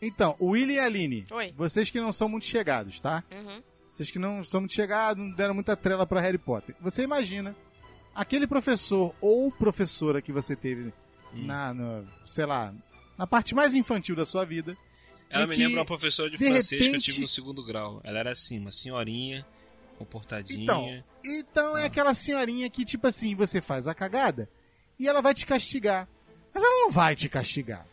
Então, 0.03 0.37
o 0.39 0.49
William 0.51 0.75
e 0.75 0.79
a 0.81 0.85
Aline. 0.85 1.27
Oi. 1.31 1.55
Vocês 1.57 1.89
que 1.91 2.01
não 2.01 2.13
são 2.13 2.29
muito 2.29 2.45
chegados, 2.45 3.01
tá? 3.01 3.23
Uhum. 3.33 3.63
Vocês 3.91 4.11
que 4.11 4.19
não 4.19 4.43
são 4.45 4.61
muito 4.61 4.75
chegados, 4.75 5.23
não 5.25 5.33
deram 5.35 5.55
muita 5.55 5.77
trela 5.77 6.07
pra 6.07 6.21
Harry 6.21 6.37
Potter. 6.39 6.75
Você 6.81 7.03
imagina 7.03 7.57
aquele 8.15 8.47
professor 8.47 9.15
ou 9.21 9.51
professora 9.53 10.21
que 10.21 10.33
você 10.33 10.55
teve 10.57 10.93
na, 11.33 11.73
no- 11.73 12.07
sei 12.25 12.45
lá, 12.45 12.75
na 13.17 13.27
parte 13.27 13.55
mais 13.55 13.75
infantil 13.75 14.15
da 14.17 14.27
sua 14.27 14.45
vida. 14.45 14.77
Ela 15.31 15.47
me 15.47 15.55
que, 15.57 15.63
lembra 15.65 15.81
uma 15.81 15.87
professora 15.87 16.29
de, 16.31 16.37
de 16.37 16.45
francês 16.45 16.69
que 16.69 16.75
eu 16.77 16.85
repente- 16.93 17.05
tive 17.07 17.21
no 17.23 17.29
segundo 17.29 17.65
grau. 17.65 18.01
Ela 18.05 18.19
era 18.19 18.31
assim, 18.33 18.59
uma 18.59 18.71
senhorinha, 18.71 19.45
comportadinha. 19.99 20.63
Então, 20.63 21.03
então 21.25 21.79
é 21.79 21.87
aquela 21.87 22.15
senhorinha 22.15 22.69
que, 22.69 22.85
tipo 22.85 23.07
assim, 23.07 23.35
você 23.35 23.61
faz 23.61 23.87
a 23.89 23.95
cagada 23.95 24.49
e 24.99 25.09
ela 25.09 25.21
vai 25.23 25.35
te 25.35 25.45
castigar. 25.47 26.09
Mas 26.53 26.63
ela 26.63 26.81
não 26.85 26.91
vai 26.91 27.15
te 27.17 27.29
castigar. 27.29 27.87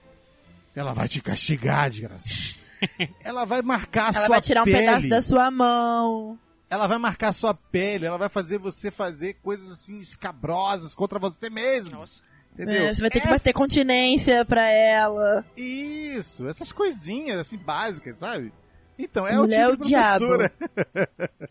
Ela 0.76 0.94
vai 0.94 1.08
te 1.08 1.22
castigar, 1.22 1.90
desgraçada. 1.90 2.62
ela 3.24 3.46
vai 3.46 3.62
marcar 3.62 4.04
a 4.06 4.08
Ela 4.08 4.14
sua 4.14 4.28
vai 4.30 4.42
tirar 4.42 4.62
um 4.62 4.66
pele. 4.66 4.78
pedaço 4.78 5.10
da 5.10 5.22
sua 5.22 5.52
mão. 5.52 6.40
Ela 6.70 6.88
vai 6.88 6.98
marcar 6.98 7.30
a 7.30 7.34
sua 7.34 7.54
pele, 7.54 8.06
ela 8.06 8.18
vai 8.18 8.30
fazer 8.30 8.58
você 8.58 8.90
fazer 8.90 9.34
coisas 9.44 9.70
assim 9.70 9.98
escabrosas 10.00 10.96
contra 10.96 11.20
você 11.20 11.50
mesmo. 11.50 11.98
Nossa. 12.00 12.22
Entendeu? 12.54 12.88
É, 12.88 12.94
você 12.94 13.02
vai 13.02 13.10
ter 13.10 13.20
que 13.22 13.28
Essa- 13.28 13.36
bater 13.38 13.54
continência 13.54 14.44
pra 14.46 14.70
ela. 14.70 15.46
Isso, 15.58 16.48
essas 16.48 16.72
coisinhas 16.72 17.40
assim 17.40 17.58
básicas, 17.58 18.18
sabe? 18.18 18.54
Então, 19.00 19.26
é 19.28 19.36
Mulher 19.36 19.68
o 19.68 19.72
é 19.74 19.76
tipo 19.78 19.84
o 19.84 19.88
de 19.88 19.94
professora. 19.96 20.52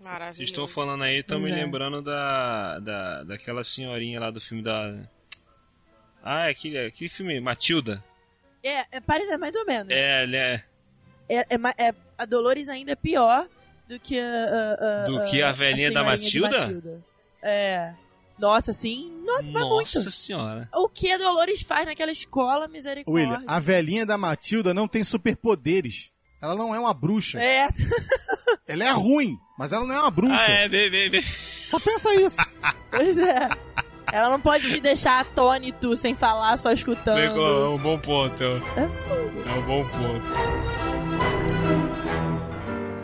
Maravilhoso. 0.03 0.43
Estão 0.43 0.69
falando 0.69 1.03
aí, 1.03 1.19
estão 1.21 1.39
me 1.41 1.49
Pois 1.49 1.59
é. 1.61 1.65
lembrando 1.65 2.01
da, 2.03 2.79
da, 2.79 3.25
daquela 3.25 3.65
senhorinha 3.65 4.21
lá 4.21 4.31
do 4.31 4.41
filme 4.41 4.63
da. 4.63 5.09
Ah, 6.23 6.47
é 6.49 6.51
aquele, 6.51 6.79
aquele 6.87 7.09
filme, 7.09 7.41
Matilda. 7.41 8.05
É, 8.63 8.85
é 8.93 9.01
parece 9.01 9.37
mais 9.39 9.55
ou 9.55 9.65
menos. 9.65 9.91
É, 9.93 10.23
ela 10.25 10.37
é. 10.37 10.65
É, 11.29 11.37
é 11.39 11.89
é- 11.89 11.95
a 12.19 12.25
Dolores 12.27 12.69
ainda 12.69 12.93
é 12.93 12.97
pior 12.97 13.49
do 13.89 13.99
que 13.99 14.19
a, 14.19 14.25
a- 14.25 15.03
a- 15.03 15.05
Do 15.05 15.25
que 15.31 15.43
a 15.43 15.51
velhinha 15.53 15.91
da 15.91 16.01
senhorinha 16.03 16.31
de 16.31 16.41
Matilda? 16.41 17.05
É. 17.43 17.93
Nossa, 18.39 18.73
sim. 18.73 19.13
Nossa, 19.25 19.51
mas 19.51 19.63
Nossa 19.63 19.99
muito. 19.99 20.11
senhora. 20.11 20.69
O 20.75 20.89
que 20.89 21.11
a 21.13 21.19
Dolores 21.19 21.63
faz 21.63 21.87
naquela 21.87 22.11
escola, 22.11 22.67
misericórdia. 22.69 23.29
William, 23.29 23.45
a 23.47 23.61
velhinha 23.61 24.05
da 24.07 24.17
Matilda 24.19 24.73
não 24.75 24.89
tem 24.89 25.05
superpoderes. 25.05 26.11
Ela 26.43 26.55
não 26.55 26.75
é 26.75 26.79
uma 26.79 26.95
bruxa. 26.95 27.39
É, 27.43 27.69
Ela 28.67 28.85
é 28.85 28.91
ruim, 28.93 29.37
mas 29.59 29.73
ela 29.73 29.85
não 29.85 29.95
é 29.95 30.01
uma 30.01 30.11
bruxa. 30.11 30.43
Ah, 30.47 30.51
é, 30.51 30.69
vem, 30.69 30.89
vem, 30.91 31.11
vem. 31.11 31.23
Só 31.23 31.79
pensa 31.81 32.15
isso. 32.15 32.39
pois 32.91 33.19
é. 33.19 33.49
Ela 34.13 34.29
não 34.29 34.41
pode 34.41 34.69
te 34.69 34.81
deixar 34.81 35.21
atônito 35.21 35.97
sem 35.97 36.15
falar, 36.15 36.57
só 36.57 36.73
escutando. 36.73 37.17
Com- 37.35 37.41
É 37.41 37.69
um 37.69 37.79
bom 37.79 37.99
ponto. 37.99 38.45
É 38.45 39.59
um 39.59 39.63
bom 39.63 39.85
ponto. 39.89 41.31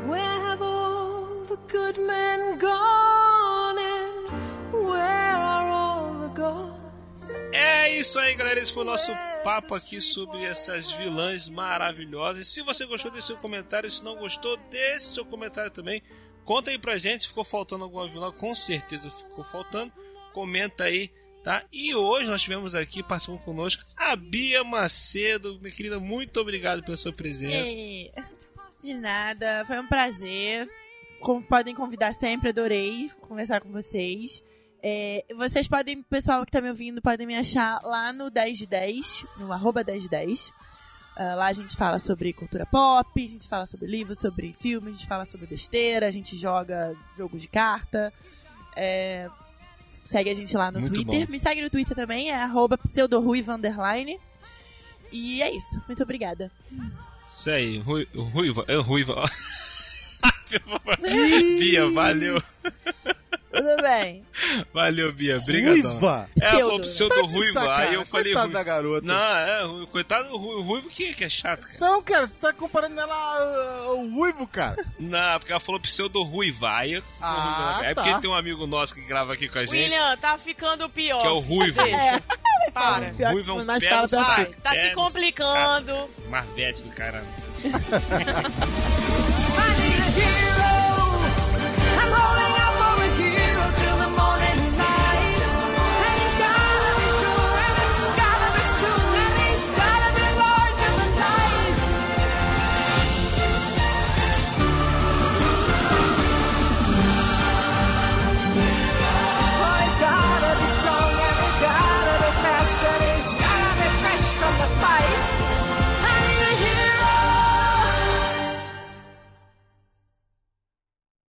Where 0.06 0.40
have 0.46 0.62
all 0.62 1.44
the 1.46 1.56
good 1.70 1.98
men 2.00 2.58
gone 2.58 3.78
and 3.78 4.28
where 4.72 5.00
are 5.36 5.70
all 5.70 6.28
the 6.28 6.40
gods? 6.40 7.30
É 7.52 7.96
isso 7.98 8.18
aí, 8.18 8.34
galera. 8.34 8.60
Esse 8.60 8.72
foi 8.72 8.82
o 8.82 8.86
nosso 8.86 9.12
papo 9.42 9.74
aqui 9.74 10.00
sobre 10.00 10.44
essas 10.44 10.90
vilãs 10.92 11.48
maravilhosas. 11.48 12.48
Se 12.48 12.62
você 12.62 12.84
gostou, 12.86 13.10
deixe 13.10 13.28
seu 13.28 13.36
comentário. 13.36 13.90
Se 13.90 14.04
não 14.04 14.16
gostou, 14.16 14.56
deixe 14.70 15.06
seu 15.06 15.24
comentário 15.24 15.70
também. 15.70 16.02
Conta 16.44 16.70
aí 16.70 16.78
pra 16.78 16.96
gente 16.98 17.22
se 17.22 17.28
ficou 17.28 17.44
faltando 17.44 17.84
alguma 17.84 18.06
vilã. 18.06 18.30
Com 18.32 18.54
certeza 18.54 19.10
ficou 19.10 19.44
faltando. 19.44 19.92
Comenta 20.36 20.84
aí, 20.84 21.10
tá? 21.42 21.64
E 21.72 21.94
hoje 21.94 22.28
nós 22.28 22.42
tivemos 22.42 22.74
aqui, 22.74 23.02
participando 23.02 23.38
conosco, 23.40 23.82
a 23.96 24.14
Bia 24.14 24.62
Macedo. 24.62 25.58
Minha 25.62 25.72
querida, 25.74 25.98
muito 25.98 26.38
obrigado 26.38 26.84
pela 26.84 26.94
sua 26.98 27.10
presença. 27.10 27.70
E- 27.70 28.10
De 28.82 28.92
nada, 28.92 29.64
foi 29.66 29.78
um 29.80 29.86
prazer. 29.86 30.68
Como 31.20 31.42
podem 31.42 31.74
convidar 31.74 32.12
sempre, 32.12 32.50
adorei 32.50 33.10
conversar 33.22 33.62
com 33.62 33.72
vocês. 33.72 34.44
É, 34.82 35.24
vocês 35.34 35.66
podem, 35.66 36.02
pessoal 36.02 36.44
que 36.44 36.52
tá 36.52 36.60
me 36.60 36.68
ouvindo, 36.68 37.00
podem 37.00 37.26
me 37.26 37.34
achar 37.34 37.80
lá 37.82 38.12
no 38.12 38.28
10 38.30 38.58
de 38.58 38.66
10, 38.66 39.24
no 39.38 39.50
arroba 39.54 39.82
10 39.82 40.02
de 40.02 40.10
10. 40.10 40.52
Ah, 41.16 41.34
lá 41.34 41.46
a 41.46 41.52
gente 41.54 41.74
fala 41.74 41.98
sobre 41.98 42.30
cultura 42.34 42.66
pop, 42.66 43.08
a 43.16 43.26
gente 43.26 43.48
fala 43.48 43.64
sobre 43.64 43.86
livros, 43.86 44.18
sobre 44.18 44.52
filmes, 44.52 44.96
a 44.96 44.98
gente 44.98 45.08
fala 45.08 45.24
sobre 45.24 45.46
besteira, 45.46 46.06
a 46.06 46.10
gente 46.10 46.36
joga 46.36 46.94
jogos 47.16 47.40
de 47.40 47.48
carta. 47.48 48.12
É, 48.76 49.30
segue 50.06 50.30
a 50.30 50.34
gente 50.34 50.56
lá 50.56 50.70
no 50.70 50.80
Muito 50.80 50.94
Twitter. 50.94 51.26
bom. 51.26 51.32
Me 51.32 51.38
segue 51.38 51.60
no 51.60 51.68
Twitter 51.70 51.94
também, 51.94 52.30
é 52.30 52.36
arroba 52.36 52.78
pseudoruiva. 52.78 53.58
E 55.12 55.42
é 55.42 55.54
isso. 55.54 55.82
Muito 55.86 56.02
obrigada. 56.02 56.50
Isso 57.32 57.50
aí, 57.50 57.78
Rui- 57.80 58.08
Ruiva. 58.14 58.64
É, 58.68 58.76
Ruiva. 58.76 59.22
Bia, 61.58 61.90
valeu. 61.90 62.42
Tudo 63.52 63.76
bem. 63.82 64.24
Valeu, 64.74 65.12
Bia. 65.12 65.38
Obrigadão. 65.38 65.90
Ruiva. 65.92 66.30
É, 66.40 66.44
ela 66.46 66.58
falou 66.60 66.80
Pseudo. 66.80 66.86
pseudo 67.14 67.14
Tá 67.14 67.32
ruivo. 67.32 67.52
sacanagem, 67.52 67.88
Aí 67.88 67.94
eu 67.94 68.06
falei. 68.06 68.24
coitada 68.34 68.46
ru- 68.46 68.52
da 68.52 68.62
garota. 68.62 69.06
Não, 69.06 69.82
é, 69.82 69.86
coitado 69.86 70.28
do 70.28 70.36
ru- 70.36 70.62
ruivo 70.62 70.88
que, 70.90 71.14
que 71.14 71.24
é 71.24 71.28
chato, 71.28 71.60
cara. 71.66 71.78
Não, 71.80 72.02
cara, 72.02 72.26
você 72.26 72.38
tá 72.38 72.52
comparando 72.52 73.00
ela 73.00 73.84
ao 73.86 74.06
ruivo, 74.08 74.46
cara. 74.46 74.76
Não, 74.98 75.38
porque 75.38 75.52
ela 75.52 75.60
falou 75.60 75.80
pseudo 75.80 76.22
ruiva. 76.22 76.70
Aí 76.76 76.94
eu 76.94 77.02
Ah, 77.20 77.72
ruiva. 77.76 77.86
É 77.90 77.94
tá. 77.94 78.02
porque 78.02 78.20
tem 78.20 78.28
um 78.30 78.34
amigo 78.34 78.66
nosso 78.66 78.94
que 78.94 79.00
grava 79.02 79.32
aqui 79.32 79.48
com 79.48 79.58
a 79.58 79.64
gente, 79.64 79.74
William, 79.74 80.16
tá 80.18 80.36
ficando 80.36 80.88
pior. 80.90 81.20
que 81.22 81.26
é 81.26 81.30
o 81.30 81.38
ruivo. 81.38 81.80
É, 81.80 82.20
Para. 82.74 83.06
Pior 83.14 83.28
que 83.28 83.32
Ruivão 83.34 83.56
quando 83.56 83.66
mais 83.66 83.82
pega 83.82 83.94
fala, 83.94 84.06
o 84.06 84.10
pior 84.10 84.24
Vai, 84.24 84.44
saco. 84.46 84.60
tá 84.60 84.74
se 84.76 84.86
o 84.88 84.94
complicando. 84.94 86.10
Marvete 86.28 86.82
do 86.82 86.90
caramba. 86.90 87.26